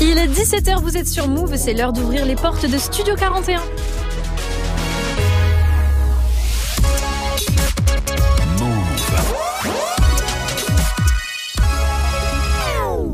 Il 0.00 0.18
est 0.18 0.26
17h, 0.26 0.80
vous 0.80 0.96
êtes 0.96 1.08
sur 1.08 1.28
Move, 1.28 1.56
c'est 1.56 1.74
l'heure 1.74 1.92
d'ouvrir 1.92 2.24
les 2.24 2.36
portes 2.36 2.66
de 2.66 2.78
Studio 2.78 3.14
41. 3.16 3.60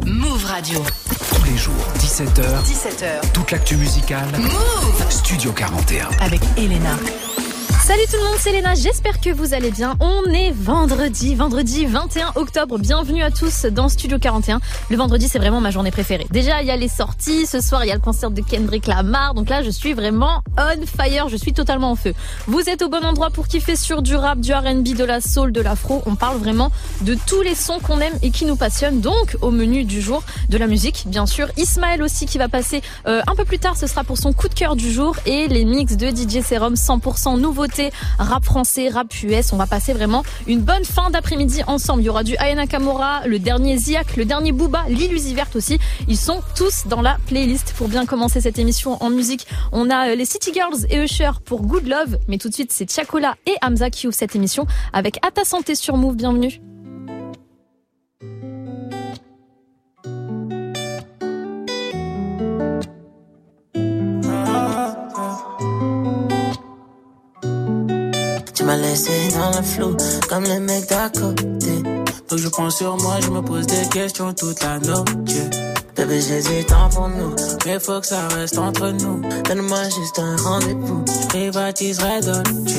Move 0.05 0.45
Radio. 0.45 0.83
Tous 1.35 1.45
les 1.45 1.57
jours, 1.57 1.75
17h. 1.99 2.43
17h. 2.65 3.33
Toute 3.33 3.51
l'actu 3.51 3.77
musicale. 3.77 4.29
Move 4.39 5.11
Studio 5.11 5.53
41. 5.53 6.09
Avec 6.21 6.41
Elena. 6.57 6.97
Salut 7.85 8.03
tout 8.09 8.17
le 8.17 8.23
monde, 8.23 8.37
c'est 8.39 8.53
Léna, 8.53 8.77
j'espère 8.77 9.21
que 9.21 9.31
vous 9.31 9.55
allez 9.55 9.73
bien. 9.73 9.97
On 9.99 10.31
est 10.31 10.53
vendredi, 10.53 11.35
vendredi 11.35 11.85
21 11.85 12.31
octobre. 12.37 12.79
Bienvenue 12.79 13.25
à 13.25 13.33
tous 13.33 13.65
dans 13.67 13.89
Studio 13.89 14.21
41. 14.21 14.61
Le 14.89 14.97
vendredi, 14.97 15.27
c'est 15.29 15.41
vraiment 15.41 15.61
ma 15.61 15.73
journée 15.73 15.91
préférée. 15.91 16.29
Déjà, 16.31 16.63
il 16.63 16.69
y 16.69 16.71
a 16.71 16.77
les 16.77 16.87
sorties, 16.87 17.45
ce 17.45 17.61
soir, 17.61 17.85
il 17.85 17.89
y 17.89 17.91
a 17.91 17.97
le 17.97 18.01
concert 18.01 18.31
de 18.31 18.41
Kendrick 18.41 18.87
Lamar. 18.87 19.35
Donc 19.35 19.49
là, 19.49 19.65
je 19.65 19.71
suis 19.71 19.95
vraiment 19.95 20.43
on 20.57 20.87
fire, 20.87 21.29
je 21.29 21.37
suis 21.37 21.53
totalement 21.53 21.91
en 21.91 21.97
feu. 21.97 22.15
Vous 22.47 22.61
êtes 22.69 22.83
au 22.83 22.89
bon 22.89 23.05
endroit 23.05 23.31
pour 23.31 23.49
kiffer 23.49 23.75
sur 23.75 24.01
du 24.01 24.15
rap, 24.15 24.39
du 24.39 24.53
R&B, 24.53 24.95
de 24.95 25.05
la 25.05 25.21
soul, 25.21 25.51
de 25.51 25.61
l'afro. 25.61 26.03
On 26.07 26.15
parle 26.15 26.39
vraiment 26.39 26.71
de 27.01 27.17
tous 27.27 27.43
les 27.43 27.57
sons 27.57 27.81
qu'on 27.81 27.99
aime 27.99 28.15
et 28.23 28.31
qui 28.31 28.45
nous 28.45 28.57
passionnent. 28.57 29.01
Donc, 29.01 29.37
au 29.41 29.51
menu 29.51 29.83
du 29.83 30.01
jour, 30.01 30.23
de 30.49 30.57
la 30.57 30.69
musique, 30.69 31.03
bien 31.07 31.27
sûr. 31.27 31.49
Ismaël 31.57 32.01
aussi 32.01 32.27
qui 32.27 32.39
va 32.39 32.49
passer 32.49 32.81
euh, 33.09 33.23
un 33.27 33.35
peu 33.35 33.45
plus 33.45 33.59
tard, 33.59 33.77
ce 33.77 33.89
sera 33.89 34.05
pour 34.05 34.19
son 34.19 34.33
coup 34.33 34.49
de 34.49 34.55
cœur 34.55 34.77
du 34.77 34.93
jour 34.93 35.17
et 35.27 35.49
les 35.49 35.65
mix 35.65 35.97
de 35.97 36.07
DJ 36.11 36.47
Serum 36.47 36.75
100% 36.75 37.41
rap 38.19 38.45
français, 38.45 38.89
rap 38.89 39.13
US. 39.23 39.53
On 39.53 39.57
va 39.57 39.67
passer 39.67 39.93
vraiment 39.93 40.23
une 40.47 40.61
bonne 40.61 40.85
fin 40.85 41.11
d'après-midi 41.11 41.63
ensemble. 41.67 42.03
Il 42.03 42.07
y 42.07 42.09
aura 42.09 42.25
du 42.25 42.37
Ayana 42.37 42.67
Kamora, 42.67 43.27
le 43.27 43.39
dernier 43.39 43.77
Ziak, 43.77 44.17
le 44.17 44.25
dernier 44.25 44.53
Booba, 44.53 44.85
l'Illusie 44.89 45.35
Verte 45.35 45.57
aussi. 45.57 45.79
Ils 46.09 46.17
sont 46.17 46.41
tous 46.57 46.87
dans 46.87 47.03
la 47.03 47.19
playlist 47.27 47.75
pour 47.77 47.89
bien 47.89 48.07
commencer 48.07 48.41
cette 48.41 48.59
émission 48.59 49.03
en 49.03 49.11
musique. 49.11 49.47
On 49.73 49.91
a 49.91 50.11
euh, 50.11 50.15
les 50.15 50.25
City 50.25 50.53
Girls 50.53 50.87
et 50.91 50.99
Usher 51.03 51.31
pour 51.45 51.63
Good 51.63 51.87
Love. 51.87 52.19
Mais 52.29 52.39
tout 52.39 52.49
de 52.49 52.55
suite, 52.55 52.73
c'est 52.73 52.91
Chakola 52.91 53.35
et 53.47 53.55
Hamza 53.63 53.91
qui 53.91 54.07
ouvrent 54.07 54.17
cette 54.17 54.37
émission 54.37 54.67
avec 54.93 55.19
À 55.27 55.31
ta 55.31 55.45
santé 55.45 55.75
sur 55.75 55.97
Move. 55.97 56.17
Bienvenue. 56.17 56.72
Laissé 68.93 69.29
dans 69.35 69.57
le 69.57 69.63
flou, 69.63 69.97
comme 70.29 70.45
les 70.45 70.59
mecs 70.59 70.89
d'à 70.89 71.09
côté. 71.09 71.83
Faut 72.29 72.37
que 72.37 72.43
je 72.43 72.49
pense 72.49 72.77
sur 72.77 72.97
moi, 72.99 73.17
je 73.21 73.31
me 73.31 73.41
pose 73.41 73.67
des 73.67 73.89
questions 73.89 74.33
toute 74.35 74.63
la 74.63 74.79
nuit. 74.79 75.51
Bébé, 75.97 76.21
j'ai 76.21 76.43
du 76.43 76.65
temps 76.65 76.89
pour 76.91 77.09
nous. 77.09 77.35
Mais 77.67 77.79
faut 77.79 78.01
que 78.01 78.07
ça 78.07 78.29
reste 78.29 78.59
entre 78.59 78.89
nous. 78.89 79.21
Donne-moi 79.45 79.85
juste 79.85 80.19
un 80.19 80.37
rendez-vous. 80.37 81.05
Je 81.07 81.27
privatiserai 81.29 82.21
Dolce. 82.21 82.75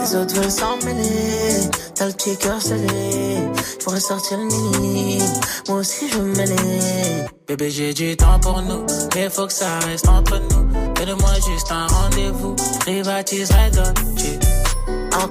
Les 0.00 0.16
autres 0.16 0.34
veulent 0.34 0.50
s'en 0.50 0.76
mêler. 0.84 1.70
T'as 1.94 2.06
le 2.06 2.12
petit 2.12 2.36
cœur 2.36 2.60
scellé. 2.60 3.38
Je 3.78 3.84
pourrais 3.84 4.00
sortir 4.00 4.38
le 4.38 4.46
mini. 4.46 5.18
Moi 5.68 5.78
aussi, 5.78 6.08
je 6.10 6.18
veux 6.18 6.24
me 6.24 6.36
mêler. 6.36 7.24
Bébé, 7.46 7.70
j'ai 7.70 7.94
du 7.94 8.16
temps 8.16 8.40
pour 8.40 8.60
nous. 8.62 8.84
Mais 9.14 9.30
faut 9.30 9.46
que 9.46 9.52
ça 9.52 9.78
reste 9.86 10.08
entre 10.08 10.38
nous. 10.38 10.94
Donne-moi 10.94 11.34
juste 11.48 11.70
un 11.70 11.86
rendez-vous. 11.86 12.56
Je 12.58 12.78
privatiserai 12.80 13.70
Dolce. 13.70 14.45
En 15.16 15.30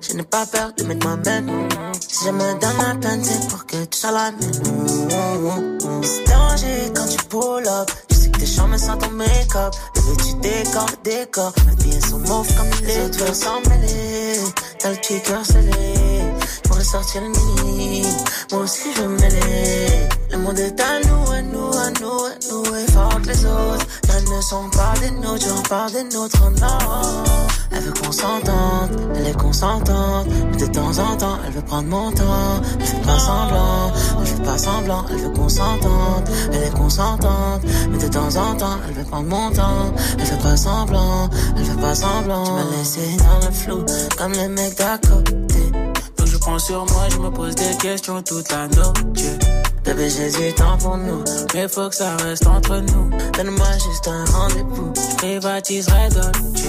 je 0.00 0.16
n'ai 0.16 0.22
pas 0.24 0.44
peur 0.44 0.72
de 0.76 0.84
mettre 0.84 1.06
moi-même. 1.06 1.68
Si 2.06 2.26
je 2.26 2.30
me 2.30 2.60
donne 2.60 2.86
la 2.86 2.94
peine, 3.00 3.24
c'est 3.24 3.48
pour 3.48 3.64
que 3.64 3.84
tu 3.86 3.98
sois 3.98 4.10
la 4.10 4.30
mienne. 4.30 5.78
C'est 6.02 6.24
danger 6.30 6.92
quand 6.94 7.06
tu 7.06 7.16
pull 7.28 7.66
up. 7.66 7.90
Je 8.10 8.14
sais 8.14 8.30
que 8.30 8.38
tes 8.40 8.46
chambres 8.46 8.76
sans 8.76 8.98
ton 8.98 9.10
make-up. 9.12 9.72
Bébé, 9.94 10.22
tu 10.22 10.34
décores 10.34 10.86
le 10.90 11.10
décor. 11.10 11.52
Mes 11.66 11.76
pieds 11.76 12.00
sont 12.00 12.18
mauves 12.18 12.54
comme 12.54 12.86
les 12.86 13.06
autres 13.06 13.34
s'en 13.34 13.60
mêler. 13.70 14.38
T'as 14.78 14.90
le 14.90 14.96
petit 14.96 15.20
cœur 15.22 15.46
scellé. 15.46 15.72
Je 15.72 16.68
pourrais 16.68 16.84
sortir 16.84 17.22
le 17.22 17.28
mini. 17.28 18.02
Moi 18.50 18.60
aussi, 18.60 18.92
je 18.94 19.00
veux 19.00 19.08
mêler. 19.08 20.08
Le 20.30 20.38
monde 20.38 20.58
est 20.58 20.78
à 20.78 21.00
nous, 21.00 21.30
à 21.30 21.42
nous, 21.42 21.72
à 21.72 21.90
nous, 22.00 22.24
à 22.24 22.32
nous. 22.50 22.76
Et 22.76 22.91
fort 22.92 23.18
les 23.26 23.44
autres. 23.44 23.86
Elles 24.14 24.24
ne 24.24 24.40
sont 24.42 24.68
pas 24.70 24.94
des 25.00 25.10
nôtres, 25.10 25.46
j'en 25.48 25.62
parle 25.62 25.92
des 25.92 26.04
nôtres, 26.04 26.50
non. 26.60 27.22
Elle 27.70 27.82
veut 27.82 27.92
qu'on 27.92 28.12
s'entende, 28.12 28.90
elle 29.14 29.26
est 29.28 29.36
consentante. 29.36 30.26
Mais 30.50 30.56
de 30.56 30.66
temps 30.66 30.98
en 30.98 31.16
temps, 31.16 31.38
elle 31.46 31.52
veut 31.52 31.62
prendre 31.62 31.88
mon 31.88 32.12
temps. 32.12 32.60
Elle 32.78 32.86
fait 32.86 33.02
pas 33.02 33.18
semblant, 33.18 33.92
elle 34.20 34.26
fait 34.26 34.42
pas 34.42 34.58
semblant. 34.58 35.04
Elle 35.10 35.16
veut 35.16 35.30
qu'on 35.30 35.48
s'entende, 35.48 36.28
elle 36.52 36.62
est 36.64 36.74
consentante. 36.74 37.62
Mais 37.90 37.98
de 37.98 38.08
temps 38.08 38.36
en 38.36 38.54
temps, 38.54 38.76
elle 38.86 38.94
veut 38.94 39.04
prendre 39.04 39.28
mon 39.28 39.50
temps. 39.50 39.92
Elle 40.18 40.26
fait 40.26 40.42
pas 40.42 40.56
semblant, 40.56 41.30
elle 41.56 41.64
fait 41.64 41.80
pas 41.80 41.94
semblant. 41.94 42.44
Tu 42.44 42.52
m'as 42.52 42.76
laissé 42.76 43.16
dans 43.16 43.46
le 43.46 43.52
flou, 43.52 43.84
comme 44.18 44.32
les 44.32 44.48
mecs 44.48 44.76
d'à 44.76 44.98
côté. 44.98 45.72
Que 46.16 46.26
je 46.26 46.36
pense 46.36 46.66
sur 46.66 46.84
moi, 46.92 47.08
je 47.10 47.18
me 47.18 47.30
pose 47.30 47.54
des 47.54 47.76
questions 47.78 48.22
toute 48.22 48.50
la 48.50 48.68
nuit. 48.68 49.61
Bébé, 49.84 50.08
j'ai 50.08 50.30
du 50.30 50.54
temps 50.54 50.78
pour 50.78 50.96
nous. 50.96 51.24
Mais 51.54 51.66
faut 51.66 51.88
que 51.88 51.94
ça 51.96 52.16
reste 52.18 52.46
entre 52.46 52.78
nous. 52.78 53.10
Donne-moi 53.36 53.66
juste 53.72 54.06
un 54.06 54.24
rendez-vous. 54.26 54.92
Je 54.94 55.16
privatiserai 55.16 56.08
Dolce. 56.10 56.62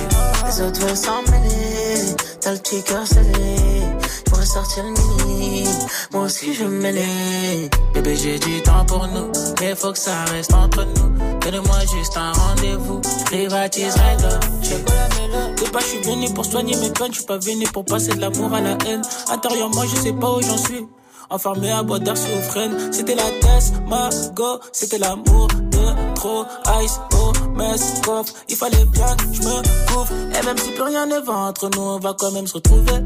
Les 0.45 0.61
autres 0.61 0.79
veulent 0.79 0.97
s'en 0.97 1.21
mêler. 1.31 2.15
T'as 2.41 2.53
le 2.53 2.57
petit 2.57 2.81
cœur 2.81 3.05
scellé. 3.05 3.81
Je 4.01 4.31
pourrais 4.31 4.45
sortir 4.45 4.83
le 4.83 4.89
mini. 4.89 5.67
Moi 6.11 6.23
aussi, 6.23 6.55
je 6.55 6.63
mêler. 6.63 7.69
Bébé, 7.93 8.15
j'ai 8.15 8.39
du 8.39 8.61
temps 8.63 8.83
pour 8.85 9.07
nous. 9.07 9.31
Mais 9.61 9.75
faut 9.75 9.91
que 9.91 9.99
ça 9.99 10.25
reste 10.31 10.53
entre 10.53 10.83
nous. 10.83 11.39
Donne-moi 11.39 11.79
juste 11.95 12.17
un 12.17 12.31
rendez-vous. 12.31 13.01
Je 13.19 13.25
privatiserai 13.25 14.17
Dolce. 14.19 14.69
De 14.71 15.69
pas, 15.69 15.79
je 15.79 15.85
suis 15.85 16.01
venu 16.01 16.33
pour 16.33 16.45
soigner 16.45 16.75
mes 16.77 16.89
peines. 16.89 17.11
Je 17.11 17.17
suis 17.17 17.25
pas 17.27 17.37
venu 17.37 17.65
pour 17.65 17.85
passer 17.85 18.15
de 18.15 18.21
l'amour 18.21 18.51
à 18.53 18.61
la 18.61 18.71
haine. 18.87 19.03
Intérieurement, 19.29 19.83
je 19.83 19.95
sais 19.97 20.13
pas 20.13 20.31
où 20.31 20.41
j'en 20.41 20.57
suis. 20.57 20.87
Enfermé 21.33 21.71
à 21.71 21.81
boire 21.81 21.99
d'air 21.99 22.15
sur 22.15 22.29
freine. 22.43 22.77
C'était 22.91 23.15
la 23.15 23.23
test, 23.41 23.73
ma 23.87 24.07
go. 24.35 24.59
C'était 24.71 24.99
l'amour 24.99 25.47
de 25.47 26.13
trop. 26.13 26.45
Ice, 26.83 26.99
oh, 27.15 27.31
mess, 27.57 28.01
coffre. 28.05 28.31
Il 28.49 28.55
fallait 28.55 28.85
bien 28.85 29.15
que 29.17 29.23
je 29.33 29.41
me 29.41 29.87
couvre. 29.87 30.11
Et 30.11 30.45
même 30.45 30.57
si 30.59 30.69
plus 30.73 30.83
rien 30.83 31.07
ne 31.07 31.19
va 31.25 31.33
entre 31.33 31.71
nous, 31.75 31.81
on 31.81 31.99
va 31.99 32.13
quand 32.13 32.31
même 32.33 32.45
se 32.45 32.53
retrouver. 32.53 33.01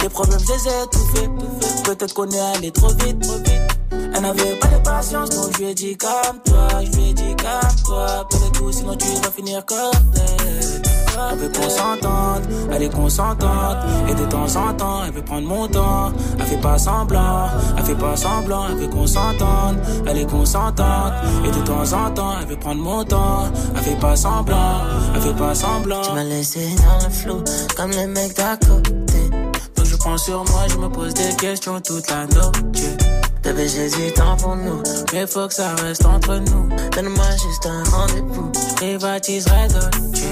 Les 0.00 0.08
problèmes, 0.08 0.40
je 0.40 0.52
les 0.54 0.68
ai. 0.68 1.82
Peut-être 1.84 2.14
qu'on 2.14 2.30
est 2.30 2.40
allé 2.56 2.70
trop 2.70 2.88
vite, 2.88 3.20
trop 3.20 3.36
vite. 3.36 3.75
Elle 4.14 4.22
n'avait 4.22 4.56
pas 4.56 4.68
de 4.68 4.82
patience, 4.82 5.30
donc 5.30 5.52
je 5.54 5.58
lui 5.58 5.70
ai 5.70 5.74
dit 5.74 5.96
calme-toi. 5.96 6.84
Je 6.84 6.96
lui 6.96 7.10
ai 7.10 7.12
dit 7.14 7.34
calme-toi. 7.36 8.26
Peut-être 8.30 8.52
tout, 8.52 8.72
sinon 8.72 8.96
tu 8.96 9.06
vas 9.06 9.30
finir 9.30 9.64
comme 9.64 9.76
elle. 10.14 10.82
Elle 11.30 11.38
veut 11.38 11.48
qu'on 11.48 11.68
s'entende, 11.70 12.42
elle 12.70 12.82
est 12.82 12.92
consentante. 12.92 13.76
Et 14.08 14.14
de 14.14 14.24
temps 14.26 14.56
en 14.56 14.74
temps, 14.74 15.04
elle 15.04 15.12
veut 15.12 15.22
prendre 15.22 15.48
mon 15.48 15.66
temps. 15.66 16.12
Elle 16.38 16.44
fait 16.44 16.60
pas 16.60 16.78
semblant, 16.78 17.48
elle 17.76 17.84
fait 17.84 17.94
pas 17.94 18.16
semblant. 18.16 18.66
Elle 18.68 18.76
veut 18.76 18.88
qu'on 18.88 19.06
s'entende, 19.06 19.78
elle 20.06 20.18
est 20.18 20.30
consentante. 20.30 21.12
Et 21.44 21.50
de 21.50 21.64
temps 21.64 21.92
en 21.92 22.10
temps, 22.10 22.34
elle 22.40 22.46
veut 22.48 22.58
prendre 22.58 22.82
mon 22.82 23.02
temps. 23.04 23.44
Elle 23.74 23.82
fait 23.82 23.98
pas 23.98 24.14
semblant, 24.14 24.82
elle 25.14 25.20
fait 25.22 25.36
pas 25.36 25.54
semblant. 25.54 26.02
Tu 26.02 26.12
m'as 26.12 26.24
laissé 26.24 26.68
dans 26.76 27.06
le 27.06 27.12
flou, 27.12 27.44
comme 27.76 27.90
les 27.92 28.06
mecs 28.06 28.36
d'à 28.36 28.56
côté. 28.56 29.30
Que 29.74 29.84
je 29.84 29.96
prends 29.96 30.18
sur 30.18 30.44
moi, 30.44 30.62
je 30.68 30.76
me 30.76 30.88
pose 30.88 31.14
des 31.14 31.34
questions 31.36 31.80
toute 31.80 32.10
la 32.10 32.26
nuit. 32.26 33.25
Bébé, 33.46 33.68
j'ai 33.68 33.88
du 33.88 34.12
temps 34.12 34.36
pour 34.36 34.56
nous. 34.56 34.82
Mais 35.12 35.24
faut 35.24 35.46
que 35.46 35.54
ça 35.54 35.72
reste 35.76 36.04
entre 36.04 36.34
nous. 36.34 36.68
Donne-moi 36.90 37.30
juste 37.30 37.64
un 37.66 37.84
rendez-vous. 37.90 38.50
Je 38.52 38.74
privatiserai 38.74 39.68
Dolce. 39.68 40.24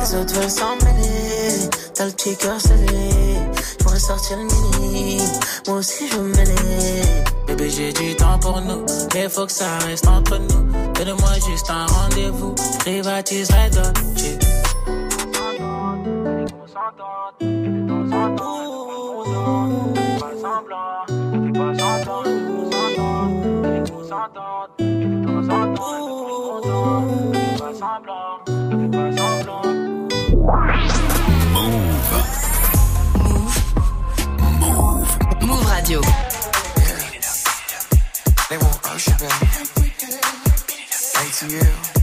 Les 0.00 0.14
autres 0.16 0.34
veulent 0.34 0.50
s'en. 0.50 0.78
T'as 1.94 2.06
le 2.06 2.12
petit 2.12 2.34
cœur 2.34 2.58
scellé. 2.58 3.36
Je 3.78 3.84
pourrais 3.84 3.98
sortir 3.98 4.38
le 4.38 4.44
mini. 4.44 5.20
Moi 5.66 5.76
aussi, 5.76 6.08
je 6.08 6.16
veux 6.16 6.22
mêler. 6.22 7.02
Bébé, 7.46 7.68
j'ai 7.68 7.92
du 7.92 8.16
temps 8.16 8.38
pour 8.38 8.58
nous. 8.62 8.86
Mais 9.12 9.28
faut 9.28 9.44
que 9.44 9.52
ça 9.52 9.78
reste 9.86 10.08
entre 10.08 10.38
nous. 10.38 10.72
Donne-moi 10.94 11.34
juste 11.46 11.68
un 11.68 11.84
rendez-vous. 11.84 12.54
Je 12.56 12.78
privatiserai. 12.78 13.68
Move 20.62 20.70
Radio. 20.70 21.21
They 38.48 38.58
want. 38.58 38.82
City 41.42 42.01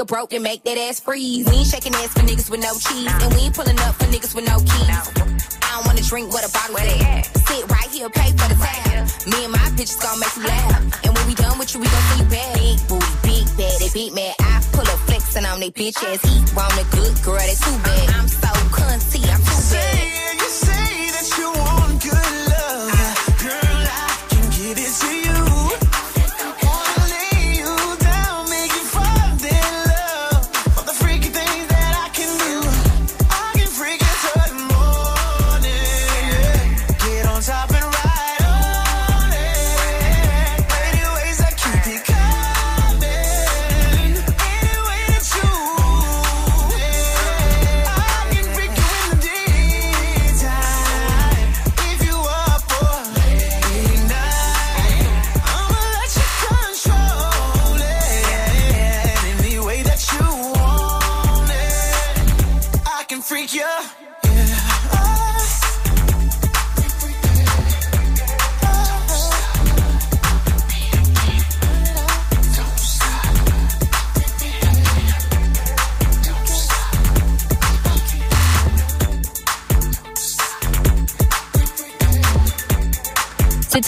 nigga 0.00 0.06
broke, 0.06 0.30
then 0.30 0.42
make 0.42 0.62
that 0.64 0.78
ass 0.78 1.00
freeze. 1.00 1.46
We 1.46 1.56
ain't 1.56 1.66
shaking 1.66 1.94
ass 1.94 2.12
for 2.12 2.20
niggas 2.20 2.50
with 2.50 2.60
no 2.60 2.72
cheese. 2.74 3.10
And 3.22 3.34
we 3.34 3.40
ain't 3.40 3.54
pulling 3.54 3.78
up 3.80 3.94
for 3.96 4.04
niggas 4.06 4.34
with 4.34 4.46
no 4.46 4.58
keys. 4.58 4.88
I 5.62 5.74
don't 5.74 5.86
wanna 5.86 6.02
drink 6.02 6.32
what 6.32 6.44
a 6.44 6.52
bottle 6.52 6.78
at. 6.78 7.24
Sit 7.48 7.68
right 7.70 7.90
here, 7.90 8.08
pay 8.10 8.30
for 8.32 8.48
the 8.48 8.56
tab. 8.56 9.08
Me 9.26 9.44
and 9.44 9.52
my 9.52 9.66
bitches 9.76 10.00
gon' 10.00 10.18
make 10.18 10.34
you 10.36 10.44
laugh. 10.44 11.04
And 11.04 11.16
when 11.16 11.26
we 11.26 11.34
done 11.34 11.58
with 11.58 11.74
you, 11.74 11.80
we 11.80 11.86
gon' 11.86 12.02
see 12.16 12.24
back. 12.24 12.54
Big 12.54 12.78
booty, 12.88 13.12
big 13.22 13.46
bad, 13.56 13.80
they 13.80 13.90
beat 13.92 14.12
me. 14.14 14.32
I 14.40 14.62
pull 14.72 14.88
up 14.88 15.00
flexin' 15.06 15.44
on 15.50 15.60
they 15.60 15.70
bitch 15.70 16.00
ass. 16.04 16.24
Eat 16.24 16.54
wrong, 16.54 16.72
a 16.72 16.84
good 16.96 17.14
girl, 17.22 17.38
they 17.38 17.56
too 17.56 17.76
bad. 17.84 18.10
I'm 18.16 18.28
so 18.28 18.52
cunty, 18.76 19.20
I'm 19.28 19.42
too 19.42 19.62
bad. 19.72 20.34
You 20.40 20.48
say 20.48 20.92
that 21.14 21.28
you 21.38 21.48
want 21.60 22.02
good 22.02 22.32
love. 22.52 22.88
Girl, 23.42 23.82
I 23.84 24.08
can 24.30 24.44
give 24.50 24.78
it 24.78 24.92
to 25.00 25.14
you. 25.14 25.19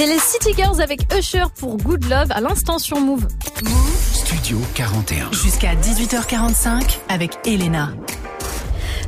C'était 0.02 0.14
les 0.14 0.18
City 0.18 0.52
Girls 0.56 0.80
avec 0.80 1.02
Usher 1.16 1.44
pour 1.60 1.76
Good 1.76 2.10
Love 2.10 2.32
à 2.32 2.40
l'instant 2.40 2.80
sur 2.80 2.98
Move. 2.98 3.28
Studio 4.12 4.58
41. 4.74 5.30
Jusqu'à 5.30 5.76
18h45 5.76 6.98
avec 7.08 7.38
Elena. 7.44 7.92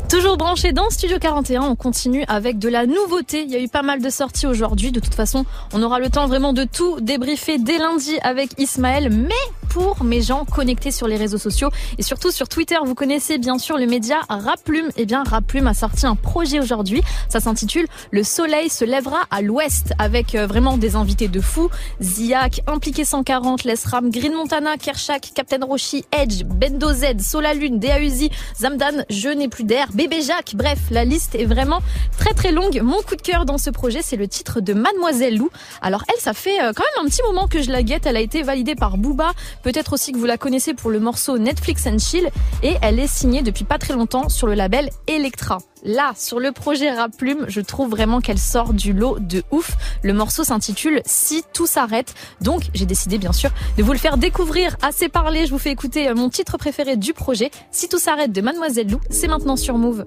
Toujours 0.08 0.36
branché 0.36 0.72
dans 0.72 0.88
Studio 0.90 1.18
41, 1.18 1.62
on 1.62 1.74
continue 1.74 2.24
avec 2.28 2.60
de 2.60 2.68
la 2.68 2.86
nouveauté. 2.86 3.42
Il 3.42 3.50
y 3.50 3.56
a 3.56 3.58
eu 3.58 3.66
pas 3.66 3.82
mal 3.82 4.00
de 4.00 4.08
sorties 4.08 4.46
aujourd'hui. 4.46 4.92
De 4.92 5.00
toute 5.00 5.16
façon, 5.16 5.44
on 5.72 5.82
aura 5.82 5.98
le 5.98 6.10
temps 6.10 6.28
vraiment 6.28 6.52
de 6.52 6.62
tout 6.62 7.00
débriefer 7.00 7.58
dès 7.58 7.78
lundi 7.78 8.16
avec 8.22 8.50
Ismaël. 8.58 9.10
Mais 9.10 9.34
pour 9.74 10.04
mes 10.04 10.22
gens 10.22 10.44
connectés 10.44 10.92
sur 10.92 11.08
les 11.08 11.16
réseaux 11.16 11.36
sociaux 11.36 11.68
et 11.98 12.04
surtout 12.04 12.30
sur 12.30 12.48
Twitter, 12.48 12.76
vous 12.84 12.94
connaissez 12.94 13.38
bien 13.38 13.58
sûr 13.58 13.76
le 13.76 13.86
média 13.86 14.20
Raplume. 14.28 14.88
Eh 14.96 15.04
bien, 15.04 15.24
Raplume 15.24 15.66
a 15.66 15.74
sorti 15.74 16.06
un 16.06 16.14
projet 16.14 16.60
aujourd'hui. 16.60 17.02
Ça 17.28 17.40
s'intitule 17.40 17.88
Le 18.12 18.22
soleil 18.22 18.68
se 18.68 18.84
lèvera 18.84 19.22
à 19.32 19.42
l'ouest 19.42 19.92
avec 19.98 20.36
euh, 20.36 20.46
vraiment 20.46 20.76
des 20.76 20.94
invités 20.94 21.26
de 21.26 21.40
fou. 21.40 21.70
Ziak, 22.00 22.60
Impliqué 22.68 23.04
140, 23.04 23.64
Lesram, 23.64 24.12
Green 24.12 24.34
Montana, 24.34 24.76
Kershak, 24.76 25.32
Captain 25.34 25.64
Roshi, 25.66 26.04
Edge, 26.12 26.44
Bendo 26.44 26.92
Z, 26.92 27.18
Solalune, 27.18 27.80
Uzi, 28.00 28.30
Zamdan, 28.56 29.04
Je 29.10 29.28
n'ai 29.28 29.48
plus 29.48 29.64
d'air, 29.64 29.88
Bébé 29.92 30.22
Jacques. 30.22 30.54
Bref, 30.54 30.78
la 30.92 31.04
liste 31.04 31.34
est 31.34 31.46
vraiment 31.46 31.80
très 32.16 32.32
très 32.32 32.52
longue. 32.52 32.80
Mon 32.80 33.02
coup 33.02 33.16
de 33.16 33.22
cœur 33.22 33.44
dans 33.44 33.58
ce 33.58 33.70
projet, 33.70 34.02
c'est 34.02 34.16
le 34.16 34.28
titre 34.28 34.60
de 34.60 34.72
Mademoiselle 34.72 35.36
Lou. 35.36 35.50
Alors 35.82 36.04
elle, 36.14 36.20
ça 36.20 36.32
fait 36.32 36.62
euh, 36.62 36.72
quand 36.72 36.84
même 36.94 37.06
un 37.06 37.08
petit 37.08 37.22
moment 37.24 37.48
que 37.48 37.60
je 37.60 37.72
la 37.72 37.82
guette. 37.82 38.06
Elle 38.06 38.16
a 38.16 38.20
été 38.20 38.44
validée 38.44 38.76
par 38.76 38.98
Booba. 38.98 39.32
Peut-être 39.64 39.94
aussi 39.94 40.12
que 40.12 40.18
vous 40.18 40.26
la 40.26 40.36
connaissez 40.38 40.74
pour 40.74 40.90
le 40.90 41.00
morceau 41.00 41.38
Netflix 41.38 41.86
and 41.86 41.98
Chill. 41.98 42.28
Et 42.62 42.76
elle 42.82 43.00
est 43.00 43.06
signée 43.06 43.42
depuis 43.42 43.64
pas 43.64 43.78
très 43.78 43.94
longtemps 43.94 44.28
sur 44.28 44.46
le 44.46 44.54
label 44.54 44.90
Electra. 45.06 45.58
Là, 45.84 46.12
sur 46.16 46.38
le 46.38 46.52
projet 46.52 46.92
Rap 46.92 47.16
Plume, 47.16 47.46
je 47.48 47.60
trouve 47.60 47.90
vraiment 47.90 48.20
qu'elle 48.20 48.38
sort 48.38 48.74
du 48.74 48.92
lot 48.92 49.18
de 49.18 49.42
ouf. 49.50 49.72
Le 50.02 50.12
morceau 50.12 50.44
s'intitule 50.44 51.00
Si 51.06 51.42
tout 51.52 51.66
s'arrête. 51.66 52.14
Donc, 52.42 52.64
j'ai 52.74 52.86
décidé 52.86 53.18
bien 53.18 53.32
sûr 53.32 53.50
de 53.76 53.82
vous 53.82 53.92
le 53.92 53.98
faire 53.98 54.18
découvrir. 54.18 54.76
Assez 54.82 55.08
parlé, 55.08 55.46
je 55.46 55.50
vous 55.50 55.58
fais 55.58 55.70
écouter 55.70 56.08
euh, 56.08 56.14
mon 56.14 56.28
titre 56.28 56.58
préféré 56.58 56.96
du 56.96 57.14
projet, 57.14 57.50
Si 57.70 57.88
tout 57.88 57.98
s'arrête 57.98 58.32
de 58.32 58.40
Mademoiselle 58.42 58.90
Lou. 58.90 59.00
C'est 59.10 59.28
maintenant 59.28 59.56
sur 59.56 59.78
Move. 59.78 60.04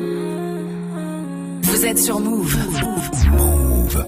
Vous 0.00 1.84
êtes 1.84 1.98
sur 1.98 2.20
Move. 2.20 2.56
Move. 3.36 4.06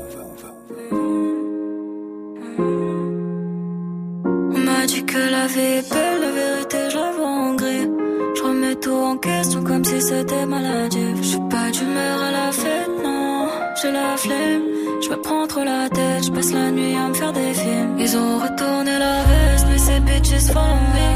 En 9.08 9.16
question 9.16 9.62
comme 9.62 9.84
si 9.84 10.00
c'était 10.00 10.46
maladif. 10.46 11.16
Je 11.22 11.28
suis 11.32 11.46
pas 11.48 11.70
d'humeur 11.70 12.16
à 12.28 12.30
la 12.30 12.52
fête, 12.52 12.90
non. 13.02 13.48
J'ai 13.80 13.92
la 13.92 14.16
flemme, 14.16 14.64
je 15.02 15.08
me 15.08 15.16
prends 15.16 15.46
trop 15.46 15.64
la 15.64 15.88
tête. 15.88 16.24
Je 16.26 16.30
passe 16.30 16.52
la 16.52 16.70
nuit 16.70 16.94
à 16.94 17.08
me 17.08 17.14
faire 17.14 17.32
des 17.32 17.54
films. 17.54 17.96
Ils 17.98 18.16
ont 18.16 18.38
retourné 18.44 18.92
la 19.06 19.16
veste, 19.30 19.66
mais 19.70 19.78
ces 19.78 20.00
bitches 20.00 20.52
follow 20.52 20.80
me. 20.94 21.08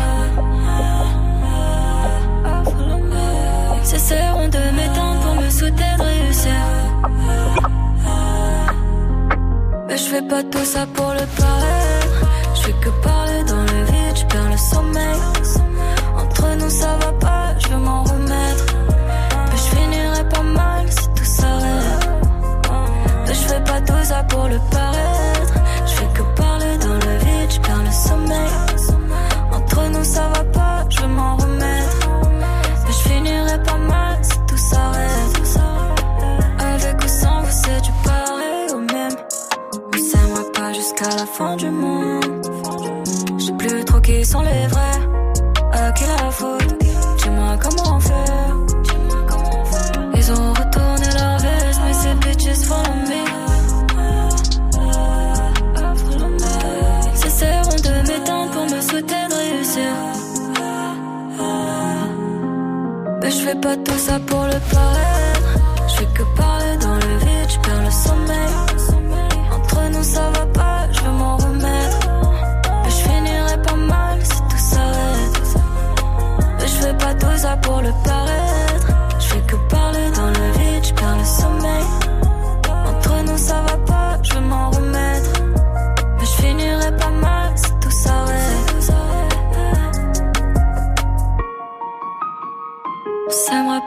Cesseront 3.85 4.49
de 4.49 4.63
m'éteindre 4.77 5.21
pour 5.25 5.35
me 5.43 5.51
souhaiter 5.51 5.91
de 5.99 6.03
réussir. 6.03 6.63
Mais 9.87 9.99
je 9.99 10.07
fais 10.13 10.23
pas 10.23 10.43
tout 10.45 10.65
ça 10.75 10.87
pour 10.95 11.13
le 11.21 11.27
paraître. 11.41 12.23
Je 12.55 12.61
fais 12.63 12.77
que 12.85 12.91
parler 13.09 13.43
dans 13.53 13.65
le 13.73 13.79
vide, 13.91 14.17
je 14.21 14.25
perds 14.33 14.51
le 14.51 14.61
sommeil. 14.73 15.21
Entre 16.23 16.47
nous 16.61 16.71
ça 16.71 16.97
va 17.01 17.02
le 24.49 24.59
paraître. 24.71 25.55
Je 25.87 25.93
fais 25.93 26.09
que 26.15 26.23
parler 26.41 26.79
dans 26.79 26.95
le 26.95 27.19
vide, 27.25 27.51
je 27.51 27.61
perds 27.61 27.85
le 27.85 27.91
sommeil. 27.91 28.53
Entre 29.53 29.89
nous 29.91 30.05
ça 30.05 30.29
va 30.35 30.45
pas, 30.45 30.85
je 30.89 31.05
m'en 31.07 31.37
remettre. 31.37 32.09
Mais 32.85 32.93
je 32.93 33.09
finirai 33.09 33.63
pas 33.63 33.79
mal 33.79 34.19
si 34.23 34.39
tout 34.49 34.57
s'arrête. 34.57 35.59
Avec 36.59 36.97
ou 37.05 37.09
sans 37.09 37.43
vous, 37.43 37.57
c'est 37.63 37.81
du 37.83 37.91
pareil 38.05 38.67
au 38.75 38.79
même. 38.79 39.17
On 39.95 39.99
s'aimera 39.99 40.45
pas 40.53 40.73
jusqu'à 40.73 41.11
la 41.17 41.27
fin 41.27 41.57
du 41.57 41.71
monde. 41.71 42.25
Je 43.39 43.45
sais 43.47 43.53
plus 43.53 43.85
trop 43.85 44.01
qui 44.01 44.25
sont 44.25 44.43
les 44.43 44.67
vrais. 44.69 44.92
Fais 63.53 63.61
pas 63.61 63.77
tout 63.77 63.99
ça 63.99 64.19
pour 64.27 64.45
le 64.45 64.59
paraître. 64.73 65.59
Je 65.89 65.95
fais 65.97 66.07
que 66.07 66.23
parler 66.37 66.77
dans 66.81 66.95
le 66.95 67.19
vide, 67.19 67.49
je 67.49 67.59
perds 67.59 67.83
le 67.85 67.91
sommeil. 67.91 68.55
Entre 69.53 69.91
nous 69.91 70.05
ça 70.05 70.31
va 70.31 70.47
pas, 70.47 70.79
je 70.93 71.01
veux 71.01 71.11
m'en 71.11 71.37
remettre. 71.37 72.09
Mais 72.83 72.91
je 72.91 73.03
finirai 73.09 73.63
pas 73.63 73.77
mal 73.77 74.19
si 74.23 74.41
tout 74.51 74.65
s'arrête. 74.71 75.43
Je 76.61 76.67
fais 76.67 76.95
pas 76.95 77.15
tout 77.15 77.37
ça 77.37 77.57
pour 77.59 77.81
le 77.81 77.93
paraître. 78.05 78.89
Je 79.19 79.27
fais 79.27 79.41
que 79.41 79.57
parler 79.69 80.11
dans 80.17 80.29
le 80.29 80.47
vide, 80.59 80.85
je 80.85 80.95
perds 80.95 81.19
le 81.19 81.25
sommeil. 81.25 81.87
Entre 82.89 83.23
nous 83.27 83.39
ça 83.39 83.61
va 83.63 83.77
pas, 83.77 83.82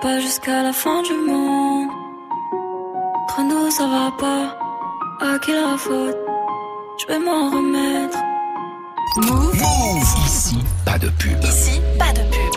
pas 0.02 0.20
jusqu'à 0.20 0.64
la 0.64 0.74
fin 0.74 1.02
du 1.04 1.14
monde. 1.14 1.90
Entre 3.24 3.42
nous 3.44 3.72
ça 3.72 3.88
va 3.88 4.12
pas. 4.20 4.58
À 5.22 5.40
qui 5.40 5.52
la 5.52 5.78
faute? 5.78 6.18
Je 7.00 7.08
vais 7.08 7.20
m'en 7.20 7.50
remettre. 7.50 8.18
Move. 9.18 9.56
Ici, 10.26 10.58
pas 10.86 10.98
de 10.98 11.10
pub. 11.10 11.44
Ici, 11.44 11.80
pas 11.98 12.12
de 12.12 12.22
pub. 12.34 12.56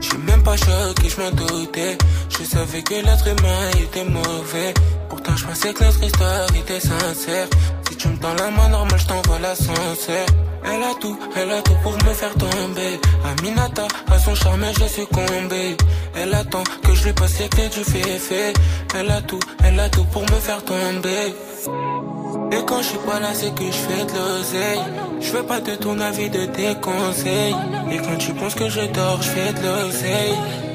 Je 0.00 0.08
suis 0.08 0.18
même 0.18 0.42
pas 0.42 0.56
choqué, 0.56 1.08
je 1.08 1.20
m'en 1.20 1.30
doutais. 1.30 1.96
Je 2.28 2.44
savais 2.44 2.82
que 2.82 2.94
l'être 2.94 3.26
humain 3.26 3.70
était 3.82 4.04
mauvais. 4.04 4.74
Pourtant, 5.08 5.36
je 5.36 5.46
pensais 5.46 5.72
que 5.72 5.84
notre 5.84 6.02
histoire 6.02 6.46
était 6.54 6.80
sincère. 6.80 7.48
Si 7.88 7.96
tu 7.96 8.08
me 8.08 8.16
tends 8.18 8.34
la 8.34 8.50
main 8.50 8.68
normal, 8.68 8.98
je 8.98 9.06
t'envoie 9.06 9.38
l'ascenseur. 9.38 10.26
Elle 10.68 10.82
a 10.82 10.94
tout, 11.00 11.16
elle 11.36 11.50
a 11.52 11.62
tout 11.62 11.76
pour 11.82 11.92
me 11.92 12.12
faire 12.12 12.34
tomber. 12.34 13.00
Aminata, 13.24 13.86
à 14.10 14.18
son 14.18 14.34
charme, 14.34 14.64
j'ai 14.78 14.88
succombé. 14.88 15.76
Elle 16.16 16.34
attend 16.34 16.64
que 16.82 16.94
je 16.94 17.04
lui 17.04 17.12
passe 17.12 17.38
les 17.38 17.48
clés 17.48 17.68
du 17.68 17.84
féfé. 17.84 18.52
Elle 18.98 19.10
a 19.10 19.20
tout, 19.22 19.40
elle 19.64 19.78
a 19.78 19.88
tout 19.88 20.04
pour 20.04 20.22
me 20.22 20.38
faire 20.46 20.64
tomber. 20.64 21.34
Et 22.52 22.64
quand 22.66 22.78
je 22.78 22.88
suis 22.88 22.98
pas 22.98 23.20
là, 23.20 23.30
c'est 23.32 23.54
que 23.54 23.64
je 23.64 23.70
fais 23.88 24.04
de 24.04 24.18
l'oseille. 24.18 24.80
Je 25.20 25.30
veux 25.32 25.44
pas 25.44 25.60
de 25.60 25.74
ton 25.74 25.98
avis, 26.00 26.30
de 26.30 26.46
tes 26.46 26.74
conseils. 26.80 27.56
Et 27.92 27.98
quand 27.98 28.16
tu 28.18 28.32
penses 28.34 28.54
que 28.54 28.68
je 28.68 28.80
dors, 28.92 29.22
je 29.22 29.28
fais 29.28 29.52
de 29.52 29.62
l'oseille. 29.66 30.65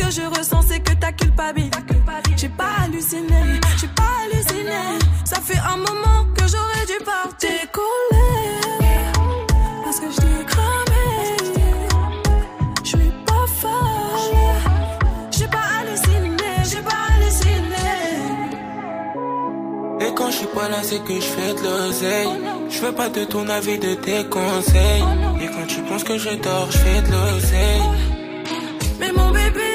Que 0.00 0.10
je 0.10 0.22
ressens, 0.22 0.62
c'est 0.68 0.80
que 0.80 0.94
ta 0.94 1.12
culpabilité. 1.12 1.78
J'ai 2.36 2.48
pas 2.48 2.72
halluciné, 2.82 3.42
j'ai 3.80 3.88
pas 3.88 4.12
halluciné. 4.22 4.82
Ça 5.24 5.36
fait 5.40 5.58
un 5.58 5.76
moment 5.76 6.20
que 6.36 6.44
j'aurais 6.52 6.86
dû 6.86 6.98
partir. 7.04 7.50
Décoller, 7.50 8.60
parce 9.84 10.00
que 10.00 10.10
je 10.10 10.16
t'ai 10.16 10.44
cramé. 10.52 11.08
Je 12.82 12.88
suis 12.88 13.12
pas 13.26 13.46
folle, 13.60 14.58
j'ai 15.30 15.48
pas 15.56 15.66
halluciné, 15.78 16.50
j'ai 16.70 16.82
pas 16.90 17.02
halluciné. 17.12 17.86
Et 20.00 20.14
quand 20.14 20.30
je 20.30 20.36
suis 20.36 20.46
pas 20.58 20.68
là, 20.68 20.78
c'est 20.82 21.02
que 21.04 21.14
je 21.14 21.30
fais 21.36 21.54
de 21.54 21.62
l'oseille. 21.62 22.28
Je 22.70 22.80
veux 22.80 22.92
pas 22.92 23.08
de 23.08 23.24
ton 23.24 23.48
avis, 23.48 23.78
de 23.78 23.94
tes 23.94 24.24
conseils. 24.28 25.04
Et 25.42 25.46
quand 25.46 25.66
tu 25.66 25.80
penses 25.82 26.04
que 26.04 26.16
je 26.16 26.30
dors, 26.46 26.70
je 26.70 26.78
fais 26.78 27.02
de 27.02 27.10
l'oseille. 27.12 27.82
Mais 28.98 29.12
mon 29.12 29.30
bébé 29.30 29.69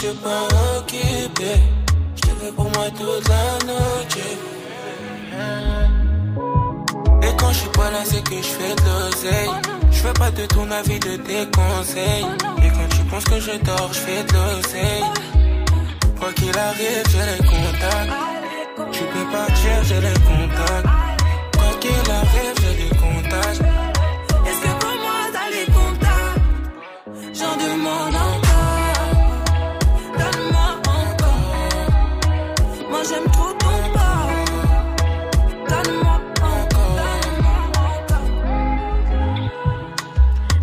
je 0.00 0.06
suis 0.06 0.16
pas 0.18 0.46
occupé? 0.78 1.52
Je 2.16 2.20
te 2.20 2.28
fais 2.40 2.52
pour 2.52 2.70
moi 2.70 2.86
toute 2.96 3.28
la 3.28 3.66
noche. 3.66 4.18
Et 7.22 7.36
quand 7.36 7.52
je 7.52 7.58
suis 7.58 7.68
pas 7.70 7.90
là, 7.90 7.98
c'est 8.04 8.22
que 8.22 8.36
je 8.36 8.52
fais 8.58 8.74
de 8.76 8.82
l'oseille. 8.86 9.50
Je 9.90 10.02
veux 10.02 10.12
pas 10.12 10.30
de 10.30 10.46
ton 10.46 10.70
avis, 10.70 11.00
de 11.00 11.16
tes 11.16 11.46
conseils. 11.50 12.26
Et 12.62 12.68
quand 12.68 12.88
tu 12.90 13.02
penses 13.10 13.24
que 13.24 13.40
je 13.40 13.58
dors, 13.64 13.92
je 13.92 13.98
fais 13.98 14.22
de 14.22 14.32
l'oseille. 14.34 15.04
Quoi 16.20 16.32
qu'il 16.32 16.56
arrive, 16.56 17.04
j'ai 17.10 17.24
les 17.30 17.48
contacts. 17.48 18.12
Tu 18.92 19.02
peux 19.02 19.26
partir, 19.32 19.84
j'ai 19.84 20.00
les 20.00 20.20
contacts. 20.30 20.88
Quoi 21.56 21.70
qu'il 21.80 22.10
arrive, 22.20 22.54
j'ai 22.62 22.74
des 22.84 22.94
contacts. 22.96 23.62
Est-ce 24.46 24.60
que 24.62 24.72
pour 24.80 24.94
moi 25.02 25.20
t'as 25.32 25.50
les 25.56 25.66
contacts? 25.66 26.38
J'en 27.34 27.54
demande 27.56 28.27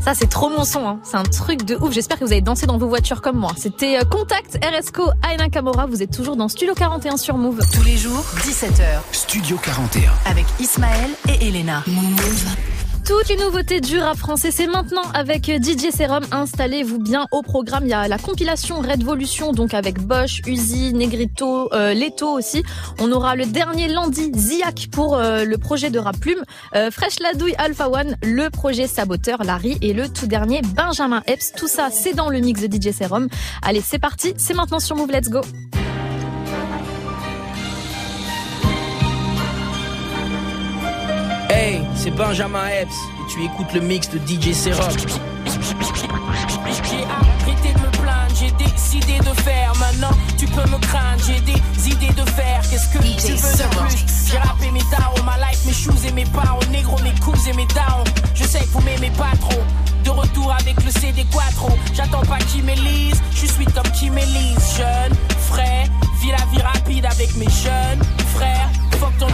Ça, 0.06 0.14
c'est 0.14 0.30
trop 0.30 0.50
mon 0.50 0.64
son. 0.66 0.88
Hein. 0.88 1.00
C'est 1.02 1.18
un 1.18 1.24
truc 1.24 1.66
de 1.66 1.76
ouf. 1.78 1.92
J'espère 1.92 2.20
que 2.20 2.26
vous 2.26 2.32
avez 2.32 2.42
dansé 2.42 2.68
dans 2.68 2.78
vos 2.78 2.88
voitures 2.88 3.24
comme 3.24 3.38
moi. 3.38 3.50
C'était 3.58 3.98
euh, 3.98 4.04
Contact 4.04 4.64
RSCO 4.64 5.10
Aina 5.28 5.50
Kamora. 5.50 5.88
Vous 5.88 6.04
êtes 6.04 6.16
toujours 6.16 6.36
dans 6.36 6.48
Studio 6.48 6.76
41 6.76 7.18
sur 7.18 7.40
Move. 7.40 7.60
Tous 7.74 7.82
les 7.82 7.98
jours, 7.98 8.24
17h. 8.38 9.00
Studio 9.12 9.58
41. 9.58 10.12
Avec 10.30 10.46
Ismaël 10.60 11.10
et 11.28 11.48
Elena. 11.48 11.84
Toutes 13.06 13.30
les 13.30 13.36
nouveautés 13.36 13.82
du 13.82 14.00
rap 14.00 14.18
français, 14.18 14.50
c'est 14.50 14.66
maintenant 14.66 15.04
avec 15.14 15.46
DJ 15.46 15.92
Serum. 15.96 16.24
Installez-vous 16.32 16.98
bien 16.98 17.28
au 17.32 17.44
programme. 17.44 17.84
Il 17.86 17.90
y 17.90 17.94
a 17.94 18.08
la 18.08 18.18
compilation 18.18 18.80
Redvolution, 18.80 19.52
donc 19.52 19.76
avec 19.76 20.00
Bosch, 20.00 20.42
Uzi, 20.48 20.92
Negrito, 20.92 21.72
euh, 21.72 21.94
Leto 21.94 22.28
aussi. 22.28 22.64
On 23.00 23.12
aura 23.12 23.36
le 23.36 23.46
dernier 23.46 23.90
lundi 23.90 24.32
Ziak 24.36 24.88
pour 24.92 25.18
euh, 25.18 25.46
le 25.46 25.58
projet 25.60 25.92
de 25.92 26.00
rap 26.00 26.18
plume. 26.20 26.44
Euh, 26.76 26.90
Fresh 26.90 27.20
Ladouille 27.20 27.54
Alpha 27.60 27.90
One, 27.90 28.18
le 28.24 28.50
projet 28.50 28.88
Saboteur, 28.88 29.44
Larry 29.44 29.78
et 29.82 29.94
le 29.94 30.10
tout 30.10 30.26
dernier 30.26 30.62
Benjamin 30.64 31.22
Epps. 31.28 31.52
Tout 31.56 31.68
ça, 31.68 31.90
c'est 31.92 32.14
dans 32.14 32.30
le 32.30 32.40
mix 32.40 32.60
de 32.60 32.68
DJ 32.68 32.92
Serum. 32.92 33.30
Allez, 33.62 33.82
c'est 33.82 34.00
parti. 34.00 34.34
C'est 34.38 34.56
maintenant 34.56 34.80
sur 34.80 34.96
Move. 34.96 35.12
Let's 35.12 35.30
go. 35.30 35.42
C'est 42.06 42.12
Benjamin 42.12 42.68
Epps 42.68 42.94
et 42.94 43.34
tu 43.34 43.44
écoutes 43.44 43.74
le 43.74 43.82
mix 43.82 44.08
de 44.12 44.20
DJ 44.20 44.54
Serum. 44.54 44.96
J'ai 44.96 45.08
arrêté 47.04 47.74
de 47.74 47.80
me 47.80 47.90
plaindre, 48.00 48.32
j'ai 48.40 48.52
décidé 48.52 49.18
de 49.18 49.34
faire. 49.42 49.74
Maintenant, 49.80 50.16
tu 50.38 50.46
peux 50.46 50.70
me 50.70 50.78
craindre, 50.78 51.24
j'ai 51.26 51.40
des 51.40 51.60
idées 51.90 52.14
de 52.14 52.24
faire. 52.30 52.62
Qu'est-ce 52.70 52.90
que 52.90 53.00
tu 53.00 53.34
veux 53.34 53.54
de 53.54 53.64
plus? 53.78 54.06
J'ai 54.30 54.38
rappé 54.38 54.70
mes 54.70 54.84
darons, 54.92 55.24
ma 55.24 55.36
life, 55.50 55.66
mes 55.66 55.74
shoes 55.74 56.06
et 56.08 56.12
mes 56.12 56.26
parents. 56.26 56.60
Négro, 56.72 56.96
mes 57.02 57.16
coups 57.22 57.48
et 57.48 57.54
mes 57.54 57.66
darons. 57.74 58.04
Je 58.36 58.44
sais 58.44 58.60
que 58.60 58.70
vous 58.70 58.82
m'aimez 58.82 59.10
pas 59.18 59.36
trop. 59.42 59.64
De 60.04 60.12
retour 60.12 60.54
avec 60.60 60.76
le 60.84 60.92
CD 60.92 61.26
Quattro. 61.34 61.76
J'attends 61.96 62.22
pas 62.22 62.38
qui 62.38 62.62
m'élise, 62.62 63.20
je 63.34 63.48
suis 63.48 63.66
comme 63.66 63.90
qui 63.94 64.12
m'élise. 64.12 64.76
Jeune, 64.78 65.16
frais, 65.50 65.90
vis 66.22 66.30
la 66.30 66.46
vie 66.52 66.62
rapide 66.62 67.08
avec 67.08 67.36
mes 67.36 67.50
jeunes 67.50 68.04
frères. 68.36 68.70
Fuck 69.06 69.30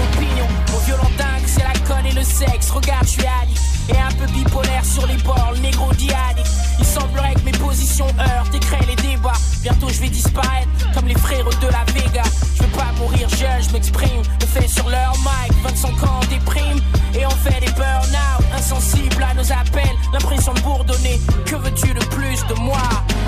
violent 0.86 1.12
dingue, 1.18 1.44
c'est 1.46 1.64
la 1.64 1.74
conne 1.88 2.06
et 2.06 2.12
le 2.12 2.24
sexe. 2.24 2.72
Regarde, 2.72 3.06
je 3.06 3.12
suis 3.12 3.26
addict. 3.26 3.62
Et 3.90 3.98
un 3.98 4.12
peu 4.12 4.26
bipolaire 4.32 4.84
sur 4.84 5.06
les 5.08 5.16
bords, 5.18 5.52
le 5.54 5.60
négro 5.60 5.90
addict. 5.90 6.50
Il 6.80 6.86
semblerait 6.86 7.36
que 7.36 7.46
mes 7.46 7.52
positions 7.54 8.08
heurtent 8.20 8.54
et 8.54 8.60
créent 8.60 8.86
les 8.86 8.96
débats. 8.96 9.32
Bientôt 9.62 9.88
je 9.90 10.02
vais 10.02 10.10
disparaître 10.10 10.68
comme 10.94 11.08
les 11.08 11.16
frères 11.16 11.46
de 11.46 11.68
la 11.68 11.86
Vega. 11.94 12.24
Je 12.56 12.64
veux 12.64 12.70
pas 12.70 12.92
mourir 13.00 13.30
jeune, 13.30 13.62
je 13.62 13.72
m'exprime. 13.72 14.22
Le 14.42 14.46
fait 14.46 14.68
sur 14.68 14.90
leur 14.90 15.16
mic, 15.20 15.54
25 15.64 16.04
ans 16.04 16.20
déprime. 16.30 16.80
Et 17.14 17.26
on 17.26 17.30
fait 17.30 17.60
des 17.60 17.72
burn-out, 17.72 18.46
insensibles 18.58 19.24
à 19.24 19.34
nos 19.34 19.52
appels. 19.52 19.96
L'impression 20.12 20.54
de 20.54 20.62
bourdonner. 20.62 21.20
Que 21.46 21.56
veux-tu 21.56 21.94
de 21.94 22.04
plus 22.06 22.46
de 22.48 22.60
moi? 22.60 22.82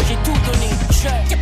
J'ai 0.07 0.15
tout 0.23 0.37
donné. 0.51 0.69
Jeune, 0.91 1.32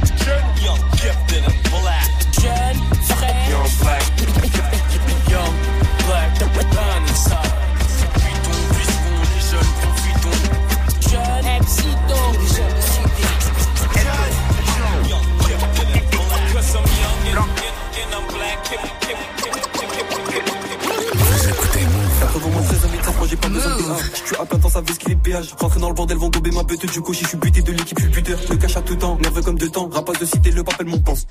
du 26.92 27.02
cocher 27.02 27.24
Je 27.24 27.30
suis 27.30 27.38
buté 27.38 27.62
de 27.62 27.72
l'équipe, 27.72 27.98
je 28.00 28.04
suis 28.04 28.14
buteur. 28.14 28.40
Le 28.50 28.58
cache 28.58 28.78
à 28.78 28.82
tout 28.82 28.96
temps, 28.96 29.18
nerveux 29.22 29.42
comme 29.42 29.58
deux 29.58 29.70
temps. 29.70 29.88
Rapace 29.90 30.20
de 30.20 30.26
cité, 30.26 30.52
le 30.52 30.64
papel 30.64 30.88
mon 30.88 31.00
pense. 31.00 31.28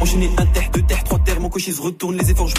Enchaîné 0.00 0.30
un 0.38 0.46
terre, 0.46 0.70
deux 0.72 0.82
terres, 0.82 1.04
trois 1.04 1.18
terres 1.18 1.40
Mon 1.40 1.48
cocher 1.50 1.72
se 1.72 1.82
retourne, 1.82 2.16
les 2.16 2.30
efforts 2.30 2.48
je 2.48 2.56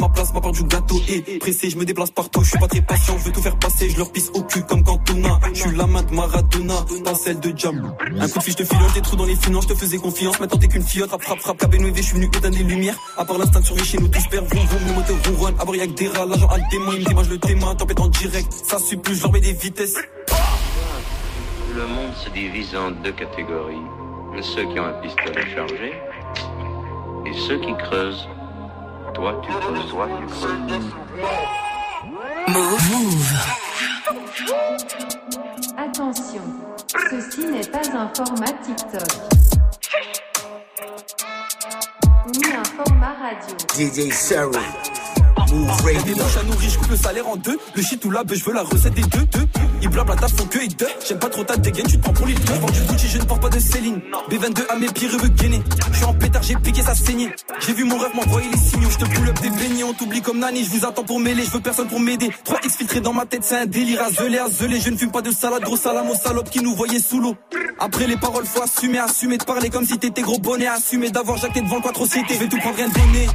ma 0.00 0.08
place, 0.08 0.32
ma 0.32 0.40
part 0.40 0.52
du 0.52 0.64
gâteau 0.64 1.00
Et 1.08 1.38
pressé, 1.38 1.70
je 1.70 1.76
me 1.76 1.84
déplace 1.84 2.10
partout 2.10 2.42
Je 2.42 2.50
suis 2.50 2.58
pas 2.58 2.68
très 2.68 2.80
patient, 2.80 3.16
je 3.18 3.24
veux 3.24 3.32
tout 3.32 3.42
faire 3.42 3.58
passer 3.58 3.90
Je 3.90 3.98
leur 3.98 4.10
pisse 4.12 4.30
au 4.34 4.42
cul 4.42 4.62
comme 4.62 4.82
Cantona. 4.82 5.40
Je 5.52 5.60
suis 5.60 5.76
la 5.76 5.86
main 5.86 6.02
de 6.02 6.14
Maradona, 6.14 6.74
pas 7.04 7.14
celle 7.14 7.40
de 7.40 7.52
Jam. 7.56 7.94
Un 8.18 8.28
coup 8.28 8.38
de 8.38 8.44
fiche 8.44 8.56
te 8.56 8.64
filote, 8.64 8.94
des 8.94 9.02
trous 9.02 9.16
dans 9.16 9.26
les 9.26 9.36
finances 9.36 9.64
Je 9.68 9.74
te 9.74 9.78
faisais 9.78 9.98
confiance, 9.98 10.40
maintenant 10.40 10.58
t'es 10.58 10.68
qu'une 10.68 10.82
fille 10.82 11.04
Frappe, 11.06 11.22
frappe, 11.22 11.40
frappe, 11.40 11.58
KBNV, 11.58 11.96
je 11.96 12.02
suis 12.02 12.14
venu 12.14 12.26
éteindre 12.26 12.56
les 12.56 12.64
lumières. 12.64 12.96
À 13.16 13.24
part 13.24 13.38
l'instinct 13.38 13.62
survie 13.62 13.84
chez 13.84 13.98
nous 13.98 14.08
tous 14.08 14.26
perd 14.28 14.46
Vroom, 14.46 14.66
vroom, 14.66 14.88
le 14.88 14.94
moteur 14.94 15.16
ronronne 15.26 15.54
À 15.58 15.64
bord 15.64 15.74
que 15.74 15.86
des 15.86 16.08
rats, 16.08 16.26
l'agent 16.26 16.48
a 16.48 16.58
le 16.58 16.64
témoin 16.70 16.94
Il 16.94 17.16
me 17.16 17.30
le 17.30 17.38
témoin, 17.38 17.74
tempête 17.74 18.00
en 18.00 18.08
direct. 18.08 18.52
Ça 18.52 18.78
suit 18.78 18.96
plus, 18.96 19.20
je 19.20 19.28
mets 19.28 19.40
des 19.40 19.52
vitesses. 19.52 19.96
Le 21.74 21.86
monde 21.86 22.14
se 22.14 22.30
divise 22.30 22.74
en 22.76 22.90
deux 23.02 23.12
catégories. 23.12 23.82
Ceux 24.42 24.64
qui 24.66 24.78
ont 24.80 24.84
un 24.84 25.00
pistolet 25.00 25.54
chargé 25.54 25.92
et 27.26 27.32
ceux 27.48 27.58
qui 27.60 27.74
creusent. 27.76 28.28
Toi, 29.14 29.40
tu 29.42 29.50
toi, 29.90 30.08
tu 30.18 30.26
creuses. 30.26 30.94
Move. 32.48 33.32
Attention, 35.78 36.42
ceci 37.10 37.46
n'est 37.46 37.66
pas 37.66 37.88
un 37.94 38.10
format 38.14 38.52
TikTok. 38.64 39.08
Ni 42.34 42.52
un 42.52 42.64
format 42.64 43.14
radio. 43.20 43.56
DJ 43.76 44.12
Sarah. 44.12 45.03
Move 45.54 45.70
Radio. 45.82 46.16
Mon 46.16 46.28
chat 46.28 46.42
nourri, 46.42 46.68
je 46.68 46.78
coupe 46.78 46.90
le 46.90 46.96
salaire 46.96 47.28
en 47.28 47.36
deux. 47.36 47.56
Le 47.76 47.82
shit 47.82 48.04
ou 48.04 48.10
la 48.10 48.22
je 48.28 48.44
veux 48.44 48.52
la 48.52 48.62
recette 48.62 48.94
des 48.94 49.02
deux. 49.02 49.24
deux. 49.26 49.46
Ils 49.82 49.88
blabla 49.88 50.16
font 50.16 50.46
que 50.46 50.58
ils 50.58 50.74
deux. 50.74 50.88
J'aime 51.06 51.18
pas 51.18 51.28
trop 51.28 51.44
ta 51.44 51.56
dégaine, 51.56 51.86
tu 51.86 51.96
te 51.96 52.02
prends 52.02 52.12
pour 52.12 52.26
les 52.26 52.34
deux. 52.34 52.54
Gucci, 52.88 53.08
je 53.08 53.18
ne 53.18 53.24
porte 53.24 53.42
pas 53.42 53.48
de 53.48 53.60
Céline. 53.60 54.00
B22 54.30 54.66
à 54.68 54.76
mes 54.76 54.88
pieds, 54.88 55.06
veut 55.08 55.28
gainer. 55.28 55.62
Je 55.92 55.96
suis 55.96 56.04
en 56.04 56.14
pétard, 56.14 56.42
j'ai 56.42 56.56
piqué 56.56 56.82
sa 56.82 56.94
saignée. 56.94 57.30
J'ai 57.60 57.72
vu 57.72 57.84
mon 57.84 57.98
rêve 57.98 58.14
m'envoyer 58.16 58.48
les 58.50 58.58
signaux. 58.58 58.90
Je 58.90 58.98
te 58.98 59.04
pull 59.04 59.28
up 59.28 59.40
des 59.40 59.50
beignets, 59.50 59.84
on 59.84 59.92
t'oublie 59.92 60.22
comme 60.22 60.38
Nani. 60.38 60.64
Je 60.64 60.70
vous 60.70 60.84
attends 60.84 61.04
pour 61.04 61.20
mêler, 61.20 61.44
je 61.44 61.50
veux 61.50 61.60
personne 61.60 61.86
pour 61.86 62.00
m'aider. 62.00 62.30
3X 62.44 62.76
filtré 62.76 63.00
dans 63.00 63.12
ma 63.12 63.24
tête, 63.24 63.44
c'est 63.44 63.58
un 63.58 63.66
délire. 63.66 64.02
Azelé, 64.02 64.38
azelé, 64.38 64.80
je 64.80 64.90
ne 64.90 64.96
fume 64.96 65.12
pas 65.12 65.22
de 65.22 65.30
salade. 65.30 65.62
Gros 65.62 65.76
salamo, 65.76 66.14
salope 66.16 66.50
qui 66.50 66.60
nous 66.60 66.74
voyait 66.74 66.98
sous 66.98 67.20
l'eau. 67.20 67.36
Après 67.78 68.06
les 68.06 68.16
paroles, 68.16 68.46
faut 68.46 68.62
assumer, 68.62 68.98
assumer 68.98 69.38
de 69.38 69.44
parler 69.44 69.70
comme 69.70 69.84
si 69.84 69.98
t'étais 69.98 70.22
gros 70.22 70.38
bonnet. 70.38 70.66
Assumer 70.66 71.10
d'avoir 71.10 71.36
jacté 71.36 71.60
devant 71.60 71.76
le 71.76 71.82
quatrociété. 71.82 72.34
Je 72.34 72.40
vais 72.40 72.48
tout 72.48 72.58
prendre, 72.58 72.76
rien 72.76 72.88
donner. 72.88 73.28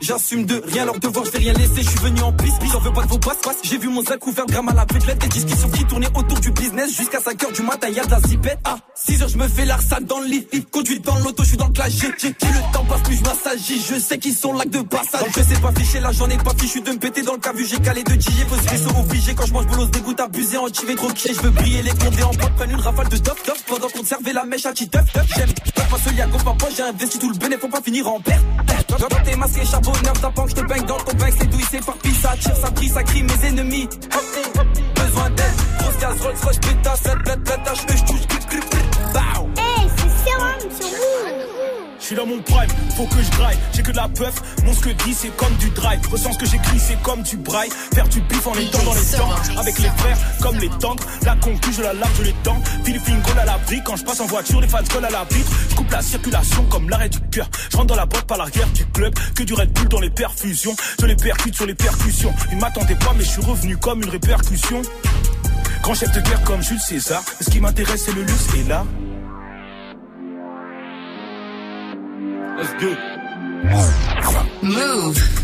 J'assume 0.00 0.44
de 0.44 0.62
rien 0.66 0.84
leur 0.84 0.98
devoir, 0.98 1.24
je 1.24 1.30
vais 1.30 1.38
rien 1.38 1.52
laisser, 1.54 1.82
je 1.82 1.88
suis 1.88 1.98
venu 1.98 2.20
en 2.20 2.32
piste, 2.32 2.56
j'en 2.70 2.80
veux 2.80 2.92
pas 2.92 3.02
de 3.02 3.08
vos 3.08 3.18
passes. 3.18 3.36
J'ai 3.62 3.78
vu 3.78 3.88
mon 3.88 4.02
zac 4.02 4.26
ouvert 4.26 4.46
gramme 4.46 4.68
à 4.68 4.74
la 4.74 4.86
pédalette, 4.86 5.18
des 5.18 5.28
discussions 5.28 5.68
qui 5.70 5.84
tournaient 5.84 6.10
autour 6.14 6.38
du 6.40 6.50
business 6.50 6.94
jusqu'à 6.96 7.18
5h 7.18 7.54
du 7.54 7.62
matin, 7.62 7.88
y'a 7.88 8.04
de 8.04 8.10
la 8.10 8.20
zipette. 8.20 8.58
Ah, 8.64 8.76
6h 8.96 9.28
je 9.30 9.38
me 9.38 9.48
fais 9.48 9.64
l'arsade 9.64 10.04
dans 10.04 10.20
le 10.20 10.26
lit, 10.26 10.46
conduit 10.70 11.00
dans 11.00 11.18
l'auto, 11.20 11.42
je 11.42 11.48
suis 11.48 11.56
dans 11.56 11.68
le 11.68 11.72
clash, 11.72 11.92
j'ai 11.92 12.08
le 12.08 12.72
temps 12.72 12.84
passe, 12.84 13.02
plus 13.02 13.16
je 13.16 13.22
m'assagis, 13.22 13.82
je 13.88 13.98
sais 13.98 14.18
qu'ils 14.18 14.34
sont 14.34 14.52
là 14.52 14.64
de 14.64 14.82
passage. 14.82 15.20
Donc 15.20 15.30
je 15.36 15.42
sais 15.42 15.60
pas 15.60 15.72
ficher, 15.72 16.00
là 16.00 16.12
j'en 16.12 16.28
ai 16.28 16.36
pas 16.36 16.52
fichu 16.58 16.80
de 16.80 16.90
me 16.90 16.98
péter 16.98 17.22
dans 17.22 17.34
le 17.34 17.38
cas 17.38 17.52
vu 17.52 17.64
j'ai 17.66 17.78
calé 17.78 18.02
de 18.02 18.12
DJ, 18.12 18.44
faut 18.48 18.56
se 18.56 18.68
vaisseau 18.68 18.90
obligé 18.98 19.34
quand 19.34 19.46
je 19.46 19.52
mange 19.52 19.66
bolos 19.66 19.86
dégoûte 19.86 20.20
abusé, 20.20 20.56
en 20.58 20.66
chivé 20.66 20.94
trop 20.96 21.08
je 21.14 21.40
veux 21.40 21.50
briller 21.50 21.82
les 21.82 21.90
condés 21.90 22.22
en 22.22 22.30
pote, 22.30 22.54
prennent 22.56 22.70
une 22.70 22.80
rafale 22.80 23.08
de 23.08 23.16
top 23.16 23.42
top 23.42 23.58
pendant 23.66 23.88
qu'on 23.88 24.04
servait 24.04 24.32
la 24.32 24.44
mèche 24.44 24.66
à 24.66 24.72
top. 24.72 25.02
J'aime 25.36 25.52
pas 25.74 25.98
ce 26.04 26.14
liago, 26.14 26.38
papa, 26.44 26.66
j'ai 26.76 26.82
investi 26.82 27.18
tout 27.18 27.30
le 27.30 27.36
bénéfice, 27.36 27.60
faut 27.60 27.68
pas 27.68 27.80
finir 27.80 28.08
en 28.08 28.20
perte. 28.20 28.44
Charbonneur, 29.94 30.20
t'apprends 30.20 30.44
que 30.44 30.50
je 30.50 30.54
te 30.56 30.60
baigne 30.62 30.86
dans 30.86 30.96
ton 30.98 31.16
bain, 31.16 31.26
c'est 31.38 31.46
douille, 31.46 31.64
c'est 31.70 31.84
par 31.84 31.94
ça 32.22 32.36
tire, 32.38 32.56
ça 32.56 32.70
brille, 32.70 32.88
ça 32.88 33.02
crie 33.02 33.22
mes 33.22 33.46
ennemis. 33.46 33.88
Besoin 34.94 35.30
d'aide, 35.30 35.54
grosse 35.78 35.98
gaz, 35.98 36.20
Rolls 36.20 36.36
Royce, 36.42 36.58
pétasse, 36.58 37.00
cette 37.02 37.18
bête, 37.24 37.44
pétasse, 37.44 37.78
je 37.88 37.96
je 37.96 38.04
touche, 38.04 38.26
grip, 38.26 38.64
bow. 39.12 39.48
Hey, 39.56 39.88
c'est 39.96 40.30
Serum 40.30 40.70
sur 40.70 40.88
vous. 40.88 41.53
Je 42.04 42.08
suis 42.08 42.16
dans 42.16 42.26
mon 42.26 42.38
prime, 42.42 42.68
faut 42.98 43.06
que 43.06 43.22
je 43.22 43.30
graille. 43.30 43.56
J'ai 43.72 43.82
que 43.82 43.90
de 43.90 43.96
la 43.96 44.10
puff, 44.10 44.34
mon 44.62 44.74
ce 44.74 44.80
que 44.80 44.90
dit 44.90 45.14
c'est 45.14 45.34
comme 45.38 45.54
du 45.54 45.70
drive. 45.70 46.06
Ressens 46.12 46.34
ce 46.34 46.38
que 46.38 46.44
j'écris, 46.44 46.78
c'est 46.78 47.00
comme 47.00 47.22
du 47.22 47.38
braille. 47.38 47.70
Faire 47.94 48.06
du 48.06 48.20
bif 48.20 48.46
en 48.46 48.52
étant 48.52 48.82
dans 48.82 48.92
les 48.92 49.16
temps. 49.16 49.58
Avec 49.58 49.78
les 49.78 49.88
frères, 49.88 50.18
comme 50.42 50.58
les 50.58 50.68
tendres. 50.68 51.02
La 51.24 51.34
concu, 51.36 51.72
je 51.72 51.80
la 51.80 51.94
lave, 51.94 52.10
je 52.18 52.24
les 52.24 52.34
dents. 52.44 52.60
Philippine 52.84 53.22
à 53.38 53.46
l'abri. 53.46 53.80
Quand 53.82 53.96
je 53.96 54.04
passe 54.04 54.20
en 54.20 54.26
voiture, 54.26 54.60
les 54.60 54.68
fans 54.68 54.84
collent 54.92 55.06
à 55.06 55.10
la 55.10 55.24
vitre. 55.24 55.50
Je 55.70 55.76
coupe 55.76 55.90
la 55.90 56.02
circulation 56.02 56.66
comme 56.66 56.90
l'arrêt 56.90 57.08
du 57.08 57.20
cœur. 57.30 57.48
Je 57.70 57.76
rentre 57.78 57.88
dans 57.88 57.96
la 57.96 58.04
boîte 58.04 58.26
par 58.26 58.36
l'arrière 58.36 58.68
du 58.74 58.84
club. 58.84 59.14
Que 59.34 59.42
du 59.42 59.54
Red 59.54 59.72
Bull 59.72 59.88
dans 59.88 60.00
les 60.00 60.10
perfusions. 60.10 60.76
Je 61.00 61.06
les 61.06 61.16
percute 61.16 61.54
sur 61.54 61.64
les 61.64 61.74
percussions. 61.74 62.34
Ils 62.52 62.58
m'attendaient 62.58 62.96
pas, 62.96 63.14
mais 63.16 63.24
je 63.24 63.30
suis 63.30 63.42
revenu 63.42 63.78
comme 63.78 64.02
une 64.02 64.10
répercussion. 64.10 64.82
Grand 65.80 65.94
chef 65.94 66.12
de 66.12 66.20
guerre 66.20 66.44
comme 66.44 66.62
Jules 66.62 66.80
César. 66.80 67.22
Ce 67.40 67.48
qui 67.48 67.60
m'intéresse, 67.60 68.02
c'est 68.04 68.14
le 68.14 68.24
luxe 68.24 68.48
et 68.58 68.68
là. 68.68 68.84
Let's 72.56 72.72
go. 72.74 72.94
Move. 74.62 75.34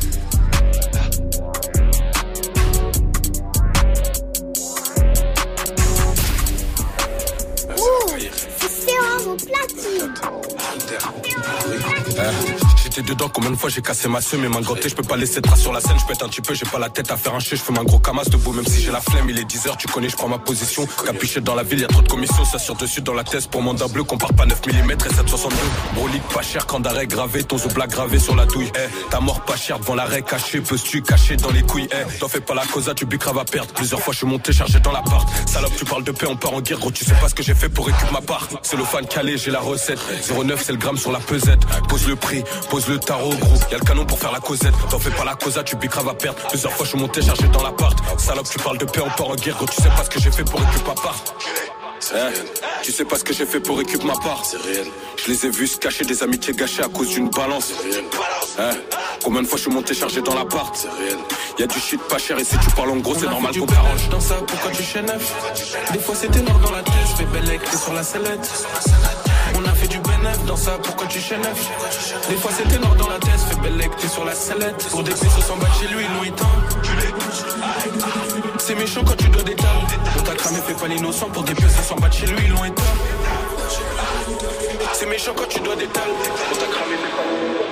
Platine. 12.17 12.70
J'étais 12.91 13.03
dedans 13.03 13.29
combien 13.33 13.51
de 13.51 13.57
fois 13.57 13.71
j'ai 13.71 13.83
cassé 13.83 14.09
ma 14.09 14.19
mes 14.39 14.49
mains 14.49 14.63
gantées, 14.63 14.89
je 14.89 14.97
peux 14.97 15.05
pas 15.05 15.17
laisser 15.17 15.41
de 15.41 15.47
traces 15.47 15.61
sur 15.61 15.73
la 15.73 15.81
scène, 15.81 15.97
je 15.97 16.05
pète 16.07 16.25
un 16.25 16.29
petit 16.29 16.41
peu, 16.41 16.55
j'ai 16.55 16.67
pas 16.67 16.81
la 16.81 16.89
tête 16.89 17.09
à 17.13 17.17
faire 17.17 17.35
un 17.35 17.39
chien, 17.39 17.57
je 17.57 17.63
fais 17.63 17.79
un 17.79 17.85
gros 17.85 18.01
camas 18.01 18.25
debout, 18.25 18.53
même 18.53 18.67
si 18.67 18.83
j'ai 18.83 18.91
la 18.91 19.01
flemme, 19.01 19.31
il 19.31 19.39
est 19.39 19.45
10h, 19.45 19.77
tu 19.77 19.87
connais, 19.87 20.09
je 20.09 20.17
prends 20.17 20.29
ma 20.29 20.39
position. 20.39 20.89
Capuché 21.07 21.41
dans 21.41 21.55
la 21.55 21.63
ville, 21.63 21.79
y 21.79 21.85
a 21.85 21.89
trop 21.89 22.03
de 22.03 22.09
commissions, 22.09 22.45
ça 22.45 22.59
sur 22.59 22.75
dessus 22.75 23.01
dans 23.01 23.15
la 23.15 23.23
thèse 23.23 23.47
pour 23.47 23.63
mandat 23.63 23.87
bleu, 23.87 24.03
qu'on 24.03 24.19
part 24.19 24.35
pas 24.35 24.45
9 24.45 24.61
mm 24.67 24.91
et 24.91 25.15
762. 25.15 25.57
Brolique 25.95 26.23
pas 26.35 26.43
cher, 26.43 26.67
quand 26.67 26.81
d'arrêt 26.81 27.07
gravé, 27.07 27.45
ton 27.45 27.59
zoubla 27.59 27.87
gravé 27.87 28.19
sur 28.19 28.35
la 28.35 28.47
douille. 28.47 28.73
Eh, 28.75 29.09
ta 29.11 29.21
mort 29.21 29.45
pas 29.45 29.57
cher 29.57 29.79
devant 29.79 29.95
l'arrêt 29.95 30.23
caché, 30.23 30.61
peux-tu 30.61 31.03
cacher 31.03 31.37
dans 31.37 31.51
les 31.51 31.63
couilles, 31.63 31.89
eh, 31.93 32.19
t'en 32.19 32.29
fais 32.29 32.41
pas 32.41 32.55
la 32.55 32.67
causa, 32.67 32.93
tu 32.95 33.07
bicraves 33.07 33.39
à 33.39 33.45
perdre. 33.45 33.73
Plusieurs 33.73 34.01
fois 34.01 34.13
je 34.13 34.19
suis 34.19 34.27
monté 34.27 34.53
chargé 34.53 34.81
dans 34.81 34.93
l'appart. 34.93 35.29
Salope, 35.49 35.77
tu 35.77 35.85
parles 35.85 36.05
de 36.05 36.11
paix, 36.13 36.27
on 36.29 36.37
part 36.37 36.55
en 36.55 36.61
guerre, 36.61 36.81
gros, 36.81 36.91
tu 36.91 37.05
sais 37.05 37.15
pas 37.15 37.29
ce 37.29 37.37
que 37.37 37.43
j'ai 37.45 37.55
fait 37.55 37.69
pour 37.69 37.87
récupérer 37.87 38.13
ma 38.13 38.21
part. 38.21 38.49
C'est 38.63 38.77
le 38.77 38.85
fan 38.85 39.07
calé, 39.07 39.39
j'ai 39.39 39.53
la 39.53 39.61
recette. 39.61 40.01
09, 40.29 40.61
c'est 40.65 40.73
le 40.73 40.79
gramme 40.79 40.97
sur 40.99 41.13
la 41.13 41.21
pesette. 41.21 41.61
Pose 41.89 42.09
le 42.09 42.17
prix, 42.17 42.43
le 42.89 42.99
tarot, 42.99 43.35
gros. 43.35 43.59
Y'a 43.71 43.79
le 43.79 43.85
canon 43.85 44.05
pour 44.05 44.19
faire 44.19 44.33
la 44.33 44.41
causette. 44.41 44.75
T'en 44.89 44.99
fais 44.99 45.11
pas 45.11 45.25
la 45.25 45.35
causa, 45.35 45.63
tu 45.63 45.77
bicraves 45.77 46.09
à 46.09 46.15
perdre. 46.15 46.39
Plusieurs 46.49 46.73
fois 46.73 46.85
je 46.85 46.91
suis 46.91 46.99
monté 46.99 47.23
chargé 47.23 47.49
dans 47.49 47.63
l'appart. 47.63 47.97
Salope, 48.19 48.49
tu 48.49 48.59
parles 48.59 48.79
de 48.79 48.85
paix, 48.85 49.01
on 49.05 49.11
part 49.11 49.31
en 49.31 49.35
guerre, 49.35 49.57
gros, 49.57 49.67
tu 49.67 49.81
sais 49.83 49.89
pas 49.89 50.05
ce 50.05 50.11
que 50.11 50.21
j'ai 50.21 50.31
fait 50.31 50.45
pour 50.45 50.61
récupérer 50.61 50.85
ma 50.87 50.95
part. 50.95 51.17
Eh, 52.13 52.83
tu 52.83 52.93
sais 52.93 53.05
pas 53.05 53.17
ce 53.17 53.25
que 53.25 53.33
j'ai 53.33 53.47
fait 53.47 53.61
pour 53.61 53.79
récupérer 53.79 54.07
ma 54.07 54.17
part. 54.17 54.43
C'est 54.45 54.57
réel. 54.57 54.87
Je 55.17 55.31
les 55.31 55.47
ai 55.47 55.51
vus 55.51 55.67
se 55.69 55.79
cacher 55.79 56.05
des 56.05 56.23
amitiés 56.23 56.55
gâchées 56.55 56.83
à 56.83 56.89
cause 56.89 57.09
d'une 57.11 57.29
balance. 57.31 57.73
C'est 57.77 57.91
réel. 57.91 58.05
Eh, 58.59 59.23
combien 59.23 59.43
de 59.43 59.47
fois 59.47 59.59
je 59.59 59.63
suis 59.65 59.73
monté 59.73 59.95
chargé 59.95 60.23
dans 60.23 60.35
l'appart? 60.35 60.75
C'est 60.75 60.91
réel. 60.91 61.19
Y 61.59 61.63
a 61.63 61.67
du 61.67 61.79
shit 61.79 62.01
pas 62.09 62.19
cher 62.19 62.39
et 62.39 62.45
si 62.45 62.57
tu 62.59 62.71
parles 62.71 62.91
en 62.91 62.97
gros, 62.97 63.15
c'est 63.15 63.27
normal 63.27 63.57
qu'on 63.57 63.67
t'arrange. 63.67 64.09
Dans 64.09 64.21
ça, 64.21 64.37
pourquoi 64.47 64.71
tu 64.71 64.83
chaînes 64.83 65.13
Des 65.93 65.99
fois 65.99 66.15
c'était 66.15 66.41
noir 66.41 66.59
dans 66.61 66.73
la 66.73 66.83
tête, 66.83 66.95
fais 67.17 67.25
belle 67.25 67.61
sur 67.79 67.93
la 67.93 68.03
sellette. 68.03 68.51
On 69.57 69.65
a 69.67 69.75
fait 69.75 69.89
du 69.89 69.99
dans 70.47 70.57
ça, 70.57 70.79
pourquoi 70.83 71.07
tu 71.07 71.21
chaînes 71.21 71.43
Des 72.29 72.37
fois 72.37 72.51
c'était 72.57 72.79
noir 72.79 72.95
dans 72.97 73.09
la 73.09 73.19
tête, 73.19 73.41
fais 73.49 73.57
belle 73.57 73.89
t'es 74.01 74.09
sur 74.09 74.25
la 74.25 74.35
sellette. 74.35 74.89
Pour 74.91 75.03
des 75.03 75.13
pesos 75.13 75.45
s'en 75.47 75.57
battre 75.57 75.81
chez 75.81 75.89
lui, 75.89 76.05
Louis 76.19 76.33
C'est 78.59 78.75
méchant 78.75 79.03
quand 79.05 79.17
tu 79.17 79.29
dois 79.29 79.43
des 79.43 79.55
tables. 79.55 79.87
On 80.19 80.23
t'a 80.23 80.35
cramé, 80.35 80.59
fais 80.67 80.75
pas 80.75 80.89
l'innocent 80.89 81.29
pour 81.31 81.43
des 81.43 81.55
pesos 81.55 81.83
s'en 81.83 81.97
battre 81.97 82.17
chez 82.17 82.27
lui, 82.27 82.49
loin. 82.49 82.69
C'est 84.93 85.07
méchant 85.07 85.33
quand 85.37 85.49
tu 85.49 85.61
dois 85.61 85.77
des 85.77 85.87
tables. 85.87 86.11
On 86.53 86.57
t'a 86.57 86.67
cramé, 86.67 86.97
fais 86.97 87.17
pas 87.17 87.71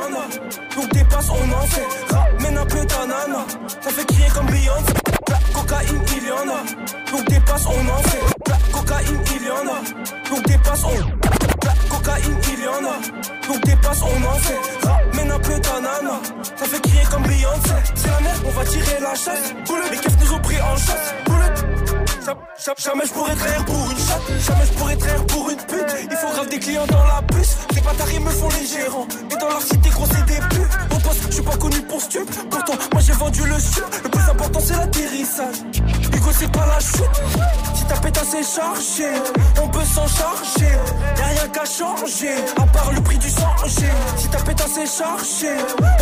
en 0.00 0.14
a. 0.14 0.76
Donc 0.76 0.92
dépasse, 0.92 1.28
on 1.30 1.52
en 1.52 1.66
fait. 1.66 2.14
Ramène 2.14 2.58
un 2.58 2.66
peu 2.66 2.86
ta 2.86 3.06
nana. 3.06 3.44
Ça 3.80 3.90
fait 3.90 4.06
crier 4.06 4.28
comme 4.34 4.46
Beyoncé. 4.46 4.99
Cocaïne, 5.80 6.02
il 6.14 6.26
y 6.26 6.30
en 6.30 6.48
a. 6.48 7.10
Donc 7.10 7.24
dépasse, 7.28 7.66
on 7.66 7.88
en 7.88 8.02
fait. 8.02 8.72
Cocaïne, 8.72 9.20
il 9.34 9.46
y 9.46 9.50
en 9.50 9.66
a. 9.66 10.28
Donc 10.28 10.46
dépasse, 10.46 10.84
on. 10.84 11.64
La 11.64 11.74
cocaïne, 11.88 12.36
il 12.52 12.64
y 12.64 12.68
en 12.68 12.84
a. 12.84 13.48
Donc 13.48 13.64
dépasse, 13.64 14.02
on 14.02 14.28
en 14.28 14.34
fait. 14.34 14.86
Ramène 14.86 15.30
un 15.30 15.38
peu 15.38 15.58
ta 15.60 15.80
nana. 15.80 16.20
Ça 16.56 16.66
fait 16.66 16.80
crier 16.80 17.02
comme 17.10 17.22
Beyoncé. 17.22 17.70
C'est 17.94 18.10
la 18.10 18.20
merde, 18.20 18.42
on 18.46 18.50
va 18.50 18.64
tirer 18.64 19.00
la 19.00 19.14
chasse. 19.14 19.54
Bullet, 19.66 19.90
les 19.90 19.96
keufs 19.96 20.18
nous 20.20 20.32
ont 20.34 20.40
pris 20.40 20.60
en 20.60 20.76
chasse. 20.76 21.14
Bullet. 21.26 21.99
Ja- 22.30 22.36
ja- 22.64 22.74
Jamais 22.78 23.06
je 23.06 23.12
pourrais 23.12 23.34
traire 23.34 23.64
pour 23.64 23.90
une 23.90 23.98
chatte, 23.98 24.22
jamais 24.46 24.64
je 24.66 24.72
pourrais 24.78 24.96
traire 24.96 25.26
pour 25.26 25.50
une 25.50 25.56
pute. 25.56 25.94
Il 26.10 26.16
faut 26.16 26.28
grave 26.28 26.48
des 26.48 26.58
clients 26.60 26.86
dans 26.86 27.02
la 27.02 27.22
puce. 27.22 27.56
Les 27.74 27.80
bâtards 27.80 28.20
me 28.20 28.30
font 28.30 28.48
les 28.60 28.66
gérants. 28.66 29.06
Et 29.32 29.36
dans 29.36 29.48
leur 29.48 29.60
cité, 29.62 29.88
gros, 29.90 30.06
c'est 30.06 30.24
des 30.26 30.40
putes. 30.48 30.74
Au 30.94 30.98
poste, 31.00 31.22
je 31.28 31.32
suis 31.34 31.42
pas 31.42 31.56
connu 31.56 31.80
pour 31.82 32.00
stup. 32.00 32.30
Pourtant, 32.50 32.74
moi 32.92 33.02
j'ai 33.04 33.12
vendu 33.14 33.42
le 33.44 33.58
stup. 33.58 33.84
Le 34.04 34.08
plus 34.10 34.30
important, 34.30 34.60
c'est 34.64 34.76
l'atterrissage. 34.76 35.56
Hugo, 36.14 36.30
c'est 36.38 36.52
pas 36.52 36.66
la 36.66 36.78
chute. 36.78 37.16
Si 37.74 37.84
ta 37.86 37.96
pétasse 37.96 38.34
est 38.34 38.56
chargée, 38.56 39.14
on 39.62 39.68
peut 39.68 39.84
s'en 39.84 40.06
charger. 40.06 40.72
Y'a 41.18 41.26
rien 41.26 41.48
qu'à 41.48 41.64
changer, 41.64 42.34
à 42.62 42.66
part 42.66 42.92
le 42.92 43.00
prix 43.00 43.18
du 43.18 43.28
sang. 43.30 43.54
Si 43.66 44.28
ta 44.28 44.38
pétasse 44.38 44.76
est 44.78 44.86
chargée, 44.98 45.56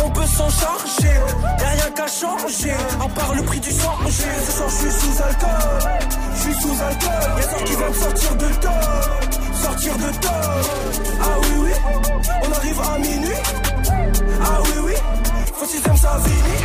on 0.05 0.09
peut 0.11 0.27
s'en 0.27 0.49
charger. 0.49 1.15
Y'a 1.59 1.67
rien 1.69 1.91
qu'à 1.95 2.07
changer, 2.07 2.73
à 3.03 3.07
part 3.17 3.33
le 3.33 3.41
prix 3.43 3.59
du 3.59 3.71
sang. 3.71 3.95
Ce 4.07 4.51
soir, 4.51 4.69
je 4.69 4.75
suis 4.89 4.91
sous 4.91 5.23
alcool. 5.23 6.18
Je 6.35 6.39
suis 6.41 6.53
sous 6.61 6.71
alcool. 6.81 7.31
Y'a 7.37 7.43
ça 7.43 7.63
qui 7.63 7.73
va 7.73 7.89
me 7.89 7.93
sortir 7.93 8.35
de 8.35 8.47
top. 8.61 8.73
Sortir 9.53 9.97
de 9.97 10.11
top. 10.21 10.31
Ah 11.21 11.25
oui, 11.41 11.47
oui. 11.63 11.71
On 12.47 12.51
arrive 12.53 12.79
à 12.81 12.99
minuit. 12.99 13.41
Ah 14.41 14.59
oui, 14.63 14.71
oui. 14.85 14.93
Faut 15.53 15.65
système 15.65 15.97
ça 15.97 16.17
vini. 16.23 16.57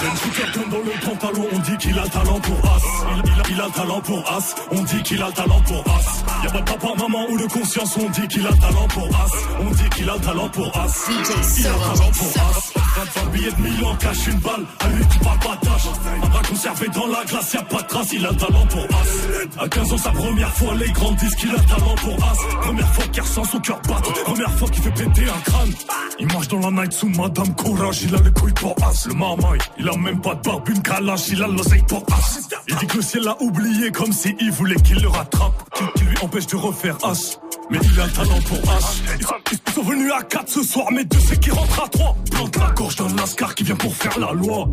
J'aime 0.00 0.14
tout 0.22 0.30
quelqu'un 0.30 0.68
dans 0.70 0.78
le 0.78 0.92
pantalon, 1.04 1.46
on 1.52 1.58
dit 1.60 1.76
qu'il 1.78 1.98
a 1.98 2.02
le 2.02 2.08
talent 2.10 2.40
pour 2.40 2.70
As. 2.70 2.82
Il, 3.16 3.32
il 3.32 3.40
a, 3.40 3.42
il 3.48 3.60
a 3.60 3.66
le 3.66 3.72
talent 3.72 4.00
pour 4.02 4.18
As, 4.30 4.54
on 4.70 4.82
dit 4.82 5.02
qu'il 5.02 5.22
a 5.22 5.26
le 5.28 5.32
talent 5.32 5.60
pour 5.66 5.84
As. 5.86 6.44
Y'a 6.44 6.50
pas 6.50 6.60
de 6.60 6.64
papa, 6.64 6.88
maman 6.98 7.26
ou 7.30 7.38
de 7.38 7.46
conscience, 7.46 7.96
on 7.96 8.10
dit 8.10 8.28
qu'il 8.28 8.46
a 8.46 8.50
le 8.50 8.58
talent 8.58 8.88
pour 8.88 9.06
As. 9.06 9.32
On 9.60 9.70
dit 9.70 9.88
qu'il 9.90 10.10
a 10.10 10.14
le 10.14 10.20
talent 10.20 10.48
pour 10.50 10.76
As. 10.76 10.94
Il 11.08 11.66
a 11.66 11.70
le 11.70 11.78
talent 11.78 12.10
pour 12.12 12.42
As. 12.42 12.85
20 13.04 13.30
billets 13.30 13.52
de 13.52 13.60
Milan 13.60 13.94
cache 13.96 14.26
une 14.26 14.38
balle. 14.38 14.64
À 14.80 14.88
lui, 14.88 15.04
tu 15.12 15.18
parles 15.18 15.38
pas 15.38 15.58
d'âge. 15.62 16.30
Bras 16.30 16.42
conservé 16.48 16.88
dans 16.88 17.06
la 17.06 17.24
glace, 17.24 17.52
y 17.52 17.56
a 17.56 17.62
pas 17.62 17.82
de 17.82 17.86
trace. 17.86 18.12
Il 18.12 18.24
a 18.24 18.30
le 18.30 18.36
talent 18.36 18.66
pour 18.66 18.84
As. 18.84 19.62
À 19.62 19.68
15 19.68 19.92
ans, 19.92 19.98
sa 19.98 20.10
première 20.10 20.54
fois, 20.54 20.74
les 20.74 20.90
grands 20.92 21.12
disent 21.12 21.34
qu'il 21.34 21.50
a 21.50 21.54
le 21.54 21.58
talent 21.58 21.94
pour 21.96 22.24
As. 22.24 22.56
Première 22.62 22.94
fois 22.94 23.04
qu'il 23.08 23.22
ressent 23.22 23.44
son 23.44 23.60
cœur 23.60 23.80
battre. 23.86 24.12
Première 24.24 24.50
fois 24.52 24.68
qu'il 24.68 24.82
fait 24.82 24.90
péter 24.90 25.28
un 25.28 25.40
crâne. 25.50 25.72
Il 26.18 26.26
marche 26.28 26.48
dans 26.48 26.60
la 26.60 26.70
night 26.70 26.92
sous 26.92 27.08
Madame 27.10 27.54
Courage. 27.54 28.02
Il 28.02 28.14
a 28.14 28.18
les 28.18 28.32
couilles 28.32 28.52
pour 28.52 28.74
As. 28.82 29.06
Le 29.06 29.14
marmaille, 29.14 29.60
il 29.78 29.88
a 29.88 29.96
même 29.96 30.20
pas 30.20 30.34
de 30.34 30.40
barbe, 30.40 30.68
une 30.68 30.82
calache. 30.82 31.28
Il 31.28 31.42
a 31.42 31.48
l'oseille 31.48 31.84
pour 31.86 32.04
As. 32.12 32.48
Il 32.68 32.76
dit 32.76 32.86
que 32.86 32.96
le 32.96 33.02
ciel 33.02 33.24
l'a 33.24 33.36
oublié 33.42 33.90
comme 33.92 34.12
si 34.12 34.34
il 34.40 34.50
voulait 34.50 34.76
qu'il 34.76 35.00
le 35.02 35.08
rattrape. 35.08 35.52
Qui, 35.74 35.84
qui 35.96 36.04
lui 36.04 36.16
empêche 36.22 36.46
de 36.46 36.56
refaire 36.56 36.96
As. 37.04 37.38
Mais 37.70 37.78
il 37.82 38.00
a 38.00 38.06
le 38.06 38.12
talent 38.12 38.40
pour 38.48 38.72
As. 38.72 39.02
Ils 39.18 39.72
sont, 39.72 39.82
venus 39.82 40.12
à 40.12 40.22
4 40.22 40.48
ce 40.48 40.62
soir, 40.62 40.86
mais 40.92 41.04
deux 41.04 41.18
c'est 41.18 41.38
qui 41.38 41.50
rentre 41.50 41.82
à 41.82 41.88
3. 41.88 42.16
Plante 42.30 42.56
la 42.56 42.70
lascar 43.16 43.54
qui 43.54 43.64
vient 43.64 43.76
pour 43.76 43.94
faire 43.94 44.18
la 44.18 44.32
loi. 44.32 44.68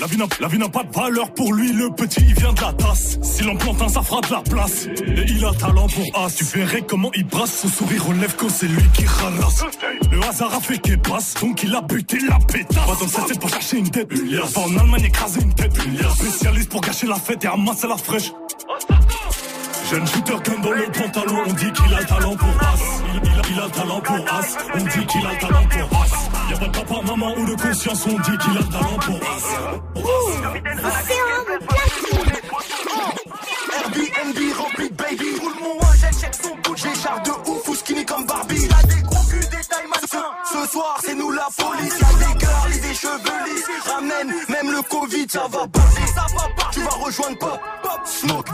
La 0.00 0.06
vie 0.06 0.16
n'a- 0.16 0.68
pas 0.70 0.82
de 0.84 0.92
valeur 0.94 1.34
pour 1.34 1.52
lui, 1.52 1.72
le 1.74 1.90
petit 1.90 2.20
il 2.26 2.34
vient 2.34 2.54
de 2.54 2.60
la 2.62 2.72
tasse. 2.72 3.18
S'il 3.22 3.46
en 3.50 3.56
plante 3.56 3.82
un, 3.82 3.88
ça 3.88 4.00
fera 4.00 4.20
de 4.22 4.30
la 4.32 4.40
place. 4.40 4.86
Et 4.86 5.24
il 5.28 5.44
a 5.44 5.52
talent 5.52 5.88
pour 5.88 6.24
As. 6.24 6.34
Tu 6.34 6.44
verrais 6.44 6.80
comment 6.82 7.10
il 7.14 7.24
brasse, 7.24 7.60
son 7.60 7.68
sourire 7.68 8.06
relève 8.06 8.34
quand 8.36 8.48
c'est 8.48 8.66
lui 8.68 8.82
qui 8.94 9.04
ralasse. 9.04 9.62
Le 10.10 10.22
hasard 10.24 10.54
a 10.54 10.60
fait 10.60 10.78
qu'il 10.78 10.98
passe, 10.98 11.34
donc 11.42 11.62
il 11.64 11.74
a 11.74 11.82
buté 11.82 12.18
la 12.26 12.38
pétasse. 12.38 12.76
Va 12.86 12.94
dans 12.98 13.08
sa 13.08 13.22
tête 13.22 13.40
pour 13.40 13.50
chercher 13.50 13.78
une 13.78 13.90
tête. 13.90 14.10
Va 14.10 14.60
en 14.62 14.76
Allemagne 14.78 15.04
écraser 15.04 15.40
une 15.42 15.52
tête. 15.52 15.76
Spécialiste 16.16 16.70
pour 16.70 16.80
gâcher 16.80 17.06
la 17.06 17.16
fête 17.16 17.44
et 17.44 17.48
ramasser 17.48 17.86
la 17.88 17.98
fraîche. 17.98 18.32
Jeune 19.90 20.06
shooter 20.06 20.36
comme 20.44 20.62
dans 20.62 20.70
le 20.70 20.84
pantalon, 20.92 21.42
on 21.48 21.52
dit 21.52 21.72
qu'il 21.72 21.94
a 21.94 21.98
le 21.98 22.06
talent 22.06 22.36
pour 22.36 22.48
As. 22.48 23.02
Il, 23.50 23.58
a, 23.58 23.68
talent 23.70 24.00
pour 24.00 24.14
As, 24.14 24.56
on 24.72 24.78
dit 24.78 25.06
qu'il 25.06 25.26
a 25.26 25.32
le 25.32 25.38
talent 25.38 25.66
pour 25.68 26.00
As. 26.00 26.50
Y'a 26.50 26.56
pas 26.58 26.66
de 26.66 26.70
papa, 26.70 26.94
maman 27.04 27.34
ou 27.36 27.44
de 27.44 27.60
conscience, 27.60 28.06
on 28.06 28.18
dit 28.20 28.38
qu'il 28.38 28.56
a 28.56 28.60
le 28.60 28.68
talent 28.68 28.98
pour 29.00 29.16
As. 29.16 29.44
Airbnb 33.74 34.56
rempli 34.56 34.90
de 34.90 34.94
baby. 34.94 35.34
Tout 35.40 35.48
le 35.48 35.60
monde, 35.60 35.78
ouais, 35.80 35.96
j'ai 36.00 36.20
check 36.20 36.34
son 36.40 36.54
bout. 36.54 36.76
J'ai 36.76 36.94
char 36.94 37.20
de 37.22 37.50
ouf 37.50 37.68
ou 37.68 37.74
skinny 37.74 38.04
comme 38.04 38.24
Barbie. 38.26 38.62
Il 38.62 38.72
a 38.72 38.82
des 38.84 39.02
gros 39.02 39.24
culs, 39.28 39.40
des 39.40 39.48
tailles. 39.48 39.88
Ce 40.52 40.70
soir, 40.70 41.00
c'est 41.04 41.14
nous 41.16 41.32
la 41.32 41.48
police. 41.56 41.98
Y'a 41.98 42.12
des 42.18 42.38
girls, 42.38 42.80
des 42.80 42.94
cheveux 42.94 43.44
lisses. 43.44 43.66
Ramène, 43.92 44.34
même 44.48 44.70
le 44.70 44.82
Covid, 44.82 45.26
ça 45.28 45.48
va 45.50 45.66
passer. 45.66 46.06
Ça 46.14 46.26
va 46.32 46.46
pas. 46.56 46.70
Tu 46.70 46.80
vas 46.80 46.90
rejoindre 46.90 47.38
Pop, 47.38 47.60
Pop, 47.82 48.00
Smoke. 48.04 48.50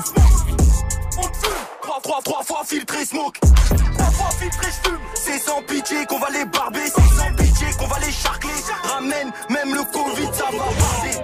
On 1.97 2.01
te 2.01 2.09
fume. 2.09 2.13
Trois, 2.13 2.23
trois, 2.23 2.23
trois 2.23 2.45
fois 2.45 2.65
filtré 2.65 3.05
smoke. 3.05 3.39
Trois 3.41 4.11
fois 4.11 4.31
filtré 4.39 4.71
j'fume. 4.71 4.99
C'est 5.15 5.39
sans 5.39 5.63
pitié 5.63 6.07
qu'on 6.07 6.19
va 6.19 6.31
les 6.31 6.45
barber. 6.45 6.81
C'est 6.85 7.17
sans 7.17 7.35
pitié 7.35 7.67
qu'on 7.79 7.87
va 7.87 7.99
les 8.01 8.13
charcler. 8.13 8.51
Ramène, 8.85 9.33
même 9.51 9.75
le 9.75 9.83
Covid, 9.93 10.29
ça 10.33 10.45
va 10.45 10.65
passer. 10.65 11.19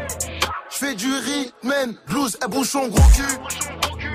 J'fais 0.71 0.95
du 0.95 1.13
rhythm, 1.13 1.95
blues, 2.09 2.39
bouge 2.51 2.69
son 2.69 2.89
gros 2.89 3.11
cul. 3.15 3.39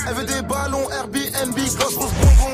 Elle 0.08 0.16
veut 0.16 0.26
des 0.26 0.42
ballons, 0.42 0.90
Airbnb, 0.92 1.56
grosse 1.56 1.76
grosse 1.76 2.14
bonbon. 2.14 2.54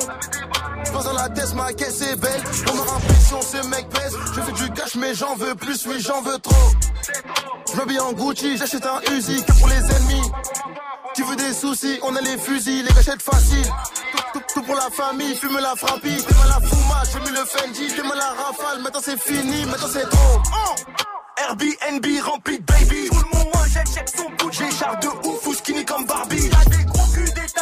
J'pense 0.85 1.05
dans 1.05 1.13
la 1.13 1.29
tête, 1.29 1.53
ma 1.55 1.73
caisse 1.73 2.01
est 2.01 2.15
belle. 2.15 2.43
On 2.71 2.77
aura 2.77 2.93
l'impression, 2.99 3.41
ce 3.41 3.67
mec 3.67 3.89
pèse. 3.89 4.15
Je 4.35 4.41
fais 4.41 4.51
du 4.51 4.71
cash, 4.73 4.95
mais 4.95 5.13
j'en 5.13 5.35
veux 5.35 5.55
plus, 5.55 5.85
oui, 5.87 5.95
j'en 5.99 6.21
veux 6.21 6.37
trop. 6.39 6.55
J'm'habille 7.73 7.99
en 7.99 8.13
Gucci, 8.13 8.57
j'achète 8.57 8.85
un 8.85 9.01
Uzi, 9.11 9.43
que 9.43 9.51
pour 9.53 9.67
les 9.67 9.75
ennemis. 9.77 10.31
Tu 11.15 11.23
veux 11.23 11.35
des 11.35 11.53
soucis, 11.53 11.99
on 12.03 12.15
a 12.15 12.21
les 12.21 12.37
fusils, 12.37 12.83
les 12.85 12.93
gâchettes 12.93 13.21
faciles. 13.21 13.71
Tout, 14.53 14.63
pour 14.63 14.75
la 14.75 14.89
famille, 14.91 15.35
fume 15.35 15.59
la 15.59 15.75
frappie. 15.75 16.17
T'es 16.17 16.33
la 16.47 16.59
fumage, 16.67 17.07
j'ai 17.13 17.19
mis 17.19 17.37
le 17.37 17.45
Fendi, 17.45 17.87
t'es 17.87 18.01
la 18.01 18.29
rafale. 18.29 18.81
Maintenant 18.81 19.01
c'est 19.03 19.19
fini, 19.19 19.65
maintenant 19.65 19.87
c'est 19.91 20.09
trop. 20.09 20.41
Airbnb 21.37 22.05
rempli 22.23 22.59
de 22.59 22.63
baby. 22.63 23.09
Tout 23.09 23.15
le 23.15 23.37
monde, 23.37 23.47
ouais, 23.47 23.69
j'ai 23.73 23.93
check 23.93 24.09
son 24.09 24.29
bout. 24.37 24.51
J'ai 24.51 24.71
char 24.71 24.97
de 24.99 25.07
ouf 25.07 25.47
ou 25.47 25.53
skinny 25.53 25.85
comme 25.85 26.05
Barbie. 26.05 26.49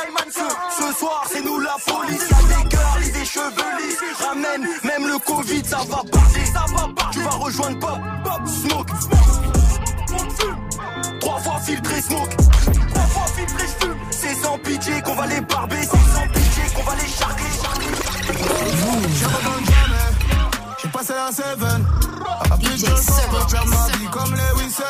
A. 0.02 0.72
Ce 0.72 0.98
soir, 0.98 1.24
c'est 1.32 1.42
nous 1.42 1.60
la 1.60 1.76
police. 1.86 2.24
Y'a 2.30 2.38
des 2.48 2.70
girls, 2.70 3.12
des 3.14 3.26
cheveux 3.26 3.72
lisses. 3.80 4.00
Ramène, 4.20 4.68
même 4.84 5.08
le 5.08 5.20
Covid, 5.20 5.64
ça 5.64 5.78
va 5.78 6.02
partir. 6.12 6.46
Ça 6.54 6.66
va 6.76 6.88
partir. 6.94 7.12
Tu 7.12 7.20
vas 7.20 7.36
rejoindre 7.36 7.80
Pop, 7.80 8.00
Pop, 8.24 8.42
Smoke. 8.48 8.90
Fume. 10.40 11.20
Trois 11.20 11.40
fois 11.40 11.60
filtré 11.60 12.02
smoke. 12.02 12.36
Trois 12.94 13.04
fois 13.04 13.26
filtré 13.36 13.68
j'fume. 13.68 13.98
C'est 14.10 14.36
sans 14.36 14.58
pitié 14.58 15.02
qu'on 15.04 15.16
va 15.16 15.28
les 15.28 15.42
barber. 15.42 15.82
C'est 15.82 15.88
sans 15.88 16.28
pitié 16.28 16.64
qu'on 16.76 16.84
va 16.84 16.96
les 16.96 17.08
charcler. 17.08 17.46
J'ai 20.82 20.90
passé 20.90 21.14
la 21.14 21.32
7 21.32 21.46
À 22.50 22.58
plus 22.58 22.82
de 22.82 22.88
temps, 22.88 22.96
je 22.96 23.56
faire 23.56 23.66
ma 23.68 23.98
vie 23.98 24.08
comme 24.12 24.34
les 24.34 24.62
Wii 24.62 24.72
7 24.72 24.86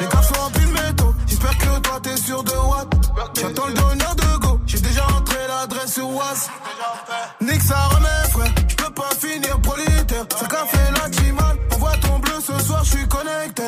Les 0.00 0.06
gars 0.06 0.22
sont 0.22 0.40
en 0.40 0.50
pile 0.50 0.72
métaux 0.72 1.14
J'espère 1.40 1.58
que 1.58 1.80
toi 1.80 2.00
t'es 2.02 2.16
sûr 2.18 2.44
de 2.44 2.50
what? 2.50 2.84
J'attends 3.34 3.66
le 3.66 3.72
donneur 3.72 4.14
de 4.14 4.38
go. 4.40 4.60
J'ai 4.66 4.78
déjà 4.78 5.06
entré 5.06 5.38
l'adresse 5.48 5.94
sur 5.94 6.10
Was 6.10 6.50
Nick 7.40 7.62
ça 7.62 7.76
remet 7.88 8.28
frère. 8.30 8.52
J'peux 8.68 8.90
pas 8.90 9.08
finir 9.18 9.58
prolitaire. 9.62 10.26
Ça 10.38 10.66
fait 10.66 10.90
la 11.02 11.08
timale 11.08 11.56
Envoie 11.74 11.96
ton 12.02 12.18
bleu 12.18 12.34
ce 12.40 12.58
soir 12.62 12.84
j'suis 12.84 13.08
connecté. 13.08 13.62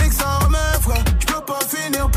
Nick 0.00 0.12
ça 0.12 0.38
remet 0.38 0.58
frère. 0.82 1.04
J'peux 1.18 1.40
pas 1.40 1.60
finir 1.66 2.08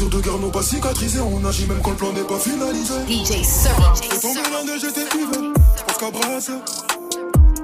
De 0.00 0.18
guerre 0.18 0.38
non 0.38 0.50
pas 0.50 0.62
cicatrisée, 0.62 1.20
on 1.20 1.44
agit 1.44 1.66
même 1.66 1.80
quand 1.84 1.90
le 1.90 1.96
plan 1.96 2.10
n'est 2.14 2.22
pas 2.22 2.38
finalisé. 2.38 2.94
DJ 3.06 3.44
J'ai 4.02 4.18
tombé 4.18 4.40
l'année, 4.50 4.80
j'étais 4.80 5.02
hiver, 5.02 5.52
parce 5.86 5.98
qu'à 5.98 6.10
brasser. 6.10 6.52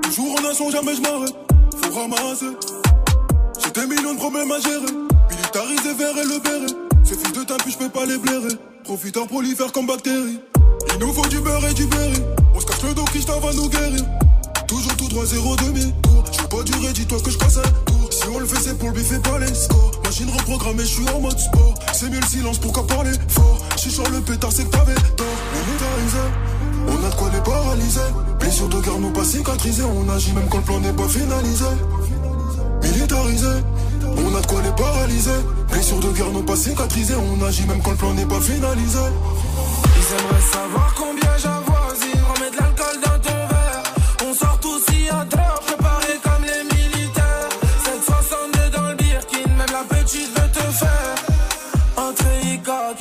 Toujours 0.03 0.39
en 0.39 0.43
nation, 0.43 0.71
jamais 0.71 0.95
je 0.95 1.01
m'arrête, 1.01 1.35
faut 1.83 1.99
ramasser. 1.99 2.53
J'ai 3.59 3.71
des 3.71 3.87
millions 3.87 4.13
de 4.13 4.19
problèmes 4.19 4.53
à 4.53 4.61
gérer, 4.61 4.93
militarisé, 5.31 5.95
vert 5.95 6.19
et 6.19 6.25
le 6.25 6.39
béret. 6.39 6.77
Ces 7.05 7.15
fils 7.15 7.33
de 7.33 7.63
puis 7.63 7.73
je 7.73 7.79
peux 7.79 7.89
pas 7.89 8.05
les 8.05 8.19
blairer. 8.19 8.55
Profiteur 8.85 9.27
prolifère 9.27 9.73
comme 9.73 9.87
bactérie. 9.87 10.39
Il 10.93 10.99
nous 11.01 11.15
faut 11.15 11.27
du 11.29 11.41
beurre 11.41 11.67
et 11.67 11.75
du 11.75 11.87
berry. 11.87 12.23
On 12.55 12.61
se 12.61 12.67
cache 12.67 12.83
le 12.83 12.93
dos, 12.93 13.05
Christa 13.05 13.33
va 13.41 13.55
nous 13.55 13.71
guérir. 13.71 14.05
Toujours 14.69 14.95
tout 14.97 15.09
droit, 15.09 15.25
zéro 15.25 15.57
demi 15.57 15.95
pas 16.49 16.63
durer, 16.63 16.93
dis-toi 16.93 17.19
que 17.21 17.31
je 17.31 17.39
passe 17.39 17.59
un 17.59 17.71
tour. 17.85 18.09
Si 18.11 18.29
on 18.29 18.39
le 18.39 18.47
fait, 18.47 18.61
c'est 18.63 18.79
pour 18.79 18.89
le 18.89 18.95
biffer, 18.95 19.19
pas 19.19 19.39
les 19.39 19.55
scores. 19.55 19.93
Machine 20.05 20.31
reprogrammée, 20.31 20.83
je 20.83 20.89
suis 20.89 21.09
en 21.09 21.21
mode 21.21 21.39
sport. 21.39 21.75
C'est 21.93 22.11
mieux 22.11 22.21
le 22.21 22.27
silence 22.27 22.59
pour 22.59 22.73
qu'à 22.73 22.83
parler 22.83 23.13
fort? 23.29 23.59
Chichon 23.77 24.03
le 24.13 24.21
pétard, 24.21 24.51
c'est 24.53 24.65
que 24.65 24.71
t'avais 24.71 24.95
tort. 25.17 25.27
Militarisé, 25.55 26.25
on 26.89 27.07
a 27.07 27.11
de 27.11 27.15
quoi 27.17 27.31
les 27.33 27.41
paralyser. 27.41 28.01
Blessures 28.39 28.69
de 28.69 28.81
guerre 28.81 28.99
non 28.99 29.13
pas 29.13 29.25
cicatrisées. 29.25 29.83
On 29.85 30.09
agit 30.09 30.33
même 30.33 30.49
quand 30.49 30.59
le 30.59 30.65
plan 30.65 30.81
n'est 30.81 30.93
pas 30.93 31.09
finalisé. 31.09 31.65
Militarisé, 32.83 33.47
on 34.03 34.37
a 34.37 34.41
de 34.41 34.47
quoi 34.47 34.63
les 34.63 34.71
paralyser. 34.71 35.31
Blessures 35.71 36.01
de 36.01 36.09
guerre 36.13 36.31
non 36.31 36.43
pas 36.43 36.57
cicatrisées. 36.57 37.15
On 37.17 37.45
agit 37.45 37.67
même 37.67 37.83
quand 37.83 37.91
le 37.91 37.97
plan 37.97 38.15
n'est 38.15 38.27
pas 38.27 38.41
finalisé. 38.41 38.99
Ils 39.97 40.15
aimeraient 40.15 40.47
savoir 40.53 40.95
combien 40.95 41.31
j'avoisine. 41.39 41.56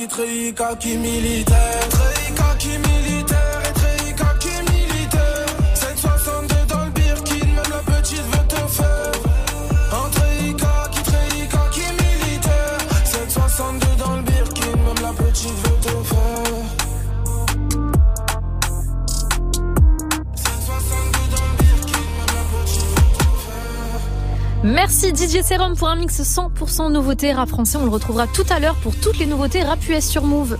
Qui 0.07 0.75
qui 0.79 0.97
militaire. 0.97 1.75
Merci 24.87 25.15
DJ 25.15 25.41
Serum 25.41 25.75
pour 25.75 25.87
un 25.87 25.95
mix 25.95 26.21
100% 26.21 26.91
nouveauté 26.91 27.33
rap 27.33 27.49
français. 27.49 27.79
On 27.79 27.85
le 27.85 27.89
retrouvera 27.89 28.27
tout 28.27 28.45
à 28.51 28.59
l'heure 28.59 28.75
pour 28.75 28.95
toutes 28.95 29.17
les 29.17 29.25
nouveautés 29.25 29.63
rap 29.63 29.79
US 29.89 30.07
sur 30.07 30.23
Move. 30.23 30.59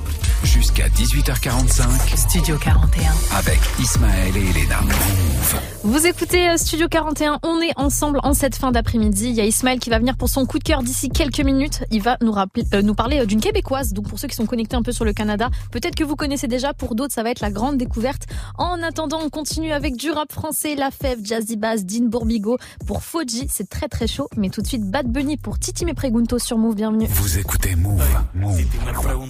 Jusqu'à 0.75 0.89
18h45. 0.89 2.17
Studio 2.17 2.57
41. 2.57 3.13
Avec 3.37 3.59
Ismaël 3.79 4.35
et 4.35 4.49
Elena. 4.49 4.81
Move. 4.81 5.55
Vous 5.83 6.05
écoutez 6.05 6.49
euh, 6.49 6.57
Studio 6.57 6.87
41, 6.89 7.39
on 7.43 7.61
est 7.61 7.71
ensemble 7.77 8.19
en 8.23 8.33
cette 8.33 8.55
fin 8.55 8.71
d'après-midi. 8.71 9.27
Il 9.29 9.35
y 9.35 9.41
a 9.41 9.45
Ismaël 9.45 9.79
qui 9.79 9.89
va 9.89 9.99
venir 9.99 10.17
pour 10.17 10.27
son 10.27 10.45
coup 10.45 10.59
de 10.59 10.63
cœur 10.63 10.83
d'ici 10.83 11.09
quelques 11.09 11.39
minutes. 11.39 11.83
Il 11.91 12.01
va 12.01 12.17
nous, 12.21 12.31
rappeler, 12.31 12.65
euh, 12.73 12.81
nous 12.81 12.95
parler 12.95 13.19
euh, 13.19 13.25
d'une 13.25 13.39
québécoise. 13.39 13.93
Donc 13.93 14.09
pour 14.09 14.19
ceux 14.19 14.27
qui 14.27 14.35
sont 14.35 14.47
connectés 14.47 14.75
un 14.75 14.81
peu 14.81 14.91
sur 14.91 15.05
le 15.05 15.13
Canada, 15.13 15.49
peut-être 15.71 15.95
que 15.95 16.03
vous 16.03 16.15
connaissez 16.17 16.47
déjà. 16.47 16.73
Pour 16.73 16.95
d'autres, 16.95 17.13
ça 17.13 17.23
va 17.23 17.29
être 17.29 17.41
la 17.41 17.51
grande 17.51 17.77
découverte. 17.77 18.23
En 18.57 18.81
attendant, 18.81 19.19
on 19.23 19.29
continue 19.29 19.71
avec 19.71 19.95
du 19.95 20.11
rap 20.11 20.33
français, 20.33 20.75
La 20.75 20.91
Fève, 20.91 21.19
Jazzy 21.23 21.55
Bass, 21.55 21.85
Dean 21.85 22.05
Bourbigo. 22.05 22.57
Pour 22.85 23.03
Foji, 23.03 23.47
c'est 23.49 23.69
très 23.69 23.87
très 23.87 24.07
chaud. 24.07 24.27
Mais 24.35 24.49
tout 24.49 24.61
de 24.61 24.67
suite, 24.67 24.83
Bad 24.83 25.07
Bunny 25.07 25.37
pour 25.37 25.57
Titi 25.57 25.85
Me 25.85 25.93
Pregunto 25.93 26.37
sur 26.37 26.57
Move. 26.57 26.75
Bienvenue. 26.75 27.07
Vous 27.09 27.37
écoutez 27.37 27.75
Move. 27.75 28.03
Move. 28.33 28.65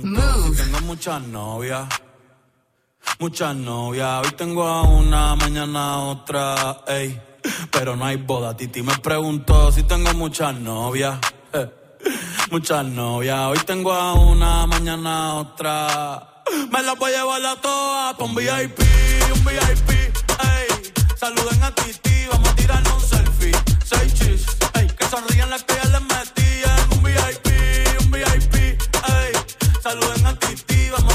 Move. 0.03 1.34
Novias, 1.35 1.85
muchas 3.19 3.53
novias. 3.53 4.25
Hoy 4.25 4.31
tengo 4.37 4.63
a 4.65 4.83
una, 4.83 5.35
mañana 5.35 5.95
a 5.95 5.99
otra, 5.99 6.77
ey. 6.87 7.19
Pero 7.71 7.97
no 7.97 8.05
hay 8.05 8.15
boda. 8.15 8.55
Titi 8.55 8.81
me 8.81 8.97
preguntó 8.99 9.69
si 9.69 9.83
tengo 9.83 10.13
muchas 10.13 10.55
novias. 10.55 11.19
eh. 11.51 11.69
Muchas 12.51 12.85
novias. 12.85 13.37
Hoy 13.47 13.59
tengo 13.65 13.91
a 13.91 14.13
una, 14.13 14.65
mañana 14.65 15.31
a 15.31 15.33
otra. 15.35 16.43
Me 16.71 16.81
las 16.81 16.97
voy 16.97 17.11
a 17.11 17.17
llevar 17.17 17.45
a 17.45 17.55
todas 17.59 18.15
un 18.19 18.33
VIP, 18.33 18.79
un 19.33 19.43
VIP, 19.43 19.89
ey. 19.89 20.67
Saluden 21.17 21.63
a 21.63 21.71
Titi, 21.75 22.27
vamos 22.31 22.47
a 22.47 22.55
tirarnos 22.55 22.93
un 22.93 23.01
selfie. 23.09 23.51
Seis 23.83 24.13
chis, 24.13 24.45
ey. 24.75 24.87
Que 24.87 25.05
sonrían 25.07 25.49
las 25.49 25.63
que 25.65 25.73
ya 25.73 25.89
les 25.89 26.01
metían. 26.01 26.79
Un 26.93 27.03
VIP, 27.03 27.47
un 28.05 28.11
VIP, 28.11 28.55
ey. 28.55 29.31
Saluden 29.83 30.25
a 30.27 30.33
Titi, 30.39 30.89
vamos 30.91 31.13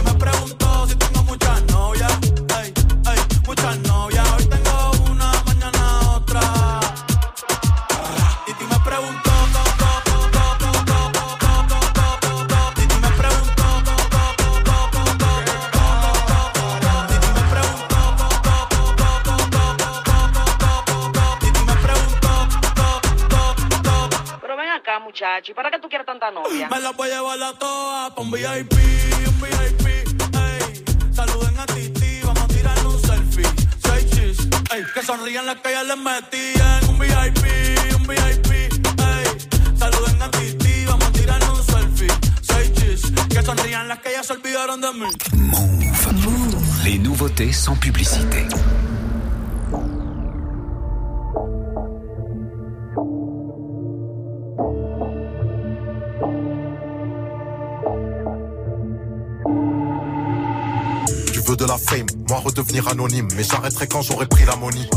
novia? 26.31 26.67
Me 26.69 26.79
las 26.79 26.95
voy 26.95 27.09
a 27.09 27.15
llevar 27.15 27.43
a 27.43 27.53
todas 27.57 28.11
pa' 28.11 28.21
un 28.21 28.31
VIP, 28.31 28.73
un 29.27 29.41
VIP, 29.41 29.87
ey. 29.87 30.83
Saluden 31.13 31.59
a 31.59 31.65
Titi, 31.65 32.21
vamos 32.23 32.43
a 32.43 32.47
tirar 32.47 32.85
un 32.85 33.01
selfie. 33.01 33.47
Seis 33.83 34.05
chis, 34.11 34.37
ey. 34.73 34.83
Que 34.93 35.03
sonrían 35.03 35.45
las 35.45 35.57
que 35.57 35.71
ya 35.71 35.83
les 35.83 35.97
metían. 35.97 36.89
Un 36.89 36.99
VIP, 36.99 37.45
un 37.95 38.07
VIP, 38.07 38.51
ey. 38.51 39.77
Saluden 39.77 40.21
a 40.21 40.31
Titi, 40.31 40.85
vamos 40.85 41.05
a 41.05 41.11
tirar 41.11 41.41
un 41.49 41.63
selfie. 41.63 42.11
Seis 42.41 42.73
chis, 42.73 43.01
que 43.29 43.41
sonrían 43.43 43.87
las 43.87 43.99
que 43.99 44.11
ya 44.11 44.23
se 44.23 44.33
olvidaron 44.33 44.81
de 44.81 44.93
mí. 44.93 45.07
Move. 45.33 45.81
Les 46.83 46.97
nouveautés 46.97 47.51
sans 47.53 47.75
publicité. 47.75 48.47
Redevenir 62.41 62.87
anonyme, 62.87 63.27
mais 63.35 63.43
j'arrêterai 63.43 63.87
quand 63.87 64.01
j'aurai 64.01 64.27
pris 64.27 64.45
la 64.45 64.55
money. 64.55 64.89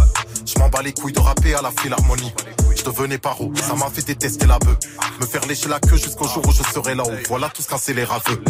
Je 0.47 0.59
m'en 0.59 0.69
bats 0.69 0.83
les 0.83 0.93
couilles 0.93 1.13
de 1.13 1.21
rapper 1.21 1.55
à 1.55 1.63
la 1.63 1.71
philharmonie. 1.71 2.33
Je 2.77 2.83
devenais 2.83 3.19
paro, 3.19 3.53
ça 3.57 3.75
m'a 3.75 3.89
fait 3.91 4.07
détester 4.07 4.47
la 4.47 4.59
bœuf. 4.59 4.77
Me 5.21 5.27
faire 5.27 5.47
lécher 5.47 5.69
la 5.69 5.81
queue 5.81 5.97
jusqu'au 5.97 6.27
jour 6.27 6.43
où 6.47 6.53
je 6.53 6.63
serai 6.63 6.95
là-haut. 6.95 7.11
Voilà 7.29 7.49
tout 7.49 7.63
ce 7.63 7.69
qu'un 7.69 7.95
les 7.95 8.05
raveux. 8.05 8.43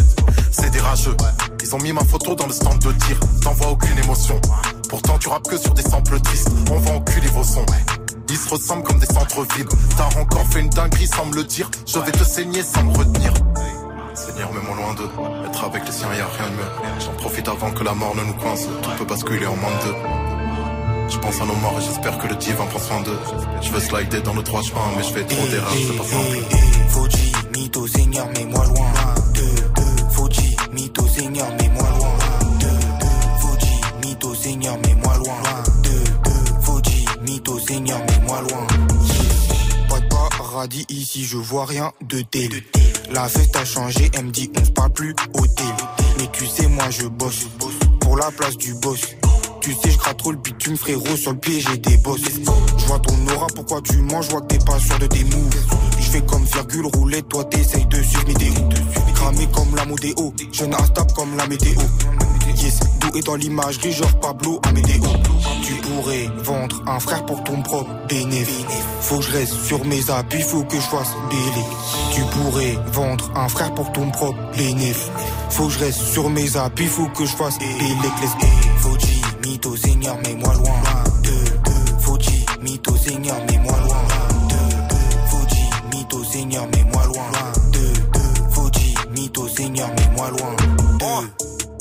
C'est 0.51 0.71
des 0.71 0.79
rageux. 0.79 1.15
Ils 1.61 1.75
ont 1.75 1.79
mis 1.79 1.93
ma 1.93 2.03
photo 2.03 2.35
dans 2.35 2.47
le 2.47 2.53
stand 2.53 2.79
de 2.79 2.91
tir. 3.05 3.19
T'en 3.41 3.53
vois 3.53 3.69
aucune 3.69 3.97
émotion. 3.99 4.39
Pourtant 4.89 5.17
tu 5.17 5.29
rappes 5.29 5.47
que 5.47 5.57
sur 5.57 5.73
des 5.73 5.83
samples 5.83 6.19
tristes. 6.21 6.49
On 6.71 6.79
va 6.79 6.91
enculer 6.93 7.27
vos 7.27 7.43
sons. 7.43 7.65
Ils 8.29 8.37
se 8.37 8.49
ressemblent 8.49 8.83
comme 8.83 8.99
des 8.99 9.05
centres-villes. 9.05 9.67
T'as 9.97 10.19
encore 10.19 10.45
fait 10.47 10.61
une 10.61 10.69
dinguerie 10.69 11.07
sans 11.07 11.25
me 11.25 11.35
le 11.35 11.43
dire. 11.43 11.69
Je 11.87 11.99
vais 11.99 12.11
te 12.11 12.23
saigner 12.23 12.63
sans 12.63 12.83
me 12.83 12.97
retenir. 12.97 13.33
Mets-moi 14.35 14.75
loin 14.75 14.93
d'eux. 14.93 15.09
Être 15.47 15.63
avec 15.65 15.85
les 15.85 15.91
siens, 15.91 16.13
y 16.13 16.19
a 16.19 16.27
rien 16.27 16.49
de 16.49 16.55
mieux. 16.55 16.99
J'en 16.99 17.13
profite 17.13 17.47
avant 17.47 17.71
que 17.71 17.83
la 17.83 17.93
mort 17.93 18.15
ne 18.15 18.23
nous 18.23 18.33
coince. 18.33 18.67
Tout 18.81 18.89
peut 18.97 19.05
basculer 19.05 19.45
en 19.47 19.55
moins 19.55 19.71
de 19.71 19.85
deux. 19.87 19.95
Je 21.09 21.17
pense 21.19 21.41
à 21.41 21.45
nos 21.45 21.55
morts 21.55 21.75
et 21.79 21.83
j'espère 21.83 22.17
que 22.17 22.27
le 22.27 22.35
divin 22.35 22.65
prend 22.65 22.79
soin 22.79 23.01
d'eux. 23.01 23.19
Je 23.61 23.69
veux 23.71 23.79
slider 23.79 24.21
dans 24.21 24.33
le 24.33 24.41
droit 24.43 24.61
chemin, 24.61 24.81
mais 24.97 25.03
je 25.03 25.13
fais 25.13 25.23
trop 25.23 25.47
d'erreurs, 25.47 25.71
c'est 25.71 25.97
pas 25.97 26.03
simple. 26.03 26.55
Fauji, 26.89 27.31
mytho, 27.53 27.87
seigneur, 27.87 28.27
mets-moi 28.27 28.65
loin. 28.65 28.91
De, 29.33 30.11
Fauji, 30.11 30.55
mytho, 30.73 31.07
seigneur, 31.07 31.47
mets-moi 31.57 31.87
loin. 31.99 32.11
De, 32.59 33.39
Fauji, 33.39 33.81
mytho, 34.01 34.35
seigneur, 34.35 34.77
mets-moi 34.79 35.17
loin. 35.17 35.63
De, 35.83 36.61
Fauji, 36.61 37.05
mytho, 37.21 37.59
seigneur, 37.59 37.99
mets-moi 37.99 38.41
loin. 38.41 38.67
Pas 39.89 39.99
de 39.99 40.37
paradis 40.37 40.85
ici, 40.89 41.23
je 41.23 41.37
vois 41.37 41.65
rien 41.65 41.91
de 42.01 42.21
tel. 42.21 42.49
La 43.11 43.27
fête 43.27 43.55
a 43.55 43.65
changé, 43.65 44.09
elle 44.13 44.25
me 44.25 44.31
dit 44.31 44.51
on 44.59 44.65
se 44.65 44.71
parle 44.71 44.91
plus 44.91 45.15
au 45.33 45.47
tel. 45.47 45.65
Mais 46.17 46.27
tu 46.31 46.45
sais, 46.45 46.67
moi 46.67 46.89
je 46.89 47.07
bosse 47.07 47.45
pour 48.01 48.17
la 48.17 48.31
place 48.31 48.57
du 48.57 48.73
boss. 48.75 48.99
Tu 49.61 49.73
sais, 49.73 49.91
je 49.91 49.97
gratte 49.97 50.17
trop 50.17 50.31
le 50.31 50.37
bitume, 50.37 50.77
frérot, 50.77 51.15
sur 51.17 51.31
le 51.31 51.39
pied, 51.39 51.59
j'ai 51.59 51.77
des 51.77 51.97
bosses. 51.97 52.21
Je 52.77 52.85
vois 52.85 52.99
ton 52.99 53.15
aura, 53.33 53.47
pourquoi 53.55 53.81
tu 53.81 53.97
manges, 53.97 54.25
je 54.25 54.31
vois 54.31 54.41
que 54.41 54.47
t'es 54.47 54.59
pas 54.59 54.79
sûr 54.79 54.99
de 54.99 55.07
tes 55.07 55.23
moves. 55.23 55.55
Fais 56.15 56.21
comme 56.21 56.45
virgule 56.45 56.85
roulette, 56.95 57.27
toi 57.27 57.43
t'essayes 57.43 57.85
de 57.87 58.01
suivre 58.01 58.27
mes 58.27 58.33
dérouts. 58.35 58.69
Cramé 59.15 59.49
comme 59.53 59.75
la 59.75 59.83
modéo, 59.83 60.33
jeune 60.49 60.73
instable 60.73 61.11
comme 61.11 61.35
la 61.35 61.45
météo. 61.45 61.73
Yes, 62.55 62.79
doué 63.01 63.19
dans 63.19 63.35
l'imagerie, 63.35 63.91
genre 63.91 64.17
Pablo 64.21 64.61
Amédéo. 64.63 65.03
Tu 65.61 65.73
pourrais 65.73 66.29
vendre 66.41 66.81
un 66.87 67.01
frère 67.01 67.25
pour 67.25 67.43
ton 67.43 67.61
propre 67.61 67.89
bénéfice. 68.07 68.65
Faut 69.01 69.17
que 69.17 69.25
je 69.25 69.31
reste 69.33 69.53
sur 69.65 69.83
mes 69.83 70.09
appuis, 70.09 70.41
faut 70.41 70.63
que 70.63 70.77
je 70.77 70.87
fasse 70.87 71.11
bélé. 71.29 71.65
Tu 72.13 72.21
pourrais 72.21 72.77
vendre 72.93 73.29
un 73.35 73.49
frère 73.49 73.73
pour 73.73 73.91
ton 73.91 74.09
propre 74.11 74.39
bénéfice. 74.55 75.11
Faut 75.49 75.67
que 75.67 75.73
je 75.73 75.79
reste 75.79 75.99
sur 75.99 76.29
mes 76.29 76.55
appuis, 76.55 76.87
faut 76.87 77.09
que 77.09 77.25
je 77.25 77.35
fasse 77.35 77.59
bélé. 77.59 77.93
Fauji, 78.77 79.21
mytho, 79.43 79.75
seigneur, 79.75 80.15
mets-moi 80.23 80.53
loin. 80.53 80.94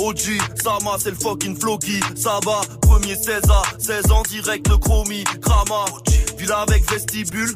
OG, 0.05 0.39
Sama, 0.63 0.97
c'est 0.99 1.11
le 1.11 1.17
fucking 1.17 1.59
Floki, 1.59 1.99
ça 2.15 2.39
va, 2.45 2.61
premier 2.83 3.15
16 3.15 3.41
à 3.49 3.63
16 3.79 4.13
ans 4.13 4.23
direct 4.29 4.69
le 4.69 4.77
chromie, 4.77 5.25
Krama, 5.41 5.87
villa 6.37 6.65
avec 6.67 6.91
vestibule, 6.91 7.55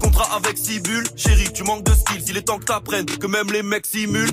contrat 0.00 0.36
avec 0.36 0.58
Cibule. 0.58 1.04
Chérie, 1.16 1.52
tu 1.52 1.62
manques 1.64 1.84
de 1.84 1.92
skills, 1.92 2.24
il 2.28 2.36
est 2.36 2.42
temps 2.42 2.58
que 2.58 2.64
t'apprennes 2.64 3.06
que 3.06 3.26
même 3.26 3.50
les 3.52 3.62
mecs 3.62 3.86
simulent. 3.86 4.32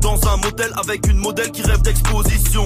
Dans 0.00 0.18
un 0.28 0.36
motel 0.38 0.72
avec 0.76 1.06
une 1.06 1.18
modèle 1.18 1.50
qui 1.50 1.62
rêve 1.62 1.82
d'exposition. 1.82 2.64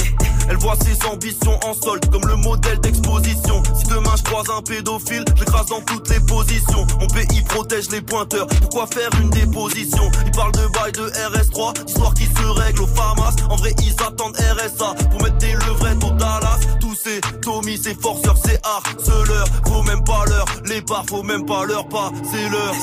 Elle 0.49 0.57
voit 0.57 0.77
ses 0.77 1.07
ambitions 1.07 1.59
en 1.65 1.75
solde 1.75 2.11
comme 2.11 2.27
le 2.27 2.37
modèle 2.37 2.79
d'exposition. 2.81 3.63
Si 3.77 3.85
demain 3.89 4.15
je 4.17 4.23
croise 4.23 4.47
un 4.57 4.63
pédophile, 4.63 5.25
je 5.35 5.41
l'écrase 5.41 5.67
dans 5.67 5.81
toutes 5.83 6.09
les 6.11 6.21
positions. 6.21 6.87
Mon 7.01 7.07
pays 7.09 7.43
protège 7.49 7.91
les 7.91 8.01
pointeurs, 8.01 8.47
pourquoi 8.47 8.87
faire 8.87 9.11
une 9.21 9.31
déposition? 9.31 10.11
Il 10.27 10.31
parle 10.33 10.53
de 10.53 10.67
bail 10.69 10.93
de 10.93 11.09
RS3, 11.11 11.89
histoire 11.89 12.15
qui 12.15 12.25
se 12.25 12.47
règle 12.47 12.83
au 12.83 12.87
FAMAS. 12.87 13.37
En 13.51 13.57
vrai, 13.57 13.75
ils 13.83 13.95
attendent 14.03 14.37
RSA 14.37 14.95
pour 15.11 15.23
mettre 15.23 15.39
des 15.39 15.53
levrettes 15.53 16.05
au 16.05 16.11
Dallas. 16.13 16.59
Tous 16.81 16.95
ces 16.95 17.21
Tommy, 17.43 17.79
ces 17.79 17.95
forceurs, 17.95 18.37
c'est 18.45 18.61
harceleurs. 18.65 19.49
Faut 19.67 19.83
même 19.83 20.05
pas 20.05 20.25
leur 20.27 20.47
les 20.67 20.81
bars, 20.81 21.05
faut 21.09 21.23
même 21.23 21.45
pas 21.47 21.65
leur 21.65 21.89
pas, 21.89 22.11
c'est 22.31 22.49
leur. 22.49 22.75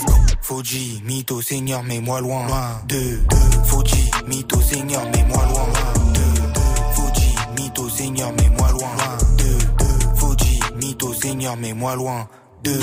Fuji, 0.41 1.01
mytho, 1.05 1.41
seigneur, 1.41 1.83
mets-moi 1.83 2.21
loin. 2.21 2.45
De, 2.87 2.95
de, 2.95 3.65
Fuji, 3.65 4.11
mytho, 4.27 4.61
seigneur, 4.61 5.03
mets-moi 5.11 5.45
loin. 5.47 5.67
De, 6.13 6.41
de, 6.53 6.61
Fuji, 6.95 7.35
mytho, 7.57 7.89
seigneur, 7.89 8.31
mets-moi 8.33 8.71
loin. 8.71 8.89
De, 9.37 9.43
de, 9.83 10.19
Fuji, 10.19 10.59
mytho, 10.75 11.13
seigneur, 11.13 11.57
mets-moi 11.57 11.95
loin. 11.95 12.27
De. 12.63 12.79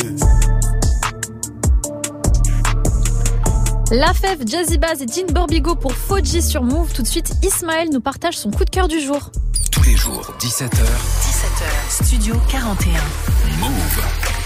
La 3.90 4.12
Fève, 4.12 4.46
Jazzy 4.46 4.78
Bass 4.78 5.00
et 5.00 5.06
Dean 5.06 5.32
Borbigo 5.32 5.74
pour 5.74 5.92
Foji 5.94 6.42
sur 6.42 6.62
Move. 6.62 6.92
Tout 6.92 7.02
de 7.02 7.08
suite, 7.08 7.32
Ismaël 7.42 7.88
nous 7.90 8.00
partage 8.00 8.36
son 8.36 8.50
coup 8.50 8.64
de 8.64 8.70
cœur 8.70 8.88
du 8.88 9.00
jour. 9.00 9.30
Tous 9.70 9.82
les 9.82 9.96
jours, 9.96 10.34
17h. 10.40 10.68
17h, 10.70 12.04
Studio 12.04 12.34
41. 12.50 12.92
Move. 13.60 14.37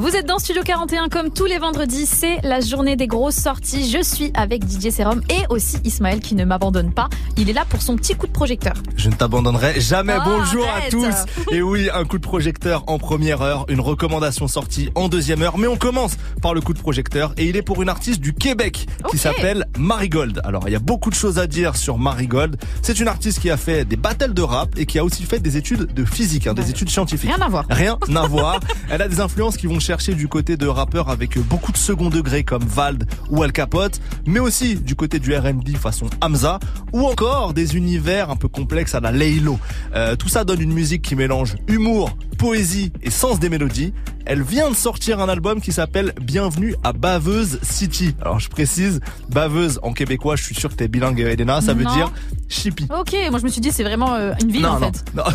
Vous 0.00 0.14
êtes 0.14 0.26
dans 0.26 0.38
Studio 0.38 0.62
41 0.64 1.08
comme 1.08 1.30
tous 1.32 1.46
les 1.46 1.58
vendredis, 1.58 2.06
c'est 2.06 2.36
la 2.44 2.60
journée 2.60 2.94
des 2.94 3.08
grosses 3.08 3.34
sorties. 3.34 3.90
Je 3.90 4.00
suis 4.00 4.30
avec 4.32 4.62
DJ 4.62 4.90
Serum 4.90 5.22
et 5.28 5.42
aussi 5.50 5.78
Ismaël 5.82 6.20
qui 6.20 6.36
ne 6.36 6.44
m'abandonne 6.44 6.92
pas. 6.92 7.08
Il 7.36 7.50
est 7.50 7.52
là 7.52 7.64
pour 7.68 7.82
son 7.82 7.96
petit 7.96 8.14
coup 8.14 8.28
de 8.28 8.32
projecteur. 8.32 8.74
Je 8.96 9.08
ne 9.08 9.14
t'abandonnerai 9.16 9.80
jamais. 9.80 10.14
Oh, 10.16 10.22
Bonjour 10.24 10.64
à 10.68 10.88
tous. 10.88 11.12
Et 11.50 11.62
oui, 11.62 11.88
un 11.92 12.04
coup 12.04 12.18
de 12.18 12.22
projecteur 12.22 12.84
en 12.86 13.00
première 13.00 13.42
heure, 13.42 13.66
une 13.68 13.80
recommandation 13.80 14.46
sortie 14.46 14.88
en 14.94 15.08
deuxième 15.08 15.42
heure. 15.42 15.58
Mais 15.58 15.66
on 15.66 15.76
commence 15.76 16.12
par 16.40 16.54
le 16.54 16.60
coup 16.60 16.74
de 16.74 16.78
projecteur 16.78 17.32
et 17.36 17.46
il 17.46 17.56
est 17.56 17.62
pour 17.62 17.82
une 17.82 17.88
artiste 17.88 18.20
du 18.20 18.34
Québec 18.34 18.86
qui 19.10 19.16
Ok. 19.16 19.18
s'appelle 19.18 19.66
Marigold. 19.76 20.40
Alors, 20.44 20.62
il 20.68 20.72
y 20.72 20.76
a 20.76 20.80
beaucoup 20.80 21.10
de 21.10 21.16
choses 21.16 21.40
à 21.40 21.48
dire 21.48 21.74
sur 21.74 21.98
Marigold. 21.98 22.56
C'est 22.82 23.00
une 23.00 23.08
artiste 23.08 23.40
qui 23.40 23.50
a 23.50 23.56
fait 23.56 23.84
des 23.84 23.96
battles 23.96 24.32
de 24.32 24.42
rap 24.42 24.78
et 24.78 24.86
qui 24.86 25.00
a 25.00 25.04
aussi 25.04 25.24
fait 25.24 25.40
des 25.40 25.56
études 25.56 25.92
de 25.92 26.04
physique, 26.04 26.46
hein, 26.46 26.54
des 26.54 26.70
études 26.70 26.88
scientifiques. 26.88 27.34
Rien 27.34 27.44
à 27.44 27.48
voir. 27.48 27.64
Rien 27.68 27.98
à 28.14 28.26
voir. 28.28 28.60
Elle 28.90 29.02
a 29.02 29.08
des 29.08 29.18
influences 29.18 29.56
qui 29.56 29.66
vont 29.66 29.80
chercher 29.88 30.12
du 30.12 30.28
côté 30.28 30.58
de 30.58 30.66
rappeurs 30.66 31.08
avec 31.08 31.38
beaucoup 31.38 31.72
de 31.72 31.78
second 31.78 32.10
degré 32.10 32.44
comme 32.44 32.62
Vald 32.62 33.06
ou 33.30 33.42
Al 33.42 33.52
Capote, 33.52 34.02
mais 34.26 34.38
aussi 34.38 34.74
du 34.74 34.94
côté 34.94 35.18
du 35.18 35.34
R&B 35.34 35.78
façon 35.80 36.10
Hamza, 36.20 36.58
ou 36.92 37.06
encore 37.06 37.54
des 37.54 37.74
univers 37.74 38.28
un 38.28 38.36
peu 38.36 38.48
complexes 38.48 38.94
à 38.94 39.00
la 39.00 39.12
Laylo. 39.12 39.58
Euh, 39.94 40.14
tout 40.14 40.28
ça 40.28 40.44
donne 40.44 40.60
une 40.60 40.74
musique 40.74 41.00
qui 41.00 41.16
mélange 41.16 41.56
humour, 41.68 42.18
poésie 42.36 42.92
et 43.00 43.08
sens 43.10 43.40
des 43.40 43.48
mélodies. 43.48 43.94
Elle 44.30 44.42
vient 44.42 44.68
de 44.68 44.76
sortir 44.76 45.20
un 45.20 45.28
album 45.30 45.58
qui 45.62 45.72
s'appelle 45.72 46.12
Bienvenue 46.20 46.74
à 46.84 46.92
Baveuse 46.92 47.58
City. 47.62 48.14
Alors 48.20 48.40
je 48.40 48.50
précise, 48.50 49.00
Baveuse 49.30 49.80
en 49.82 49.94
québécois, 49.94 50.36
je 50.36 50.44
suis 50.44 50.54
sûr 50.54 50.68
que 50.68 50.74
t'es 50.74 50.86
bilingue 50.86 51.20
Elena, 51.20 51.62
ça 51.62 51.72
veut 51.72 51.84
Non. 51.84 51.94
dire 51.94 52.12
chippy. 52.50 52.86
Ok, 52.94 53.16
moi 53.30 53.38
je 53.38 53.44
me 53.44 53.48
suis 53.48 53.62
dit 53.62 53.72
c'est 53.72 53.84
vraiment 53.84 54.14
euh, 54.16 54.34
une 54.42 54.50
ville 54.52 54.60
non, 54.60 54.68
en 54.68 54.80
non, 54.80 54.92
fait. 54.92 55.04
non. 55.14 55.22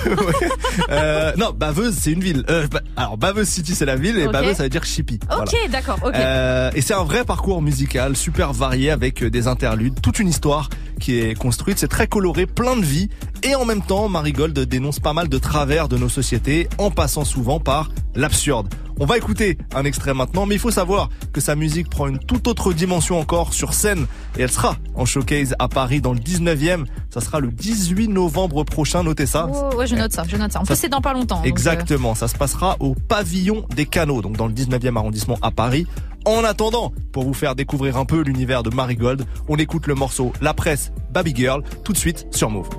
Euh, 0.89 1.31
non, 1.37 1.51
Baveuse, 1.57 1.95
c'est 1.99 2.11
une 2.11 2.19
ville. 2.19 2.43
Euh, 2.49 2.67
bah, 2.71 2.81
alors, 2.95 3.17
Baveuse 3.17 3.47
City, 3.47 3.73
c'est 3.73 3.85
la 3.85 3.95
ville, 3.95 4.17
et 4.17 4.25
Ok. 4.27 4.33
Baveuse, 4.33 4.42
ça 4.53 4.63
veut 4.63 4.69
dire 4.69 4.83
Chippy. 4.83 5.19
Ok, 5.31 5.55
d'accord, 5.69 5.99
ok. 6.03 6.15
Euh, 6.15 6.71
et 6.75 6.81
c'est 6.81 6.93
un 6.93 7.03
vrai 7.03 7.23
parcours 7.23 7.61
musical, 7.61 8.15
super 8.15 8.53
varié, 8.53 8.91
avec 8.91 9.23
euh, 9.23 9.29
des 9.29 9.47
interludes, 9.47 10.01
toute 10.01 10.19
une 10.19 10.27
histoire 10.27 10.69
qui 10.99 11.19
est 11.19 11.37
construite. 11.37 11.79
C'est 11.79 11.87
très 11.87 12.07
coloré, 12.07 12.45
plein 12.45 12.75
de 12.75 12.85
vie. 12.85 13.09
Et 13.43 13.55
en 13.55 13.65
même 13.65 13.81
temps, 13.81 14.07
Marigold 14.09 14.57
dénonce 14.57 14.99
pas 14.99 15.13
mal 15.13 15.27
de 15.27 15.37
travers 15.37 15.87
de 15.87 15.97
nos 15.97 16.09
sociétés, 16.09 16.69
en 16.77 16.91
passant 16.91 17.25
souvent 17.25 17.59
par 17.59 17.89
l'absurde. 18.15 18.73
On 18.99 19.05
va 19.05 19.17
écouter 19.17 19.57
un 19.73 19.85
extrait 19.85 20.13
maintenant, 20.13 20.45
mais 20.45 20.55
il 20.55 20.59
faut 20.59 20.71
savoir 20.71 21.09
que 21.33 21.41
sa 21.41 21.55
musique 21.55 21.89
prend 21.89 22.07
une 22.07 22.19
toute 22.19 22.47
autre 22.47 22.73
dimension 22.73 23.19
encore 23.19 23.53
sur 23.53 23.73
scène 23.73 24.05
et 24.37 24.43
elle 24.43 24.51
sera 24.51 24.77
en 24.95 25.05
showcase 25.05 25.55
à 25.57 25.67
Paris 25.67 25.99
dans 25.99 26.13
le 26.13 26.19
19e. 26.19 26.85
Ça 27.09 27.19
sera 27.19 27.39
le 27.39 27.49
18 27.49 28.09
novembre 28.09 28.63
prochain, 28.63 29.03
notez 29.03 29.25
ça. 29.25 29.49
Oh, 29.51 29.75
ouais, 29.75 29.87
je 29.87 29.95
note 29.95 30.11
ça, 30.11 30.23
je 30.27 30.37
note 30.37 30.51
ça. 30.51 30.61
En 30.61 30.63
plus, 30.63 30.75
c'est 30.75 30.89
dans 30.89 31.01
pas 31.01 31.13
longtemps. 31.13 31.37
donc, 31.37 31.45
euh, 31.45 31.49
Exactement, 31.49 32.13
ça 32.13 32.27
se 32.27 32.35
passera 32.35 32.77
au 32.79 32.93
pavillon 32.93 33.65
des 33.75 33.87
canaux, 33.87 34.21
donc 34.21 34.37
dans 34.37 34.47
le 34.47 34.53
19e 34.53 34.95
arrondissement 34.95 35.39
à 35.41 35.49
Paris. 35.49 35.87
En 36.25 36.45
attendant, 36.45 36.93
pour 37.11 37.23
vous 37.23 37.33
faire 37.33 37.53
découvrir 37.53 37.97
un 37.97 38.05
peu 38.05 38.21
l'univers 38.21 38.63
de 38.63 38.73
Marigold, 38.73 39.25
on 39.49 39.57
écoute 39.57 39.87
le 39.87 39.95
morceau 39.95 40.31
La 40.41 40.53
Presse 40.53 40.93
Baby 41.11 41.33
Girl 41.35 41.63
tout 41.83 41.91
de 41.91 41.97
suite 41.97 42.27
sur 42.31 42.49
Move. 42.49 42.69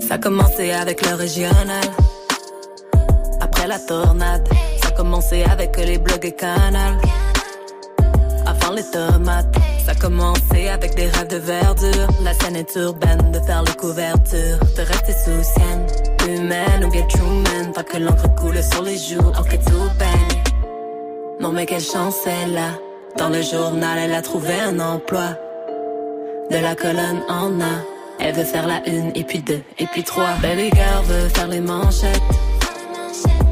Ça 0.00 0.14
a 0.14 0.18
commencé 0.18 0.70
avec 0.72 1.06
le 1.06 1.14
régional. 1.14 1.84
Après 3.40 3.66
la 3.66 3.78
tornade, 3.78 4.48
ça 4.82 4.88
a 4.88 4.92
commencé 4.92 5.42
avec 5.44 5.76
les 5.76 5.98
blogs 5.98 6.24
et 6.24 6.32
canal. 6.32 6.98
Avant 8.46 8.72
les 8.72 8.84
tomates, 8.90 9.54
ça 9.84 9.92
a 9.92 9.94
commencé 9.94 10.68
avec 10.68 10.96
des 10.96 11.06
rêves 11.06 11.28
de 11.28 11.36
verdure. 11.36 12.08
La 12.24 12.32
scène 12.32 12.56
est 12.56 12.74
urbaine, 12.76 13.30
de 13.30 13.40
faire 13.40 13.62
les 13.62 13.74
couvertures, 13.74 14.58
de 14.76 14.82
rester 14.82 15.12
sous 15.12 15.42
sienne. 15.42 15.86
Humaine 16.26 16.84
ou 16.84 16.90
bien 16.90 17.06
Truman, 17.06 17.72
tant 17.74 17.82
que 17.82 17.98
l'encre 17.98 18.34
coule 18.34 18.62
sur 18.62 18.82
les 18.82 18.96
joues, 18.96 19.28
ok 19.28 19.58
tout 19.64 19.98
baigne. 19.98 20.09
Non 21.40 21.52
mais 21.52 21.64
quelle 21.64 21.80
chance 21.80 22.18
elle 22.26 22.58
a. 22.58 22.78
Dans 23.16 23.30
le 23.30 23.40
journal, 23.40 23.98
elle 23.98 24.12
a 24.12 24.20
trouvé 24.20 24.52
un 24.60 24.78
emploi. 24.78 25.38
De 26.50 26.58
la 26.58 26.74
colonne 26.74 27.22
en 27.30 27.58
A. 27.62 27.80
Elle 28.18 28.34
veut 28.34 28.44
faire 28.44 28.66
la 28.66 28.86
une, 28.86 29.10
et 29.14 29.24
puis 29.24 29.38
deux, 29.38 29.62
et 29.78 29.86
puis 29.86 30.04
trois. 30.04 30.34
Baby 30.42 30.70
girl 30.74 31.02
veut 31.06 31.28
faire 31.30 31.48
les 31.48 31.60
manchettes. 31.60 32.20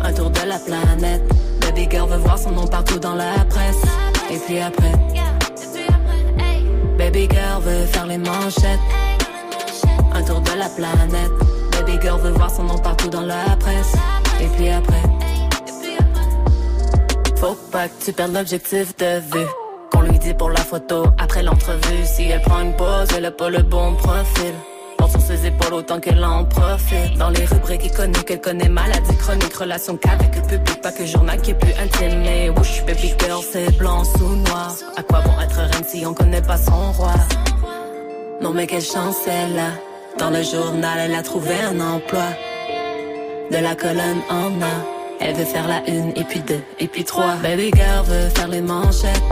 Un 0.02 0.12
tour 0.12 0.28
de 0.28 0.46
la 0.46 0.58
planète. 0.58 1.22
Baby 1.62 1.88
girl 1.90 2.10
veut 2.10 2.18
voir 2.18 2.38
son 2.38 2.50
nom 2.50 2.66
partout 2.66 2.98
dans 2.98 3.14
la 3.14 3.44
presse. 3.48 3.82
Et 4.30 4.36
puis 4.36 4.60
après. 4.60 4.92
Baby 6.98 7.26
girl 7.30 7.62
veut 7.62 7.86
faire 7.86 8.06
les 8.06 8.18
manchettes. 8.18 8.80
Un 10.12 10.22
tour 10.22 10.42
de 10.42 10.58
la 10.58 10.68
planète. 10.68 11.32
Baby 11.72 11.98
girl 12.02 12.20
veut 12.20 12.32
voir 12.32 12.50
son 12.50 12.64
nom 12.64 12.76
partout 12.76 13.08
dans 13.08 13.22
la 13.22 13.56
presse. 13.58 13.94
Et 14.42 14.46
puis 14.58 14.68
après. 14.68 15.17
Faut 17.40 17.56
pas 17.70 17.88
que 17.88 18.04
tu 18.04 18.12
perdes 18.12 18.34
l'objectif 18.34 18.96
de 18.96 19.20
vue. 19.20 19.46
Qu'on 19.92 20.00
lui 20.00 20.18
dit 20.18 20.34
pour 20.34 20.50
la 20.50 20.60
photo 20.60 21.04
après 21.18 21.42
l'entrevue. 21.42 22.04
Si 22.04 22.24
elle 22.24 22.42
prend 22.42 22.60
une 22.60 22.74
pause, 22.74 23.08
elle 23.16 23.26
a 23.26 23.30
pas 23.30 23.48
le 23.48 23.62
bon 23.62 23.94
profil. 23.94 24.54
Sur 25.08 25.20
ses 25.22 25.46
épaules 25.46 25.72
autant 25.72 26.00
qu'elle 26.00 26.22
en 26.22 26.44
profite. 26.44 27.16
Dans 27.16 27.30
les 27.30 27.46
rubriques 27.46 27.86
iconiques, 27.86 28.26
qu'elle 28.26 28.42
connaît 28.42 28.68
maladie 28.68 29.16
chronique, 29.16 29.54
relation 29.54 29.96
qu'avec 29.96 30.36
le 30.36 30.42
public, 30.42 30.82
pas 30.82 30.92
que 30.92 31.06
journal 31.06 31.40
qui 31.40 31.52
est 31.52 31.54
plus 31.54 31.72
intime. 31.72 32.20
Mais 32.22 32.50
whoosh, 32.50 32.84
baby 32.84 33.14
girl, 33.18 33.42
c'est 33.42 33.70
blanc 33.78 34.04
sous 34.04 34.36
noir. 34.36 34.74
À 34.96 35.02
quoi 35.02 35.20
bon 35.22 35.40
être 35.40 35.56
reine 35.56 35.84
si 35.86 36.04
on 36.04 36.12
connaît 36.12 36.42
pas 36.42 36.58
son 36.58 36.92
roi? 36.92 37.14
Non 38.42 38.52
mais 38.52 38.66
quelle 38.66 38.82
chance 38.82 39.16
elle 39.26 39.58
a. 39.58 39.70
Dans 40.18 40.30
le 40.30 40.42
journal, 40.42 40.98
elle 40.98 41.14
a 41.14 41.22
trouvé 41.22 41.54
un 41.54 41.80
emploi. 41.80 42.26
De 43.50 43.56
la 43.56 43.74
colonne 43.76 44.20
en 44.28 44.60
A. 44.60 44.97
Elle 45.20 45.34
veut 45.34 45.44
faire 45.44 45.66
la 45.66 45.86
une, 45.88 46.10
et 46.16 46.24
puis 46.24 46.40
deux, 46.40 46.62
et 46.78 46.86
puis 46.86 47.04
trois. 47.04 47.34
Baby 47.42 47.70
girl 47.74 48.04
veut 48.06 48.28
faire 48.30 48.48
les 48.48 48.60
manchettes. 48.60 49.22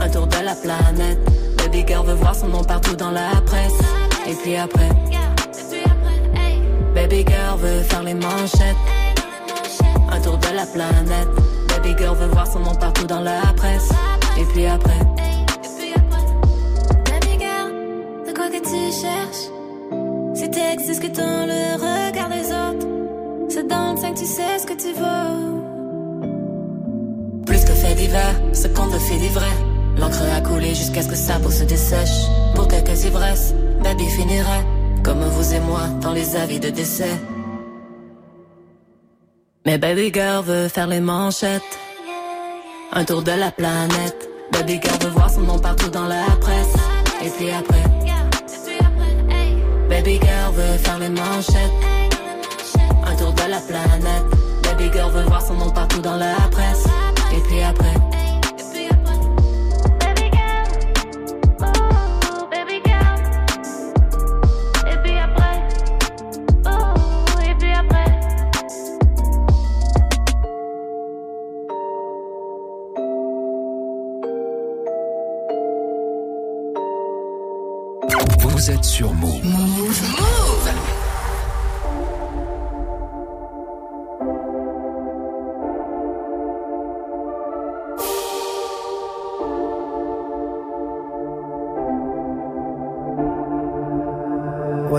Un 0.00 0.08
tour 0.08 0.26
de 0.26 0.36
la 0.44 0.54
planète. 0.54 1.18
Baby 1.58 1.84
girl 1.86 2.06
veut 2.06 2.14
voir 2.14 2.34
son 2.34 2.48
nom 2.48 2.62
partout 2.62 2.94
dans 2.96 3.10
la 3.10 3.30
presse. 3.46 3.78
Et 4.26 4.34
puis 4.34 4.56
après. 4.56 4.88
Baby 6.94 7.24
girl 7.26 7.58
veut 7.58 7.82
faire 7.82 8.02
les 8.02 8.14
manchettes. 8.14 8.76
Un 10.10 10.20
tour 10.20 10.38
de 10.38 10.54
la 10.54 10.66
planète. 10.66 11.28
Baby 11.68 11.94
girl 11.98 12.16
veut 12.16 12.28
voir 12.28 12.46
son 12.46 12.60
nom 12.60 12.74
partout 12.74 13.06
dans 13.06 13.20
la 13.20 13.40
presse. 13.56 13.88
Et 14.38 14.44
puis 14.44 14.66
après. 14.66 14.98
Baby 17.10 17.38
girl, 17.38 17.72
de 18.26 18.32
quoi 18.32 18.48
que 18.48 18.60
tu 18.62 18.92
cherches? 19.00 19.50
Si 20.34 20.50
t'existes 20.50 21.02
que 21.02 21.08
dans 21.08 21.46
le 21.46 21.74
regard 21.76 22.28
C'est 23.54 23.68
dans 23.68 23.92
le 23.92 23.98
sein 23.98 24.14
que 24.14 24.18
tu 24.18 24.24
sais 24.24 24.58
ce 24.60 24.66
que 24.66 24.72
tu 24.72 24.94
vaux 24.94 25.60
Plus 27.44 27.62
que 27.66 27.72
fait 27.72 27.94
divers, 27.94 28.40
ce 28.54 28.66
qu'on 28.68 28.88
te 28.88 28.98
fait 28.98 29.18
livrer. 29.18 29.54
L'encre 29.98 30.22
a 30.34 30.40
coulé 30.40 30.68
jusqu'à 30.68 31.02
ce 31.02 31.08
que 31.08 31.14
sa 31.14 31.38
peau 31.38 31.50
se 31.50 31.64
dessèche. 31.64 32.28
Pour 32.54 32.66
quelques 32.66 33.04
ivresses, 33.04 33.54
baby 33.84 34.06
finirait 34.06 34.64
comme 35.04 35.22
vous 35.22 35.52
et 35.52 35.60
moi 35.60 35.82
dans 36.00 36.12
les 36.12 36.34
avis 36.34 36.60
de 36.60 36.70
décès. 36.70 37.20
Mais 39.66 39.76
baby 39.76 40.10
girl 40.14 40.42
veut 40.42 40.68
faire 40.68 40.86
les 40.86 41.00
manchettes. 41.00 41.78
Un 42.90 43.04
tour 43.04 43.20
de 43.20 43.32
la 43.32 43.50
planète. 43.50 44.30
Baby 44.52 44.80
girl 44.82 44.96
veut 45.02 45.10
voir 45.10 45.28
son 45.28 45.42
nom 45.42 45.58
partout 45.58 45.90
dans 45.90 46.06
la 46.06 46.24
presse. 46.40 46.74
Et 47.22 47.28
puis 47.28 47.50
après. 47.50 47.84
Baby 49.90 50.18
girl 50.22 50.54
veut 50.54 50.78
faire 50.78 50.98
les 50.98 51.10
manchettes. 51.10 52.01
Tour 53.22 53.32
de 53.34 53.50
la 53.50 53.60
planète. 53.60 54.24
Baby 54.64 54.90
Baby 54.90 54.90
girl 54.92 55.12
veut 55.12 55.22
voir 55.22 55.40
son 55.40 55.54
nom 55.54 55.70
partout 55.70 56.00
dans 56.00 56.16
la 56.16 56.34
presse. 56.50 56.86
Et 57.32 57.40
puis 57.42 57.62
après. 57.62 57.94
Vous 78.40 78.70
êtes 78.70 78.84
sur 78.84 79.12
Move. 79.14 80.31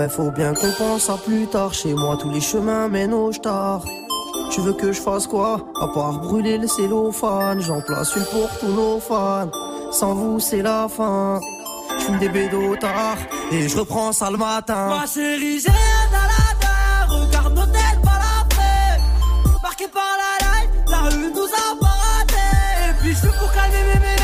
Faut 0.08 0.30
bien 0.30 0.54
qu'on 0.54 0.70
pense 0.72 1.10
à 1.10 1.16
plus 1.16 1.46
tard. 1.46 1.74
Chez 1.74 1.92
moi, 1.94 2.16
tous 2.20 2.30
les 2.30 2.40
chemins 2.40 2.88
mènent 2.88 3.14
au 3.14 3.32
star. 3.32 3.82
Tu 4.50 4.60
veux 4.60 4.72
que 4.72 4.92
je 4.92 5.00
fasse 5.00 5.26
quoi? 5.26 5.58
À 5.80 5.88
part 5.88 6.20
brûler 6.20 6.58
le 6.58 6.68
cellophane. 6.68 7.60
J'en 7.60 7.80
place 7.80 8.14
une 8.14 8.24
pour 8.24 8.48
tous 8.60 8.72
nos 8.72 9.00
fans. 9.00 9.50
Sans 9.90 10.14
vous, 10.14 10.38
c'est 10.40 10.62
la 10.62 10.86
fin. 10.88 11.40
Je 11.98 12.04
fume 12.04 12.18
des 12.18 12.28
bédos 12.28 12.76
tard 12.76 13.16
et 13.50 13.68
je 13.68 13.76
reprends 13.76 14.12
ça 14.12 14.30
le 14.30 14.36
matin. 14.36 14.88
Ma 14.88 15.06
chérie, 15.06 15.58
j'ai 15.60 15.70
un 15.70 16.06
dalada, 16.12 17.06
regarde 17.08 17.54
nos 17.54 17.66
têtes 17.66 18.00
par 18.04 18.18
l'après. 18.18 19.00
Marqué 19.62 19.88
par 19.88 20.02
la 20.22 20.46
light, 20.46 20.70
la 20.88 20.98
rue 21.08 21.32
nous 21.34 21.44
a 21.44 21.80
pas 21.80 21.86
raté. 21.86 22.90
Et 22.90 22.92
puis 23.00 23.14
je 23.14 23.28
pour 23.38 23.52
calmer 23.52 23.82
mes 23.94 24.23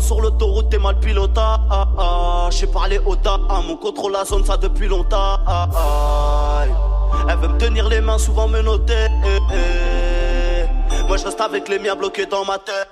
Sur 0.00 0.20
l'autoroute 0.20 0.70
t'es 0.70 0.78
mal 0.78 0.98
pilota. 0.98 1.60
J'ai 2.50 2.66
parlé 2.66 2.98
au 3.04 3.16
dame, 3.16 3.46
on 3.50 3.76
contrôle 3.76 4.12
la 4.12 4.24
zone 4.24 4.44
ça 4.44 4.56
depuis 4.56 4.88
longtemps. 4.88 5.38
Elle 7.28 7.38
veut 7.38 7.48
me 7.48 7.58
tenir 7.58 7.88
les 7.88 8.00
mains 8.00 8.18
souvent 8.18 8.48
me 8.48 8.60
noter 8.60 9.08
eh. 9.24 10.64
Moi 11.08 11.16
je 11.16 11.24
reste 11.24 11.40
avec 11.40 11.68
les 11.68 11.78
miens 11.78 11.96
bloqués 11.96 12.26
dans 12.26 12.44
ma 12.44 12.58
tête 12.58 12.88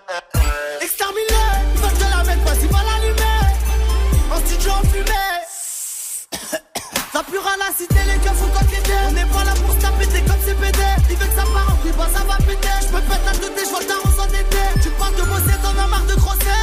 Ça 7.12 7.22
pure 7.24 7.46
à 7.46 7.58
la 7.58 7.70
cité, 7.76 8.00
les 8.06 8.18
gars, 8.24 8.32
faut 8.32 8.48
t'enquêter. 8.58 8.92
On 9.06 9.12
n'est 9.12 9.26
pas 9.26 9.44
là 9.44 9.52
pour 9.52 9.74
se 9.74 9.80
taper, 9.80 10.06
comme 10.06 10.40
CPD. 10.46 10.78
Il 11.10 11.16
veut 11.16 11.26
que 11.26 11.34
ça 11.34 11.44
part 11.52 11.68
en 11.70 11.76
couille, 11.82 11.92
bah 11.92 12.08
ça 12.10 12.24
va 12.24 12.36
péter. 12.38 12.68
Je 12.80 12.86
me 12.86 13.00
pète 13.02 13.24
la 13.26 13.32
tête, 13.32 13.52
je 13.62 13.68
vois 13.68 13.80
le 13.80 13.86
tarot 13.86 14.10
s'endetter. 14.16 14.80
Tu 14.82 14.88
parles 14.96 15.14
de 15.16 15.22
bosser, 15.22 15.58
t'en 15.62 15.82
as 15.82 15.86
marre 15.88 16.06
de 16.06 16.14
grosser. 16.14 16.62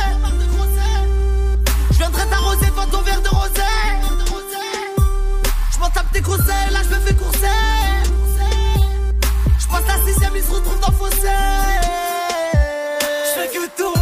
Je 1.91 1.97
viendrai 1.97 2.25
t'arroser, 2.31 2.65
devant 2.65 2.87
ton 2.87 3.01
verre 3.03 3.21
de 3.21 3.29
rosé. 3.29 3.61
Je 5.71 5.77
m'en 5.77 5.89
tape 5.91 6.11
tes 6.13 6.21
conseils, 6.23 6.71
là 6.71 6.79
je 6.81 6.95
me 6.95 6.99
fais 6.99 7.13
courser. 7.13 7.59
Je 9.59 9.67
passe 9.67 9.87
la 9.87 10.11
sixième, 10.11 10.35
il 10.35 10.43
se 10.43 10.51
retrouve 10.51 10.79
dans 10.79 10.91
fossé. 10.93 11.29
Je 13.35 13.53
que 13.53 13.67
tourner. 13.77 13.98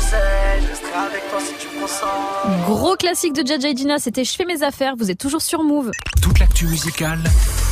Faut 0.00 0.06
que 0.06 0.12
tu 0.12 0.16
me 0.16 0.20
conseilles, 0.20 0.62
je 0.62 0.68
resterai 0.68 1.06
avec 1.06 1.30
toi 1.30 1.40
si 1.40 1.54
tu 1.58 1.74
me 1.74 1.80
consommes 1.80 2.64
Gros 2.66 2.96
classique 2.96 3.32
de 3.34 3.46
Jaja 3.46 3.68
et 3.68 3.76
Gina, 3.76 3.98
c'était 3.98 4.24
Je 4.24 4.34
fais 4.34 4.44
mes 4.44 4.62
affaires. 4.62 4.94
Vous 4.96 5.10
êtes 5.10 5.18
toujours 5.18 5.42
sur 5.42 5.62
Move. 5.62 5.90
Toute 6.22 6.38
l'actu 6.38 6.66
musicale, 6.66 7.22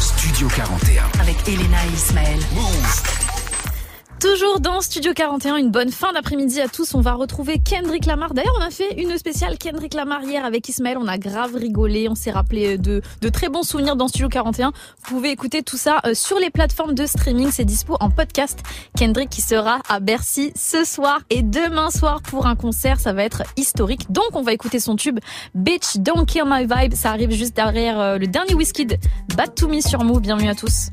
Studio 0.01 0.49
41. 0.49 1.05
Avec 1.21 1.37
Elena 1.49 1.79
et 1.87 1.95
Ismaël. 1.95 2.39
Toujours 4.21 4.59
dans 4.59 4.81
Studio 4.81 5.13
41, 5.15 5.59
une 5.59 5.71
bonne 5.71 5.93
fin 5.93 6.13
d'après-midi 6.13 6.61
à 6.61 6.67
tous. 6.67 6.93
On 6.95 7.01
va 7.01 7.13
retrouver 7.13 7.61
Kendrick 7.61 8.05
Lamar. 8.05 8.35
D'ailleurs, 8.35 8.57
on 8.59 8.63
a 8.63 8.71
fait 8.71 9.01
une 9.01 9.17
spéciale 9.17 9.57
Kendrick 9.59 9.95
Lamar 9.95 10.25
hier 10.25 10.45
avec 10.45 10.69
Ismaël. 10.69 10.99
On 10.99 11.07
a 11.07 11.19
grave 11.19 11.55
rigolé. 11.55 12.09
On 12.09 12.17
s'est 12.17 12.33
rappelé 12.33 12.79
de, 12.79 13.01
de 13.21 13.29
très 13.29 13.49
bons 13.49 13.63
souvenirs 13.63 13.95
dans 13.95 14.09
Studio 14.09 14.29
41. 14.29 14.73
Vous 14.73 15.15
pouvez 15.15 15.31
écouter 15.31 15.63
tout 15.63 15.77
ça 15.77 16.01
euh, 16.05 16.15
sur 16.15 16.41
les 16.41 16.51
plateformes 16.51 16.95
de 16.95 17.07
streaming. 17.07 17.51
C'est 17.53 17.65
dispo 17.65 17.97
en 18.01 18.11
podcast. 18.11 18.59
Kendrick 18.97 19.31
qui 19.31 19.41
sera 19.41 19.79
à 19.89 20.01
Bercy 20.01 20.53
ce 20.57 20.85
soir 20.85 21.21
et 21.31 21.43
demain 21.43 21.91
soir 21.91 22.21
pour 22.21 22.47
un 22.47 22.57
concert. 22.57 22.99
Ça 22.99 23.13
va 23.13 23.23
être 23.23 23.45
historique. 23.57 24.11
Donc, 24.11 24.31
on 24.35 24.43
va 24.43 24.53
écouter 24.53 24.81
son 24.81 24.97
tube 24.97 25.21
Bitch 25.55 25.99
Don't 25.99 26.25
Kill 26.27 26.43
My 26.45 26.67
Vibe. 26.67 26.95
Ça 26.95 27.11
arrive 27.11 27.31
juste 27.31 27.55
derrière 27.55 28.01
euh, 28.01 28.19
le 28.19 28.27
dernier 28.27 28.55
Wizkid 28.55 28.99
Bad 29.37 29.55
to 29.55 29.69
Me 29.69 29.81
sur 29.81 30.03
Move. 30.03 30.23
Bienvenue 30.23 30.51
à 30.51 30.57
tous. 30.57 30.91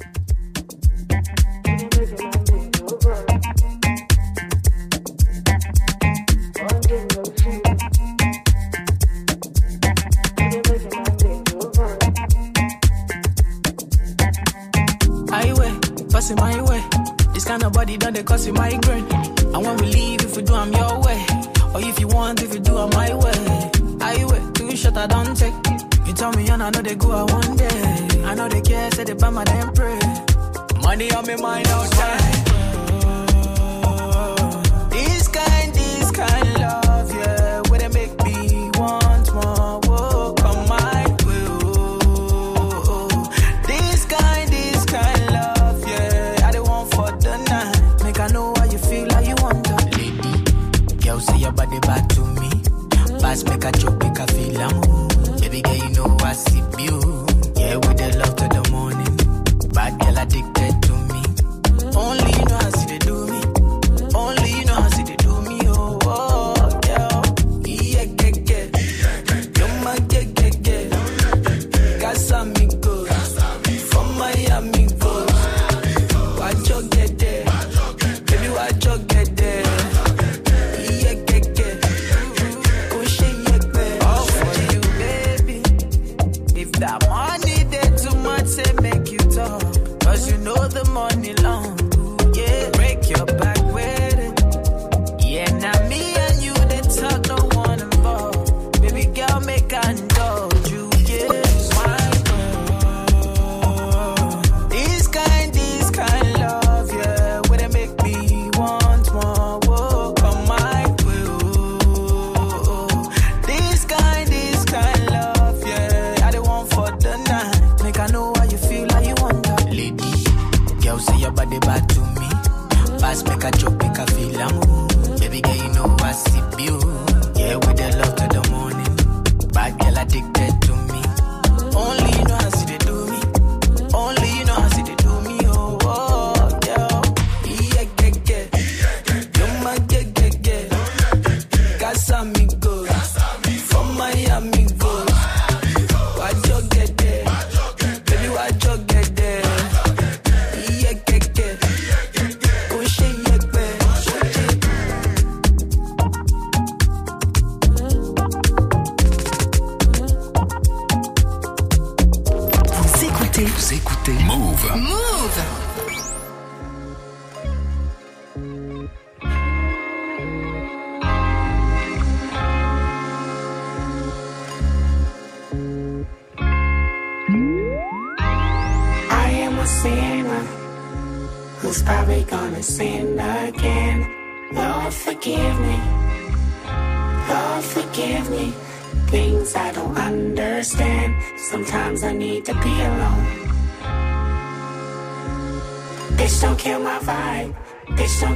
Passing 16.15 16.37
my 16.37 16.61
way. 16.61 16.81
This 17.33 17.43
kind 17.43 17.61
of 17.61 17.73
body 17.73 17.97
done 17.97 18.13
they 18.13 18.23
cause 18.23 18.47
migraine. 18.49 19.05
And 19.53 19.61
when 19.65 19.75
we 19.77 19.87
leave, 19.87 20.21
if 20.23 20.37
we 20.37 20.43
do, 20.43 20.53
I'm 20.53 20.71
your 20.71 21.01
way. 21.01 21.25
Or 21.73 21.81
if 21.81 21.99
you 21.99 22.07
want, 22.07 22.41
if 22.41 22.53
you 22.53 22.61
do, 22.61 22.77
I'm 22.77 22.89
my 22.91 23.13
way. 23.13 23.69
Highway, 23.99 24.41
too 24.53 24.73
short, 24.77 24.95
I 24.95 25.07
don't 25.07 25.35
take. 25.35 25.53
You 26.07 26.13
tell 26.13 26.31
me 26.31 26.47
and 26.47 26.63
I 26.63 26.69
know 26.69 26.81
they 26.81 26.95
go 26.95 27.11
out 27.11 27.31
one 27.33 27.57
day. 27.57 28.23
I 28.23 28.33
know 28.33 28.47
they 28.47 28.61
care, 28.61 28.89
say 28.91 29.03
they 29.03 29.13
buy 29.13 29.29
my 29.29 29.43
damn 29.43 29.73
pray. 29.73 29.99
Money 30.81 31.11
on 31.11 31.27
me 31.27 31.35
mind 31.35 31.67
all 31.67 31.85
time. 31.89 32.34
cacho. 53.71 53.94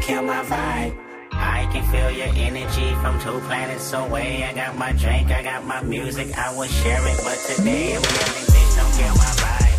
Kill 0.10 0.24
my 0.24 0.41
vibe. 0.43 0.93
I 1.32 1.70
can 1.72 1.84
feel 1.91 2.10
your 2.10 2.34
energy 2.47 2.89
from 3.01 3.20
two 3.22 3.39
planets 3.45 3.93
away. 3.93 4.43
I 4.43 4.53
got 4.53 4.76
my 4.76 4.91
drink, 4.93 5.30
I 5.30 5.43
got 5.43 5.64
my 5.66 5.84
music, 5.84 6.36
I 6.36 6.51
will 6.55 6.72
share 6.82 7.03
it. 7.12 7.18
But 7.24 7.38
today 7.47 7.95
I'm 7.95 8.01
bitch, 8.01 8.72
don't 8.78 8.93
kill 8.97 9.16
my 9.24 9.32
vibe. 9.43 9.78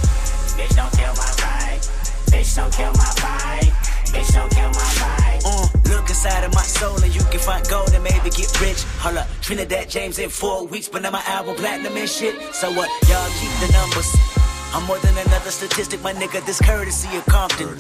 Bitch, 0.57 0.75
don't 0.79 0.93
kill 0.99 1.15
my 1.23 1.31
vibe. 1.43 1.83
Bitch, 2.31 2.57
don't 2.57 2.73
kill 2.79 2.93
my 3.03 3.11
vibe. 3.25 3.71
Bitch, 4.13 4.33
don't 4.33 4.53
kill 4.57 4.71
my 4.81 4.89
vibe. 5.03 5.41
Uh, 5.51 5.67
look 5.93 6.09
inside 6.09 6.45
of 6.45 6.55
my 6.55 6.63
soul 6.79 7.03
and 7.03 7.13
you 7.13 7.23
can 7.33 7.41
find 7.41 7.69
gold 7.69 7.93
and 7.93 8.05
maybe 8.05 8.31
get 8.31 8.51
rich. 8.61 8.85
Hold 9.03 9.17
up, 9.17 9.27
Trinidad 9.41 9.91
James 9.91 10.21
in 10.21 10.31
four 10.31 10.65
weeks, 10.65 10.89
but 10.89 11.03
now 11.03 11.11
my 11.11 11.25
album 11.27 11.57
platinum 11.57 11.97
and 11.97 12.09
shit. 12.09 12.37
So 12.55 12.71
what? 12.71 12.89
Y'all 13.09 13.31
keep 13.41 13.53
the 13.67 13.73
numbers. 13.73 14.50
I'm 14.73 14.85
more 14.85 14.99
than 14.99 15.17
another 15.19 15.51
statistic, 15.51 16.01
my 16.03 16.13
nigga. 16.13 16.45
This 16.47 16.61
courtesy 16.61 17.17
of 17.17 17.27
Compton. 17.27 17.79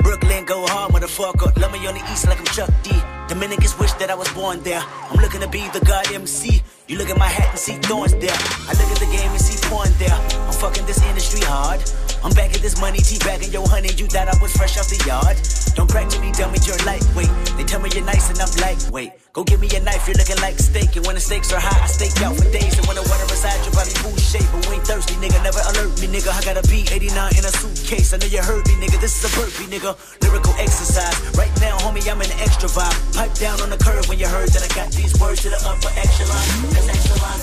Brooklyn 0.00 0.44
go 0.46 0.66
hard, 0.66 0.92
motherfucker. 0.92 1.54
Love 1.60 1.72
me 1.72 1.86
on 1.86 1.94
the 1.94 2.12
east 2.12 2.26
like 2.26 2.38
I'm 2.38 2.46
Chuck 2.46 2.70
D. 2.82 2.92
Dominicans 3.28 3.78
wish 3.78 3.92
that 4.00 4.10
I 4.10 4.14
was 4.14 4.28
born 4.32 4.62
there. 4.62 4.82
I'm 5.10 5.20
looking 5.20 5.40
to 5.40 5.48
be 5.48 5.68
the 5.68 5.84
god 5.84 6.10
MC. 6.10 6.62
You 6.88 6.96
look 6.96 7.10
at 7.10 7.18
my 7.18 7.28
hat 7.28 7.50
and 7.50 7.58
see 7.58 7.76
thorns 7.84 8.12
there. 8.16 8.32
I 8.32 8.72
look 8.72 8.88
at 8.88 8.98
the 8.98 9.10
game 9.12 9.30
and 9.30 9.40
see 9.40 9.60
porn 9.68 9.90
there. 9.98 10.16
I'm 10.48 10.52
fucking 10.52 10.86
this 10.86 11.04
industry 11.04 11.44
hard. 11.44 11.84
I'm 12.24 12.32
back 12.32 12.56
at 12.56 12.62
this 12.64 12.80
money, 12.80 12.98
teabagging 12.98 13.52
yo 13.52 13.62
honey. 13.66 13.92
You 13.92 14.06
thought 14.06 14.26
I 14.26 14.36
was 14.40 14.56
fresh 14.56 14.78
off 14.78 14.88
the 14.88 14.96
yard. 15.06 15.36
Don't 15.78 15.86
to 15.86 16.18
me, 16.18 16.32
tell 16.32 16.50
me 16.50 16.58
you're 16.66 16.80
lightweight. 16.82 17.30
They 17.54 17.62
tell 17.62 17.78
me 17.78 17.90
you're 17.94 18.02
nice 18.02 18.26
and 18.32 18.40
I'm 18.42 18.50
lightweight. 18.58 19.12
Go 19.30 19.44
give 19.44 19.60
me 19.60 19.70
a 19.70 19.78
knife, 19.78 20.08
you're 20.08 20.18
looking 20.18 20.40
like 20.42 20.58
steak. 20.58 20.96
And 20.96 21.06
when 21.06 21.14
the 21.14 21.22
stakes 21.22 21.52
are 21.52 21.62
high, 21.62 21.84
I 21.84 21.86
stake 21.86 22.18
out 22.26 22.34
for 22.34 22.50
days. 22.50 22.74
And 22.74 22.82
when 22.90 22.98
the 22.98 23.06
water 23.06 23.22
resides, 23.30 23.62
your 23.62 23.70
body 23.78 23.94
food 24.02 24.18
shape. 24.18 24.42
But 24.50 24.66
we 24.66 24.74
ain't 24.74 24.86
thirsty, 24.90 25.14
nigga. 25.22 25.38
Never 25.46 25.62
alert 25.70 25.94
me, 26.02 26.10
nigga. 26.10 26.34
I 26.34 26.42
got 26.42 26.58
a 26.58 26.64
B89 26.66 27.14
in 27.38 27.44
a 27.46 27.52
suitcase. 27.54 28.10
I 28.10 28.18
know 28.18 28.26
you 28.26 28.42
heard 28.42 28.66
me, 28.66 28.74
nigga. 28.82 28.98
This 28.98 29.14
is 29.14 29.22
a 29.22 29.30
burpee, 29.38 29.70
nigga. 29.70 29.94
Lyrical 30.26 30.54
exercise. 30.58 31.14
Right 31.38 31.54
now, 31.62 31.78
homie, 31.86 32.02
I'm 32.10 32.18
in 32.18 32.26
an 32.26 32.40
extra 32.42 32.66
vibe. 32.66 32.98
Pipe 33.18 33.34
down 33.34 33.60
on 33.60 33.68
the 33.68 33.76
curve 33.78 34.08
when 34.08 34.16
you 34.20 34.28
heard 34.28 34.48
that 34.50 34.62
I 34.62 34.72
got 34.76 34.92
these 34.92 35.12
words 35.18 35.42
to 35.42 35.48
the 35.48 35.60
upper 35.66 35.90
echelon. 35.98 36.46
That's 36.70 36.88
excellent. 36.88 37.42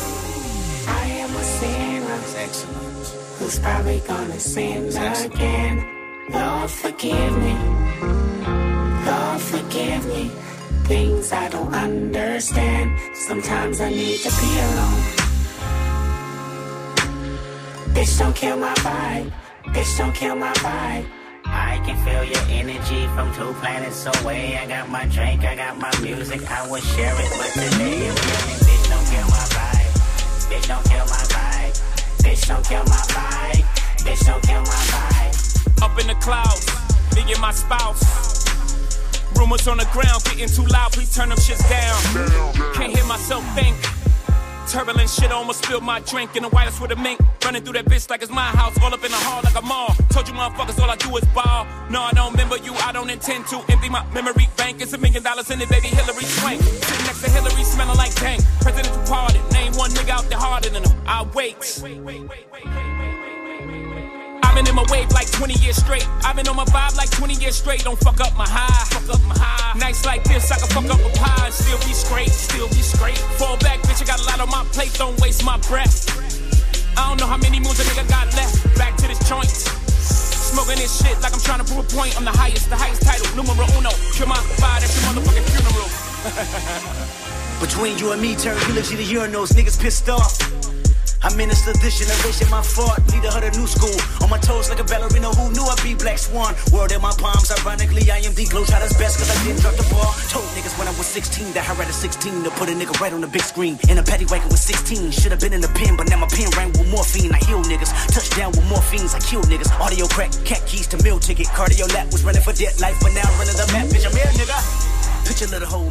I 0.88 1.06
am 1.20 1.36
a 1.36 1.44
sinner. 1.44 2.20
Excellent. 2.38 3.08
who's 3.40 3.60
probably 3.60 4.00
gonna 4.08 4.40
sin 4.40 4.88
again. 5.26 5.86
Lord, 6.30 6.72
forgive 6.72 7.34
me. 7.44 7.56
Lord, 9.06 9.42
forgive 9.42 10.06
me. 10.08 10.32
Things 10.88 11.34
I 11.34 11.50
don't 11.50 11.74
understand. 11.74 12.98
Sometimes 13.28 13.82
I 13.82 13.90
need 13.90 14.20
to 14.20 14.32
be 14.42 14.52
alone. 14.68 15.04
Bitch, 17.94 18.18
don't 18.18 18.34
kill 18.34 18.56
my 18.56 18.74
vibe. 18.76 19.30
Bitch, 19.74 19.98
don't 19.98 20.16
kill 20.16 20.38
my 20.38 20.54
vibe. 20.54 21.25
I 21.56 21.80
can 21.86 21.96
feel 22.04 22.24
your 22.24 22.44
energy 22.50 23.08
from 23.16 23.34
two 23.34 23.54
planets 23.62 24.06
away. 24.06 24.58
I 24.58 24.68
got 24.68 24.90
my 24.90 25.06
drink, 25.06 25.46
I 25.46 25.56
got 25.56 25.78
my 25.80 25.92
music, 26.02 26.44
I 26.52 26.68
will 26.70 26.82
share 26.82 27.16
it. 27.16 27.32
But 27.40 27.52
today 27.54 28.12
I'm 28.12 28.16
yelling, 28.28 28.60
bitch, 28.68 28.86
don't 28.92 29.08
kill 29.08 29.28
my 29.32 29.46
vibe. 29.56 29.92
Bitch, 30.52 30.68
don't 30.68 30.86
kill 30.92 31.06
my 31.08 31.24
vibe. 31.32 31.74
Bitch, 32.24 32.48
don't 32.48 32.66
kill 32.68 32.84
my 32.84 33.04
vibe. 33.16 33.64
Bitch, 34.04 34.26
don't 34.26 34.44
kill 34.44 34.62
my 34.62 34.84
vibe. 34.92 35.82
Up 35.82 35.98
in 36.00 36.08
the 36.08 36.16
clouds, 36.16 36.68
me 37.16 37.32
and 37.32 37.42
my 37.42 37.52
spouse. 37.52 38.04
Rumors 39.38 39.68
on 39.68 39.78
the 39.78 39.88
ground 39.94 40.24
getting 40.26 40.50
too 40.50 40.66
loud, 40.66 40.92
please 40.92 41.14
turn 41.16 41.30
them 41.30 41.38
shits 41.38 41.64
down. 41.70 42.74
Can't 42.74 42.94
hear 42.96 43.06
myself 43.06 43.44
think. 43.56 43.76
Turbulent 44.68 45.10
shit 45.10 45.32
almost 45.32 45.64
spilled 45.64 45.84
my 45.84 46.00
drink 46.02 46.36
in 46.36 46.44
the 46.44 46.50
whitest 46.50 46.82
with 46.82 46.92
a 46.92 46.96
mink. 46.96 47.20
Running 47.44 47.64
through 47.64 47.74
that 47.74 47.86
bitch 47.86 48.10
like 48.10 48.24
it's 48.24 48.32
my 48.32 48.42
house, 48.42 48.76
all 48.82 48.94
up 48.94 49.04
in 49.04 49.12
the 49.12 49.18
hall 49.18 49.42
like 49.44 49.56
a 49.56 49.62
mall. 49.62 49.94
Told 50.10 50.28
you 50.28 50.34
motherfuckers 50.34 50.80
all 50.82 50.90
I 50.90 50.96
do 50.96 51.16
is 51.18 51.26
ball. 51.34 51.68
No, 51.90 52.02
I 52.02 52.12
don't 52.14 52.32
remember 52.32 52.58
you, 52.58 52.74
I 52.74 52.92
don't 52.92 53.10
intend 53.10 53.48
to 53.48 53.64
empty 53.70 53.90
my 53.90 54.06
memory 54.12 54.50
bank. 54.58 54.82
It's 54.82 54.94
a 54.94 54.98
million 54.98 55.24
dollars 55.24 55.52
in 55.52 55.62
it, 55.62 55.70
baby 55.70 55.88
Hillary 55.88 56.26
Swank. 56.26 56.62
Sitting 56.62 57.06
next 57.06 57.22
to 57.24 57.30
Hillary, 57.30 57.64
smelling 57.64 57.98
like 57.98 58.16
dang. 58.16 58.42
Presidential 58.62 59.02
pardon, 59.06 59.42
name 59.50 59.74
one 59.74 59.92
nigga 59.92 60.10
out 60.10 60.26
there 60.30 60.40
harder 60.40 60.70
than 60.70 60.84
him. 60.84 60.98
I 61.06 61.24
wait. 61.34 61.56
I've 61.56 62.95
been 64.56 64.68
in 64.68 64.76
my 64.76 64.88
wave 64.88 65.12
like 65.12 65.30
20 65.30 65.54
years 65.60 65.76
straight. 65.76 66.08
I've 66.24 66.38
been 66.38 66.48
on 66.48 66.56
my 66.56 66.64
vibe 66.72 66.96
like 66.96 67.12
20 67.12 67.36
years 67.36 67.58
straight. 67.60 67.84
Don't 67.84 68.00
fuck 68.00 68.22
up 68.22 68.32
my 68.38 68.48
high. 68.48 68.88
Fuck 68.88 69.20
up 69.20 69.22
my 69.28 69.36
high. 69.36 69.78
Nights 69.78 70.06
like 70.06 70.24
this, 70.24 70.50
I 70.50 70.58
can 70.58 70.72
fuck 70.72 70.88
up 70.88 71.04
a 71.04 71.12
pie 71.20 71.52
and 71.52 71.54
still 71.54 71.78
be 71.84 71.92
straight. 71.92 72.32
Still 72.32 72.70
be 72.70 72.80
straight. 72.80 73.20
Fall 73.36 73.58
back, 73.60 73.84
bitch. 73.84 74.02
I 74.02 74.06
got 74.08 74.24
a 74.24 74.24
lot 74.24 74.40
on 74.40 74.50
my 74.50 74.64
plate. 74.72 74.96
Don't 74.96 75.20
waste 75.20 75.44
my 75.44 75.60
breath. 75.68 76.08
I 76.96 77.10
don't 77.10 77.20
know 77.20 77.28
how 77.28 77.36
many 77.38 77.60
moons 77.60 77.80
a 77.80 77.84
nigga 77.84 78.08
got 78.08 78.32
left. 78.40 78.64
Back 78.80 78.96
to 79.04 79.08
this 79.12 79.20
joint. 79.28 79.52
Smoking 79.52 80.80
this 80.80 81.04
shit 81.04 81.20
like 81.20 81.34
I'm 81.34 81.44
trying 81.44 81.60
to 81.60 81.68
prove 81.68 81.84
a 81.84 81.90
point. 81.92 82.16
I'm 82.16 82.24
the 82.24 82.32
highest, 82.32 82.70
the 82.70 82.80
highest 82.80 83.04
title. 83.04 83.28
Numero 83.36 83.68
uno. 83.76 83.92
Kill 84.16 84.32
my 84.32 84.40
vibe, 84.56 84.80
that's 84.80 84.96
your 84.96 85.12
motherfucking 85.12 85.48
funeral. 85.52 85.90
Between 87.60 87.98
you 88.00 88.16
and 88.16 88.22
me, 88.22 88.36
turn 88.36 88.56
eulogy 88.72 88.96
to 88.96 89.04
urinals, 89.04 89.52
niggas 89.52 89.76
pissed 89.76 90.08
off. 90.08 90.85
I 91.24 91.34
minister 91.36 91.74
this 91.80 92.00
generation, 92.00 92.50
my 92.50 92.62
fault. 92.62 93.00
Leader 93.12 93.32
of 93.32 93.42
the 93.42 93.52
new 93.56 93.68
school. 93.68 93.96
On 94.24 94.30
my 94.30 94.38
toes 94.40 94.70
like 94.70 94.80
a 94.80 94.88
ballerina 94.88 95.30
who 95.36 95.52
knew 95.52 95.64
I'd 95.64 95.82
be 95.84 95.96
Black 95.96 96.18
Swan. 96.18 96.56
World 96.72 96.92
in 96.92 97.02
my 97.02 97.14
palms, 97.18 97.52
ironically, 97.52 98.10
I 98.12 98.20
am 98.26 98.34
the 98.34 98.46
glow 98.46 98.66
shotter's 98.66 98.94
best 98.98 99.18
cause 99.20 99.30
I 99.30 99.38
didn't 99.44 99.62
drop 99.62 99.76
the 99.76 99.88
ball. 99.90 100.12
Told 100.30 100.46
niggas 100.58 100.78
when 100.78 100.88
I 100.88 100.94
was 100.98 101.08
16 101.08 101.54
that 101.54 101.68
I 101.70 101.74
read 101.76 101.90
a 101.90 101.94
16 101.94 102.44
to 102.44 102.52
put 102.58 102.70
a 102.70 102.76
nigga 102.76 102.94
right 103.00 103.14
on 103.14 103.22
the 103.22 103.32
big 103.32 103.44
screen. 103.44 103.80
In 103.90 103.98
a 103.98 104.04
paddy 104.04 104.26
wagon 104.26 104.50
with 104.50 104.62
16. 104.62 105.12
Should've 105.12 105.40
been 105.40 105.54
in 105.54 105.62
the 105.62 105.72
pen, 105.74 105.98
but 105.98 106.10
now 106.10 106.18
my 106.18 106.28
pen 106.28 106.50
rang 106.58 106.72
with 106.74 106.90
morphine. 106.90 107.34
I 107.34 107.40
heal 107.46 107.62
niggas. 107.64 107.92
Touchdown 108.12 108.52
with 108.52 108.66
morphines, 108.66 109.16
I 109.16 109.20
kill 109.20 109.42
niggas. 109.44 109.72
Audio 109.80 110.08
crack, 110.08 110.32
cat 110.46 110.66
keys 110.66 110.88
to 110.94 110.98
meal 111.04 111.20
ticket. 111.20 111.48
Cardio 111.48 111.92
lap 111.94 112.12
was 112.12 112.24
running 112.24 112.42
for 112.42 112.54
dead 112.54 112.80
life, 112.80 112.98
but 113.02 113.14
now 113.14 113.28
running 113.38 113.58
the 113.58 113.68
map, 113.74 113.88
bitch, 113.88 114.06
I'm 114.06 114.16
here, 114.16 114.32
nigga. 114.38 114.95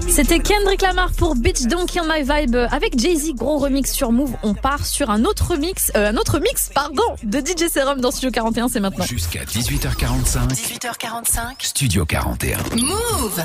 C'était 0.08 0.38
Kendrick 0.38 0.80
Lamar 0.82 1.10
pour 1.12 1.34
Bitch 1.34 1.62
Don't 1.62 1.86
Kill 1.86 2.02
My 2.08 2.22
Vibe 2.22 2.56
avec 2.70 2.98
Jay-Z, 2.98 3.34
gros 3.34 3.58
remix 3.58 3.92
sur 3.92 4.12
Move. 4.12 4.32
On 4.42 4.54
part 4.54 4.86
sur 4.86 5.10
un 5.10 5.24
autre 5.24 5.56
mix, 5.56 5.90
euh, 5.96 6.10
un 6.10 6.16
autre 6.16 6.38
mix, 6.38 6.70
pardon, 6.72 7.02
de 7.22 7.38
DJ 7.38 7.68
Serum 7.70 8.00
dans 8.00 8.10
Studio 8.10 8.30
41, 8.30 8.68
c'est 8.68 8.80
maintenant. 8.80 9.04
Jusqu'à 9.04 9.44
18h45. 9.44 10.48
18h45. 10.50 11.38
Studio 11.58 12.06
41. 12.06 12.58
Move 12.76 13.42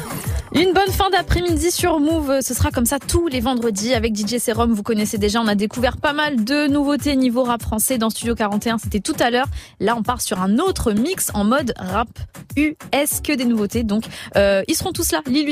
Une 0.53 0.73
bonne 0.73 0.91
fin 0.91 1.09
d'après-midi 1.09 1.71
sur 1.71 1.99
Move. 1.99 2.41
Ce 2.41 2.53
sera 2.53 2.71
comme 2.71 2.85
ça 2.85 2.99
tous 2.99 3.27
les 3.27 3.39
vendredis 3.39 3.93
avec 3.93 4.15
DJ 4.15 4.37
Serum. 4.37 4.71
Vous 4.71 4.83
connaissez 4.83 5.17
déjà, 5.17 5.41
on 5.41 5.47
a 5.47 5.55
découvert 5.55 5.97
pas 5.97 6.13
mal 6.13 6.43
de 6.43 6.67
nouveautés 6.67 7.15
niveau 7.15 7.43
rap 7.43 7.61
français 7.61 7.97
dans 7.97 8.09
Studio 8.09 8.35
41. 8.35 8.77
C'était 8.77 8.99
tout 8.99 9.15
à 9.19 9.31
l'heure. 9.31 9.47
Là, 9.79 9.95
on 9.97 10.03
part 10.03 10.21
sur 10.21 10.39
un 10.41 10.59
autre 10.59 10.93
mix 10.93 11.31
en 11.33 11.43
mode 11.43 11.73
rap 11.77 12.09
US 12.55 13.21
que 13.23 13.33
des 13.35 13.45
nouveautés. 13.45 13.83
Donc, 13.83 14.03
euh, 14.35 14.63
ils 14.67 14.75
seront 14.75 14.91
tous 14.91 15.11
là. 15.11 15.21
Lil 15.25 15.45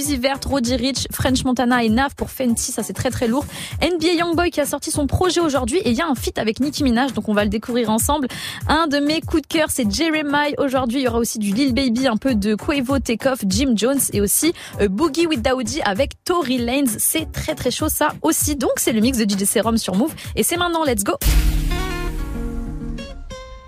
Roddy 0.45 0.75
Rich, 0.75 1.07
French 1.11 1.43
Montana 1.43 1.83
et 1.83 1.89
Nav 1.89 2.15
pour 2.15 2.29
Fenty. 2.29 2.71
Ça, 2.71 2.83
c'est 2.83 2.93
très 2.93 3.09
très 3.09 3.27
lourd. 3.27 3.45
NBA 3.81 4.13
Youngboy 4.19 4.51
qui 4.51 4.61
a 4.61 4.65
sorti 4.65 4.91
son 4.91 5.07
projet 5.07 5.39
aujourd'hui 5.39 5.77
et 5.79 5.91
il 5.91 5.95
y 5.95 6.01
a 6.01 6.07
un 6.07 6.15
feat 6.15 6.37
avec 6.37 6.59
Nicki 6.59 6.83
Minaj. 6.83 7.13
Donc, 7.13 7.29
on 7.29 7.33
va 7.33 7.43
le 7.43 7.49
découvrir 7.49 7.89
ensemble. 7.89 8.27
Un 8.67 8.87
de 8.87 8.99
mes 8.99 9.21
coups 9.21 9.43
de 9.43 9.47
cœur, 9.47 9.67
c'est 9.69 9.89
Jeremiah. 9.89 10.53
Aujourd'hui, 10.57 10.99
il 10.99 11.03
y 11.03 11.07
aura 11.07 11.19
aussi 11.19 11.39
du 11.39 11.51
Lil 11.53 11.73
Baby, 11.73 12.07
un 12.07 12.17
peu 12.17 12.35
de 12.35 12.55
Quavo, 12.55 12.99
Takeoff, 12.99 13.39
Jim 13.47 13.73
Jones 13.75 13.99
et 14.13 14.21
aussi 14.21 14.53
euh, 14.81 14.87
Boogie 14.87 15.27
with 15.27 15.41
Daoudi 15.41 15.81
avec 15.81 16.23
Tory 16.23 16.57
Lanez. 16.57 16.89
C'est 16.97 17.31
très 17.31 17.55
très 17.55 17.71
chaud 17.71 17.89
ça 17.89 18.09
aussi. 18.21 18.55
Donc, 18.55 18.73
c'est 18.77 18.93
le 18.93 19.01
mix 19.01 19.17
de 19.17 19.23
DJ 19.23 19.45
Serum 19.45 19.77
sur 19.77 19.95
Move. 19.95 20.13
Et 20.35 20.43
c'est 20.43 20.57
maintenant, 20.57 20.83
let's 20.83 21.03
go. 21.03 21.13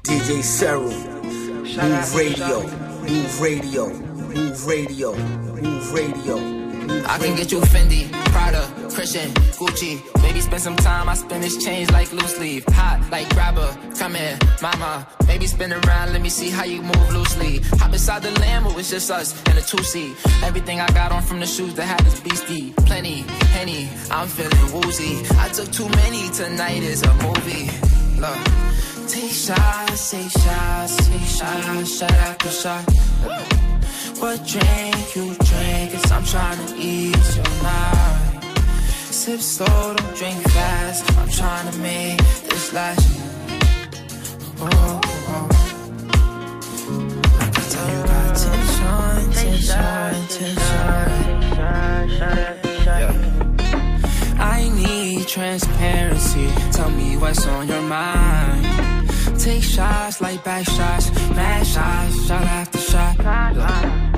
DJ 0.05 0.41
Serum. 0.41 0.93
Move 1.77 2.15
Radio. 2.15 2.61
Move 3.07 3.41
Radio. 3.41 4.08
Move 4.29 4.67
Radio. 4.67 5.15
Move 5.15 5.91
Radio. 5.91 6.37
I 7.07 7.17
can 7.17 7.35
get 7.35 7.51
you 7.51 7.61
Fendi, 7.61 8.11
Prada, 8.31 8.61
Christian, 8.93 9.31
Gucci. 9.57 9.99
Maybe 10.21 10.39
spend 10.39 10.61
some 10.61 10.75
time, 10.75 11.09
I 11.09 11.15
spend 11.15 11.43
this 11.43 11.63
change 11.63 11.89
like 11.91 12.11
loose 12.13 12.39
leaf. 12.39 12.63
Hot 12.69 13.09
like 13.09 13.27
grabber, 13.29 13.75
come 13.97 14.13
here, 14.13 14.37
mama. 14.61 15.07
Maybe 15.27 15.47
spin 15.47 15.73
around, 15.73 16.13
let 16.13 16.21
me 16.21 16.29
see 16.29 16.49
how 16.49 16.63
you 16.63 16.83
move 16.83 17.11
loosely. 17.11 17.61
Hop 17.79 17.91
inside 17.91 18.21
the 18.21 18.29
Lambo, 18.39 18.77
it's 18.77 18.91
just 18.91 19.09
us 19.09 19.33
and 19.47 19.57
a 19.57 19.61
two 19.61 19.81
seat. 19.83 20.15
Everything 20.43 20.79
I 20.79 20.87
got 20.91 21.11
on 21.11 21.23
from 21.23 21.39
the 21.39 21.47
shoes 21.47 21.73
that 21.73 21.85
had 21.85 21.99
this 22.01 22.19
beastie. 22.19 22.73
Plenty, 22.85 23.21
henny, 23.57 23.89
I'm 24.11 24.27
feeling 24.27 24.71
woozy. 24.71 25.25
I 25.39 25.49
took 25.49 25.71
too 25.71 25.89
many, 25.89 26.29
tonight 26.29 26.83
is 26.83 27.01
a 27.01 27.13
movie. 27.15 27.69
Look. 28.21 28.37
Take 29.09 29.31
shots, 29.31 30.11
take 30.11 30.29
shots, 30.29 30.97
take 31.09 31.21
shots, 31.21 31.97
shot 31.97 32.11
after 32.11 32.49
shot. 32.49 33.68
What 34.19 34.45
drink 34.45 35.15
you 35.15 35.33
drink? 35.33 35.93
Cause 35.93 36.11
I'm 36.11 36.25
trying 36.25 36.67
to 36.67 36.75
ease 36.75 37.37
your 37.37 37.63
mind. 37.63 38.43
Sip 38.83 39.39
slow, 39.39 39.95
don't 39.95 40.15
drink 40.17 40.41
fast. 40.49 41.09
I'm 41.17 41.29
trying 41.29 41.71
to 41.71 41.77
make 41.79 42.17
this 42.49 42.73
last. 42.73 43.07
Oh, 44.59 44.99
oh. 45.29 45.47
I 47.39 47.49
can 47.49 47.63
tell 47.71 47.89
you 47.95 48.03
got 48.03 48.35
tension, 48.35 49.31
tension, 49.31 50.27
tension. 50.27 50.79
Yeah. 52.87 53.15
I 54.37 54.69
need 54.75 55.27
transparency. 55.29 56.47
Tell 56.73 56.89
me 56.91 57.15
what's 57.15 57.47
on 57.47 57.69
your 57.69 57.83
mind. 57.83 58.65
Take 59.39 59.63
shots 59.63 60.19
like 60.19 60.43
back 60.43 60.65
shots, 60.65 61.09
mad 61.29 61.65
shots, 61.65 62.27
shot 62.27 62.43
after 62.43 62.79
shot. 62.79 64.08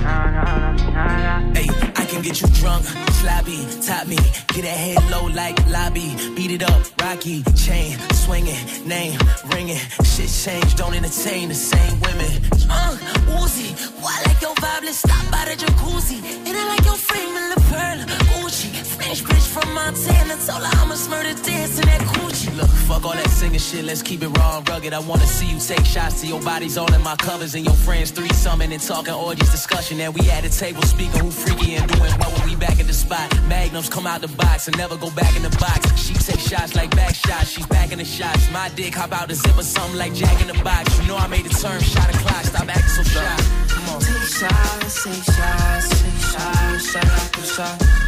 Hey, 0.00 1.68
I 1.96 2.06
can 2.08 2.22
get 2.22 2.40
you 2.40 2.48
drunk, 2.48 2.84
sloppy, 3.20 3.66
top 3.82 4.06
me, 4.06 4.16
get 4.54 4.62
that 4.62 4.78
head 4.78 5.10
low 5.10 5.26
like 5.26 5.58
lobby, 5.68 6.16
beat 6.34 6.50
it 6.50 6.62
up, 6.62 6.82
rocky, 7.02 7.42
chain 7.54 7.98
swinging, 8.14 8.56
name 8.88 9.18
ringing, 9.52 9.76
shit 10.04 10.30
change, 10.30 10.74
don't 10.76 10.94
entertain 10.94 11.48
the 11.48 11.54
same 11.54 12.00
women. 12.00 12.30
Uh, 12.70 12.96
Uzi, 13.36 13.68
why 14.00 14.16
like 14.26 14.40
your 14.40 14.54
vibe? 14.54 14.84
Let's 14.84 14.98
stop 14.98 15.30
by 15.30 15.44
the 15.44 15.56
jacuzzi. 15.62 16.18
And 16.46 16.56
I 16.56 16.68
like 16.68 16.84
your 16.84 16.94
frame 16.94 17.36
and 17.36 17.52
the 17.52 17.60
pearl, 17.68 17.98
Gucci. 18.30 18.89
French 19.00 19.24
bitch 19.24 19.48
from 19.48 19.72
Montana, 19.72 20.36
told 20.44 20.62
her 20.62 20.76
I'ma 20.76 20.94
murder 21.08 21.32
dance 21.42 21.78
in 21.80 21.86
that 21.86 22.02
coochie. 22.12 22.54
Look, 22.54 22.68
fuck 22.68 23.02
all 23.04 23.14
that 23.14 23.30
singing 23.30 23.58
shit, 23.58 23.84
let's 23.84 24.02
keep 24.02 24.22
it 24.22 24.28
raw 24.36 24.58
and 24.58 24.68
rugged. 24.68 24.92
I 24.92 24.98
wanna 24.98 25.26
see 25.26 25.46
you 25.46 25.58
take 25.58 25.86
shots 25.86 26.20
to 26.20 26.26
your 26.26 26.40
bodies 26.42 26.76
all 26.76 26.92
in 26.92 27.02
my 27.02 27.16
covers 27.16 27.54
and 27.54 27.64
your 27.64 27.74
friends 27.74 28.10
three 28.10 28.28
summon 28.34 28.72
and 28.72 28.82
talking 28.82 29.14
orgies 29.14 29.50
discussion. 29.50 30.00
And 30.00 30.14
we 30.14 30.28
at 30.30 30.42
the 30.42 30.50
table 30.50 30.82
speaking 30.82 31.20
who 31.20 31.30
freaky 31.30 31.76
and 31.76 31.90
doing 31.90 32.12
what 32.20 32.30
when 32.36 32.48
we 32.50 32.56
back 32.56 32.78
at 32.78 32.86
the 32.86 32.92
spot. 32.92 33.26
Magnums 33.48 33.88
come 33.88 34.06
out 34.06 34.20
the 34.20 34.28
box 34.28 34.68
and 34.68 34.76
never 34.76 34.98
go 34.98 35.10
back 35.10 35.34
in 35.34 35.42
the 35.42 35.56
box. 35.56 35.80
She 35.96 36.12
take 36.12 36.40
shots 36.40 36.74
like 36.74 36.94
back 36.94 37.14
shots, 37.14 37.48
she's 37.48 37.66
back 37.66 37.92
in 37.92 37.98
the 37.98 38.04
shots. 38.04 38.50
My 38.52 38.68
dick 38.76 38.94
hop 38.94 39.12
out 39.12 39.28
the 39.28 39.34
zipper, 39.34 39.62
something 39.62 39.96
like 39.96 40.12
Jack 40.12 40.38
in 40.42 40.48
the 40.48 40.62
box. 40.62 41.00
You 41.00 41.08
know 41.08 41.16
I 41.16 41.26
made 41.26 41.46
the 41.46 41.54
turn, 41.56 41.80
shot 41.80 42.14
a 42.14 42.18
clock, 42.18 42.44
stop 42.44 42.68
acting 42.68 42.88
so 42.88 43.02
shy. 43.02 43.36
Come 43.68 43.88
on. 43.94 44.00
Take 44.02 44.28
shots, 44.28 45.04
take 45.04 45.24
shots, 45.24 45.88
take 45.88 46.20
shots, 46.32 46.92
shot 46.92 47.04
after 47.06 47.42
shot 47.42 47.99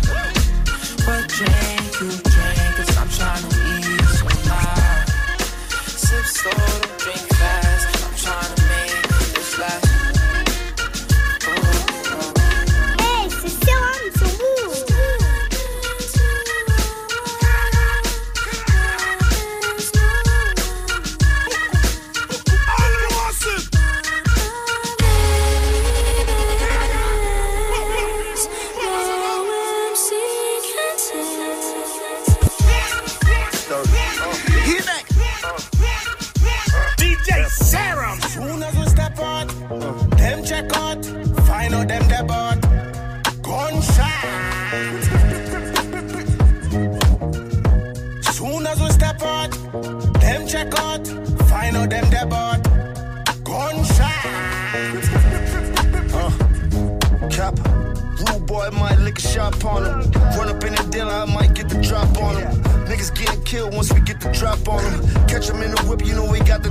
train. 1.32 1.81
Out, 50.78 51.06
find 51.48 51.76
out 51.76 51.90
them 51.90 52.28
bought. 52.28 52.62
Gunshot. 53.44 54.24
Uh, 56.14 56.30
cap, 57.28 57.58
rude 58.18 58.46
boy 58.46 58.68
might 58.72 58.98
lick 58.98 59.18
a 59.18 59.20
shot 59.20 59.64
on 59.64 59.84
him. 59.84 60.10
Run 60.36 60.48
up 60.48 60.64
in 60.64 60.74
the 60.74 60.88
dealer, 60.90 61.12
I 61.12 61.24
might 61.24 61.54
get 61.54 61.68
the 61.68 61.80
drop 61.80 62.16
on 62.22 62.36
him. 62.36 62.62
Niggas 62.86 63.14
getting 63.14 63.42
killed 63.44 63.74
once 63.74 63.92
we 63.92 64.00
get 64.00 64.20
the 64.20 64.30
drop 64.32 64.66
on 64.68 64.82
him. 64.84 65.26
Catch 65.26 65.50
him 65.50 65.62
in 65.62 65.70
the 65.70 65.82
whip, 65.88 66.04
you 66.04 66.14
know 66.14 66.30
we 66.30 66.40
got 66.40 66.62
the. 66.62 66.70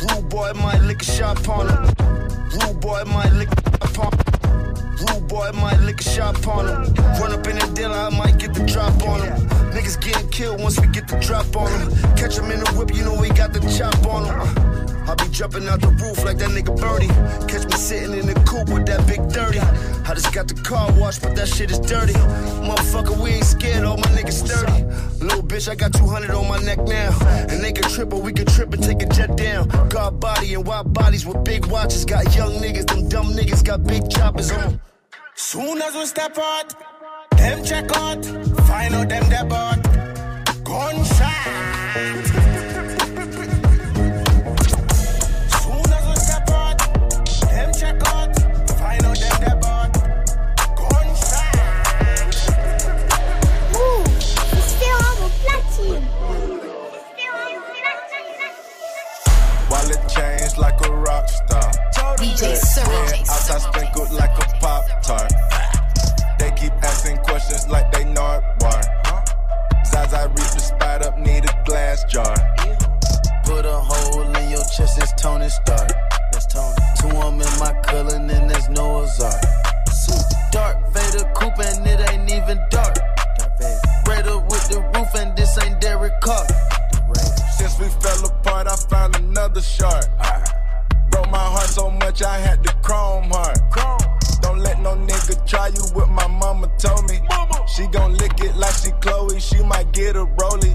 Rude 0.00 0.28
boy 0.28 0.52
might 0.54 0.80
lick 0.82 1.02
a 1.02 1.04
shot 1.04 1.48
on 1.48 1.68
him. 1.68 1.84
Rude 2.50 2.80
boy 2.80 3.04
might 3.04 3.32
lick 3.32 3.48
a 3.80 3.88
shot 3.88 4.12
on 4.12 4.12
him. 4.18 4.23
Rude 5.08 5.28
boy 5.28 5.50
might 5.54 5.80
lick 5.80 6.00
a 6.00 6.04
shot 6.04 6.46
on 6.46 6.66
him. 6.66 6.94
Run 7.20 7.32
up 7.32 7.46
in 7.46 7.58
the 7.58 7.70
dealer, 7.74 7.96
I 7.96 8.10
might 8.10 8.38
get 8.38 8.54
the 8.54 8.64
drop 8.64 9.02
on 9.02 9.20
him. 9.22 9.36
Niggas 9.72 10.00
getting 10.00 10.28
killed 10.30 10.60
once 10.60 10.80
we 10.80 10.86
get 10.88 11.08
the 11.08 11.18
drop 11.18 11.56
on 11.56 11.70
him. 11.80 11.90
Catch 12.16 12.38
him 12.38 12.50
in 12.50 12.60
the 12.60 12.70
whip, 12.76 12.94
you 12.94 13.04
know 13.04 13.14
we 13.20 13.28
got 13.30 13.52
the 13.52 13.60
chop 13.76 14.06
on 14.06 14.24
him. 14.24 14.84
I 15.06 15.14
be 15.16 15.28
jumping 15.28 15.68
out 15.68 15.82
the 15.82 15.88
roof 15.88 16.24
like 16.24 16.38
that 16.38 16.50
nigga 16.50 16.74
Birdie. 16.80 17.08
Catch 17.46 17.66
me 17.66 17.76
sitting 17.76 18.16
in 18.16 18.26
the 18.26 18.34
coupe 18.48 18.70
with 18.70 18.86
that 18.86 19.06
big 19.06 19.28
dirty. 19.28 19.58
I 19.60 20.14
just 20.14 20.32
got 20.32 20.48
the 20.48 20.54
car 20.54 20.90
washed, 20.92 21.22
but 21.22 21.36
that 21.36 21.48
shit 21.48 21.70
is 21.70 21.78
dirty. 21.78 22.14
Motherfucker, 22.64 23.16
we 23.22 23.30
ain't 23.30 23.44
scared, 23.44 23.84
all 23.84 23.98
my 23.98 24.08
niggas 24.16 24.44
sturdy. 24.44 24.84
Little 25.22 25.42
bitch, 25.42 25.68
I 25.68 25.74
got 25.74 25.92
200 25.92 26.30
on 26.30 26.48
my 26.48 26.58
neck 26.60 26.78
now. 26.78 27.10
And 27.50 27.62
they 27.62 27.72
can 27.72 27.90
trip, 27.90 28.14
or 28.14 28.22
we 28.22 28.32
can 28.32 28.46
trip 28.46 28.72
and 28.72 28.82
take 28.82 29.02
a 29.02 29.06
jet 29.06 29.36
down. 29.36 29.68
Guard 29.90 30.20
body 30.20 30.54
and 30.54 30.66
wide 30.66 30.92
bodies 30.94 31.26
with 31.26 31.44
big 31.44 31.66
watches. 31.66 32.04
Got 32.06 32.34
young 32.34 32.52
niggas, 32.52 32.86
them 32.86 33.08
dumb 33.08 33.34
niggas 33.34 33.62
got 33.62 33.84
big 33.84 34.08
choppers 34.08 34.50
on. 34.52 34.80
Soon 35.54 35.80
as 35.82 35.94
we 35.94 36.04
step 36.06 36.36
out, 36.36 36.74
them 37.36 37.62
check 37.64 37.88
out, 37.96 38.24
find 38.66 38.92
out 38.92 39.08
them 39.08 39.48
bought 39.48 39.80
gunshot. 40.64 42.43
DJ 62.34 62.56
Sir. 62.56 62.82
Outside 63.30 63.60
sprinkled 63.60 64.10
like 64.12 64.30
a 64.30 64.58
pop 64.58 64.84
tart. 65.02 65.32
They 66.38 66.50
keep 66.56 66.72
asking 66.82 67.18
questions 67.18 67.68
like 67.68 67.92
they 67.92 68.04
know 68.04 68.38
it. 68.38 68.44
Why? 68.58 68.80
Zaza 69.86 70.28
reach 70.30 70.52
the 70.52 70.58
spot 70.58 71.06
up, 71.06 71.16
need 71.16 71.44
a 71.44 71.64
glass 71.64 72.02
jar. 72.04 72.34
Put 73.44 73.64
a 73.64 73.78
hole 73.78 74.22
in 74.22 74.50
your 74.50 74.64
chest, 74.76 74.98
it's 74.98 75.12
Tony 75.12 75.48
Stark. 75.48 75.92
That's 76.32 76.46
Tony. 76.46 76.74
Two 76.98 77.08
of 77.08 77.34
'em 77.34 77.40
in 77.40 77.58
my 77.60 77.72
color, 77.82 78.16
and 78.16 78.28
then 78.28 78.48
there's 78.48 78.68
Noah's 78.68 79.20
Ark. 79.20 79.44
Dark 80.50 80.76
Vader 80.90 81.30
coupe, 81.34 81.60
and 81.60 81.86
it 81.86 82.00
ain't 82.10 82.30
even 82.32 82.58
dark. 82.68 82.98
Raider 84.08 84.38
with 84.38 84.68
the 84.68 84.80
roof, 84.92 85.14
and 85.14 85.36
this 85.36 85.56
ain't 85.62 85.80
Derek 85.80 86.20
Carr. 86.20 86.46
Since 87.56 87.78
we 87.78 87.88
fell 88.02 88.26
apart, 88.26 88.66
I 88.66 88.76
found 88.90 89.14
another 89.16 89.62
shark. 89.62 90.06
Broke 91.14 91.30
my 91.30 91.38
heart 91.38 91.68
so 91.68 91.90
much, 91.92 92.24
I 92.24 92.38
had 92.38 92.64
to 92.64 92.74
chrome 92.82 93.30
heart. 93.30 93.60
Don't 94.42 94.58
let 94.58 94.80
no 94.80 94.96
nigga 94.96 95.46
try 95.46 95.68
you 95.68 95.82
what 95.94 96.10
my 96.10 96.26
mama 96.26 96.66
told 96.76 97.08
me. 97.08 97.20
She 97.68 97.86
gon' 97.86 98.16
lick 98.16 98.40
it 98.40 98.56
like 98.56 98.74
she 98.74 98.90
Chloe, 99.00 99.38
she 99.38 99.62
might 99.62 99.92
get 99.92 100.16
a 100.16 100.26
rollie. 100.26 100.74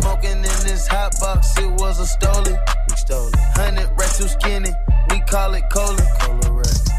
Smoking 0.00 0.38
in 0.38 0.58
this 0.64 0.86
hot 0.86 1.12
box, 1.20 1.58
it 1.58 1.70
was 1.72 2.00
a 2.00 2.08
stoley. 2.08 2.56
We 2.88 2.96
stole 2.96 3.28
it. 3.28 3.36
Hundred 3.52 3.90
racks 3.98 4.16
too 4.16 4.28
skinny, 4.28 4.70
we 5.10 5.20
call 5.28 5.52
it 5.52 5.64
cola. 5.70 6.00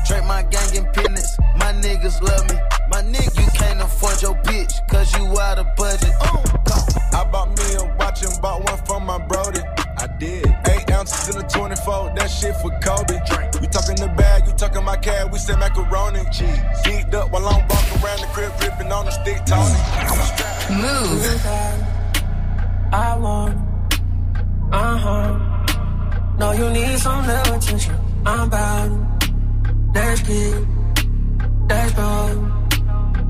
Drake 0.08 0.26
my 0.26 0.44
gang 0.44 0.76
in 0.76 0.86
business, 0.94 1.36
my 1.58 1.74
niggas 1.74 2.22
love 2.22 2.46
me. 2.48 2.60
My 2.92 3.02
nigga, 3.02 3.42
you 3.42 3.50
can't 3.58 3.82
afford 3.82 4.22
your 4.22 4.36
bitch, 4.44 4.88
cause 4.88 5.12
you 5.18 5.26
out 5.40 5.58
of 5.58 5.66
budget. 5.76 6.14
I 7.12 7.28
bought 7.32 7.58
me 7.58 7.74
a 7.74 7.96
watch 7.98 8.22
and 8.22 8.40
bought 8.40 8.64
one 8.64 8.78
for 8.86 9.00
my 9.00 9.18
Brody. 9.18 9.62
I 11.06 11.32
did. 11.32 11.36
Eight 11.36 11.36
ounces 11.36 11.36
in 11.36 11.44
a 11.44 11.50
24, 11.50 12.14
that 12.16 12.28
shit 12.28 12.56
for 12.58 12.72
Kobe. 12.80 13.16
You 13.62 13.68
talking 13.68 13.96
the 13.96 14.14
bag, 14.18 14.48
you 14.48 14.54
talking 14.54 14.84
my 14.84 14.98
cab, 14.98 15.32
we 15.32 15.40
say 15.40 15.56
macaroni. 15.56 16.24
Cheese. 16.32 16.48
Geeked 16.84 17.14
up 17.14 17.32
while 17.32 17.48
I'm 17.48 17.68
walking 17.68 18.04
around 18.04 18.20
the 18.22 18.28
crib, 18.34 18.52
gripping 18.60 18.92
on 18.92 19.06
the 19.06 19.12
stick, 19.12 19.46
Tony. 19.46 19.76
Move. 20.82 21.46
I 22.94 23.18
want. 23.18 23.58
Uh 24.72 24.98
huh. 24.98 26.38
No, 26.38 26.52
you 26.52 26.70
need 26.72 27.00
some 27.00 27.26
little 27.26 27.56
attention. 27.56 27.96
I'm 28.26 28.50
bound. 28.50 29.24
Let's 29.94 30.22
get. 30.22 30.66
Let's. 31.70 31.96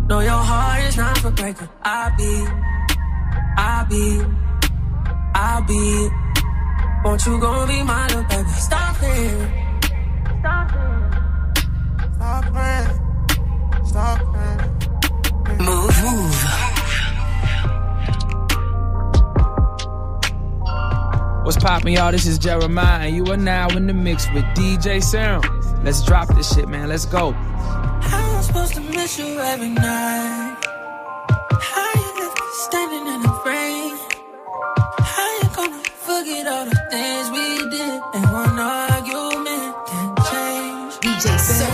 No, 0.08 0.20
your 0.20 0.32
heart 0.32 0.84
is 0.84 0.98
not 0.98 1.18
for 1.18 1.32
breaking. 1.32 1.70
I 1.82 2.14
be. 2.18 2.48
I 3.58 3.86
be. 3.90 4.22
I 5.34 5.62
be. 5.68 6.25
Won't 7.06 7.24
you 7.28 7.40
gon' 7.40 7.68
be 7.68 7.84
my 7.84 8.08
little 8.08 8.24
baby? 8.24 8.50
Stop 8.50 8.96
it. 9.04 9.50
Stop 10.40 10.72
it. 10.74 11.62
Stop 12.16 12.46
playing. 12.52 13.86
Stop 13.86 14.20
playing. 14.34 14.62
Move. 15.60 16.04
Move. 16.04 16.66
What's 21.46 21.58
poppin', 21.58 21.94
y'all? 21.94 22.12
This 22.12 22.26
is 22.26 22.40
Jeremiah, 22.40 23.06
and 23.06 23.16
you 23.16 23.24
are 23.32 23.38
now 23.38 23.68
in 23.68 23.86
the 23.86 23.94
mix 23.94 24.28
with 24.34 24.44
DJ 24.56 25.04
Sound. 25.04 25.46
Let's 25.84 26.04
drop 26.04 26.28
this 26.30 26.56
shit, 26.56 26.68
man. 26.68 26.90
Let's 26.90 27.06
go. 27.06 27.34
How 27.34 28.36
I'm 28.36 28.42
supposed 28.42 28.74
to 28.74 28.82
miss 28.82 29.20
you 29.20 29.40
every 29.40 29.70
night? 29.70 30.55
All 36.66 36.72
the 36.72 36.78
things 36.92 37.30
we 37.32 37.46
did 37.70 38.02
and 38.16 38.26
one 38.32 38.60
argument 38.60 39.76
can 39.88 40.08
change? 40.30 40.94
DJ 41.04 41.26
Sir. 41.40 41.72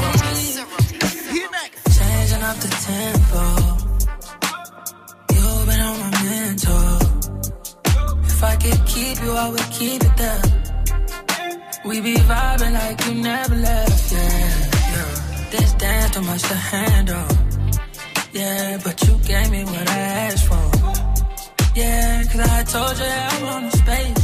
Changing 1.97 2.43
up 2.43 2.57
the 2.57 2.71
tempo. 2.87 3.43
You've 5.33 5.65
been 5.67 5.81
on 5.89 5.95
my 5.99 6.09
mental. 6.23 6.89
If 8.23 8.43
I 8.43 8.55
could 8.55 8.85
keep 8.85 9.21
you, 9.23 9.31
I 9.31 9.49
would 9.49 9.71
keep 9.71 10.03
it 10.03 10.17
there. 10.17 10.43
We 11.85 12.01
be 12.01 12.15
vibing 12.15 12.73
like 12.73 13.05
you 13.07 13.13
never 13.15 13.55
left, 13.55 14.11
yeah, 14.11 14.19
yeah. 14.93 15.49
This 15.51 15.73
dance 15.73 16.11
too 16.15 16.21
much 16.21 16.41
to 16.43 16.55
handle. 16.55 17.27
Yeah, 18.33 18.79
but 18.83 19.01
you 19.03 19.17
gave 19.25 19.51
me 19.51 19.63
what 19.63 19.89
I 19.89 19.99
asked 20.27 20.47
for. 20.47 20.71
Yeah, 21.75 22.23
cause 22.23 22.41
I 22.41 22.63
told 22.63 22.97
you 22.99 23.05
I 23.05 23.43
wanted 23.43 23.73
space. 23.73 24.20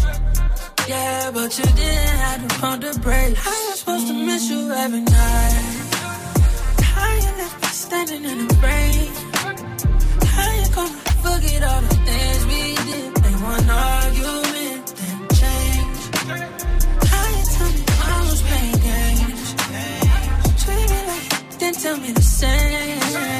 Yeah, 0.87 1.31
but 1.31 1.57
you 1.57 1.65
didn't 1.65 2.17
have 2.23 2.47
to 2.47 2.59
pump 2.59 2.81
the 2.81 2.97
brakes. 3.01 3.39
How 3.39 3.51
you 3.51 3.75
supposed 3.75 4.07
to 4.07 4.13
miss 4.13 4.49
you 4.49 4.71
every 4.71 5.01
night? 5.01 5.87
How 6.95 7.13
you 7.13 7.31
left 7.41 7.61
me 7.61 7.67
standing 7.67 8.23
in 8.23 8.47
the 8.47 8.55
rain? 8.63 9.11
How 10.31 10.49
you 10.59 10.67
gonna 10.73 10.95
forget 11.25 11.63
all 11.63 11.81
the 11.81 11.95
things 12.07 12.45
we 12.45 12.75
did? 12.87 13.25
And 13.25 13.35
one 13.43 13.69
argument 13.69 14.85
then 14.95 15.27
change. 15.41 15.99
How 17.11 17.25
you 17.35 17.43
tell 17.55 17.71
me 17.75 17.83
I 18.07 18.27
was 18.29 18.41
playing 18.47 18.79
games? 18.87 19.47
Treat 20.63 20.89
me 20.89 20.99
like 21.11 21.59
didn't 21.59 21.79
tell 21.81 21.97
me 21.97 22.11
the 22.13 22.21
same. 22.21 23.36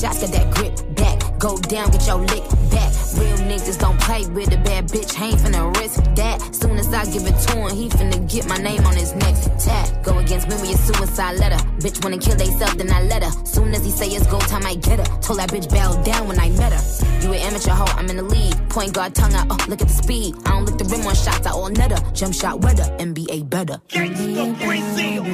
Shots, 0.00 0.20
got 0.20 0.32
that 0.32 0.54
grip 0.54 0.74
back. 0.96 1.38
Go 1.38 1.56
down, 1.58 1.90
get 1.90 2.06
your 2.06 2.18
lick 2.18 2.44
back. 2.70 2.92
Real 3.16 3.38
niggas 3.50 3.78
don't 3.78 3.98
play 4.00 4.26
with 4.28 4.52
a 4.52 4.58
bad 4.58 4.88
bitch, 4.88 5.20
ain't 5.20 5.38
finna 5.40 5.74
risk 5.76 6.02
that. 6.16 6.36
Soon 6.54 6.78
as 6.78 6.92
I 6.92 7.04
give 7.06 7.26
it 7.26 7.36
to 7.46 7.56
him, 7.56 7.76
he 7.76 7.88
finna 7.88 8.18
get 8.30 8.46
my 8.48 8.56
name 8.56 8.84
on 8.86 8.94
his 8.94 9.14
neck. 9.14 9.34
Tag, 9.58 10.04
go 10.04 10.18
against 10.18 10.48
me 10.48 10.54
with 10.56 10.74
a 10.74 10.78
suicide 10.78 11.38
letter. 11.38 11.62
Bitch 11.80 12.02
wanna 12.02 12.18
kill 12.18 12.36
they 12.36 12.50
self, 12.58 12.76
then 12.76 12.90
I 12.92 13.02
let 13.02 13.22
her. 13.22 13.32
Soon 13.44 13.74
as 13.74 13.84
he 13.84 13.90
say 13.90 14.08
it's 14.08 14.26
go 14.26 14.38
time, 14.38 14.66
I 14.66 14.74
get 14.74 14.98
her. 14.98 15.20
Told 15.20 15.38
that 15.38 15.50
bitch 15.50 15.68
bow 15.70 16.02
down 16.02 16.28
when 16.28 16.38
I 16.38 16.48
met 16.50 16.72
her. 16.72 16.82
You 17.22 17.32
an 17.32 17.40
amateur 17.40 17.72
hoe, 17.72 17.92
I'm 17.98 18.08
in 18.08 18.16
the 18.16 18.22
lead. 18.22 18.54
Point 18.70 18.94
guard 18.94 19.14
tongue 19.14 19.34
out, 19.34 19.46
oh, 19.50 19.58
look 19.68 19.82
at 19.82 19.88
the 19.88 19.94
speed. 19.94 20.34
I 20.46 20.50
don't 20.50 20.64
look 20.66 20.78
the 20.78 20.84
rim 20.84 21.06
on 21.06 21.14
shots, 21.14 21.46
I 21.46 21.50
all 21.50 21.70
netter. 21.70 22.00
Jump 22.14 22.34
shot 22.34 22.60
weather, 22.60 22.84
NBA 22.98 23.48
better. 23.48 23.80
Gangsta 23.88 24.58
Brazil. 24.60 25.24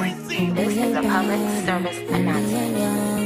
This 0.55 0.77
is 0.77 0.95
a 0.95 1.01
public 1.01 1.39
service 1.65 1.97
announcement. 2.11 3.16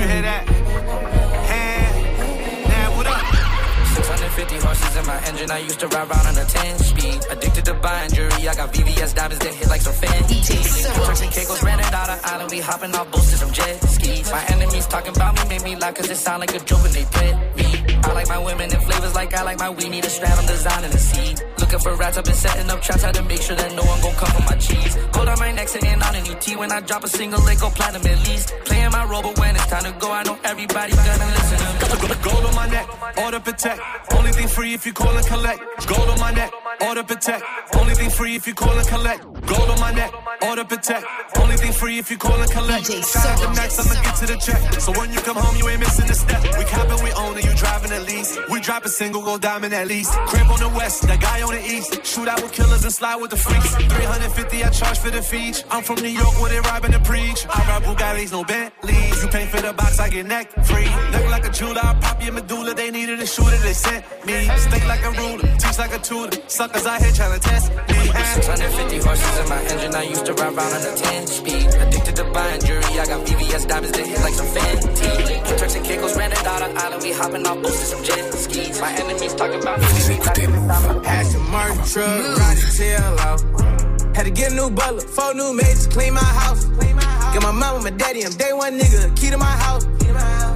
You 0.00 0.08
hear 0.08 0.22
that? 0.22 0.49
650 4.40 4.66
horses 4.66 4.96
in 4.96 5.04
my 5.04 5.20
engine. 5.28 5.50
I 5.50 5.58
used 5.58 5.80
to 5.80 5.88
ride 5.88 6.08
around 6.08 6.26
on 6.32 6.36
a 6.38 6.46
10 6.46 6.78
speed. 6.78 7.18
Addicted 7.28 7.64
to 7.66 7.74
buying 7.74 8.10
jewelry. 8.10 8.48
I 8.48 8.54
got 8.54 8.72
VVS 8.72 9.14
diamonds 9.14 9.44
that 9.44 9.52
hit 9.52 9.68
like 9.68 9.82
some 9.82 9.92
Fendi. 9.92 10.40
Turks 11.04 11.20
and 11.20 11.30
Caicos 11.30 11.62
ran 11.62 11.78
it 11.78 11.92
out 11.92 12.08
of 12.08 12.20
island. 12.24 12.50
We 12.50 12.60
hopping 12.60 12.94
off 12.94 13.10
boats 13.12 13.30
to 13.32 13.36
some 13.36 13.52
jet 13.52 13.76
skis. 13.84 14.30
My 14.32 14.42
enemies 14.48 14.86
talking 14.86 15.14
about 15.14 15.34
me 15.36 15.42
made 15.52 15.62
me 15.62 15.76
laugh 15.76 15.94
cause 15.94 16.08
it 16.08 16.16
sound 16.16 16.40
like 16.40 16.54
a 16.54 16.60
joke 16.60 16.82
when 16.82 16.92
they 16.92 17.04
threat 17.04 17.36
me. 17.56 17.68
I 18.02 18.12
like 18.12 18.28
my 18.28 18.38
women 18.38 18.72
in 18.72 18.80
flavors 18.80 19.14
like 19.14 19.34
I 19.34 19.42
like 19.42 19.58
my 19.58 19.70
weed. 19.70 19.90
Need 19.90 20.04
a 20.04 20.08
strat 20.08 20.38
on 20.38 20.46
design 20.46 20.84
and 20.84 20.94
a 20.94 20.98
seed. 20.98 21.42
Looking 21.58 21.78
for 21.80 21.94
rats, 21.96 22.16
I've 22.16 22.24
been 22.24 22.34
setting 22.34 22.70
up 22.70 22.80
traps. 22.80 23.02
Had 23.02 23.14
to 23.14 23.22
make 23.24 23.42
sure 23.42 23.56
that 23.56 23.74
no 23.76 23.84
one 23.84 24.00
gon' 24.00 24.14
come 24.14 24.32
for 24.36 24.44
my 24.48 24.56
cheese. 24.56 24.96
Hold 25.14 25.28
on 25.28 25.38
my 25.38 25.52
neck, 25.52 25.68
sitting 25.68 26.00
on 26.00 26.14
an 26.14 26.24
ET. 26.26 26.46
When 26.56 26.72
I 26.72 26.80
drop 26.80 27.04
a 27.04 27.08
single, 27.08 27.40
they 27.40 27.56
go 27.56 27.68
platinum 27.68 28.06
at 28.06 28.18
least. 28.26 28.54
Playing 28.64 28.90
my 28.90 29.04
role, 29.04 29.22
but 29.22 29.38
when 29.38 29.54
it's 29.54 29.66
time 29.66 29.84
to 29.84 29.92
go, 30.00 30.10
I 30.10 30.22
know 30.22 30.38
everybody 30.44 30.92
gonna 30.96 31.28
listen 31.36 31.58
to 31.58 31.66
me. 31.68 31.78
Got 31.80 32.08
the 32.08 32.18
gold 32.24 32.44
on 32.46 32.54
my 32.54 32.66
neck, 32.68 32.86
all 33.18 33.30
order 33.30 33.40
protect. 33.40 33.80
Only 34.14 34.29
thing 34.32 34.48
free 34.48 34.74
if 34.74 34.86
you 34.86 34.92
call 34.92 35.16
and 35.16 35.26
collect. 35.26 35.60
Gold 35.86 36.08
on 36.08 36.20
my 36.20 36.30
neck, 36.32 36.52
order 36.86 37.02
protect. 37.02 37.44
Only 37.74 37.94
thing 37.94 38.10
free 38.10 38.36
if 38.36 38.46
you 38.46 38.54
call 38.54 38.76
and 38.76 38.86
collect. 38.86 39.22
Gold 39.46 39.70
on 39.70 39.80
my 39.80 39.92
neck, 39.92 40.12
order 40.42 40.64
protect. 40.64 41.06
Only 41.38 41.56
thing 41.56 41.72
free 41.72 41.98
if 41.98 42.10
you 42.10 42.18
call 42.18 42.40
and 42.40 42.50
collect. 42.50 42.86
Shout 42.86 43.26
out 43.26 43.38
to 43.38 43.48
Max, 43.54 43.78
I'ma 43.78 44.02
get 44.02 44.16
to 44.16 44.26
the 44.26 44.36
check. 44.36 44.80
So 44.80 44.92
when 44.92 45.12
you 45.12 45.20
come 45.20 45.36
home, 45.36 45.56
you 45.56 45.68
ain't 45.68 45.80
missing 45.80 46.08
a 46.10 46.14
step. 46.14 46.42
We 46.58 46.64
capping, 46.64 47.02
we 47.02 47.12
own 47.12 47.38
it, 47.38 47.44
you 47.44 47.54
driving 47.54 47.92
at 47.92 48.06
least. 48.06 48.38
We 48.50 48.60
drop 48.60 48.84
a 48.84 48.88
single, 48.88 49.22
go 49.22 49.38
diamond 49.38 49.74
at 49.74 49.88
least. 49.88 50.12
Crib 50.30 50.46
on 50.50 50.60
the 50.60 50.68
west, 50.68 51.02
that 51.02 51.20
guy 51.20 51.42
on 51.42 51.54
the 51.54 51.64
east. 51.64 52.04
Shoot 52.04 52.28
out 52.28 52.42
with 52.42 52.52
killers 52.52 52.84
and 52.84 52.92
slide 52.92 53.16
with 53.16 53.30
the 53.30 53.36
freaks. 53.36 53.74
350, 53.74 54.64
I 54.64 54.70
charge 54.70 54.98
for 54.98 55.10
the 55.10 55.22
feature. 55.22 55.64
I'm 55.70 55.82
from 55.82 55.96
New 55.96 56.08
York, 56.08 56.40
where 56.40 56.50
they 56.50 56.60
robbing 56.60 56.92
the 56.92 57.00
preach. 57.00 57.46
I 57.48 57.58
ride 57.68 57.82
Bugattis, 57.84 58.32
no 58.32 58.44
Bentleys. 58.44 59.22
You 59.22 59.28
pay 59.28 59.46
for 59.46 59.60
the 59.60 59.72
box, 59.72 59.98
I 59.98 60.08
get 60.08 60.26
neck 60.26 60.50
free. 60.64 60.88
Look 61.12 61.26
like 61.30 61.44
a 61.46 61.50
jeweler, 61.50 61.80
I 61.82 61.94
pop 62.00 62.22
your 62.22 62.32
medulla. 62.32 62.74
They 62.74 62.90
needed 62.90 63.20
a 63.20 63.26
shooter, 63.26 63.56
they 63.58 63.72
sent 63.72 64.04
me. 64.26 64.48
Stay 64.56 64.86
like 64.86 65.02
a 65.04 65.10
ruler, 65.12 65.48
teach 65.56 65.78
like 65.78 65.94
a 65.94 65.98
tutor. 65.98 66.36
Suckers 66.48 66.86
out 66.86 67.00
here 67.02 67.12
trying 67.12 67.38
to 67.38 67.48
test 67.48 67.70
me. 67.70 68.00
650 68.34 68.98
horses 68.98 69.38
in 69.38 69.48
my 69.48 69.60
engine. 69.62 69.94
I 69.94 70.02
used 70.02 70.26
to 70.26 70.34
ride 70.34 70.54
around 70.54 70.72
on 70.72 70.82
a 70.82 70.96
10 70.96 71.26
speed. 71.26 71.66
Addicted 71.74 72.16
to 72.16 72.24
buying 72.32 72.60
jewelry. 72.60 72.98
I 72.98 73.06
got 73.06 73.26
VVS 73.26 73.68
diamonds 73.68 73.96
that 73.96 74.06
hit 74.06 74.20
like 74.20 74.34
some 74.34 74.46
Fenty. 74.46 75.58
Turks 75.58 75.74
and 75.74 75.84
Caicos 75.84 76.16
ran 76.16 76.32
it 76.32 76.46
out 76.46 76.62
on 76.62 76.76
island. 76.76 77.02
We 77.02 77.12
hopping 77.12 77.46
off 77.46 77.62
boats 77.62 77.80
to 77.80 77.86
some 77.86 78.04
jet 78.04 78.34
skis. 78.34 78.80
My 78.80 78.92
enemies 78.92 79.34
talking 79.34 79.60
about 79.60 79.80
me. 79.80 79.86
Had 81.06 81.26
to 81.32 81.38
murder 81.38 81.82
truck, 81.86 82.38
ride 82.38 82.56
the 82.58 82.74
tail 82.76 83.16
out. 83.20 83.40
Had 84.16 84.24
to 84.24 84.30
get 84.30 84.52
a 84.52 84.54
new 84.54 84.70
butler, 84.70 85.00
four 85.00 85.34
new 85.34 85.54
maids 85.54 85.86
to 85.86 85.92
clean 85.92 86.14
my 86.14 86.20
house. 86.20 86.64
Get 87.32 87.42
my 87.42 87.52
mom 87.52 87.58
mama, 87.60 87.84
my 87.84 87.90
daddy, 87.90 88.24
I'm 88.24 88.32
day 88.32 88.52
one 88.52 88.78
nigga, 88.78 89.16
key 89.16 89.30
to 89.30 89.38
my 89.38 89.44
house. 89.44 89.86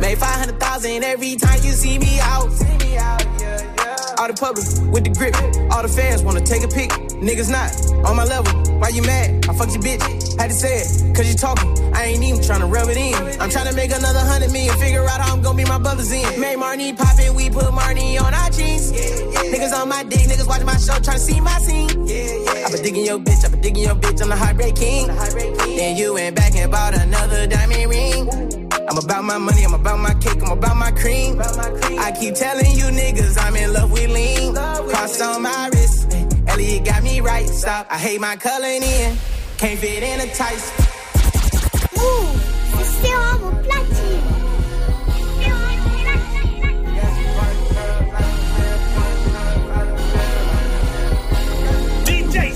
Made 0.01 0.19
500,000 0.19 1.05
every 1.05 1.37
time 1.37 1.61
you 1.63 1.71
see 1.71 1.99
me 1.99 2.19
out. 2.21 2.51
All 4.25 4.33
the 4.33 4.41
public 4.41 4.65
with 4.91 5.05
the 5.05 5.11
grip, 5.11 5.37
all 5.71 5.83
the 5.83 5.89
fans 5.89 6.23
wanna 6.23 6.41
take 6.41 6.63
a 6.63 6.69
pic. 6.69 6.89
Niggas 7.21 7.51
not 7.51 7.69
on 8.09 8.17
my 8.17 8.25
level, 8.25 8.57
why 8.81 8.89
you 8.89 9.03
mad? 9.03 9.45
I 9.51 9.53
fucked 9.53 9.75
your 9.75 9.83
bitch, 9.83 10.01
had 10.41 10.49
to 10.49 10.57
say 10.57 10.81
it, 10.81 11.15
cause 11.15 11.29
you 11.29 11.35
talking. 11.37 11.69
I 11.95 12.07
ain't 12.07 12.23
even 12.23 12.41
tryna 12.41 12.71
rub 12.71 12.89
it 12.89 12.97
in. 12.97 13.15
I'm 13.41 13.49
tryna 13.51 13.75
make 13.75 13.93
another 13.93 14.19
hundred 14.19 14.53
million, 14.53 14.77
figure 14.79 15.05
out 15.05 15.21
how 15.21 15.33
I'm 15.35 15.43
gonna 15.43 15.57
be 15.57 15.65
my 15.65 15.79
brothers 15.79 16.11
in. 16.13 16.41
Made 16.41 16.59
Marnie 16.59 16.97
poppin', 16.97 17.35
we 17.35 17.49
put 17.49 17.67
Marnie 17.67 18.21
on 18.21 18.35
our 18.35 18.51
jeans. 18.51 18.93
Niggas 18.93 19.73
on 19.73 19.89
my 19.89 20.03
dick, 20.03 20.21
niggas 20.21 20.47
watching 20.47 20.67
my 20.67 20.77
show, 20.77 20.95
tryna 20.95 21.19
see 21.19 21.41
my 21.41 21.59
scene. 21.59 21.91
I 21.91 22.71
been 22.71 22.83
digging 22.83 23.05
your 23.07 23.19
bitch, 23.19 23.45
I 23.45 23.49
been 23.49 23.61
digging 23.61 23.85
your 23.85 23.95
bitch, 23.95 24.21
I'm 24.21 24.29
the 24.29 24.37
heartbreak 24.37 24.75
king. 24.75 25.07
Then 25.77 25.97
you 25.97 26.15
went 26.15 26.37
back 26.37 26.55
and 26.57 26.71
bought 26.71 26.95
another 26.95 27.47
diamond 27.47 27.91
ring. 27.91 28.29
I'm 28.89 28.99
about 28.99 29.25
my 29.25 29.39
money, 29.39 29.65
I'm 29.65 29.75
about 29.75 29.99
my 29.99 30.15
cake, 30.15 30.43
I'm 30.43 30.51
about 30.51 30.77
my 30.77 30.91
cream. 30.91 31.41
I 31.41 32.13
keep 32.19 32.35
telling 32.35 32.73
you 32.73 32.85
niggas 32.85 33.39
I'm 33.41 33.57
in 33.57 33.73
love 33.73 33.91
with 33.93 34.11
lean. 34.11 34.55
Cross 34.55 35.21
on 35.21 35.43
my 35.43 35.71
wrist, 35.73 36.13
Elliot 36.49 36.85
got 36.85 37.03
me 37.03 37.21
right. 37.21 37.49
Stop, 37.49 37.87
I 37.89 37.99
hate 37.99 38.21
my 38.21 38.37
coloring 38.37 38.83
in. 38.83 39.17
Can't 39.57 39.79
fit 39.79 40.03
in 40.03 40.21
a 40.21 40.35
tight. 40.35 40.61
Move, 42.05 42.37
c'est 42.77 43.07
Sérum 43.07 43.43
au 43.45 43.53
platine. 43.63 44.35
DJ 52.07 52.53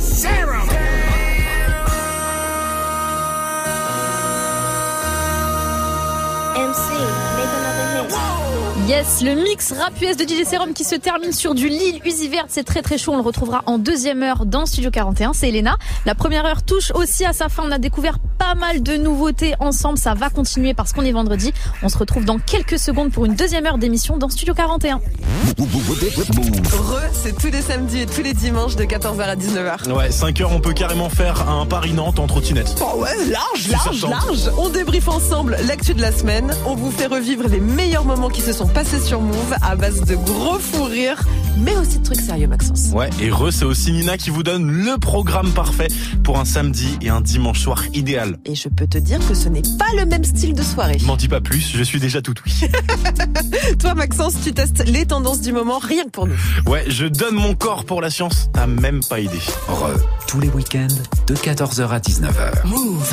Yes, 8.89 9.20
le 9.22 9.34
mix 9.34 9.72
rap 9.72 10.01
US 10.01 10.16
de 10.16 10.24
DJ 10.24 10.49
Serum 10.49 10.72
qui 10.72 10.82
se 10.82 10.95
termine 10.95 11.32
sur 11.32 11.55
du 11.55 11.68
Lille 11.68 12.01
Uzi 12.07 12.28
Vert, 12.28 12.47
c'est 12.49 12.64
très 12.64 12.80
très 12.80 12.97
chaud, 12.97 13.12
on 13.12 13.16
le 13.16 13.22
retrouvera 13.22 13.62
en 13.66 13.76
deuxième 13.76 14.22
heure 14.22 14.47
dans 14.47 14.64
Studio 14.64 14.91
41, 14.91 15.34
c'est 15.34 15.51
Elena. 15.51 15.76
La 16.07 16.14
première 16.14 16.47
heure 16.47 16.62
touche 16.62 16.91
aussi 16.93 17.26
à 17.26 17.34
sa 17.34 17.51
fin, 17.51 17.64
on 17.66 17.70
a 17.70 17.76
découvert 17.76 18.18
pas 18.39 18.55
mal 18.55 18.82
de 18.82 18.97
nouveautés 18.97 19.55
ensemble, 19.61 19.99
ça 19.99 20.14
va 20.14 20.30
continuer 20.30 20.72
parce 20.72 20.95
qu'on 20.95 21.03
est 21.03 21.12
vendredi. 21.12 21.53
On 21.82 21.91
se 21.91 21.99
retrouve 21.99 22.24
dans 22.24 22.39
quelques 22.39 22.78
secondes 22.78 23.12
pour 23.12 23.26
une 23.26 23.34
deuxième 23.34 23.66
heure 23.66 23.76
d'émission 23.76 24.16
dans 24.16 24.30
Studio 24.30 24.55
41. 24.55 24.97
Re, 24.97 25.03
c'est 27.12 27.36
tous 27.36 27.51
les 27.51 27.61
samedis 27.61 28.01
et 28.03 28.07
tous 28.07 28.22
les 28.22 28.32
dimanches 28.32 28.76
de 28.76 28.84
14h 28.84 29.20
à 29.20 29.36
19h. 29.36 29.93
Ouais, 29.93 30.11
5 30.11 30.41
heures, 30.41 30.53
on 30.53 30.61
peut 30.61 30.72
carrément 30.72 31.11
faire 31.11 31.47
un 31.49 31.66
Paris-Nantes 31.66 32.18
en 32.20 32.26
trottinette. 32.26 32.74
Oh 32.80 33.01
ouais, 33.01 33.11
large, 33.28 33.68
large, 33.68 34.07
large. 34.07 34.51
On 34.57 34.70
débriefe 34.70 35.09
ensemble 35.09 35.59
l'actu 35.66 35.93
de 35.93 36.01
la 36.01 36.12
semaine. 36.12 36.55
On 36.64 36.74
vous 36.74 36.91
fait 36.91 37.07
revivre 37.07 37.49
les 37.49 37.61
meilleurs 37.61 38.05
moments 38.05 38.30
qui 38.30 38.41
se 38.41 38.53
sont 38.53 38.68
passés 38.85 39.01
sur 39.01 39.20
Move 39.20 39.57
à 39.61 39.74
base 39.74 40.03
de 40.03 40.14
gros 40.14 40.57
fous 40.61 40.85
rires, 40.85 41.20
mais 41.57 41.76
aussi 41.76 41.99
de 41.99 42.05
trucs 42.05 42.20
sérieux, 42.20 42.47
Maxence. 42.47 42.91
Ouais, 42.93 43.11
et 43.20 43.29
Re, 43.29 43.51
c'est 43.51 43.64
aussi 43.64 43.91
Nina 43.91 44.16
qui 44.16 44.31
vous 44.31 44.45
donne 44.45 44.70
le 44.70 44.97
programme 44.99 45.51
parfait 45.51 45.89
pour 46.22 46.39
un 46.39 46.45
samedi 46.45 46.97
et 47.03 47.09
un 47.09 47.20
dimanche 47.20 47.59
soir 47.59 47.83
idéal. 47.93 48.39
Et 48.45 48.55
je 48.55 48.68
peux 48.68 48.87
te 48.87 48.99
dire 48.99 49.18
que 49.26 49.35
ce 49.35 49.49
n'est 49.49 49.62
pas 49.81 49.91
le 49.97 50.07
même 50.07 50.22
style 50.22 50.55
de 50.55 50.62
soirée. 50.62 50.99
M'en 51.03 51.16
dis 51.16 51.26
pas 51.26 51.41
plus, 51.41 51.72
je 51.74 51.83
suis 51.83 51.99
déjà 51.99 52.22
tout 52.22 52.35
oui. 52.47 52.68
Toi, 53.81 53.95
Maxence, 53.95 54.35
tu 54.45 54.53
testes 54.53 54.85
les 54.87 55.07
tendances 55.07 55.41
du 55.41 55.51
moment 55.51 55.79
rien 55.79 56.05
que 56.05 56.11
pour 56.11 56.29
nous. 56.29 56.39
Ouais, 56.64 56.85
je 56.87 57.07
donne 57.07 57.35
mon 57.35 57.55
corps 57.57 57.85
pour 57.85 58.01
la 58.01 58.11
science, 58.11 58.49
t'as 58.53 58.68
même 58.68 59.01
pas 59.03 59.18
idée. 59.18 59.41
Re, 59.66 59.91
tous 60.29 60.39
les 60.39 60.51
week-ends 60.51 60.87
de 61.26 61.35
14h 61.35 61.89
à 61.89 61.99
19h. 61.99 62.64
Move. 62.64 63.12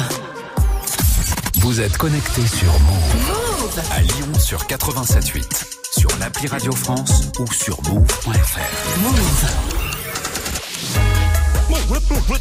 Vous 1.55 1.81
êtes 1.81 1.97
connectés 1.97 2.45
sur 2.45 2.71
Move. 2.71 3.44
À 3.77 4.01
Lyon 4.01 4.39
sur 4.39 4.63
87.8, 4.67 5.99
sur 5.99 6.09
l'appli 6.19 6.47
Radio 6.47 6.71
France 6.71 7.29
ou 7.39 7.45
sur 7.51 7.81
move.fr. 7.83 8.99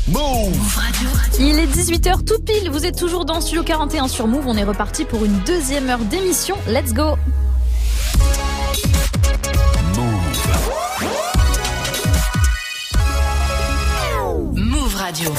Move. 0.09 0.81
Il 1.41 1.59
est 1.59 1.67
18h 1.67 2.25
tout 2.25 2.39
pile, 2.45 2.71
vous 2.71 2.87
êtes 2.87 2.97
toujours 2.97 3.25
dans 3.25 3.41
Studio 3.41 3.65
41 3.65 4.07
sur 4.07 4.29
Move, 4.29 4.47
on 4.47 4.57
est 4.57 4.63
reparti 4.63 5.05
pour 5.05 5.25
une 5.25 5.37
deuxième 5.41 5.91
heure 5.91 5.99
d'émission, 5.99 6.57
let's 6.69 6.93
go. 6.93 7.17
Move 14.55 14.95
Radio. 14.95 15.33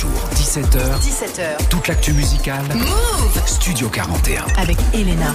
Tous 0.00 0.06
les 0.06 0.14
jours, 0.14 0.28
17h, 0.34 0.98
17h. 0.98 1.68
toute 1.68 1.88
l'actu 1.88 2.14
musicale. 2.14 2.64
Move. 2.74 3.42
Studio 3.44 3.90
41. 3.90 4.46
Avec 4.56 4.78
Elena. 4.94 5.34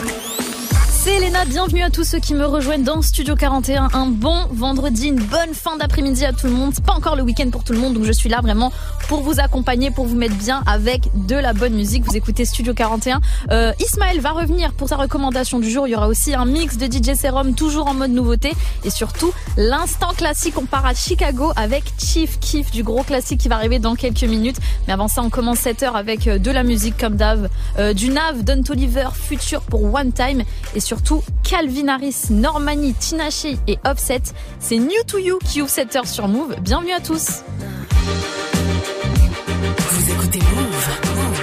C'est 1.06 1.18
Elena, 1.18 1.46
bienvenue 1.46 1.84
à 1.84 1.92
tous 1.92 2.04
ceux 2.04 2.18
qui 2.18 2.34
me 2.34 2.48
rejoignent 2.48 2.84
dans 2.84 3.04
Studio 3.04 3.36
41. 3.36 3.90
Un 3.94 4.08
bon 4.08 4.48
vendredi, 4.50 5.10
une 5.10 5.20
bonne 5.20 5.54
fin 5.54 5.78
d'après-midi 5.78 6.26
à 6.26 6.34
tout 6.34 6.48
le 6.48 6.54
monde. 6.54 6.72
C'est 6.74 6.84
pas 6.84 6.94
encore 6.94 7.16
le 7.16 7.22
week-end 7.22 7.48
pour 7.52 7.64
tout 7.64 7.74
le 7.74 7.80
monde, 7.80 7.94
donc 7.94 8.06
je 8.06 8.12
suis 8.12 8.28
là 8.28 8.42
vraiment 8.42 8.72
pour 9.08 9.22
vous 9.22 9.40
accompagner, 9.40 9.92
pour 9.92 10.08
vous 10.08 10.16
mettre 10.16 10.34
bien 10.34 10.64
avec 10.66 11.04
de 11.14 11.36
la 11.36 11.54
bonne 11.54 11.76
musique. 11.76 12.04
Vous 12.06 12.18
écoutez 12.18 12.44
Studio 12.44 12.74
41. 12.74 13.22
Euh, 13.52 13.72
Ismaël 13.80 14.20
va 14.20 14.32
revenir 14.32 14.74
pour 14.74 14.90
sa 14.90 14.96
recommandation 14.96 15.60
du 15.60 15.70
jour. 15.70 15.88
Il 15.88 15.92
y 15.92 15.96
aura 15.96 16.08
aussi 16.08 16.34
un 16.34 16.46
mix 16.46 16.76
de 16.78 16.88
DJ 16.88 17.16
Serum, 17.16 17.54
toujours 17.54 17.88
en 17.88 17.94
mode 17.94 18.10
nouveauté. 18.10 18.54
Et 18.84 18.90
surtout, 18.90 19.32
l'instant 19.58 20.12
classique, 20.18 20.58
on 20.58 20.66
part 20.66 20.88
à 20.88 20.96
Chicago 20.96 21.52
avec 21.56 21.84
Chief 22.00 22.40
Keef, 22.40 22.72
du 22.72 22.82
gros 22.82 23.04
classique 23.04 23.42
qui 23.42 23.48
va 23.48 23.58
arriver 23.58 23.78
dans 23.78 23.94
quelques 23.94 24.24
minutes. 24.24 24.58
Mais 24.88 24.94
avant 24.94 25.08
ça, 25.08 25.22
on 25.22 25.30
commence 25.30 25.60
cette 25.60 25.84
heure 25.84 25.98
avec 25.98 26.28
euh, 26.28 26.40
de 26.40 26.50
la 26.50 26.64
musique 26.64 26.98
comme 26.98 27.16
d'hab, 27.16 27.48
euh, 27.78 27.94
du 27.94 28.10
Nav, 28.10 28.44
Don 28.44 28.64
Toliver, 28.64 29.10
Future 29.14 29.62
pour 29.62 29.84
One 29.94 30.12
Time 30.12 30.42
et 30.74 30.80
surtout 30.96 31.22
Calvin 31.44 31.90
Harris, 31.90 32.28
Normani, 32.30 32.94
Tinashe 32.94 33.46
et 33.68 33.78
Offset. 33.86 34.22
C'est 34.60 34.78
New 34.78 35.04
to 35.06 35.18
You 35.18 35.40
qui 35.44 35.62
ouvre 35.62 35.70
cette 35.70 35.94
heure 35.96 36.08
sur 36.08 36.28
Move. 36.28 36.56
Bienvenue 36.62 36.94
à 36.94 37.02
tous. 37.02 37.44
Vous 39.90 40.12
écoutez 40.12 40.40
Move. 40.40 41.35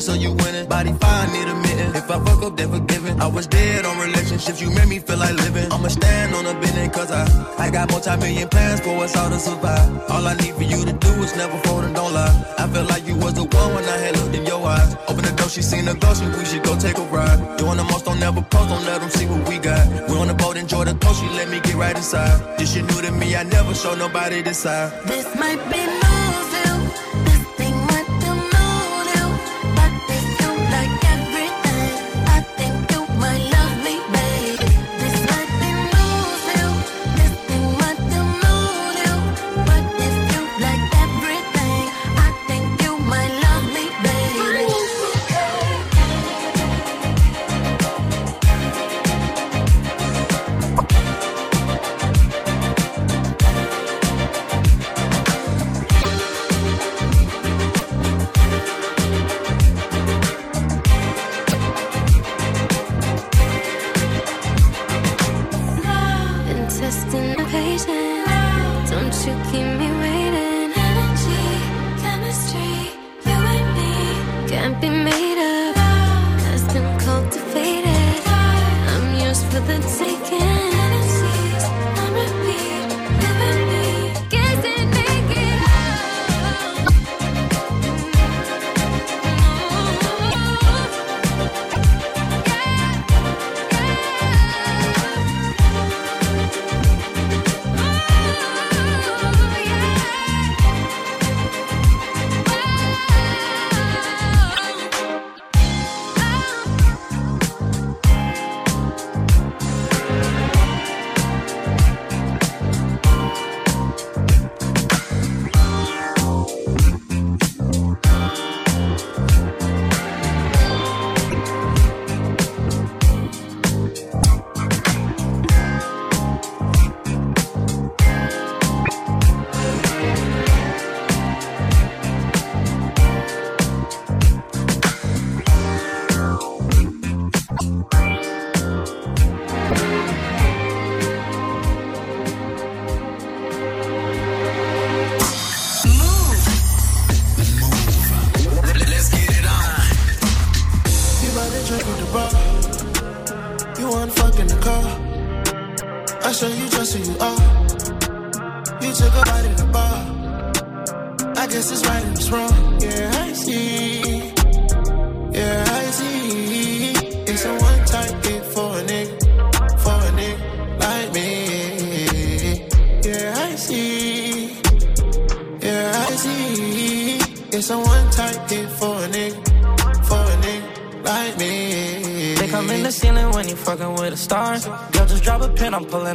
So 0.00 0.12
you 0.12 0.32
winning. 0.32 0.68
Body 0.68 0.92
fine, 0.92 1.32
need 1.32 1.48
a 1.48 1.54
mitten. 1.54 1.96
If 1.96 2.10
I 2.10 2.22
fuck 2.22 2.42
up, 2.42 2.56
then 2.56 2.70
forgiven. 2.70 3.18
I 3.18 3.26
was 3.28 3.46
dead 3.46 3.86
on 3.86 3.98
relationships, 3.98 4.60
you 4.60 4.70
made 4.70 4.88
me 4.88 4.98
feel 4.98 5.16
like 5.16 5.34
living. 5.34 5.72
I'ma 5.72 5.88
stand 5.88 6.34
on 6.34 6.44
a 6.44 6.52
building, 6.60 6.90
cause 6.90 7.10
I, 7.10 7.24
I 7.58 7.70
got 7.70 7.90
multi-million 7.90 8.48
plans 8.48 8.80
for 8.80 8.90
us 9.02 9.16
all 9.16 9.30
to 9.30 9.38
survive. 9.38 10.10
All 10.10 10.26
I 10.26 10.34
need 10.34 10.54
for 10.54 10.64
you 10.64 10.84
to 10.84 10.92
do 10.92 11.08
is 11.24 11.34
never 11.34 11.56
fold 11.64 11.84
and 11.84 11.94
don't 11.94 12.12
lie. 12.12 12.54
I 12.58 12.68
felt 12.68 12.90
like 12.90 13.06
you 13.06 13.16
was 13.16 13.34
the 13.34 13.44
one 13.44 13.74
when 13.74 13.84
I 13.84 13.96
had 13.96 14.16
looked 14.18 14.34
in 14.36 14.44
your 14.44 14.62
eyes. 14.66 14.94
Open 15.08 15.24
the 15.24 15.32
door, 15.32 15.48
she 15.48 15.62
seen 15.62 15.88
a 15.88 15.94
ghost, 15.94 16.22
and 16.22 16.36
we 16.36 16.44
should 16.44 16.62
go 16.62 16.78
take 16.78 16.98
a 16.98 17.02
ride. 17.04 17.56
Doing 17.56 17.78
the 17.78 17.84
most, 17.84 18.04
don't 18.04 18.20
never 18.20 18.42
post, 18.42 18.68
don't 18.68 18.84
let 18.84 19.00
them 19.00 19.08
see 19.08 19.26
what 19.26 19.48
we 19.48 19.58
got. 19.58 19.88
We 20.10 20.18
on 20.18 20.28
the 20.28 20.34
boat, 20.34 20.58
enjoy 20.58 20.84
the 20.84 20.94
coast, 20.94 21.22
she 21.22 21.28
let 21.30 21.48
me 21.48 21.58
get 21.60 21.74
right 21.74 21.96
inside. 21.96 22.58
This 22.58 22.74
shit 22.74 22.84
new 22.84 23.00
to 23.00 23.10
me, 23.12 23.34
I 23.34 23.44
never 23.44 23.74
show 23.74 23.94
nobody 23.94 24.42
this 24.42 24.58
side. 24.58 24.92
This 25.06 25.34
might 25.36 25.60
be 25.72 25.95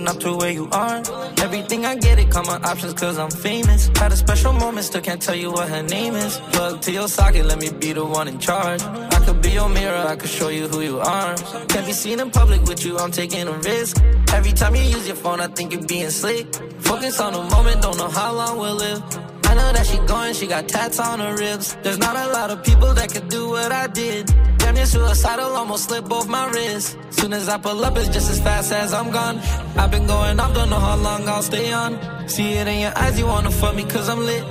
pulling 0.01 0.15
up 0.15 0.21
to 0.21 0.35
where 0.37 0.51
you 0.51 0.67
are. 0.71 0.97
Everything 1.37 1.85
I 1.85 1.95
get, 1.95 2.19
it 2.19 2.29
come 2.29 2.47
on 2.47 2.63
options 2.65 2.93
cause 2.93 3.17
I'm 3.17 3.29
famous. 3.29 3.89
Had 3.95 4.11
a 4.11 4.15
special 4.15 4.53
moment, 4.53 4.85
still 4.85 5.01
can't 5.01 5.21
tell 5.21 5.35
you 5.35 5.51
what 5.51 5.69
her 5.69 5.83
name 5.83 6.15
is. 6.15 6.37
Plug 6.53 6.81
to 6.81 6.91
your 6.91 7.07
socket, 7.07 7.45
let 7.45 7.59
me 7.59 7.69
be 7.71 7.93
the 7.93 8.05
one 8.05 8.27
in 8.27 8.39
charge. 8.39 8.81
I 8.83 9.19
could 9.25 9.41
be 9.41 9.51
your 9.51 9.69
mirror, 9.69 10.05
I 10.07 10.15
could 10.15 10.29
show 10.29 10.49
you 10.49 10.67
who 10.67 10.81
you 10.81 10.99
are. 10.99 11.35
Can't 11.67 11.85
be 11.85 11.93
seen 11.93 12.19
in 12.19 12.31
public 12.31 12.61
with 12.63 12.85
you, 12.85 12.97
I'm 12.97 13.11
taking 13.11 13.47
a 13.47 13.57
risk. 13.59 14.01
Every 14.33 14.53
time 14.53 14.75
you 14.75 14.83
use 14.83 15.07
your 15.07 15.17
phone, 15.17 15.39
I 15.39 15.47
think 15.47 15.73
you're 15.73 15.87
being 15.87 16.09
slick. 16.09 16.47
Focus 16.79 17.19
on 17.19 17.33
the 17.33 17.43
moment, 17.43 17.81
don't 17.81 17.97
know 17.97 18.09
how 18.09 18.33
long 18.33 18.57
we'll 18.57 18.75
live. 18.75 19.01
I 19.43 19.53
know 19.53 19.73
that 19.73 19.85
she 19.85 19.97
going, 20.07 20.33
she 20.33 20.47
got 20.47 20.69
tats 20.69 20.99
on 20.99 21.19
her 21.19 21.35
ribs. 21.35 21.75
There's 21.83 21.97
not 21.97 22.15
a 22.15 22.31
lot 22.31 22.51
of 22.51 22.63
people 22.63 22.93
that 22.93 23.11
could 23.11 23.27
do 23.27 23.49
what 23.49 23.71
I 23.71 23.87
did. 23.87 24.31
Damn 24.71 24.77
near 24.77 24.85
suicidal, 24.85 25.57
almost 25.57 25.89
slip 25.89 26.05
both 26.05 26.29
my 26.29 26.47
wrists. 26.49 26.95
Soon 27.09 27.33
as 27.33 27.49
I 27.49 27.57
pull 27.57 27.83
up, 27.83 27.97
it's 27.97 28.07
just 28.07 28.31
as 28.31 28.39
fast 28.39 28.71
as 28.71 28.93
I'm 28.93 29.11
gone. 29.11 29.37
I've 29.75 29.91
been 29.91 30.07
going 30.07 30.39
off, 30.39 30.53
don't 30.53 30.69
know 30.69 30.79
how 30.79 30.95
long 30.95 31.27
I'll 31.27 31.43
stay 31.43 31.73
on. 31.73 31.99
See 32.29 32.53
it 32.53 32.69
in 32.69 32.79
your 32.79 32.97
eyes, 32.97 33.19
you 33.19 33.25
wanna 33.25 33.51
fuck 33.51 33.75
me 33.75 33.83
cause 33.83 34.07
I'm 34.07 34.19
lit. 34.19 34.41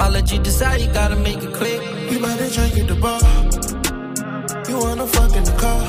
I'll 0.00 0.10
let 0.10 0.32
you 0.32 0.38
decide, 0.38 0.80
you 0.80 0.90
gotta 0.94 1.16
make 1.16 1.42
it 1.42 1.52
quick. 1.52 1.82
You 2.10 2.18
to 2.20 2.48
drink 2.54 2.78
at 2.78 2.88
the 2.88 2.94
bar. 3.04 3.20
You 4.66 4.78
wanna 4.78 5.06
fuck 5.06 5.36
in 5.36 5.44
the 5.44 5.56
car. 5.64 5.82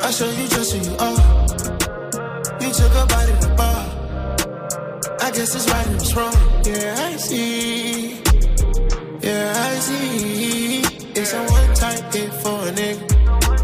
I 0.00 0.10
show 0.10 0.30
you 0.30 0.48
just 0.48 0.72
who 0.72 0.78
you 0.88 0.96
are. 0.96 1.20
You 2.62 2.70
took 2.72 2.94
a 3.02 3.04
bite 3.12 3.32
at 3.34 3.40
the 3.42 3.52
bar. 3.60 3.82
I 5.20 5.30
guess 5.30 5.54
it's 5.54 5.70
right 5.70 5.86
and 5.88 5.96
it's 5.96 6.16
wrong. 6.16 6.34
Yeah, 6.64 7.06
I 7.06 7.16
see. 7.16 8.14
Yeah, 9.20 9.68
I 9.68 9.78
see. 9.78 10.80
It's 11.18 11.34
a 11.34 11.55
one 11.96 12.10
type 12.10 12.32
for 12.42 12.68
a 12.68 12.72
nigga, 12.72 13.08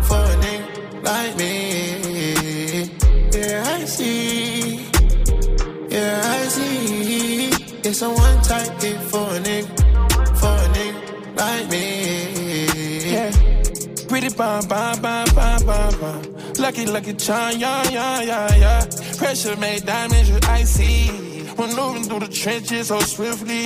for 0.09 0.17
a 0.17 0.37
nigga 0.43 1.03
like 1.05 1.37
me. 1.37 2.91
Yeah, 3.33 3.65
I 3.67 3.85
see. 3.85 4.87
Yeah, 5.91 6.23
I 6.25 6.49
see. 6.49 7.51
It's 7.85 8.03
a 8.03 8.09
one 8.09 8.43
type 8.43 8.81
hit 8.81 9.01
for 9.01 9.19
a 9.19 9.41
nigga, 9.41 9.69
for 10.39 10.47
a 10.47 10.69
nigga 10.75 11.37
like 11.37 11.71
me. 11.71 13.13
Yeah. 13.13 13.31
Pretty 14.09 14.29
bum, 14.35 14.67
bum, 14.69 15.01
bum, 15.01 15.27
bum, 15.35 15.67
bum, 15.67 16.01
bum. 16.01 16.23
Lucky, 16.59 16.87
lucky 16.87 17.15
charm, 17.15 17.57
yeah, 17.59 17.91
yeah, 17.91 18.23
yeah, 18.23 18.55
yeah. 18.57 18.87
Pressure 19.17 19.57
made 19.57 19.85
diamonds, 19.85 20.29
you 20.29 20.39
icy. 20.45 21.11
Maneuvering 21.59 22.05
through 22.05 22.21
the 22.21 22.29
trenches 22.29 22.89
so 22.89 23.01
swiftly. 23.01 23.65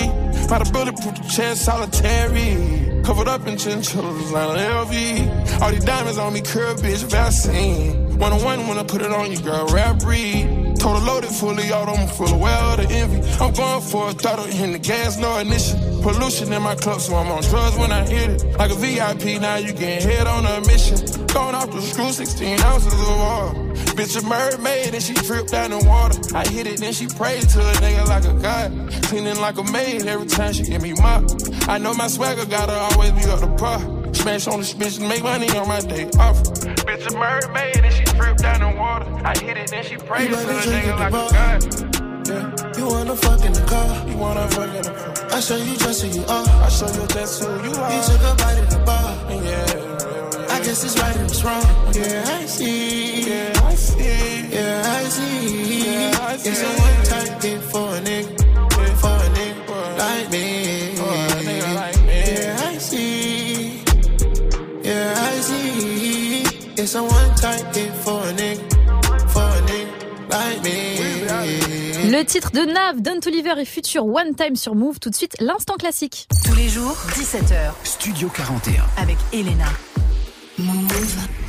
By 0.49 0.59
the 0.59 0.69
bulletproof 0.73 1.29
chest, 1.29 1.65
solitary. 1.65 2.76
Covered 3.07 3.29
up 3.29 3.47
in 3.47 3.57
chinchillas 3.57 4.33
on 4.33 4.57
LV. 4.57 5.61
All 5.61 5.71
these 5.71 5.85
diamonds 5.85 6.17
on 6.17 6.33
me, 6.33 6.41
curb 6.41 6.75
bitch, 6.79 7.05
Vaseline. 7.05 8.19
One 8.19 8.33
on 8.33 8.67
one 8.67 8.77
I 8.77 8.83
put 8.83 9.01
it 9.01 9.13
on 9.13 9.31
you, 9.31 9.39
girl, 9.39 9.65
rap 9.67 9.99
breed. 9.99 10.56
Total 10.79 11.01
loaded 11.03 11.31
fully, 11.31 11.71
all 11.71 11.89
I'm 11.89 12.07
full 12.07 12.33
of 12.33 12.39
well 12.39 12.77
the 12.77 12.87
envy. 12.89 13.21
I'm 13.41 13.53
going 13.53 13.81
for 13.81 14.09
a 14.09 14.13
throttle, 14.13 14.45
in 14.45 14.71
the 14.71 14.79
gas, 14.79 15.17
no 15.17 15.37
ignition. 15.37 15.79
Pollution 16.01 16.53
in 16.53 16.61
my 16.61 16.75
club, 16.75 17.01
so 17.01 17.15
I'm 17.15 17.31
on 17.31 17.41
drugs 17.43 17.77
when 17.77 17.91
I 17.91 18.05
hit 18.05 18.29
it. 18.29 18.57
Like 18.57 18.71
a 18.71 18.75
VIP, 18.75 19.41
now 19.41 19.57
you 19.57 19.73
getting 19.73 20.07
head 20.07 20.27
on 20.27 20.45
a 20.45 20.61
mission. 20.61 20.97
Going 21.27 21.55
off 21.55 21.71
the 21.71 21.81
screw, 21.81 22.11
16 22.11 22.59
ounces 22.61 22.93
of 22.93 23.17
water. 23.17 23.67
Bitch 23.97 24.15
a 24.15 24.25
mermaid 24.25 24.93
and 24.93 25.01
she 25.01 25.13
dripped 25.13 25.51
down 25.51 25.73
in 25.73 25.85
water. 25.87 26.19
I 26.35 26.47
hit 26.47 26.67
it, 26.67 26.79
then 26.79 26.93
she 26.93 27.07
prayed 27.07 27.49
to 27.49 27.59
a 27.59 27.73
nigga 27.81 28.07
like 28.07 28.25
a 28.25 28.33
god. 28.33 28.93
Cleaning 29.03 29.39
like 29.39 29.57
a 29.57 29.63
maid 29.63 30.05
every 30.05 30.27
time 30.27 30.53
she 30.53 30.63
give 30.63 30.81
me 30.81 30.93
mop. 30.93 31.23
I 31.67 31.79
know 31.79 31.93
my 31.93 32.07
swagger 32.07 32.45
gotta 32.45 32.73
always 32.73 33.11
be 33.11 33.25
up 33.25 33.39
to 33.39 33.47
par. 33.55 33.96
Smash 34.13 34.47
on 34.47 34.59
the 34.59 34.65
bitch 34.79 34.99
and 34.99 35.09
make 35.09 35.23
money 35.23 35.49
on 35.51 35.67
my 35.67 35.79
day 35.81 36.05
off. 36.19 36.41
Bitch 36.87 37.07
a 37.07 37.17
mermaid 37.17 37.77
and 37.77 37.93
she 37.93 38.03
dripped 38.15 38.41
down 38.41 38.61
in 38.61 38.77
water. 38.77 39.05
I 39.23 39.37
hit 39.37 39.57
it, 39.57 39.69
then 39.69 39.83
she 39.83 39.97
prayed 39.97 40.29
to 40.29 40.35
drink 40.35 40.85
nigga 40.85 40.99
like 40.99 41.11
the 41.11 41.25
a 41.25 41.31
god. 41.31 41.97
Yeah, 42.27 42.77
you 42.77 42.87
wanna 42.87 43.15
fuck 43.15 43.45
in 43.45 43.53
the 43.53 43.61
car. 43.61 44.07
You 44.09 44.17
wanna 44.17 44.47
fuck 44.49 44.75
in 44.75 44.83
the 44.83 44.91
car. 44.91 45.31
I 45.31 45.39
show 45.39 45.55
you 45.55 45.77
just 45.77 46.01
who 46.03 46.09
you 46.19 46.25
are. 46.25 46.47
I 46.65 46.69
show 46.69 46.87
you 46.87 47.07
just 47.07 47.43
who 47.43 47.47
you 47.63 47.71
are. 47.75 47.93
You 47.93 48.01
took 48.03 48.21
a 48.21 48.35
bite 48.35 48.57
at 48.57 48.69
the 48.69 48.79
bar. 48.85 49.15
Yeah, 49.29 50.55
I 50.55 50.57
guess 50.59 50.83
it's 50.83 50.99
right 50.99 51.15
and 51.15 51.29
it's 51.29 51.43
wrong. 51.43 51.63
Yeah, 51.93 52.23
I 52.27 52.45
see. 52.45 53.29
Yeah, 53.29 53.61
I 53.63 53.75
see. 53.75 54.47
Yeah, 54.49 54.83
I 54.85 55.03
see. 55.05 55.85
Yeah, 55.85 56.19
I 56.21 56.37
see. 56.37 56.49
It's 56.49 56.61
a 56.61 56.69
one 56.81 57.03
type 57.05 57.43
hit 57.43 57.61
for 57.61 57.95
a 57.95 58.01
It's 66.87 66.95
a 66.95 67.03
one 67.03 67.35
type 67.35 67.75
hit 67.75 67.91
for 67.95 68.23
a 68.23 68.31
nigga, 68.31 68.61
for 69.27 69.41
a 69.41 69.61
nigga 69.67 70.29
like 70.31 70.63
me. 70.63 72.09
Le 72.09 72.23
titre 72.23 72.49
de 72.51 72.61
Nav, 72.61 73.01
Don 73.01 73.19
Oliver 73.25 73.55
et 73.59 73.65
Future 73.65 74.05
One 74.05 74.35
Time 74.35 74.55
sur 74.55 74.73
Move. 74.73 74.97
Tout 74.97 75.09
de 75.09 75.15
suite, 75.15 75.35
l'instant 75.41 75.75
classique. 75.75 76.29
Tous 76.45 76.55
les 76.55 76.69
jours, 76.69 76.95
17h, 77.09 77.73
Studio 77.83 78.29
41. 78.29 78.85
avec 78.95 79.17
Elena. 79.33 79.65
Move. 80.57 81.46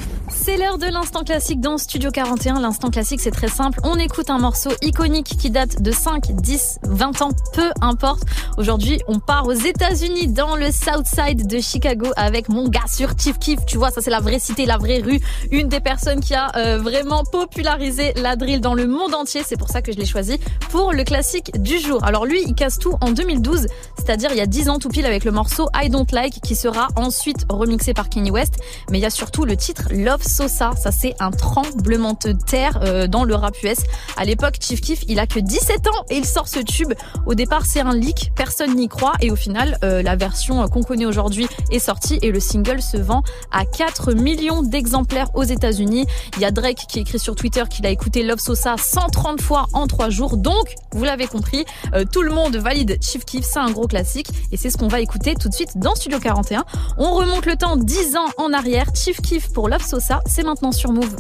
C'est 0.49 0.57
l'heure 0.57 0.79
de 0.79 0.87
l'instant 0.87 1.25
classique 1.25 1.61
dans 1.61 1.77
Studio 1.77 2.11
41. 2.11 2.61
L'instant 2.61 2.89
classique, 2.89 3.20
c'est 3.20 3.31
très 3.31 3.49
simple. 3.49 3.81
On 3.83 3.99
écoute 3.99 4.31
un 4.31 4.39
morceau 4.39 4.70
iconique 4.81 5.37
qui 5.39 5.51
date 5.51 5.83
de 5.83 5.93
5, 5.93 6.33
10, 6.33 6.79
20 6.85 7.20
ans, 7.20 7.33
peu 7.53 7.70
importe. 7.83 8.23
Aujourd'hui, 8.57 8.99
on 9.09 9.19
part 9.19 9.47
aux 9.47 9.53
États-Unis 9.53 10.29
dans 10.29 10.57
le 10.57 10.73
South 10.73 11.05
Side 11.05 11.47
de 11.47 11.59
Chicago 11.59 12.07
avec 12.16 12.49
mon 12.49 12.66
gars 12.66 12.87
sur 12.91 13.11
Chief 13.19 13.39
Keef. 13.39 13.66
Tu 13.66 13.77
vois, 13.77 13.91
ça 13.91 14.01
c'est 14.01 14.11
la 14.11 14.20
vraie 14.20 14.39
cité, 14.39 14.65
la 14.65 14.79
vraie 14.79 15.01
rue. 15.01 15.20
Une 15.51 15.69
des 15.69 15.81
personnes 15.81 16.20
qui 16.20 16.33
a 16.33 16.51
euh, 16.57 16.79
vraiment 16.79 17.25
popularisé 17.31 18.15
la 18.16 18.35
drill 18.35 18.62
dans 18.62 18.75
le 18.75 18.87
monde 18.87 19.15
entier. 19.15 19.43
C'est 19.45 19.59
pour 19.59 19.69
ça 19.69 19.83
que 19.83 19.93
je 19.93 19.99
l'ai 19.99 20.07
choisi 20.07 20.41
pour 20.70 20.95
le 20.95 21.05
classique 21.05 21.61
du 21.61 21.79
jour. 21.79 22.03
Alors 22.05 22.25
lui, 22.25 22.43
il 22.47 22.55
casse 22.55 22.79
tout 22.79 22.95
en 23.03 23.11
2012, 23.11 23.66
c'est-à-dire 23.99 24.31
il 24.33 24.39
y 24.39 24.41
a 24.41 24.47
10 24.47 24.70
ans 24.70 24.79
tout 24.79 24.89
pile 24.89 25.05
avec 25.05 25.27
le 25.27 25.31
morceau 25.31 25.69
I 25.75 25.91
Don't 25.91 26.07
Like 26.11 26.41
qui 26.41 26.57
sera 26.57 26.89
ensuite 26.97 27.45
remixé 27.51 27.93
par 27.93 28.09
Kanye 28.09 28.31
West. 28.31 28.55
Mais 28.91 28.99
il 28.99 29.03
y 29.03 29.07
a 29.07 29.11
surtout 29.11 29.45
le 29.45 29.55
titre 29.55 29.89
Love 29.91 30.23
Sosa. 30.39 30.70
Ça 30.77 30.93
c'est 30.93 31.15
un 31.19 31.31
tremblement 31.31 32.16
de 32.24 32.32
terre 32.32 32.78
euh, 32.82 33.06
dans 33.09 33.24
le 33.24 33.35
rap 33.35 33.55
US. 33.65 33.78
À 34.16 34.24
l'époque, 34.24 34.56
Chief 34.60 34.81
Keef, 34.81 35.01
il 35.09 35.19
a 35.19 35.27
que 35.27 35.40
17 35.40 35.89
ans 35.89 36.05
et 36.10 36.16
il 36.16 36.24
sort 36.24 36.47
ce 36.47 36.60
tube. 36.60 36.93
Au 37.27 37.35
départ, 37.35 37.66
c'est 37.66 37.81
un 37.81 37.94
leak, 37.94 38.32
personne 38.36 38.74
n'y 38.77 38.89
croit 38.89 39.15
et 39.20 39.31
au 39.31 39.36
final, 39.36 39.78
euh, 39.82 40.02
la 40.02 40.15
version 40.16 40.66
qu'on 40.69 40.82
connaît 40.82 41.06
aujourd'hui 41.06 41.48
est 41.70 41.78
sortie 41.81 42.19
et 42.23 42.31
le 42.31 42.40
single 42.40 42.81
se 42.82 42.97
vend 42.97 43.23
à 43.51 43.65
4 43.65 44.12
millions 44.12 44.62
d'exemplaires 44.62 45.28
aux 45.35 45.43
États-Unis. 45.43 46.06
Il 46.36 46.43
y 46.43 46.44
a 46.44 46.51
Drake 46.51 46.86
qui 46.89 47.01
écrit 47.01 47.19
sur 47.19 47.35
Twitter 47.35 47.65
qu'il 47.69 47.85
a 47.86 47.90
écouté 47.90 48.23
Love 48.23 48.39
Sosa 48.39 48.77
130 48.77 49.40
fois 49.40 49.66
en 49.73 49.86
3 49.86 50.10
jours. 50.10 50.36
Donc, 50.36 50.74
vous 50.93 51.05
l'avez 51.05 51.27
compris, 51.27 51.65
euh, 51.94 52.05
tout 52.10 52.23
le 52.23 52.31
monde 52.31 52.56
valide 52.56 52.98
Chief 53.02 53.24
Keef, 53.24 53.44
c'est 53.44 53.59
un 53.59 53.70
gros 53.70 53.86
classique 53.86 54.28
et 54.52 54.56
c'est 54.56 54.70
ce 54.70 54.77
qu'on 54.77 54.89
va 54.89 55.01
écouter 55.01 55.35
tout 55.35 55.48
de 55.48 55.55
suite 55.55 55.77
dans 55.77 55.94
Studio 55.94 56.20
41. 56.20 56.65
On 56.97 57.15
remonte 57.15 57.47
le 57.47 57.56
temps 57.56 57.77
10 57.77 58.16
ans 58.16 58.28
en 58.36 58.52
arrière. 58.52 58.86
Chief 58.94 59.20
Keef 59.20 59.52
pour 59.52 59.69
Love 59.69 59.85
Sosa, 59.85 60.20
c'est 60.28 60.42
maintenant 60.42 60.72
sur 60.72 60.92
Move. 60.92 61.16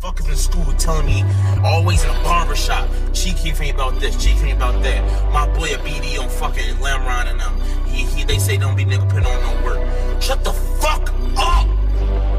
Fuckers 0.00 0.28
in 0.28 0.36
school 0.36 0.72
telling 0.78 1.06
me 1.06 1.24
always 1.64 2.04
in 2.04 2.10
a 2.10 2.22
barber 2.22 2.54
shop. 2.54 2.86
Cheek 3.12 3.36
Keef 3.36 3.60
ain't 3.60 3.74
about 3.74 3.98
this, 3.98 4.16
Cheek 4.16 4.36
ain't 4.44 4.56
about 4.56 4.82
that. 4.82 5.02
My 5.32 5.46
boy 5.48 5.74
a 5.74 5.78
BD 5.78 6.18
on 6.20 6.28
fucking 6.28 6.76
Lamron 6.76 7.28
and 7.30 7.40
them. 7.40 7.52
He, 7.86 8.04
he, 8.04 8.24
they 8.24 8.38
say 8.38 8.56
don't 8.56 8.76
be 8.76 8.84
nigga 8.84 9.08
put 9.08 9.26
on 9.26 9.42
no 9.42 9.64
work. 9.64 10.22
Shut 10.22 10.44
the 10.44 10.52
fuck 10.52 11.10
up! 11.36 11.66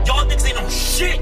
Y'all 0.05 0.25
niggas 0.25 0.47
ain't 0.47 0.61
no 0.61 0.69
shit! 0.69 1.19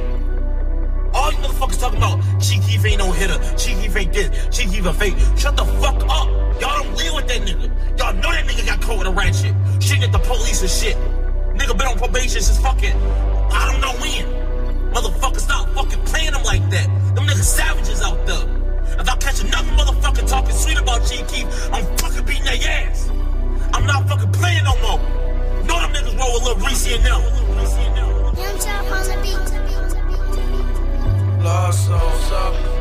All 1.14 1.32
you 1.32 1.38
motherfuckers 1.38 1.80
talking 1.80 1.98
about 1.98 2.20
Cheek 2.40 2.62
Keef 2.64 2.86
ain't 2.86 3.00
no 3.00 3.12
hitter, 3.12 3.40
Cheek 3.58 3.80
Keef 3.80 3.96
ain't 3.96 4.14
this, 4.14 4.56
Cheek 4.56 4.70
Keef 4.70 4.86
a 4.86 4.94
fake. 4.94 5.16
Shut 5.38 5.58
the 5.58 5.66
fuck 5.66 6.04
up! 6.04 6.28
Y'all 6.62 6.84
don't 6.84 6.98
deal 6.98 7.16
with 7.16 7.28
that 7.28 7.42
nigga. 7.42 7.98
Y'all 7.98 8.14
know 8.14 8.32
that 8.32 8.46
nigga 8.46 8.66
got 8.68 8.82
caught 8.82 9.00
with 9.00 9.08
a 9.08 9.12
rat 9.12 9.34
shit. 9.34 9.56
Shooting 9.82 10.04
at 10.04 10.12
the 10.12 10.20
police 10.20 10.62
and 10.62 10.70
shit. 10.70 11.25
Nigga 11.56 11.78
been 11.78 11.88
on 11.88 11.98
probation 11.98 12.42
since 12.42 12.60
fucking, 12.60 12.96
I 12.96 13.72
don't 13.72 13.82
know 13.82 13.94
when. 14.02 14.26
Motherfucker, 14.94 15.40
stop 15.40 15.70
fucking 15.70 16.04
playing 16.06 16.32
them 16.32 16.44
like 16.44 16.70
that. 16.70 16.88
Them 17.16 17.26
niggas 17.26 17.44
savages 17.44 18.02
out 18.02 18.26
there. 18.26 18.46
If 19.00 19.10
I 19.10 19.16
catch 19.18 19.42
another 19.42 19.72
motherfucker 19.72 20.28
talking 20.28 20.56
sweet 20.56 20.78
about 20.78 21.06
Chief 21.06 21.28
Keef, 21.28 21.46
I'm 21.72 21.86
fucking 21.98 22.26
beating 22.26 22.46
their 22.46 22.60
ass. 22.70 23.10
I'm 23.74 23.86
not 23.86 24.08
fucking 24.08 24.32
playing 24.34 24.64
no 24.64 24.76
more. 24.82 25.00
Know 25.64 25.80
them 25.80 25.94
niggas 25.94 26.18
roll 26.20 26.34
with 26.34 26.44
Lil 26.44 26.58
Reese 26.68 26.88
and 26.94 27.04
them. 27.06 27.22
Young 28.38 28.60
Chop 28.60 28.86
on 28.92 29.06
the 29.08 29.16
beat. 29.24 29.56
Lost 31.44 31.86
souls 31.88 32.32
up. 32.32 32.75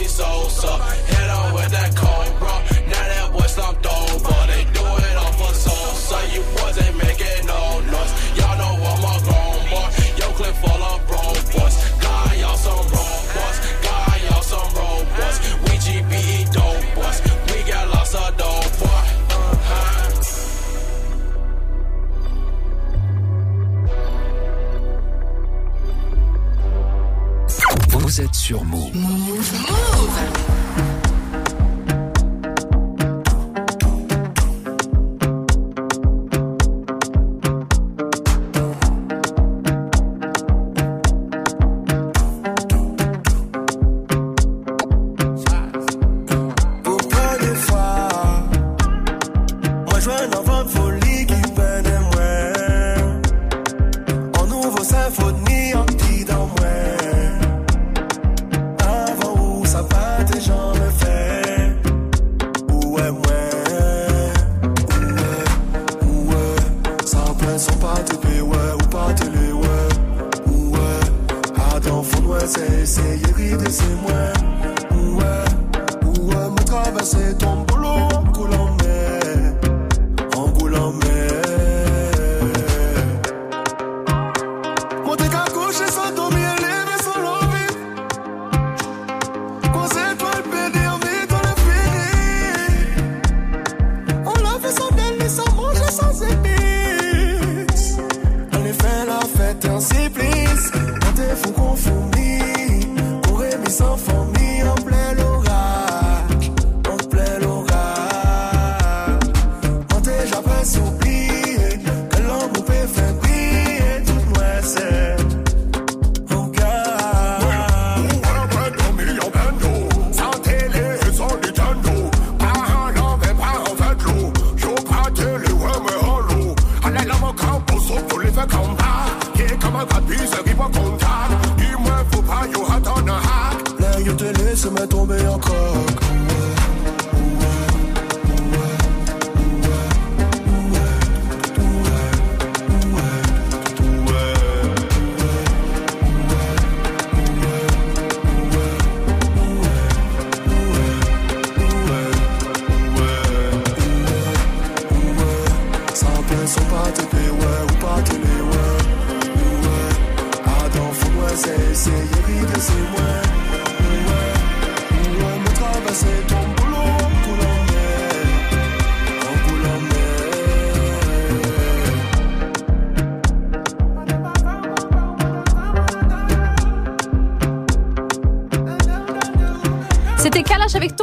Hoes 0.00 0.20
are 0.20 0.38
cheese 0.48 0.50
Sosa. 0.50 0.72
Hit 1.06 1.30
on 1.30 1.54
with 1.54 1.70
that 1.70 1.96
cobra, 1.96 2.54
now 2.88 3.06
that 3.12 3.32
boy 3.32 3.46
slumped 3.46 3.86
over. 3.86 4.46
They 4.46 4.64
do 4.72 4.80
it 4.80 5.16
all 5.16 5.32
for 5.32 5.54
Sosa. 5.54 6.18
You 6.34 6.42
boys 6.56 6.78
ain't 6.84 6.96
making 6.96 7.46
no 7.46 7.80
noise. 7.80 8.12
Y'all 8.36 8.56
know 8.58 8.74
I'm 8.90 9.04
a 9.04 9.14
grown 9.24 9.60
boy. 9.70 9.88
Yo, 10.18 10.26
clip 10.38 10.54
full 10.56 10.82
of 10.82 11.06
bro 11.06 11.22
boys. 11.54 11.76
God, 12.00 12.36
y'all 12.38 12.56
some 12.56 12.86
robots. 12.94 13.58
God, 13.82 14.16
y'all 14.26 14.42
some 14.42 14.70
robots. 14.74 15.38
We 15.64 15.72
GBE 15.84 16.52
dope 16.52 16.86
boys. 16.94 17.18
We 17.48 17.58
got 17.70 17.88
lots 17.88 18.14
of 18.14 18.36
dope 18.36 18.78
boy. 18.78 19.00
Uh-huh. 19.30 20.06
Vous 27.88 28.20
êtes 28.20 28.34
sur 28.34 28.64
Move. 28.64 28.92
Pour 28.92 29.89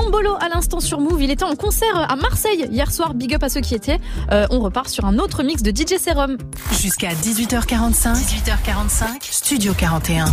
Tombolo 0.08 0.38
à 0.40 0.48
l'instant 0.48 0.80
sur 0.80 1.02
Move. 1.02 1.22
Il 1.22 1.32
était 1.32 1.44
en 1.44 1.56
concert 1.56 1.98
à 2.10 2.16
Marseille 2.16 2.66
hier 2.72 2.94
soir. 2.94 3.14
Big 3.14 3.36
up 3.36 3.44
à 3.44 3.50
ceux 3.50 3.60
qui 3.60 3.76
étaient. 3.76 4.00
Euh, 4.32 4.48
on 4.52 4.62
repart 4.62 4.88
sur 4.88 5.04
un 5.04 5.18
autre 5.20 5.44
mix 5.44 5.62
de 5.64 5.72
DJ 5.72 6.00
Serum. 6.00 6.38
Jusqu'à 6.72 7.10
18h45. 7.10 8.14
18h45. 8.14 9.18
Studio 9.22 9.74
41. 9.78 10.28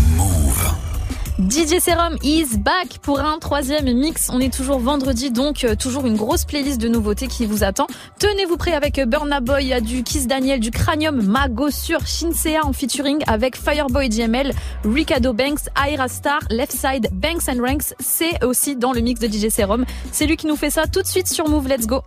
DJ 1.49 1.79
Serum 1.79 2.17
is 2.23 2.57
back 2.57 2.99
pour 3.03 3.21
un 3.21 3.39
troisième 3.39 3.93
mix. 3.93 4.31
On 4.33 4.41
est 4.41 4.53
toujours 4.53 4.79
vendredi, 4.79 5.31
donc 5.31 5.65
euh, 5.65 5.75
toujours 5.75 6.07
une 6.07 6.17
grosse 6.17 6.47
playlist 6.47 6.81
de 6.81 6.89
nouveautés 6.89 7.27
qui 7.27 7.45
vous 7.45 7.65
attend. 7.65 7.87
Tenez-vous 8.19 8.57
prêts 8.57 8.73
avec 8.73 8.99
euh, 8.99 9.05
Burna 9.05 9.41
Boy, 9.41 9.79
du 9.83 10.03
Kiss 10.05 10.27
Daniel, 10.27 10.59
du 10.59 10.71
Cranium, 10.71 11.21
Mago 11.21 11.71
sur 11.71 12.07
Shinsea 12.07 12.65
en 12.65 12.73
featuring 12.73 13.23
avec 13.27 13.57
Fireboy 13.57 14.09
GML, 14.09 14.53
Ricardo 14.85 15.35
Banks, 15.35 15.69
Ira 15.77 16.09
Star, 16.09 16.41
Left 16.49 16.73
Side, 16.73 17.09
Banks 17.13 17.49
and 17.49 17.61
Ranks. 17.61 17.95
C'est 18.01 18.43
aussi 18.43 18.77
dans 18.77 18.93
le 18.93 19.01
mix 19.01 19.21
de 19.21 19.27
DJ 19.27 19.51
Serum. 19.51 19.85
C'est 20.13 20.27
lui 20.27 20.37
qui 20.37 20.47
nous 20.47 20.57
fait 20.57 20.71
ça 20.71 20.87
tout 20.87 21.03
de 21.03 21.07
suite 21.07 21.29
sur 21.29 21.49
Move. 21.49 21.69
Let's 21.69 21.87
go. 21.87 22.03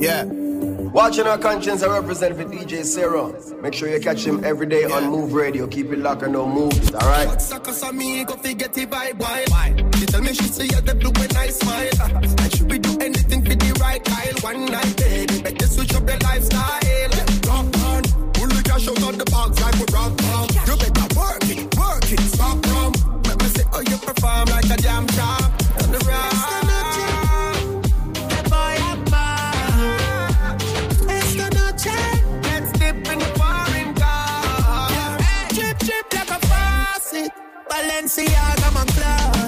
Yeah. 0.00 0.41
Watching 0.92 1.26
our 1.26 1.38
conscience, 1.38 1.82
I 1.82 1.88
represent 1.88 2.36
for 2.36 2.44
DJ 2.44 2.84
Sarah. 2.84 3.32
Make 3.62 3.72
sure 3.72 3.88
you 3.88 3.98
catch 3.98 4.26
him 4.26 4.44
every 4.44 4.66
day 4.66 4.84
on 4.84 5.10
Move 5.10 5.32
Radio. 5.32 5.66
Keep 5.66 5.90
it 5.90 5.98
locked 6.00 6.22
and 6.22 6.34
no 6.34 6.46
move. 6.46 6.72
Alright? 6.94 7.28
Cause 7.28 7.82
I 7.82 7.92
me 7.92 8.22
go 8.24 8.34
forget 8.34 8.76
it 8.76 8.90
by 8.90 9.12
boy. 9.12 9.44
She 9.96 10.04
tell 10.04 10.20
me 10.20 10.34
she 10.34 10.44
see 10.44 10.64
you 10.64 10.80
the 10.82 10.94
blue 10.94 11.10
when 11.12 11.34
I 11.34 11.48
smile. 11.48 11.88
Uh, 11.98 12.42
and 12.42 12.54
she 12.54 12.64
will 12.64 12.78
do 12.78 12.98
anything 13.00 13.42
for 13.42 13.54
the 13.54 13.72
right 13.80 14.04
Kyle. 14.04 14.34
One 14.42 14.66
night, 14.66 14.94
baby, 14.98 15.40
better 15.40 15.66
switch 15.66 15.94
up 15.94 16.06
your 16.06 16.18
lifestyle. 16.18 16.60
Rock 17.48 17.72
on, 17.88 18.02
pull 18.36 18.48
the 18.52 18.62
cash 18.62 18.86
out 18.86 19.02
of 19.02 19.16
the 19.16 19.24
box 19.30 19.60
like 19.62 19.74
we 19.80 19.86
rock 19.96 20.12
on. 20.12 20.46
You 20.68 20.76
better 20.76 21.08
work 21.18 21.48
it, 21.48 21.74
work 21.74 22.12
it, 22.12 22.20
stop 22.20 22.66
from. 22.66 22.92
Let 23.22 23.40
me 23.40 23.48
see 23.48 23.64
how 23.64 23.78
oh, 23.78 23.80
you 23.80 23.96
perform 23.96 24.44
like 24.50 24.68
a 24.68 24.76
damn 24.76 25.06
champ. 25.06 25.61
Balenciaga, 37.82 38.70
man, 38.70 38.86
claro. 38.94 39.41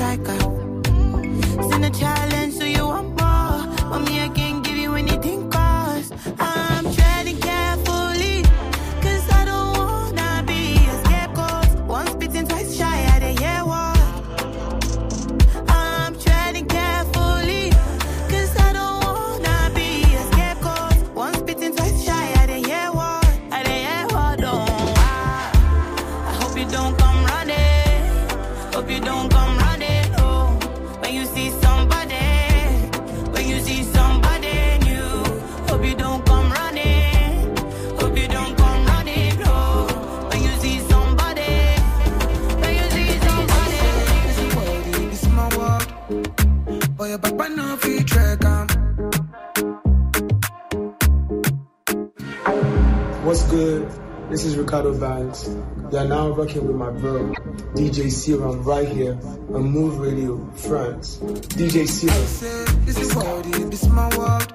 살까 0.00 0.49
This 54.30 54.44
is 54.44 54.56
Ricardo 54.56 54.96
Banks. 54.96 55.48
You 55.90 55.98
are 55.98 56.04
now 56.04 56.28
rocking 56.28 56.64
with 56.64 56.76
my 56.76 56.90
bro, 56.90 57.32
DJ 57.74 58.08
Serum, 58.12 58.62
right 58.62 58.86
here 58.86 59.18
on 59.52 59.64
Move 59.64 59.98
Radio, 59.98 60.48
France. 60.54 61.16
DJ 61.18 61.88
Serum. 61.88 62.84
This 62.86 62.96
is 62.96 63.16
all 63.16 63.42
this 63.42 63.82
is 63.82 63.88
my 63.88 64.08
world. 64.16 64.52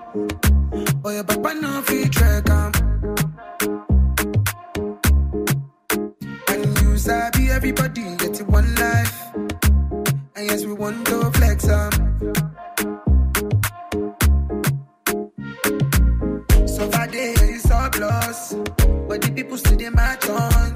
Oh, 1.04 1.10
yeah, 1.10 1.24
Papa, 1.24 1.56
no, 1.56 1.82
feed 1.82 2.10
track. 2.10 2.50
Um. 2.50 2.72
And 6.48 6.66
you, 6.80 6.96
Zabi, 6.96 7.50
everybody, 7.50 8.16
get 8.16 8.40
it 8.40 8.48
one 8.48 8.74
life. 8.76 9.36
And 9.36 10.46
yes, 10.48 10.64
we 10.64 10.72
want 10.72 11.06
to 11.08 11.32
flex 11.32 11.68
up. 11.68 11.94
So, 16.66 16.90
Friday, 16.92 17.34
it's 17.36 17.70
all 17.70 17.90
close 17.90 18.75
but 19.16 19.22
the 19.22 19.32
people 19.32 19.58
still 19.58 19.80
in 19.80 19.94
my 19.94 20.18
on. 20.30 20.75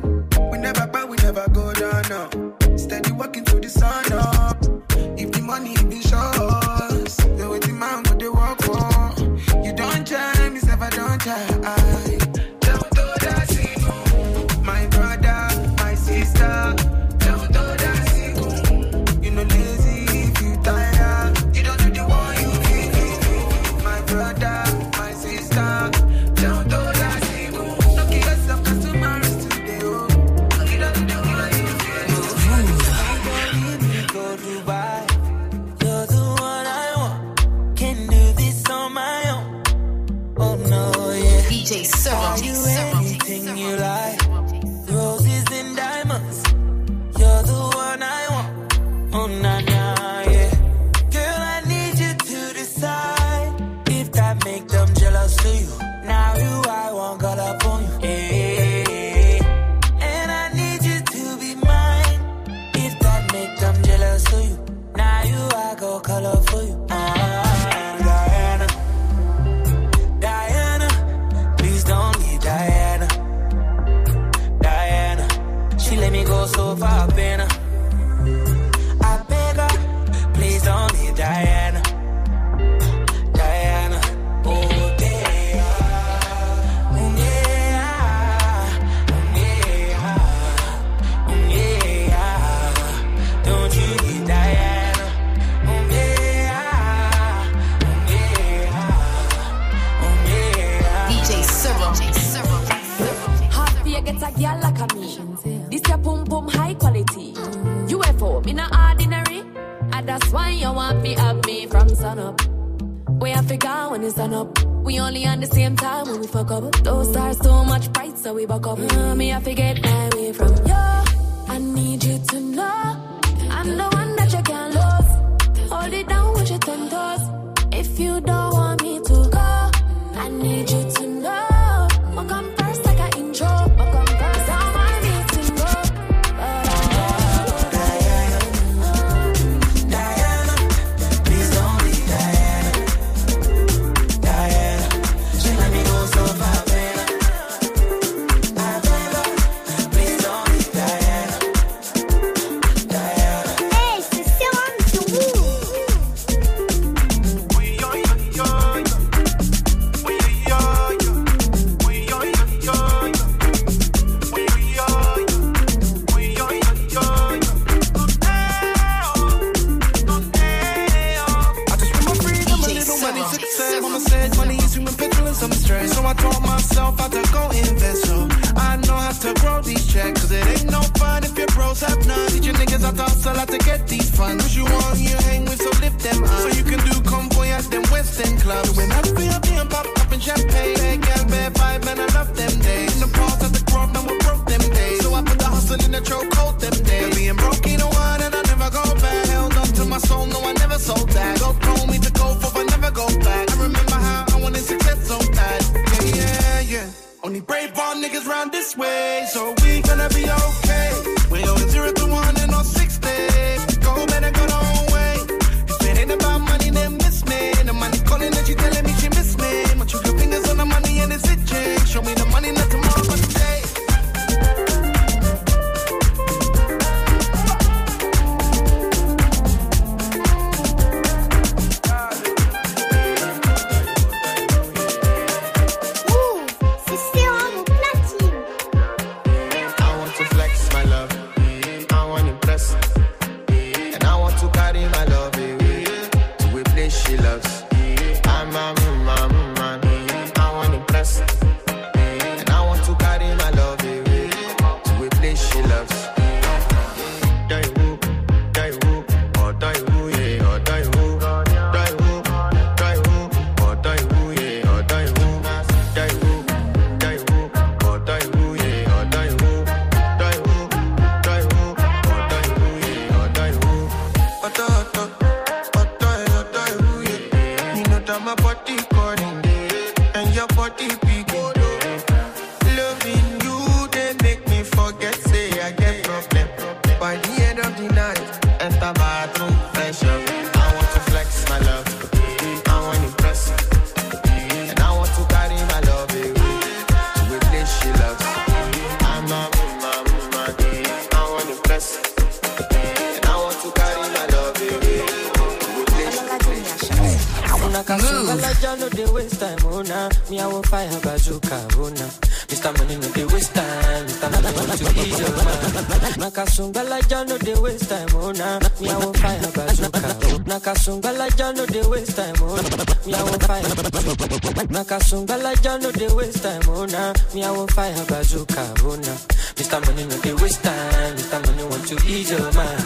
Kasungala 325.49 325.55
jalo 325.61 325.91
dey 325.91 326.07
waste 326.15 326.41
time, 326.43 326.61
oh 326.69 326.85
nah. 326.85 327.13
Me 327.33 327.43
I 327.43 327.51
will 327.51 327.67
fire 327.67 327.93
bazooka, 328.05 328.73
oh 328.85 328.95
nah. 328.95 329.17
Mr. 329.55 329.79
Money 329.85 330.05
no 330.05 330.17
dey 330.21 330.33
waste 330.33 330.63
time, 330.63 331.15
Mr. 331.15 331.45
Money 331.45 331.63
want 331.69 331.87
to 331.87 331.95
ease 332.07 332.31
your 332.31 332.53
mind. 332.53 332.81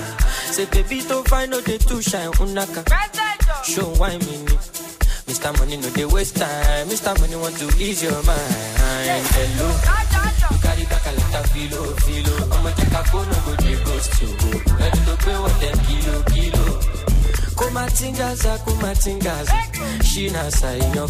Say 0.54 0.66
baby 0.66 1.02
to 1.02 1.24
find 1.24 1.52
no 1.52 1.62
dey 1.62 1.78
too 1.78 2.02
shine, 2.02 2.32
unaka. 2.34 2.84
Oh 2.88 3.64
Show 3.64 3.88
why 4.00 4.18
me 4.18 4.38
need. 4.44 4.60
Mr. 5.28 5.58
Money 5.60 5.78
no 5.78 5.90
dey 5.92 6.06
waste 6.06 6.38
time. 6.38 6.88
Mr. 6.88 7.18
Money 7.20 7.36
want 7.36 7.58
to 7.58 7.68
ease 7.84 8.04
your 8.04 8.24
mind. 8.24 8.56
Hello. 9.36 9.70
You 10.52 10.60
carry 10.60 10.84
back 10.86 11.06
a 11.08 11.12
lot 11.12 11.36
of 11.36 11.52
filo, 11.52 11.82
filo. 12.04 12.36
I'ma 12.54 12.72
check 12.76 12.92
a 12.92 13.04
phone, 13.10 13.28
no 13.30 13.38
go 13.46 13.56
dey 13.58 13.76
ghost 13.84 14.22
you. 14.22 14.28
Oh. 14.30 14.76
Ready 14.80 15.00
to 15.08 15.16
pay 15.24 15.38
what 15.40 15.56
them 15.62 15.78
kilo, 15.88 16.24
kilo. 16.32 17.13
Kumatingaza 17.54 18.58
kumatingaza 18.58 19.54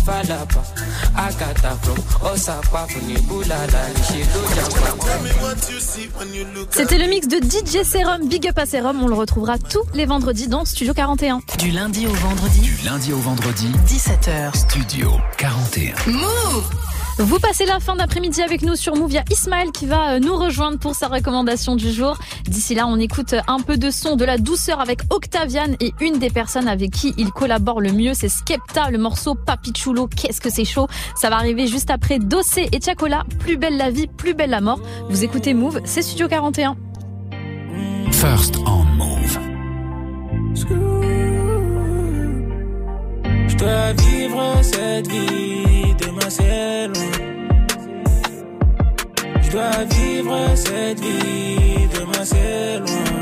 falapa 0.06 0.64
from 1.82 1.96
C'était 6.72 6.98
le 6.98 7.08
mix 7.08 7.28
de 7.28 7.38
DJ 7.38 7.84
Serum, 7.84 8.28
Big 8.28 8.48
Up 8.48 8.58
à 8.58 8.66
Serum. 8.66 9.02
On 9.04 9.08
le 9.08 9.16
retrouvera 9.16 9.58
tous 9.58 9.84
les 9.94 10.06
vendredis 10.06 10.48
dans 10.48 10.66
Studio 10.66 10.94
41. 10.94 11.42
Du 11.60 11.72
lundi 11.72 12.08
au 12.08 12.14
vendredi, 12.14 12.62
Du 12.62 12.86
lundi 12.86 13.14
au 13.14 13.18
vendredi, 13.20 13.68
17h. 13.88 14.56
Studio 14.56 15.12
41. 15.38 15.94
Move 16.12 16.93
Vous 17.20 17.40
passez 17.40 17.66
la 17.66 17.80
fin 17.80 17.96
d'après-midi 17.96 18.42
avec 18.42 18.64
nous 18.64 18.76
sur 18.76 18.96
Move. 18.96 19.12
Il 19.12 19.16
y 19.16 19.18
a 19.20 19.24
Ismaël 19.30 19.72
qui 19.72 19.86
va 19.86 20.14
euh, 20.14 20.20
nous 20.20 20.36
rejoindre 20.36 20.80
pour 20.80 20.96
sa 20.96 21.08
recommandation 21.08 21.76
du 21.76 21.92
jour. 21.92 22.18
D'ici 22.46 22.74
là, 22.74 22.88
on 22.88 22.98
écoute 23.00 23.36
un 23.48 23.60
peu 23.60 23.78
de 23.78 23.92
son, 23.92 24.16
de 24.16 24.26
la 24.26 24.38
douceur 24.38 24.80
avec 24.80 25.02
Octavian 25.12 25.68
et 25.80 25.94
une 26.02 26.18
des 26.18 26.32
personnes 26.32 26.68
avec 26.68 26.92
qui 26.92 27.14
il 27.18 27.32
collabore 27.32 27.82
le 27.82 27.92
mieux, 27.92 28.14
c'est 28.16 28.30
Skepta, 28.30 28.90
le 28.90 28.98
morceau 28.98 29.36
Papi 29.36 29.74
Chulo. 29.74 30.08
Qu'est-ce 30.08 30.42
que 30.42 30.50
c'est 30.50 30.66
chaud 30.66 30.88
Ça 31.16 31.30
va 31.30 31.36
arriver 31.36 31.68
juste 31.68 31.92
après 31.92 32.18
Dossé 32.18 32.68
et 32.72 32.80
Tiakola. 32.80 33.26
Plus 33.40 33.58
belle 33.58 33.78
la 33.78 33.92
vie, 33.92 34.08
plus 34.08 34.34
belle 34.34 34.50
la 34.50 34.62
mort. 34.62 34.80
Vous 35.10 35.24
écoutez 35.24 35.54
Move, 35.54 35.82
c'est 35.86 36.02
Studio 36.02 36.28
41. 36.28 36.76
First 38.12 38.58
on 38.66 38.84
Move. 38.96 39.40
Je 43.48 43.56
dois 43.56 43.94
vivre 43.94 44.56
cette 44.62 45.08
vie, 45.08 45.83
c'est 46.36 46.88
loin. 46.88 47.12
Je 49.42 49.52
dois 49.52 49.84
vivre 49.98 50.38
cette 50.56 51.00
vie, 51.00 51.88
demain 51.94 52.26
c'est 52.26 52.80
loin. 52.80 53.13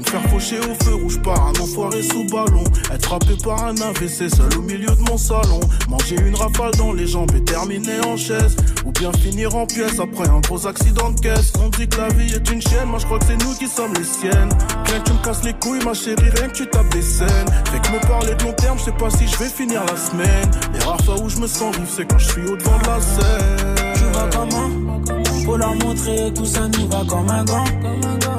Me 0.00 0.04
faire 0.04 0.30
faucher 0.30 0.58
au 0.60 0.84
feu 0.84 0.94
rouge 0.94 1.20
par 1.20 1.48
un 1.48 1.52
enfoiré 1.60 2.02
sous 2.02 2.24
ballon. 2.24 2.64
Être 2.90 3.04
frappé 3.04 3.34
par 3.44 3.64
un 3.64 3.74
AVC 3.76 4.30
seul 4.34 4.56
au 4.56 4.62
milieu 4.62 4.88
de 4.88 5.02
mon 5.10 5.18
salon. 5.18 5.60
Manger 5.90 6.16
une 6.26 6.34
rafale 6.34 6.70
dans 6.78 6.94
les 6.94 7.06
jambes 7.06 7.30
et 7.36 7.44
terminer 7.44 8.00
en 8.06 8.16
chaise. 8.16 8.56
Ou 8.86 8.92
bien 8.92 9.12
finir 9.12 9.54
en 9.54 9.66
pièces 9.66 10.00
après 10.00 10.26
un 10.26 10.40
gros 10.40 10.66
accident 10.66 11.10
de 11.10 11.20
caisse. 11.20 11.52
On 11.62 11.68
dit 11.68 11.86
que 11.86 11.98
la 11.98 12.08
vie 12.08 12.32
est 12.32 12.50
une 12.50 12.62
chienne, 12.62 12.88
moi 12.88 12.98
je 12.98 13.04
crois 13.04 13.18
que 13.18 13.26
c'est 13.26 13.44
nous 13.44 13.54
qui 13.56 13.68
sommes 13.68 13.92
les 13.92 14.04
siennes. 14.04 14.48
Bien 14.86 15.00
que 15.00 15.10
tu 15.10 15.12
me 15.12 15.22
casses 15.22 15.44
les 15.44 15.52
couilles, 15.52 15.84
ma 15.84 15.92
chérie, 15.92 16.30
rien 16.34 16.48
que 16.48 16.56
tu 16.56 16.66
tapes 16.66 16.92
des 16.94 17.02
scènes. 17.02 17.50
Fait 17.70 17.80
que 17.80 17.92
me 17.92 18.00
parler 18.08 18.34
de 18.34 18.42
long 18.44 18.54
terme, 18.54 18.78
je 18.78 18.84
sais 18.84 18.92
pas 18.92 19.10
si 19.10 19.28
je 19.28 19.36
vais 19.36 19.50
finir 19.50 19.82
la 19.84 19.96
semaine. 19.96 20.50
Les 20.72 20.80
rares 20.80 21.04
fois 21.04 21.20
où 21.20 21.28
je 21.28 21.36
me 21.36 21.46
sens 21.46 21.76
vivre, 21.76 21.90
c'est 21.94 22.06
quand 22.06 22.18
je 22.18 22.28
suis 22.30 22.42
au 22.48 22.56
devant 22.56 22.78
de 22.78 22.86
la 22.86 23.00
scène. 23.02 23.74
Tu 23.96 24.04
vas 24.14 25.19
Faut 25.44 25.56
leur 25.56 25.74
montrer 25.74 26.32
tout 26.34 26.44
ça 26.44 26.68
nous 26.68 26.86
va 26.88 27.02
comme 27.08 27.28
un 27.28 27.44
gant. 27.44 27.64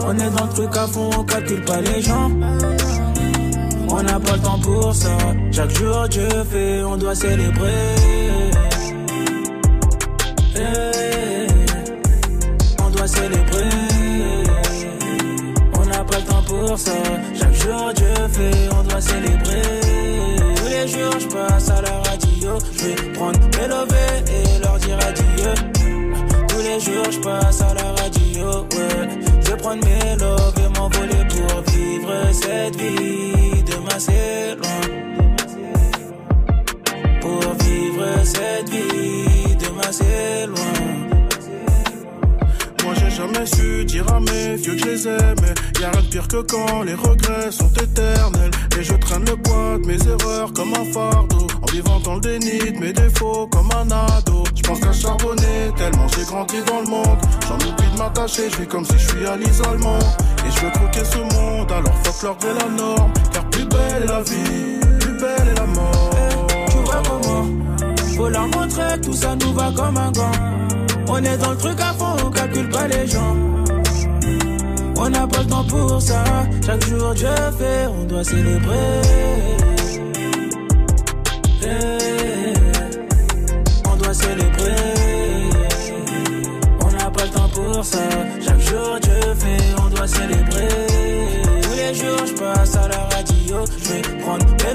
On 0.05 0.17
est 0.17 0.29
dans 0.29 0.45
le 0.45 0.53
truc 0.53 0.77
à 0.77 0.87
fond, 0.87 1.09
on 1.17 1.23
calcule 1.23 1.63
pas 1.63 1.81
les 1.81 2.01
gens. 2.01 2.31
On 3.89 4.03
n'a 4.03 4.19
pas 4.19 4.33
le 4.33 4.41
temps 4.41 4.59
pour 4.59 4.95
ça. 4.95 5.09
Chaque 5.51 5.69
jour 5.71 6.07
Dieu 6.09 6.27
fait, 6.49 6.83
on 6.83 6.97
doit 6.97 7.15
célébrer. 7.15 7.95
Eh, 10.55 11.47
On 12.83 12.89
doit 12.89 13.07
célébrer. 13.07 13.69
On 15.73 15.85
n'a 15.85 16.03
pas 16.03 16.17
le 16.17 16.23
temps 16.23 16.43
pour 16.47 16.77
ça. 16.77 16.91
Chaque 17.37 17.53
jour 17.53 17.93
Dieu 17.95 18.13
fait, 18.31 18.69
on 18.79 18.83
doit 18.83 19.01
célébrer. 19.01 19.61
Tous 20.55 20.67
les 20.67 20.87
jours 20.87 21.19
je 21.19 21.27
passe 21.27 21.69
à 21.69 21.81
la 21.81 21.97
radio. 22.09 22.57
Je 22.77 22.85
vais 22.85 23.11
prendre 23.13 23.39
mes 23.39 24.31
et 24.31 24.59
leur 24.63 24.77
dire 24.77 24.97
adieu. 25.07 25.80
Jours 26.83 27.11
je 27.11 27.19
passe 27.19 27.61
à 27.61 27.73
la 27.75 27.91
radio. 28.01 28.65
Ouais. 28.75 29.07
Je 29.43 29.51
vais 29.51 29.57
prendre 29.57 29.83
mes 29.85 30.15
loves 30.19 30.55
et 30.57 30.79
m'envoler 30.79 31.23
pour 31.29 31.61
vivre 31.73 32.11
cette 32.31 32.75
vie. 32.75 33.63
Demain 33.63 33.99
c'est 33.99 34.55
loin. 34.55 34.81
Pour 37.21 37.53
vivre 37.63 38.23
cette 38.23 38.69
vie. 38.69 39.55
Demain 39.57 39.91
c'est 39.91 40.47
loin. 40.47 40.90
Jamais 43.15 43.45
su 43.45 43.85
dire 43.85 44.05
à 44.13 44.19
mes 44.19 44.55
vieux 44.55 44.73
que 44.73 44.79
je 44.79 44.85
les 44.85 45.07
aimais. 45.07 45.53
Y'a 45.79 45.91
rien 45.91 46.01
de 46.01 46.07
pire 46.07 46.27
que 46.27 46.41
quand 46.41 46.83
les 46.83 46.93
regrets 46.93 47.51
sont 47.51 47.71
éternels. 47.73 48.51
Et 48.79 48.83
je 48.83 48.93
traîne 48.93 49.25
le 49.25 49.35
poids 49.35 49.77
de 49.81 49.85
mes 49.85 49.99
erreurs 50.07 50.53
comme 50.53 50.73
un 50.73 50.85
fardeau. 50.91 51.47
En 51.61 51.65
vivant 51.71 51.99
dans 51.99 52.15
le 52.15 52.21
déni 52.21 52.71
de 52.71 52.79
mes 52.79 52.93
défauts 52.93 53.47
comme 53.47 53.69
un 53.71 53.91
ado. 53.91 54.43
Je 54.55 54.61
pense 54.63 54.79
qu'à 54.79 54.93
charbonner 54.93 55.71
tellement 55.77 56.07
j'ai 56.15 56.23
grandi 56.23 56.61
dans 56.67 56.79
le 56.79 56.87
monde. 56.87 57.17
J'en 57.47 57.55
oublie 57.55 57.91
de 57.93 57.97
m'attacher, 57.97 58.49
je 58.49 58.57
vis 58.57 58.67
comme 58.67 58.85
si 58.85 58.93
je 58.97 59.07
suis 59.09 59.25
à 59.25 59.35
l'isolement. 59.35 59.99
Et 60.45 60.51
je 60.55 60.65
veux 60.65 60.71
croquer 60.71 61.03
ce 61.03 61.17
monde 61.17 61.71
alors 61.71 61.95
fuck 62.03 62.23
leur 62.23 62.37
de 62.37 62.59
la 62.59 62.69
norme. 62.69 63.11
Car 63.33 63.49
plus 63.49 63.65
belle 63.65 64.03
est 64.03 64.07
la 64.07 64.21
vie, 64.21 64.79
plus 64.99 65.13
belle 65.13 65.47
est 65.49 65.59
la 65.59 65.65
mort 65.65 66.10
Faut 68.15 68.29
leur 68.29 68.47
montrer 68.47 68.99
tout 69.01 69.13
ça 69.13 69.35
nous 69.35 69.53
va 69.53 69.71
comme 69.75 69.97
un 69.97 70.11
gant. 70.11 70.31
On 71.07 71.17
est 71.23 71.37
dans 71.37 71.51
le 71.51 71.57
truc 71.57 71.79
à 71.79 71.93
fond, 71.93 72.15
on 72.25 72.29
calcule 72.29 72.69
pas 72.69 72.87
les 72.87 73.07
gens. 73.07 73.35
On 74.97 75.09
n'a 75.09 75.27
pas 75.27 75.39
le 75.39 75.47
temps 75.47 75.63
pour 75.63 76.01
ça. 76.01 76.23
Chaque 76.65 76.85
jour 76.85 77.13
Dieu 77.15 77.27
fait, 77.57 77.87
on 77.87 78.03
doit 78.05 78.23
célébrer. 78.23 79.01
On 83.91 83.95
doit 83.95 84.13
célébrer. 84.13 84.75
On 86.81 86.91
n'a 86.91 87.09
pas 87.09 87.23
le 87.23 87.29
temps 87.29 87.49
pour 87.49 87.83
ça. 87.83 87.97
Chaque 88.45 88.61
jour 88.61 88.99
Dieu 89.01 89.35
fait, 89.39 89.81
on 89.83 89.89
doit 89.89 90.07
célébrer. 90.07 90.67
Tous 91.63 91.75
les 91.75 91.93
jours 91.93 92.25
je 92.27 92.33
passe 92.33 92.75
à 92.75 92.87
la 92.87 93.03
radio. 93.15 93.65
Je 93.65 93.93
vais 93.93 94.01
prendre 94.19 94.45
mes 94.45 94.73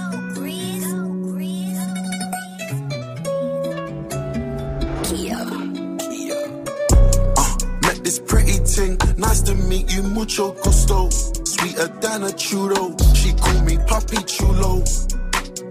Uh, 7.36 7.56
met 7.82 8.04
this 8.04 8.18
pretty 8.18 8.58
ting, 8.64 8.98
nice 9.16 9.40
to 9.42 9.54
meet 9.54 9.92
you, 9.92 10.02
mucho 10.02 10.52
gusto. 10.62 11.08
Sweeter 11.10 11.88
than 12.00 12.24
a 12.24 12.32
Trudeau, 12.32 12.96
she 13.14 13.32
call 13.34 13.60
me 13.62 13.76
Papi 13.76 14.24
Chulo. 14.26 14.82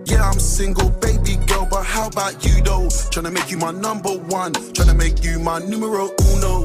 Yeah, 0.05 0.29
I'm 0.29 0.39
single, 0.39 0.89
baby 1.01 1.37
girl, 1.47 1.67
but 1.69 1.83
how 1.85 2.07
about 2.07 2.45
you 2.45 2.61
though? 2.61 2.87
Tryna 3.11 3.31
make 3.33 3.49
you 3.51 3.57
my 3.57 3.71
number 3.71 4.11
one, 4.11 4.53
tryna 4.53 4.95
make 4.97 5.23
you 5.23 5.39
my 5.39 5.59
numero 5.59 6.09
uno. 6.33 6.63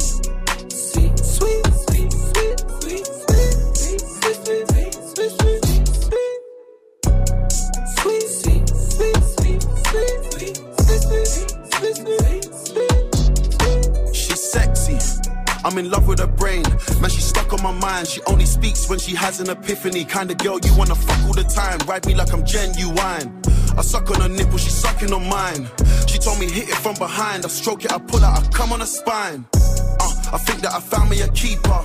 I'm 15.77 15.85
in 15.85 15.91
love 15.91 16.09
with 16.09 16.21
her 16.21 16.27
brain. 16.27 16.63
Man, 17.03 17.11
she's 17.11 17.27
stuck 17.27 17.53
on 17.53 17.63
my 17.63 17.71
mind. 17.71 18.09
She 18.09 18.23
only 18.29 18.47
speaks 18.47 18.89
when 18.89 18.99
she 18.99 19.15
has 19.15 19.41
an 19.41 19.51
epiphany. 19.51 20.07
Kind 20.07 20.31
of 20.31 20.39
girl 20.39 20.59
you 20.59 20.75
wanna 20.75 20.95
fuck 20.95 21.23
all 21.27 21.35
the 21.35 21.45
time. 21.45 21.79
Ride 21.87 22.07
me 22.07 22.15
like 22.15 22.33
I'm 22.33 22.47
genuine. 22.47 23.43
I 23.77 23.83
suck 23.83 24.11
on 24.11 24.23
her 24.23 24.29
nipple, 24.31 24.57
she's 24.57 24.73
sucking 24.73 25.13
on 25.13 25.29
mine. 25.29 25.69
She 26.07 26.17
told 26.17 26.41
me 26.41 26.51
hit 26.51 26.71
it 26.71 26.77
from 26.77 26.95
behind. 26.95 27.45
I 27.45 27.49
stroke 27.49 27.85
it, 27.85 27.93
I 27.93 27.99
pull 27.99 28.25
out, 28.25 28.43
I 28.43 28.51
come 28.53 28.73
on 28.73 28.81
her 28.81 28.87
spine. 28.87 29.45
Uh, 29.53 30.15
I 30.33 30.39
think 30.39 30.63
that 30.63 30.73
I 30.73 30.81
found 30.81 31.11
me 31.11 31.21
a 31.21 31.29
keeper. 31.33 31.85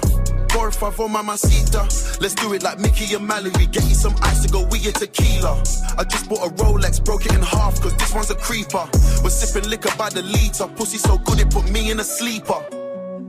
Four 0.52 0.70
or 0.70 0.72
five 0.72 0.98
on 0.98 1.12
mamacita. 1.12 1.82
Let's 2.22 2.36
do 2.36 2.54
it 2.54 2.64
like 2.64 2.80
Mickey 2.80 3.14
and 3.14 3.28
Mallory. 3.28 3.66
Get 3.66 3.84
you 3.90 3.96
some 3.96 4.16
ice 4.22 4.42
to 4.46 4.50
go 4.50 4.64
with 4.68 4.86
your 4.86 4.94
tequila. 4.94 5.62
I 5.98 6.06
just 6.06 6.30
bought 6.30 6.48
a 6.48 6.50
Rolex, 6.64 7.04
broke 7.04 7.26
it 7.26 7.34
in 7.34 7.42
half, 7.42 7.82
cause 7.82 7.94
this 7.98 8.14
one's 8.14 8.32
a 8.32 8.36
creeper. 8.36 8.88
We're 9.22 9.32
sipping 9.32 9.70
liquor 9.70 9.92
by 9.98 10.12
the 10.12 10.22
liter. 10.22 10.68
Pussy 10.78 10.98
so 10.98 11.18
good 11.18 11.42
it 11.42 11.50
put 11.50 11.70
me 11.70 11.92
in 11.92 12.00
a 12.00 12.06
sleeper. 12.06 12.64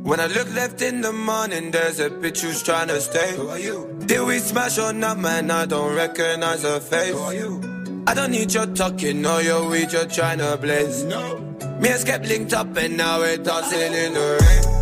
When 0.03 0.19
I 0.19 0.27
look 0.27 0.53
left 0.53 0.83
in 0.83 1.01
the 1.01 1.13
morning, 1.13 1.71
there's 1.71 2.01
a 2.01 2.11
bitch 2.11 2.41
who's 2.41 2.61
trying 2.61 2.89
to 2.89 3.01
stay. 3.01 3.37
Who 3.37 3.49
are 3.49 3.59
you? 3.59 3.97
Did 4.05 4.27
we 4.27 4.41
smash 4.41 4.77
or 4.77 4.93
not, 4.93 5.21
man? 5.21 5.49
I 5.49 5.65
don't 5.65 5.95
recognize 5.95 6.65
her 6.65 6.81
face. 6.81 7.13
Who 7.13 7.19
are 7.19 7.33
you? 7.33 8.03
I 8.09 8.15
don't 8.15 8.33
need 8.33 8.53
your 8.53 8.67
talking 8.67 9.25
or 9.25 9.41
your 9.43 9.69
weed, 9.69 9.93
you're 9.93 10.07
trying 10.07 10.39
to 10.39 10.57
blaze. 10.57 11.05
No. 11.05 11.39
Me 11.81 11.89
and 11.89 12.01
Skep 12.01 12.25
linked 12.27 12.53
up 12.53 12.77
and 12.77 12.97
now 12.97 13.21
we're 13.21 13.37
dancing 13.37 13.93
in 13.93 14.15
the 14.15 14.39
rain. 14.43 14.82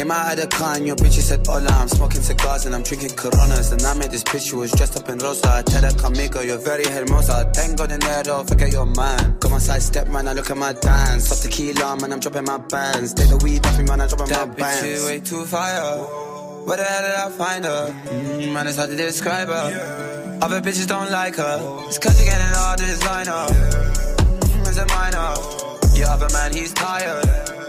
Came 0.00 0.12
out 0.12 0.32
of 0.32 0.40
the 0.40 0.56
car 0.56 0.76
and 0.76 0.86
your 0.86 0.96
bitch 0.96 1.20
said 1.20 1.46
hola 1.46 1.68
I'm 1.68 1.86
smoking 1.86 2.22
cigars 2.22 2.64
and 2.64 2.74
I'm 2.74 2.82
drinking 2.82 3.10
Coronas 3.16 3.70
And 3.70 3.82
I 3.82 3.92
met 3.92 4.10
this 4.10 4.24
bitch 4.24 4.48
she 4.48 4.56
was 4.56 4.72
dressed 4.72 4.96
up 4.96 5.06
in 5.10 5.18
rosa 5.18 5.56
I 5.56 5.60
tell 5.60 5.82
her 5.82 5.90
conmigo, 5.90 6.42
you're 6.42 6.56
very 6.56 6.84
hermosa 6.84 7.52
Thank 7.52 7.76
God 7.76 7.92
in 7.92 8.00
there 8.00 8.22
though, 8.22 8.42
forget 8.44 8.72
your 8.72 8.86
man 8.86 9.36
Got 9.40 9.50
my 9.50 9.58
side 9.58 9.82
step 9.82 10.08
man, 10.08 10.26
I 10.26 10.32
look 10.32 10.48
at 10.48 10.56
my 10.56 10.72
dance 10.72 11.30
Off 11.30 11.42
tequila 11.42 12.00
man, 12.00 12.14
I'm 12.14 12.18
dropping 12.18 12.44
my 12.44 12.56
bands 12.56 13.12
Take 13.12 13.28
the 13.28 13.36
weed 13.44 13.66
off 13.66 13.76
me 13.78 13.84
man, 13.84 14.00
I'm 14.00 14.08
dropping 14.08 14.30
my 14.30 14.32
That 14.32 14.48
bitch 14.48 14.56
bands 14.56 14.84
is 14.84 15.04
way 15.04 15.20
too 15.20 15.44
fire. 15.44 15.98
Where 16.64 16.78
the 16.78 16.84
hell 16.84 17.02
did 17.02 17.14
I 17.14 17.28
find 17.36 17.64
her? 17.66 17.94
Mm, 18.08 18.54
man, 18.54 18.68
it's 18.68 18.78
hard 18.78 18.88
to 18.88 18.96
describe 18.96 19.48
her. 19.48 20.38
Other 20.40 20.62
bitches 20.62 20.88
don't 20.88 21.10
like 21.10 21.36
her. 21.36 21.84
It's 21.88 21.98
cause 21.98 22.18
you're 22.18 22.32
getting 22.32 22.56
all 22.56 22.74
the 22.74 22.86
designer. 22.86 23.44
Mm, 24.48 24.66
it's 24.66 24.78
a 24.78 24.86
minor. 24.96 25.98
Your 25.98 26.08
other 26.08 26.32
man, 26.32 26.54
he's 26.54 26.72
tired. 26.72 27.59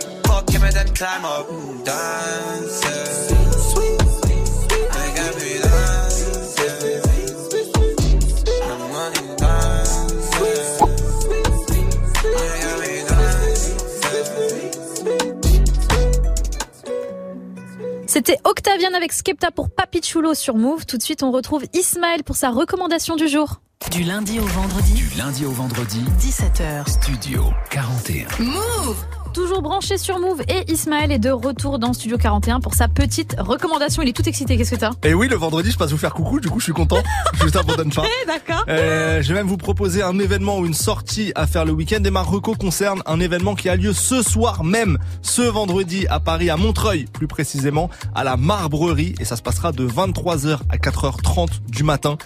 C'était 18.07 18.37
Octavian 18.43 18.93
avec 18.93 19.13
Skepta 19.13 19.51
pour 19.51 19.69
Papichulo 19.69 20.33
sur 20.33 20.55
Move. 20.55 20.85
Tout 20.85 20.97
de 20.97 21.01
suite, 21.01 21.23
on 21.23 21.31
retrouve 21.31 21.63
Ismaël 21.73 22.23
pour 22.23 22.35
sa 22.35 22.49
recommandation 22.49 23.15
du 23.15 23.29
jour. 23.29 23.60
Du 23.91 24.03
lundi 24.03 24.39
au 24.39 24.45
vendredi, 24.45 24.93
Du 24.93 25.17
lundi 25.17 25.45
au 25.45 25.51
vendredi, 25.51 26.01
17h. 26.17 26.89
Studio 26.89 27.51
41. 27.71 28.41
Move 28.41 28.95
Toujours 29.33 29.61
branché 29.61 29.97
sur 29.97 30.17
Move 30.19 30.41
et 30.47 30.71
Ismaël 30.71 31.11
est 31.11 31.19
de 31.19 31.29
retour 31.29 31.77
dans 31.77 31.91
Studio 31.91 32.17
41 32.17 32.61
pour 32.61 32.73
sa 32.73 32.87
petite 32.87 33.35
recommandation. 33.37 34.01
Il 34.01 34.07
est 34.09 34.13
tout 34.13 34.27
excité, 34.27 34.55
qu'est-ce 34.55 34.71
que 34.71 34.79
t'as? 34.79 34.91
Et 35.03 35.13
oui, 35.13 35.27
le 35.27 35.35
vendredi, 35.35 35.71
je 35.71 35.77
passe 35.77 35.91
vous 35.91 35.97
faire 35.97 36.13
coucou, 36.13 36.39
du 36.39 36.49
coup, 36.49 36.59
je 36.59 36.65
suis 36.65 36.73
content. 36.73 37.03
Juste 37.41 37.55
abandonne 37.57 37.91
pas. 37.91 38.03
Eh, 38.05 38.27
d'accord. 38.27 38.63
Euh, 38.69 39.21
je 39.21 39.27
vais 39.29 39.35
même 39.35 39.47
vous 39.47 39.57
proposer 39.57 40.03
un 40.03 40.17
événement 40.19 40.59
ou 40.59 40.65
une 40.65 40.73
sortie 40.73 41.33
à 41.35 41.45
faire 41.45 41.65
le 41.65 41.73
week-end. 41.73 42.03
Et 42.03 42.11
ma 42.11 42.21
reco 42.21 42.55
concerne 42.55 43.01
un 43.05 43.19
événement 43.19 43.55
qui 43.55 43.67
a 43.67 43.75
lieu 43.75 43.91
ce 43.93 44.21
soir 44.21 44.63
même, 44.63 44.97
ce 45.21 45.41
vendredi 45.41 46.07
à 46.07 46.19
Paris, 46.21 46.49
à 46.49 46.55
Montreuil, 46.55 47.07
plus 47.11 47.27
précisément, 47.27 47.89
à 48.15 48.23
la 48.23 48.37
Marbrerie. 48.37 49.15
Et 49.19 49.25
ça 49.25 49.35
se 49.35 49.41
passera 49.41 49.71
de 49.73 49.85
23h 49.85 50.59
à 50.69 50.77
4h30 50.77 51.49
du 51.69 51.83
matin. 51.83 52.17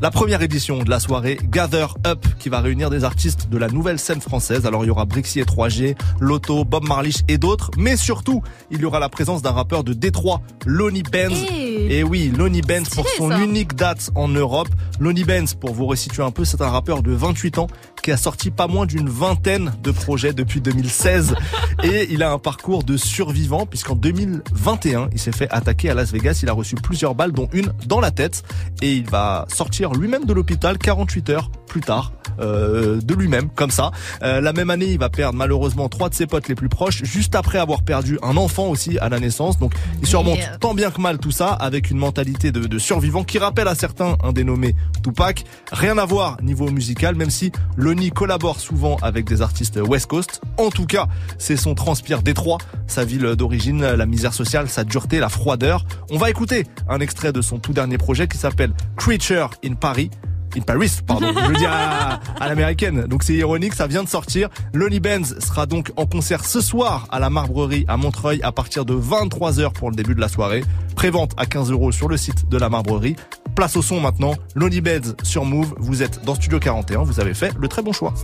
La 0.00 0.10
première 0.10 0.42
édition 0.42 0.82
de 0.82 0.90
la 0.90 0.98
soirée 0.98 1.38
Gather 1.44 1.86
Up 2.06 2.26
qui 2.38 2.48
va 2.48 2.60
réunir 2.60 2.90
des 2.90 3.04
artistes 3.04 3.48
de 3.48 3.58
la 3.58 3.68
nouvelle 3.68 3.98
scène 3.98 4.20
française. 4.20 4.66
Alors 4.66 4.84
il 4.84 4.88
y 4.88 4.90
aura 4.90 5.04
Brixie 5.04 5.40
et 5.40 5.44
3G, 5.44 5.96
Lotto, 6.20 6.64
Bob 6.64 6.84
Marlich 6.88 7.22
et 7.28 7.38
d'autres. 7.38 7.70
Mais 7.76 7.96
surtout, 7.96 8.42
il 8.70 8.80
y 8.80 8.84
aura 8.84 8.98
la 8.98 9.08
présence 9.08 9.42
d'un 9.42 9.52
rappeur 9.52 9.84
de 9.84 9.92
Détroit, 9.92 10.42
Lonnie 10.66 11.04
Benz. 11.04 11.32
Hey. 11.32 11.92
Et 11.92 12.02
oui, 12.02 12.32
Lonnie 12.36 12.62
Benz 12.62 12.88
pour 12.88 13.08
son 13.08 13.30
ça. 13.30 13.38
unique 13.38 13.74
date 13.76 14.10
en 14.14 14.28
Europe. 14.28 14.68
Lonnie 14.98 15.24
Benz, 15.24 15.54
pour 15.54 15.72
vous 15.72 15.86
resituer 15.86 16.22
un 16.22 16.30
peu, 16.30 16.44
c'est 16.44 16.62
un 16.62 16.70
rappeur 16.70 17.02
de 17.02 17.12
28 17.12 17.58
ans 17.58 17.66
qui 18.02 18.10
a 18.12 18.16
sorti 18.16 18.50
pas 18.50 18.66
moins 18.66 18.86
d'une 18.86 19.08
vingtaine 19.08 19.72
de 19.82 19.90
projets 19.90 20.32
depuis 20.32 20.60
2016. 20.60 21.34
Et 21.84 22.08
il 22.10 22.22
a 22.22 22.32
un 22.32 22.38
parcours 22.38 22.82
de 22.84 22.96
survivant 22.96 23.66
puisqu'en 23.66 23.94
2021, 23.96 25.08
il 25.12 25.18
s'est 25.18 25.32
fait 25.32 25.48
attaquer 25.50 25.90
à 25.90 25.94
Las 25.94 26.12
Vegas. 26.12 26.40
Il 26.42 26.48
a 26.48 26.52
reçu 26.52 26.74
plusieurs 26.74 27.14
balles, 27.14 27.32
dont 27.32 27.48
une 27.52 27.72
dans 27.86 28.00
la 28.00 28.10
tête. 28.10 28.42
Et 28.82 28.92
il 28.94 29.08
va 29.08 29.46
sortir 29.52 29.92
lui-même 29.92 30.24
de 30.24 30.32
l'hôpital 30.32 30.78
48 30.78 31.30
heures 31.30 31.50
plus 31.66 31.80
tard. 31.80 32.12
euh, 32.40 33.00
de 33.02 33.14
lui-même, 33.14 33.48
comme 33.50 33.70
ça. 33.70 33.90
Euh, 34.22 34.40
la 34.40 34.52
même 34.52 34.70
année, 34.70 34.86
il 34.86 34.98
va 34.98 35.08
perdre 35.10 35.36
malheureusement 35.36 35.88
trois 35.88 36.08
de 36.08 36.14
ses 36.14 36.26
potes 36.26 36.48
les 36.48 36.54
plus 36.54 36.68
proches, 36.68 37.02
juste 37.04 37.34
après 37.34 37.58
avoir 37.58 37.82
perdu 37.82 38.18
un 38.22 38.36
enfant 38.36 38.68
aussi 38.68 38.98
à 38.98 39.08
la 39.08 39.20
naissance. 39.20 39.58
Donc, 39.58 39.74
il 40.00 40.06
surmonte 40.08 40.38
euh, 40.38 40.58
tant 40.58 40.72
bien 40.74 40.90
que 40.90 41.00
mal 41.00 41.18
tout 41.18 41.30
ça 41.30 41.48
avec 41.48 41.90
une 41.90 41.98
mentalité 41.98 42.50
de, 42.52 42.60
de 42.60 42.78
survivant 42.78 43.24
qui 43.24 43.38
rappelle 43.38 43.68
à 43.68 43.74
certains 43.74 44.16
un 44.22 44.32
dénommé 44.32 44.74
Tupac. 45.02 45.44
Rien 45.72 45.98
à 45.98 46.04
voir 46.04 46.40
niveau 46.42 46.70
musical, 46.70 47.14
même 47.14 47.30
si 47.30 47.52
Lonnie 47.76 47.91
Lonnie 47.92 48.10
collabore 48.10 48.58
souvent 48.58 48.96
avec 49.02 49.26
des 49.26 49.42
artistes 49.42 49.78
West 49.86 50.06
Coast. 50.06 50.40
En 50.56 50.70
tout 50.70 50.86
cas, 50.86 51.08
c'est 51.36 51.58
son 51.58 51.74
transpire 51.74 52.22
Détroit, 52.22 52.56
sa 52.86 53.04
ville 53.04 53.36
d'origine, 53.36 53.82
la 53.82 54.06
misère 54.06 54.32
sociale, 54.32 54.70
sa 54.70 54.82
dureté, 54.82 55.18
la 55.18 55.28
froideur. 55.28 55.84
On 56.10 56.16
va 56.16 56.30
écouter 56.30 56.66
un 56.88 57.00
extrait 57.00 57.34
de 57.34 57.42
son 57.42 57.58
tout 57.58 57.74
dernier 57.74 57.98
projet 57.98 58.28
qui 58.28 58.38
s'appelle 58.38 58.72
Creature 58.96 59.50
in 59.62 59.74
Paris. 59.74 60.08
In 60.56 60.62
Paris, 60.62 61.00
pardon. 61.06 61.34
Je 61.36 61.48
veux 61.48 61.54
dire 61.54 61.70
à, 61.70 62.18
à 62.40 62.48
l'américaine. 62.48 63.04
Donc 63.08 63.24
c'est 63.24 63.34
ironique, 63.34 63.74
ça 63.74 63.86
vient 63.86 64.02
de 64.02 64.08
sortir. 64.08 64.48
Lonnie 64.72 65.00
Benz 65.00 65.38
sera 65.40 65.66
donc 65.66 65.92
en 65.96 66.06
concert 66.06 66.46
ce 66.46 66.62
soir 66.62 67.06
à 67.10 67.20
la 67.20 67.28
Marbrerie 67.28 67.84
à 67.88 67.98
Montreuil 67.98 68.40
à 68.42 68.52
partir 68.52 68.86
de 68.86 68.94
23h 68.94 69.70
pour 69.74 69.90
le 69.90 69.96
début 69.96 70.14
de 70.14 70.20
la 70.20 70.28
soirée. 70.28 70.64
Prévente 70.96 71.32
à 71.36 71.44
15 71.44 71.70
euros 71.70 71.92
sur 71.92 72.08
le 72.08 72.16
site 72.16 72.48
de 72.48 72.56
la 72.56 72.70
Marbrerie. 72.70 73.16
Place 73.54 73.76
au 73.76 73.82
son 73.82 74.00
maintenant. 74.00 74.34
Lonnie 74.54 74.80
Benz 74.80 75.14
sur 75.22 75.44
Move. 75.44 75.74
Vous 75.78 76.02
êtes 76.02 76.24
dans 76.24 76.34
Studio 76.34 76.58
41. 76.58 77.02
Vous 77.02 77.20
avez 77.20 77.34
fait 77.34 77.52
le 77.58 77.68
très 77.68 77.82
bon 77.82 77.92
choix. 77.92 78.14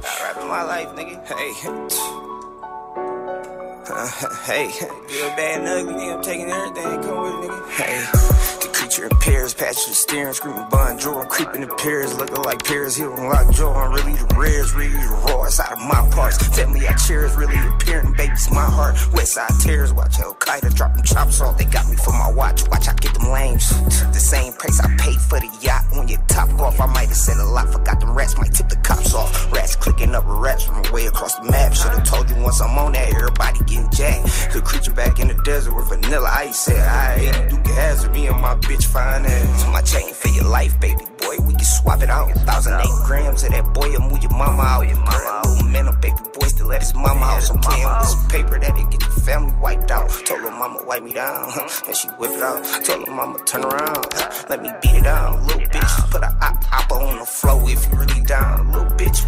the 8.97 9.05
in 9.05 9.11
pairs, 9.19 9.55
patch 9.55 9.87
the 9.87 9.95
steering, 9.95 10.33
screaming 10.33 10.69
Joe. 10.99 11.21
I'm 11.21 11.29
creeping 11.29 11.63
in 11.63 11.69
pairs, 11.77 12.17
looking 12.17 12.43
like 12.43 12.65
Paris 12.65 12.97
Hilton, 12.97 13.29
like 13.29 13.51
Joe. 13.51 13.73
I'm 13.73 13.93
really 13.93 14.15
the 14.15 14.35
rares, 14.37 14.75
really 14.75 14.93
the 14.93 15.23
raw, 15.27 15.45
it's 15.45 15.61
out 15.61 15.73
of 15.73 15.79
my 15.79 16.09
parts. 16.13 16.39
Family 16.57 16.87
I 16.89 16.95
cherish, 16.95 17.35
really 17.35 17.59
appearing, 17.69 18.15
baby's 18.15 18.51
my 18.51 18.65
heart. 18.65 18.97
West 19.13 19.35
side 19.35 19.51
tears, 19.61 19.93
watch 19.93 20.19
Al 20.21 20.35
Qaeda 20.35 20.75
drop 20.75 20.95
them 20.95 21.05
chops 21.05 21.41
off. 21.41 21.59
They 21.59 21.65
got 21.65 21.89
me 21.89 21.97
for 21.97 22.13
my 22.13 22.33
watch, 22.33 22.67
watch 22.69 22.89
I 22.89 22.95
get 22.95 23.15
them 23.15 23.31
lames. 23.31 23.69
The 24.13 24.21
same 24.21 24.53
price 24.55 24.81
I 24.81 24.89
paid 24.97 25.21
for 25.21 25.39
the 25.39 25.51
yacht 25.61 25.85
when 25.93 26.09
you 26.09 26.17
top 26.29 26.49
off. 26.61 26.81
I 26.81 26.87
might 26.87 27.09
have 27.09 27.17
said 27.17 27.37
a 27.37 27.45
lot, 27.45 27.71
forgot 27.73 28.01
them 28.01 28.15
rats, 28.17 28.39
might 28.39 28.55
tip 28.55 28.69
the 28.69 28.77
cops 28.77 29.15
off. 29.15 29.53
Rats 29.53 29.77
clicking 29.77 30.15
up 30.15 30.25
rats 30.27 30.65
from 30.65 30.83
way 30.93 31.07
across 31.07 31.37
the 31.39 31.45
map. 31.51 31.75
Should've 31.75 32.05
told 32.05 32.31
you 32.31 32.37
once 32.43 32.61
I'm 32.61 32.77
on 32.79 32.93
that, 32.93 33.13
everybody 33.15 33.59
getting 33.61 33.91
jacked. 33.91 34.53
Good 34.53 34.65
creature 34.65 34.93
back 34.93 35.19
in 35.21 35.29
the 35.29 35.35
desert 35.45 35.75
with 35.75 35.89
vanilla 35.89 36.31
ice. 36.33 36.59
Said, 36.59 36.81
I 36.81 37.15
ain't 37.17 37.51
Duke 37.51 37.67
Hazard, 37.67 38.13
me 38.13 38.27
and 38.27 38.41
my 38.41 38.55
bitch 38.57 38.78
fine 38.87 39.27
ass. 39.27 39.67
My 39.73 39.83
chain 39.83 40.13
for 40.15 40.29
your 40.29 40.45
life, 40.45 40.79
baby 40.81 41.05
boy. 41.19 41.37
We 41.47 41.55
can 41.55 41.65
swap 41.65 42.03
it 42.03 42.11
out. 42.11 42.31
Thousand 42.47 42.81
eight 42.81 42.99
grams 43.05 43.43
of 43.45 43.51
that 43.51 43.73
boy, 43.75 43.95
and 43.95 44.11
move 44.11 44.23
your 44.23 44.33
mama 44.33 44.63
out. 44.63 44.83
Your 44.89 44.97
mama 44.97 45.43
out. 45.45 45.65
Man, 45.67 45.89
a 45.89 45.93
baby 45.93 46.17
boy 46.35 46.47
still 46.49 46.69
let 46.69 46.83
his 46.83 46.95
mama 46.95 47.21
out. 47.21 47.43
So 47.43 47.57
playing 47.59 47.87
with 47.87 48.09
some 48.09 48.29
paper 48.29 48.59
that 48.59 48.79
it 48.79 48.91
get 48.91 49.03
your 49.03 49.11
family 49.11 49.55
wiped 49.61 49.91
out. 49.91 50.09
Told 50.25 50.41
her 50.41 50.51
mama 50.51 50.83
wipe 50.87 51.03
me 51.03 51.13
down, 51.13 51.53
and 51.87 51.97
she 51.97 52.09
whip 52.19 52.31
it 52.31 52.43
out. 52.43 52.65
Told 52.85 53.07
her 53.07 53.15
mama 53.15 53.39
turn 53.45 53.65
around, 53.65 54.07
let 54.49 54.63
me 54.63 54.71
beat 54.83 54.97
it 54.97 55.05
down. 55.05 55.47
Little 55.47 55.63
bitch, 55.63 56.11
put 56.11 56.23
a 56.23 56.29
op 56.41 56.65
opper 56.73 56.95
on 56.95 57.19
the 57.19 57.27
floor 57.27 57.61
if 57.71 57.85
you 57.91 57.99
really 57.99 58.23
down. 58.23 58.73
Little 58.73 58.91
bitch, 58.97 59.21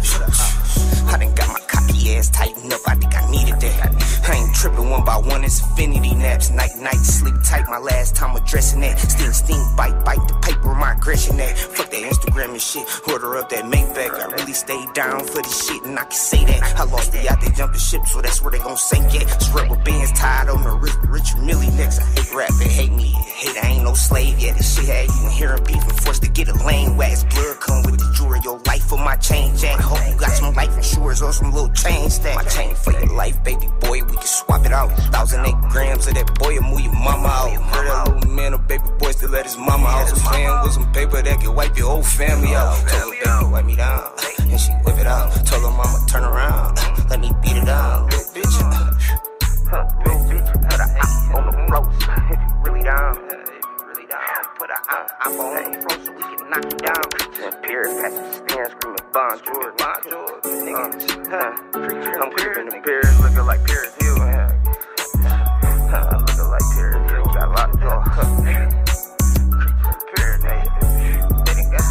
I 1.13 1.17
done 1.17 1.33
got 1.35 1.47
my 1.49 1.59
cocky 2.01 2.15
ass 2.15 2.29
tightened 2.29 2.73
up. 2.73 2.81
I 2.87 2.95
think 2.95 3.15
I 3.15 3.29
needed 3.31 3.59
that. 3.61 4.27
I 4.27 4.35
ain't 4.35 4.55
tripping 4.55 4.89
one 4.89 5.03
by 5.03 5.17
one. 5.17 5.43
It's 5.43 5.61
infinity 5.61 6.15
naps. 6.15 6.49
Night, 6.51 6.71
night, 6.79 7.01
sleep 7.01 7.35
tight. 7.43 7.65
My 7.69 7.77
last 7.77 8.15
time 8.15 8.35
addressing 8.35 8.81
that. 8.81 8.99
Sting, 8.99 9.33
sting, 9.33 9.75
bite, 9.75 10.03
bite 10.05 10.25
the 10.27 10.33
paper. 10.41 10.73
My 10.73 10.93
aggression 10.93 11.37
that. 11.37 11.57
Fuck 11.57 11.89
that 11.91 12.01
Instagram 12.01 12.51
and 12.51 12.61
shit. 12.61 12.85
Order 13.07 13.37
up 13.37 13.49
that 13.49 13.65
Maybach. 13.65 14.19
I 14.19 14.25
really 14.33 14.53
stayed 14.53 14.93
down 14.93 15.25
for 15.25 15.41
this 15.41 15.67
shit, 15.67 15.83
and 15.83 15.97
I 15.97 16.03
can 16.03 16.11
say 16.11 16.45
that. 16.45 16.79
I 16.79 16.83
lost 16.85 17.11
the 17.11 17.23
yacht, 17.23 17.41
they 17.41 17.51
jumped 17.51 17.73
the 17.73 17.79
ship, 17.79 18.05
so 18.05 18.21
that's 18.21 18.41
where 18.41 18.51
they 18.51 18.59
gon' 18.59 18.77
sink 18.77 19.05
at. 19.15 19.23
It's 19.23 19.49
bands 19.83 20.11
tied 20.13 20.49
on 20.49 20.63
the 20.63 20.71
wrist, 20.71 20.99
Richard 21.07 21.41
Millie 21.43 21.71
next. 21.71 21.99
I 21.99 22.05
hate 22.05 22.33
rap, 22.33 22.51
they 22.59 22.67
hate 22.67 22.91
me. 22.91 23.11
Hate 23.41 23.57
I 23.63 23.67
ain't 23.69 23.83
no 23.83 23.93
slave 23.93 24.39
yet. 24.39 24.57
This 24.57 24.75
shit 24.75 24.85
had 24.85 25.07
you 25.07 25.45
in 25.47 25.51
and 25.55 25.67
beef 25.67 25.81
and 25.81 25.99
forced 26.01 26.23
to 26.23 26.29
get 26.29 26.47
a 26.47 26.53
lane 26.65 26.97
wax. 26.97 27.23
Blood 27.23 27.59
come 27.59 27.83
with 27.83 27.97
the 27.97 28.11
jewelry, 28.15 28.39
your 28.43 28.59
life 28.67 28.83
for 28.83 28.97
my 28.97 29.15
chain 29.17 29.50
or 31.19 31.33
some 31.33 31.51
little 31.51 31.73
chain 31.73 32.09
stack. 32.09 32.35
My 32.35 32.43
chain 32.43 32.75
for 32.75 32.93
your 32.93 33.07
life, 33.07 33.43
baby 33.43 33.67
boy, 33.81 34.03
we 34.03 34.15
can 34.15 34.21
swap 34.21 34.65
it 34.65 34.71
out. 34.71 34.91
Thousand 35.11 35.45
eight 35.45 35.59
grams 35.69 36.07
of 36.07 36.13
that 36.13 36.39
boy, 36.39 36.55
and 36.55 36.69
move 36.69 36.81
your 36.81 36.93
mama 36.93 37.27
out. 37.27 37.51
Heard 37.51 37.87
that 37.87 38.15
little 38.15 38.31
man, 38.31 38.53
a 38.53 38.57
baby 38.57 38.83
boy, 38.99 39.11
still 39.11 39.29
let 39.29 39.45
his 39.45 39.57
mama 39.57 39.87
out. 39.87 40.07
Playing 40.07 40.61
with 40.63 40.73
some 40.73 40.91
paper 40.93 41.21
that 41.21 41.39
can 41.41 41.55
wipe 41.55 41.75
your 41.75 41.89
whole 41.89 42.03
family 42.03 42.55
out. 42.55 42.77
Told 42.87 43.15
her 43.15 43.39
baby, 43.39 43.51
wipe 43.51 43.65
me 43.65 43.75
down, 43.75 44.11
and 44.39 44.59
she 44.59 44.71
whip 44.85 44.97
it 44.97 45.07
out. 45.07 45.33
Told 45.45 45.63
her 45.63 45.71
mama, 45.71 46.05
turn 46.07 46.23
around, 46.23 46.77
let 47.09 47.19
me 47.19 47.31
beat 47.41 47.57
it 47.57 47.65
down, 47.65 48.05
little 48.05 48.21
bitch. 48.31 48.55
Huh, 49.67 49.87
little 50.05 50.21
bitch, 50.29 50.47
put 50.69 50.79
a 50.79 50.87
on 51.35 51.45
the 51.47 51.53
floor, 51.67 51.83
if 52.29 52.39
you 52.39 52.71
really 52.71 52.83
down. 52.83 53.30
Op 54.71 55.31
the 55.31 55.43
so 56.05 56.11
we 56.13 56.21
can 56.21 56.49
knock 56.49 56.63
you 56.63 56.77
down. 56.79 57.03
The 57.11 57.51
screaming. 59.37 60.91
Huh. 61.29 61.51
I'm 62.21 62.31
creeping 62.31 62.67
in 62.73 62.81
Paris, 62.83 63.19
looking 63.21 63.45
like 63.45 63.61
Paris 63.67 63.93
Hill. 63.99 64.17
Yeah. 64.17 64.47
Looking 65.61 66.49
Paris 66.75 67.11
Hill, 67.11 67.25
got 67.25 67.49
nigga. 71.55 71.81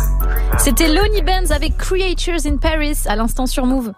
The- 0.52 0.58
C'était 0.58 0.88
Lonnie 0.88 1.22
Benz 1.22 1.52
avec 1.52 1.76
Creatures 1.76 2.46
in 2.46 2.56
Paris 2.58 2.98
à 3.06 3.16
l'instant 3.16 3.46
sur 3.46 3.66
Move. 3.66 3.92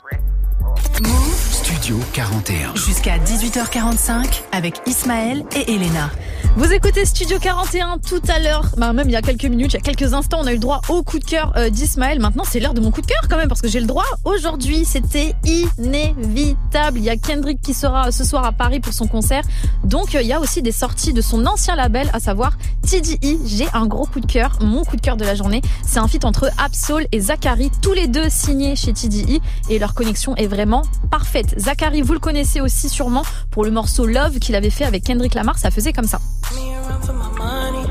Studio 1.73 1.99
41. 2.13 2.75
Jusqu'à 2.77 3.17
18h45 3.19 4.43
avec 4.53 4.83
Ismaël 4.87 5.43
et 5.57 5.73
Elena. 5.73 6.11
Vous 6.55 6.71
écoutez 6.71 7.07
Studio 7.07 7.39
41 7.39 7.97
tout 8.07 8.21
à 8.29 8.39
l'heure, 8.39 8.67
bah 8.77 8.93
même 8.93 9.09
il 9.09 9.13
y 9.13 9.17
a 9.17 9.23
quelques 9.23 9.47
minutes, 9.47 9.73
il 9.73 9.77
y 9.77 9.79
a 9.79 9.81
quelques 9.81 10.13
instants, 10.13 10.41
on 10.43 10.47
a 10.47 10.51
eu 10.51 10.57
le 10.57 10.61
droit 10.61 10.83
au 10.91 11.03
coup 11.03 11.19
de 11.19 11.25
cœur 11.25 11.55
euh, 11.57 11.71
d'Ismaël. 11.71 12.21
Maintenant, 12.21 12.45
c'est 12.47 12.61
l'heure 12.61 12.75
de 12.75 12.83
mon 12.83 12.91
coup 12.91 13.01
de 13.01 13.07
cœur 13.07 13.23
quand 13.31 13.39
même 13.39 13.49
parce 13.49 13.63
que 13.63 13.69
j'ai 13.69 13.81
le 13.81 13.87
droit. 13.87 14.05
Aujourd'hui, 14.25 14.85
c'était 14.85 15.35
inévitable. 15.45 16.99
Il 16.99 17.05
y 17.05 17.11
a 17.11 17.17
Kendrick 17.17 17.63
qui 17.63 17.73
sera 17.73 18.13
ce 18.13 18.23
soir 18.23 18.45
à 18.45 18.53
Paris 18.53 18.81
pour 18.81 18.93
son 18.93 19.07
concert. 19.07 19.43
Donc, 19.83 20.15
euh, 20.15 20.21
il 20.21 20.29
y 20.29 20.35
a 20.35 20.41
aussi 20.41 20.61
des 20.61 20.73
sorties 20.73 21.15
de 21.15 21.23
son 21.23 21.47
ancien 21.47 21.75
label, 21.75 22.11
à 22.13 22.21
savoir 22.21 22.53
TDI. 22.87 23.39
J'ai 23.47 23.67
un 23.73 23.87
gros 23.87 24.05
coup 24.05 24.21
de 24.21 24.31
cœur. 24.31 24.59
Mon 24.61 24.85
coup 24.85 24.97
de 24.97 25.01
cœur 25.01 25.17
de 25.17 25.25
la 25.25 25.35
journée, 25.35 25.63
c'est 25.87 26.01
un 26.01 26.09
feat 26.09 26.27
entre 26.27 26.51
Absol 26.59 27.07
et 27.13 27.21
Zachary, 27.21 27.71
tous 27.81 27.95
les 27.95 28.09
deux 28.09 28.29
signés 28.29 28.77
chez 28.77 28.93
TDI 28.93 29.41
et 29.71 29.79
leur 29.79 29.95
connexion 29.95 30.37
est 30.37 30.49
vraiment 30.49 30.83
parfaite. 31.11 31.55
Zachary, 31.63 32.03
vous 32.03 32.13
le 32.13 32.19
connaissez 32.19 32.61
aussi 32.61 32.89
sûrement 32.89 33.23
pour 33.53 33.65
le 33.65 33.71
morceau 33.71 34.05
Love 34.05 34.41
qu'il 34.41 34.57
avait 34.57 34.69
fait 34.69 34.85
avec 34.85 35.05
Kendrick 35.05 35.35
Lamar. 35.35 35.59
Ça 35.59 35.71
faisait 35.71 35.93
comme 35.93 36.09
ça. 36.09 36.19
me 36.53 36.75
around 36.75 37.05
for 37.05 37.15
my 37.15 37.29
money. 37.39 37.87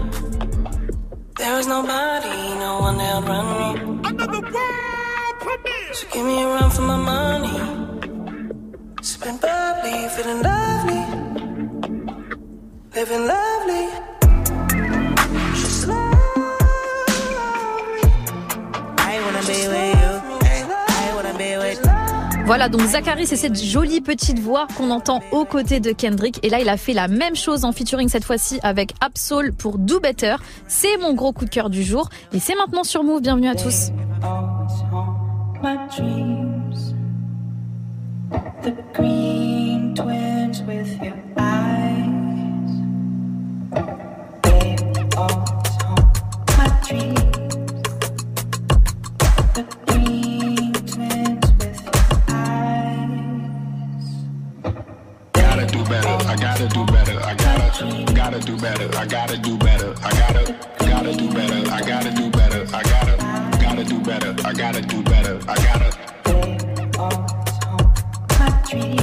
There 1.37 1.57
is 1.57 1.67
nobody, 1.67 2.59
no 2.59 2.79
one 2.81 2.97
that 2.97 3.23
run 3.23 3.45
me. 3.55 4.01
So 5.93 6.05
give 6.11 6.25
me 6.25 6.43
a 6.43 6.47
run 6.47 6.69
for 6.69 6.81
my 6.81 6.97
money. 6.97 7.57
Sipping 9.01 9.37
bubbly, 9.37 10.09
feeling 10.09 10.41
lovely. 10.43 11.03
Living 12.93 13.25
lovely. 13.25 13.87
Just 15.55 15.87
lovely. 15.87 16.11
I 18.97 19.21
wanna 19.23 19.41
be 19.47 19.67
with 19.69 20.01
you. 20.01 20.20
Voilà, 22.51 22.67
donc 22.67 22.81
Zachary, 22.81 23.25
c'est 23.27 23.37
cette 23.37 23.57
jolie 23.57 24.01
petite 24.01 24.37
voix 24.37 24.67
qu'on 24.75 24.89
entend 24.91 25.21
aux 25.31 25.45
côtés 25.45 25.79
de 25.79 25.93
Kendrick. 25.93 26.37
Et 26.43 26.49
là, 26.49 26.59
il 26.59 26.67
a 26.67 26.75
fait 26.75 26.91
la 26.91 27.07
même 27.07 27.33
chose 27.33 27.63
en 27.63 27.71
featuring 27.71 28.09
cette 28.09 28.25
fois-ci 28.25 28.59
avec 28.61 28.91
Absol 28.99 29.53
pour 29.53 29.77
Do 29.77 30.01
Better. 30.01 30.35
C'est 30.67 30.97
mon 30.97 31.13
gros 31.13 31.31
coup 31.31 31.45
de 31.45 31.49
cœur 31.49 31.69
du 31.69 31.81
jour. 31.81 32.09
Et 32.33 32.41
c'est 32.41 32.55
maintenant 32.55 32.83
sur 32.83 33.05
Move. 33.05 33.21
Bienvenue 33.21 33.47
à 33.47 33.55
tous. 33.55 33.91
Gotta 56.61 56.75
do 56.75 56.85
better. 56.93 57.19
I 57.23 57.35
gotta, 57.35 58.13
gotta 58.13 58.39
do 58.39 58.57
better. 58.57 58.97
I 58.97 59.05
gotta 59.07 59.37
do 59.37 59.57
better. 59.57 59.95
I 60.03 60.11
gotta, 60.11 60.55
gotta 60.79 61.15
do 61.15 61.33
better. 61.33 61.71
I 61.71 61.81
gotta 61.81 62.11
do 62.11 62.29
better. 62.29 62.75
I 62.75 62.83
gotta, 62.83 63.57
gotta 63.59 63.83
do 63.83 63.99
better. 63.99 64.35
I 64.45 64.53
gotta 64.53 64.81
do 64.81 65.03
better. 65.03 65.39
I 65.47 65.55
gotta. 65.55 65.91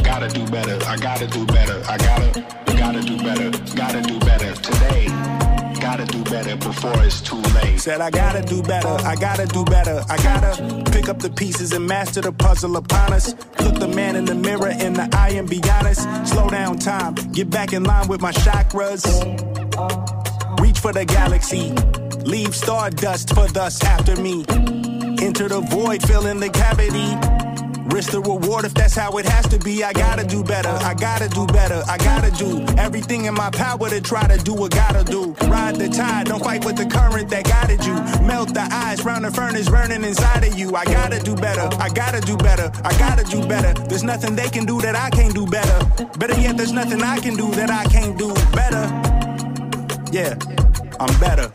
Gotta 0.02 0.28
do 0.28 0.46
better. 0.50 0.84
I 0.86 0.96
gotta 0.96 1.26
do 1.26 1.46
better. 1.46 1.82
I 1.88 1.98
gotta, 1.98 2.44
gotta 2.76 3.00
do 3.00 3.16
better. 3.18 3.50
Gotta 3.74 4.02
do 4.02 4.18
better 4.20 4.54
today. 4.54 5.47
Gotta 5.88 6.04
do 6.04 6.22
better 6.24 6.54
before 6.54 7.02
it's 7.02 7.22
too 7.22 7.40
late. 7.40 7.80
Said 7.80 8.02
I 8.02 8.10
gotta 8.10 8.42
do 8.42 8.62
better, 8.62 8.94
I 9.06 9.16
gotta 9.16 9.46
do 9.46 9.64
better. 9.64 10.04
I 10.10 10.18
gotta 10.18 10.84
pick 10.92 11.08
up 11.08 11.18
the 11.18 11.30
pieces 11.30 11.72
and 11.72 11.86
master 11.86 12.20
the 12.20 12.30
puzzle 12.30 12.76
upon 12.76 13.14
us. 13.14 13.34
Look 13.58 13.78
the 13.78 13.88
man 13.88 14.14
in 14.14 14.26
the 14.26 14.34
mirror 14.34 14.68
in 14.68 14.92
the 14.92 15.08
eye 15.14 15.30
and 15.30 15.48
be 15.48 15.62
honest. 15.72 16.02
Slow 16.28 16.50
down 16.50 16.76
time, 16.76 17.14
get 17.32 17.48
back 17.48 17.72
in 17.72 17.84
line 17.84 18.06
with 18.06 18.20
my 18.20 18.32
chakras. 18.32 19.02
Reach 20.60 20.78
for 20.78 20.92
the 20.92 21.06
galaxy, 21.06 21.72
leave 22.22 22.54
stardust 22.54 23.34
for 23.34 23.48
thus 23.48 23.82
after 23.82 24.14
me. 24.16 24.44
Enter 25.22 25.48
the 25.48 25.66
void, 25.70 26.02
fill 26.02 26.26
in 26.26 26.38
the 26.38 26.50
cavity. 26.50 27.47
Risk 27.88 28.12
the 28.12 28.20
reward 28.20 28.64
if 28.64 28.74
that's 28.74 28.94
how 28.94 29.16
it 29.18 29.26
has 29.26 29.48
to 29.48 29.58
be. 29.58 29.82
I 29.82 29.92
gotta 29.92 30.24
do 30.24 30.44
better. 30.44 30.68
I 30.68 30.94
gotta 30.94 31.28
do 31.28 31.46
better. 31.46 31.82
I 31.88 31.96
gotta 31.98 32.30
do 32.30 32.64
everything 32.76 33.24
in 33.24 33.34
my 33.34 33.50
power 33.50 33.88
to 33.88 34.00
try 34.00 34.26
to 34.26 34.36
do 34.42 34.54
what 34.54 34.72
gotta 34.72 35.04
do. 35.04 35.34
Ride 35.48 35.76
the 35.76 35.88
tide, 35.88 36.26
don't 36.26 36.42
fight 36.42 36.64
with 36.64 36.76
the 36.76 36.86
current 36.86 37.30
that 37.30 37.44
guided 37.44 37.84
you. 37.84 37.94
Melt 38.26 38.52
the 38.52 38.66
ice 38.70 39.04
round 39.04 39.24
the 39.24 39.30
furnace 39.30 39.68
burning 39.68 40.04
inside 40.04 40.44
of 40.44 40.58
you. 40.58 40.74
I 40.76 40.84
gotta 40.84 41.18
do 41.20 41.34
better. 41.34 41.68
I 41.80 41.88
gotta 41.88 42.20
do 42.20 42.36
better. 42.36 42.70
I 42.84 42.96
gotta 42.98 43.24
do 43.24 43.46
better. 43.46 43.72
There's 43.88 44.04
nothing 44.04 44.36
they 44.36 44.48
can 44.48 44.64
do 44.66 44.80
that 44.82 44.94
I 44.94 45.10
can't 45.10 45.34
do 45.34 45.46
better. 45.46 45.78
Better 46.18 46.38
yet, 46.40 46.56
there's 46.56 46.72
nothing 46.72 47.02
I 47.02 47.18
can 47.20 47.36
do 47.36 47.50
that 47.52 47.70
I 47.70 47.84
can't 47.84 48.18
do 48.18 48.34
better. 48.52 48.84
Yeah, 50.12 50.34
I'm 51.00 51.20
better. 51.20 51.52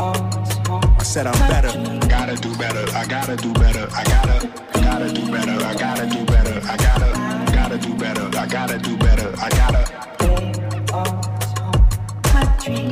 I 0.00 1.02
said 1.02 1.26
I'm 1.26 1.38
better. 1.48 1.72
Gotta 2.08 2.36
do 2.36 2.54
better. 2.56 2.84
I 2.94 3.06
gotta 3.06 3.36
do 3.36 3.52
better. 3.54 3.88
I 3.92 4.04
gotta, 4.04 4.69
gotta 4.90 5.12
do 5.12 5.30
better. 5.30 5.64
I 5.64 5.74
gotta 5.74 6.06
do 6.08 6.24
better. 6.24 6.60
I 6.66 6.76
gotta, 6.76 7.52
gotta 7.52 7.78
do 7.78 7.94
better. 7.94 8.38
I 8.38 8.46
gotta 8.46 8.78
do 8.78 8.96
better. 8.96 9.32
I 9.38 9.48
gotta. 9.50 9.82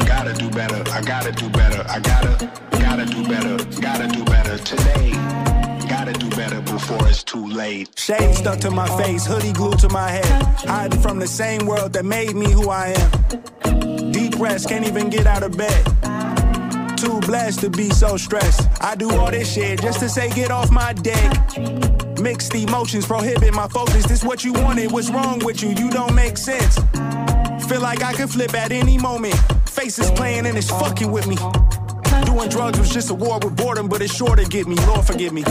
Gotta 0.07 0.35
do 0.35 0.51
better. 0.51 0.91
I 0.93 1.01
gotta 1.03 1.33
do 1.33 1.51
better. 1.51 1.85
I 1.89 1.99
gotta, 1.99 2.51
gotta 2.71 3.05
do 3.05 3.27
better. 3.27 3.81
Gotta 3.81 4.07
do 4.09 4.25
better 4.25 4.59
today. 4.59 5.11
Gotta 5.89 6.13
do 6.13 6.31
better 6.31 6.61
before 6.61 7.09
it's 7.09 7.25
too 7.25 7.47
late. 7.47 7.99
Shade 7.99 8.35
stuck 8.37 8.61
to 8.61 8.71
my 8.71 8.89
face, 9.03 9.27
hoodie 9.27 9.53
glued 9.53 9.81
to 9.81 9.89
my 9.89 10.09
head. 10.09 10.43
Hiding 10.69 11.01
from 11.01 11.19
the 11.19 11.27
same 11.27 11.67
world 11.67 11.93
that 11.95 12.05
made 12.05 12.37
me 12.37 12.51
who 12.53 12.71
I 12.71 12.95
am. 12.97 14.13
Depressed, 14.13 14.69
can't 14.69 14.87
even 14.87 15.11
get 15.11 15.27
out 15.27 15.43
of 15.43 15.57
bed. 15.57 15.85
Too 16.99 17.21
blessed 17.21 17.61
to 17.61 17.71
be 17.71 17.91
so 17.91 18.17
stressed. 18.17 18.67
I 18.83 18.97
do 18.97 19.09
all 19.13 19.31
this 19.31 19.53
shit 19.53 19.81
just 19.81 20.01
to 20.01 20.09
say 20.09 20.31
get 20.31 20.51
off 20.51 20.71
my 20.73 20.93
deck. 20.95 21.57
Mixed 22.19 22.53
emotions 22.57 23.07
prohibit 23.07 23.55
my 23.55 23.69
focus. 23.69 24.05
This 24.05 24.25
what 24.25 24.45
you 24.45 24.53
wanted, 24.53 24.91
what's 24.91 25.09
wrong 25.09 25.39
with 25.45 25.63
you? 25.63 25.69
You 25.69 25.91
don't 25.91 26.15
make 26.15 26.37
sense. 26.37 26.77
Feel 27.69 27.81
like 27.83 28.03
I 28.03 28.15
could 28.15 28.29
flip 28.29 28.53
at 28.55 28.73
any 28.73 28.99
moment. 28.99 29.37
Faces 29.69 30.11
playing 30.11 30.47
and 30.47 30.59
it's 30.59 30.71
fucking 30.71 31.13
with 31.13 31.29
me. 31.29 31.37
Doing 32.27 32.49
drugs 32.49 32.81
was 32.81 32.91
just 32.91 33.11
a 33.11 33.15
war 33.15 33.39
with 33.39 33.57
boredom, 33.57 33.89
but 33.89 34.03
it's 34.03 34.15
sure 34.15 34.35
to 34.35 34.45
get 34.45 34.67
me. 34.67 34.75
Lord 34.87 35.07
forgive 35.07 35.33
me. 35.33 35.45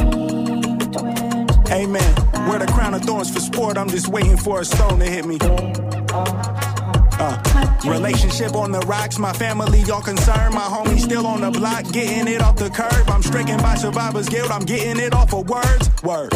Amen. 1.71 2.15
Wear 2.49 2.59
the 2.59 2.69
crown 2.73 2.93
of 2.93 3.03
thorns 3.03 3.33
for 3.33 3.39
sport. 3.39 3.77
I'm 3.77 3.89
just 3.89 4.09
waiting 4.09 4.35
for 4.35 4.59
a 4.59 4.65
stone 4.65 4.99
to 4.99 5.05
hit 5.05 5.25
me. 5.25 5.37
Uh, 7.19 7.37
relationship 7.85 8.55
on 8.55 8.71
the 8.71 8.79
rocks, 8.81 9.17
my 9.17 9.33
family 9.33 9.81
y'all 9.81 10.01
concerned. 10.01 10.53
My 10.53 10.61
homie 10.61 10.99
still 10.99 11.25
on 11.25 11.41
the 11.41 11.51
block, 11.51 11.91
getting 11.91 12.27
it 12.27 12.41
off 12.41 12.55
the 12.55 12.69
curb. 12.69 13.09
I'm 13.09 13.23
stricken 13.23 13.57
by 13.57 13.75
survivor's 13.75 14.29
guilt, 14.29 14.51
I'm 14.51 14.65
getting 14.65 15.03
it 15.03 15.13
off 15.13 15.33
of 15.33 15.49
words. 15.49 15.89
Word. 16.03 16.31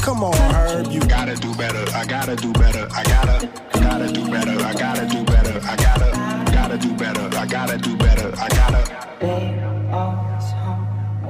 Come 0.00 0.22
on, 0.22 0.34
Herb, 0.54 0.92
you 0.92 1.00
gotta 1.00 1.36
do 1.36 1.54
better. 1.54 1.84
I 1.96 2.04
gotta 2.04 2.36
do 2.36 2.52
better. 2.52 2.86
I 2.92 3.04
gotta, 3.04 3.50
gotta 3.72 4.12
do 4.12 4.30
better. 4.30 4.64
I 4.64 4.72
gotta 4.74 5.06
do 5.06 5.24
better. 5.24 5.60
I 5.64 5.76
gotta, 5.76 6.52
gotta 6.52 6.78
do 6.78 6.94
better. 6.94 7.38
I 7.38 7.46
gotta 7.46 7.78
do 7.78 7.96
better. 7.96 8.32
I 8.36 8.48
gotta. 8.48 10.33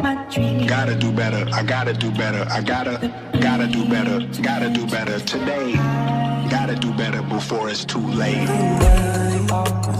Gotta 0.04 0.94
do 0.94 1.10
better. 1.10 1.48
I 1.54 1.62
gotta 1.62 1.94
do 1.94 2.10
better. 2.10 2.44
I 2.50 2.60
gotta, 2.60 3.10
gotta 3.40 3.66
do 3.66 3.88
better. 3.88 4.20
Gotta 4.42 4.68
do 4.68 4.86
better 4.86 5.18
today. 5.20 5.72
Gotta 6.50 6.76
do 6.76 6.92
better 6.92 7.22
before 7.22 7.70
it's 7.70 7.86
too 7.86 8.06
late. 8.08 8.46
When 8.46 8.60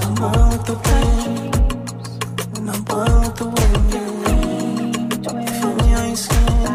I'm 0.03 0.15
born 0.15 0.51
with 0.51 0.67
the 0.67 0.75
wind, 0.85 1.57
when 2.53 2.69
I'm 2.69 2.83
born 2.85 3.21
with 3.23 3.37
the 3.37 3.47
wind, 3.47 3.95
yeah. 3.95 5.41
If 5.49 5.65
only 5.65 5.95
I 5.95 6.05
ain't 6.05 6.19
scared, 6.19 6.69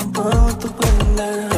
I'm 0.00 0.10
born 0.10 0.44
with 0.46 0.60
the 0.60 0.70
wind, 0.80 1.53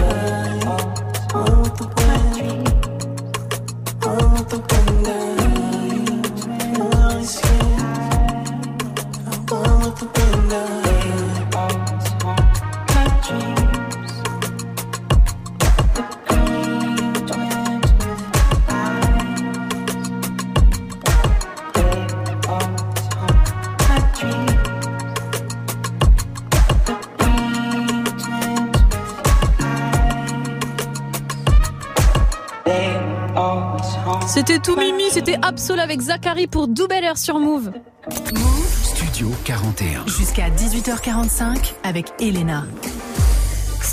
tout 34.66 34.76
mimi, 34.76 35.04
c'était 35.10 35.36
Absol 35.42 35.78
avec 35.78 36.00
Zachary 36.00 36.48
pour 36.48 36.66
Do 36.66 36.88
Better 36.88 37.12
sur 37.14 37.38
Move. 37.38 37.70
Studio 38.82 39.30
41. 39.44 40.08
Jusqu'à 40.08 40.50
18h45 40.50 41.74
avec 41.84 42.06
Elena. 42.18 42.64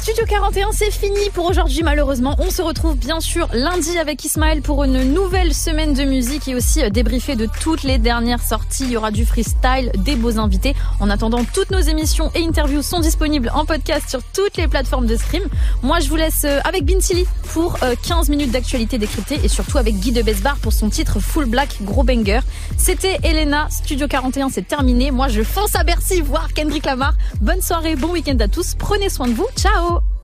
Studio 0.04 0.26
41, 0.28 0.74
c'est 0.74 0.92
fini 0.92 1.30
pour 1.34 1.46
aujourd'hui 1.46 1.82
malheureusement. 1.82 2.36
On 2.38 2.52
se 2.52 2.62
retrouve 2.62 2.98
bien 2.98 3.22
sûr 3.22 3.48
lundi 3.54 3.98
avec 3.98 4.26
Ismaël 4.26 4.62
pour 4.62 4.84
une 4.84 5.02
nouvelle 5.14 5.54
semaine 5.54 5.94
de 5.94 6.04
musique 6.04 6.46
et 6.50 6.56
aussi 6.56 6.84
euh, 6.84 6.90
débriefer 6.90 7.38
de 7.38 7.48
toutes 7.62 7.84
les 7.84 8.00
dernières 8.00 8.42
sorties. 8.42 8.84
Il 8.84 8.92
y 8.92 8.98
aura 8.98 9.12
du 9.12 9.26
freestyle, 9.26 9.94
des 9.96 10.18
beaux 10.18 10.40
invités. 10.40 10.76
En 11.00 11.10
attendant, 11.10 11.46
toutes 11.46 11.72
nos 11.72 11.80
émissions 11.80 12.30
et 12.36 12.44
interviews 12.44 12.82
sont 12.82 13.00
disponibles 13.00 13.50
en 13.56 13.64
podcast 13.64 14.10
sur 14.10 14.22
toutes 14.34 14.58
les 14.58 14.68
plateformes 14.68 15.06
de 15.06 15.16
stream. 15.16 15.44
Moi, 15.84 16.02
je 16.02 16.10
vous 16.10 16.18
laisse 16.18 16.44
euh, 16.44 16.60
avec 16.66 16.84
Bintili 16.84 17.26
pour 17.54 17.78
euh, 17.82 17.96
15 18.06 18.28
minutes 18.28 18.52
d'actualité 18.52 18.98
décryptée 18.98 19.40
et 19.42 19.48
surtout 19.48 19.78
avec 19.78 19.96
Guy 19.96 20.12
de 20.12 20.22
Besbar 20.22 20.58
pour 20.58 20.74
son 20.74 20.90
titre 20.90 21.22
Full 21.22 21.46
Black 21.46 21.78
Gros 21.82 22.04
Banger. 22.04 22.42
C'était 22.78 23.20
Elena, 23.24 23.70
Studio 23.70 24.10
41, 24.10 24.50
c'est 24.50 24.68
terminé. 24.68 25.12
Moi, 25.12 25.30
je 25.30 25.44
fonce 25.44 25.78
à 25.78 25.86
Bercy 25.86 26.20
voir 26.20 26.50
Kendrick 26.54 26.86
Lamar. 26.86 27.14
Bonne 27.40 27.62
soirée, 27.62 27.96
bon 27.96 28.10
week-end 28.10 28.38
à 28.42 28.50
tous. 28.50 28.76
Prenez 28.78 29.08
soin 29.08 29.30
de 29.30 29.34
vous. 29.34 29.48
Ciao 29.56 29.93
aku 29.94 30.02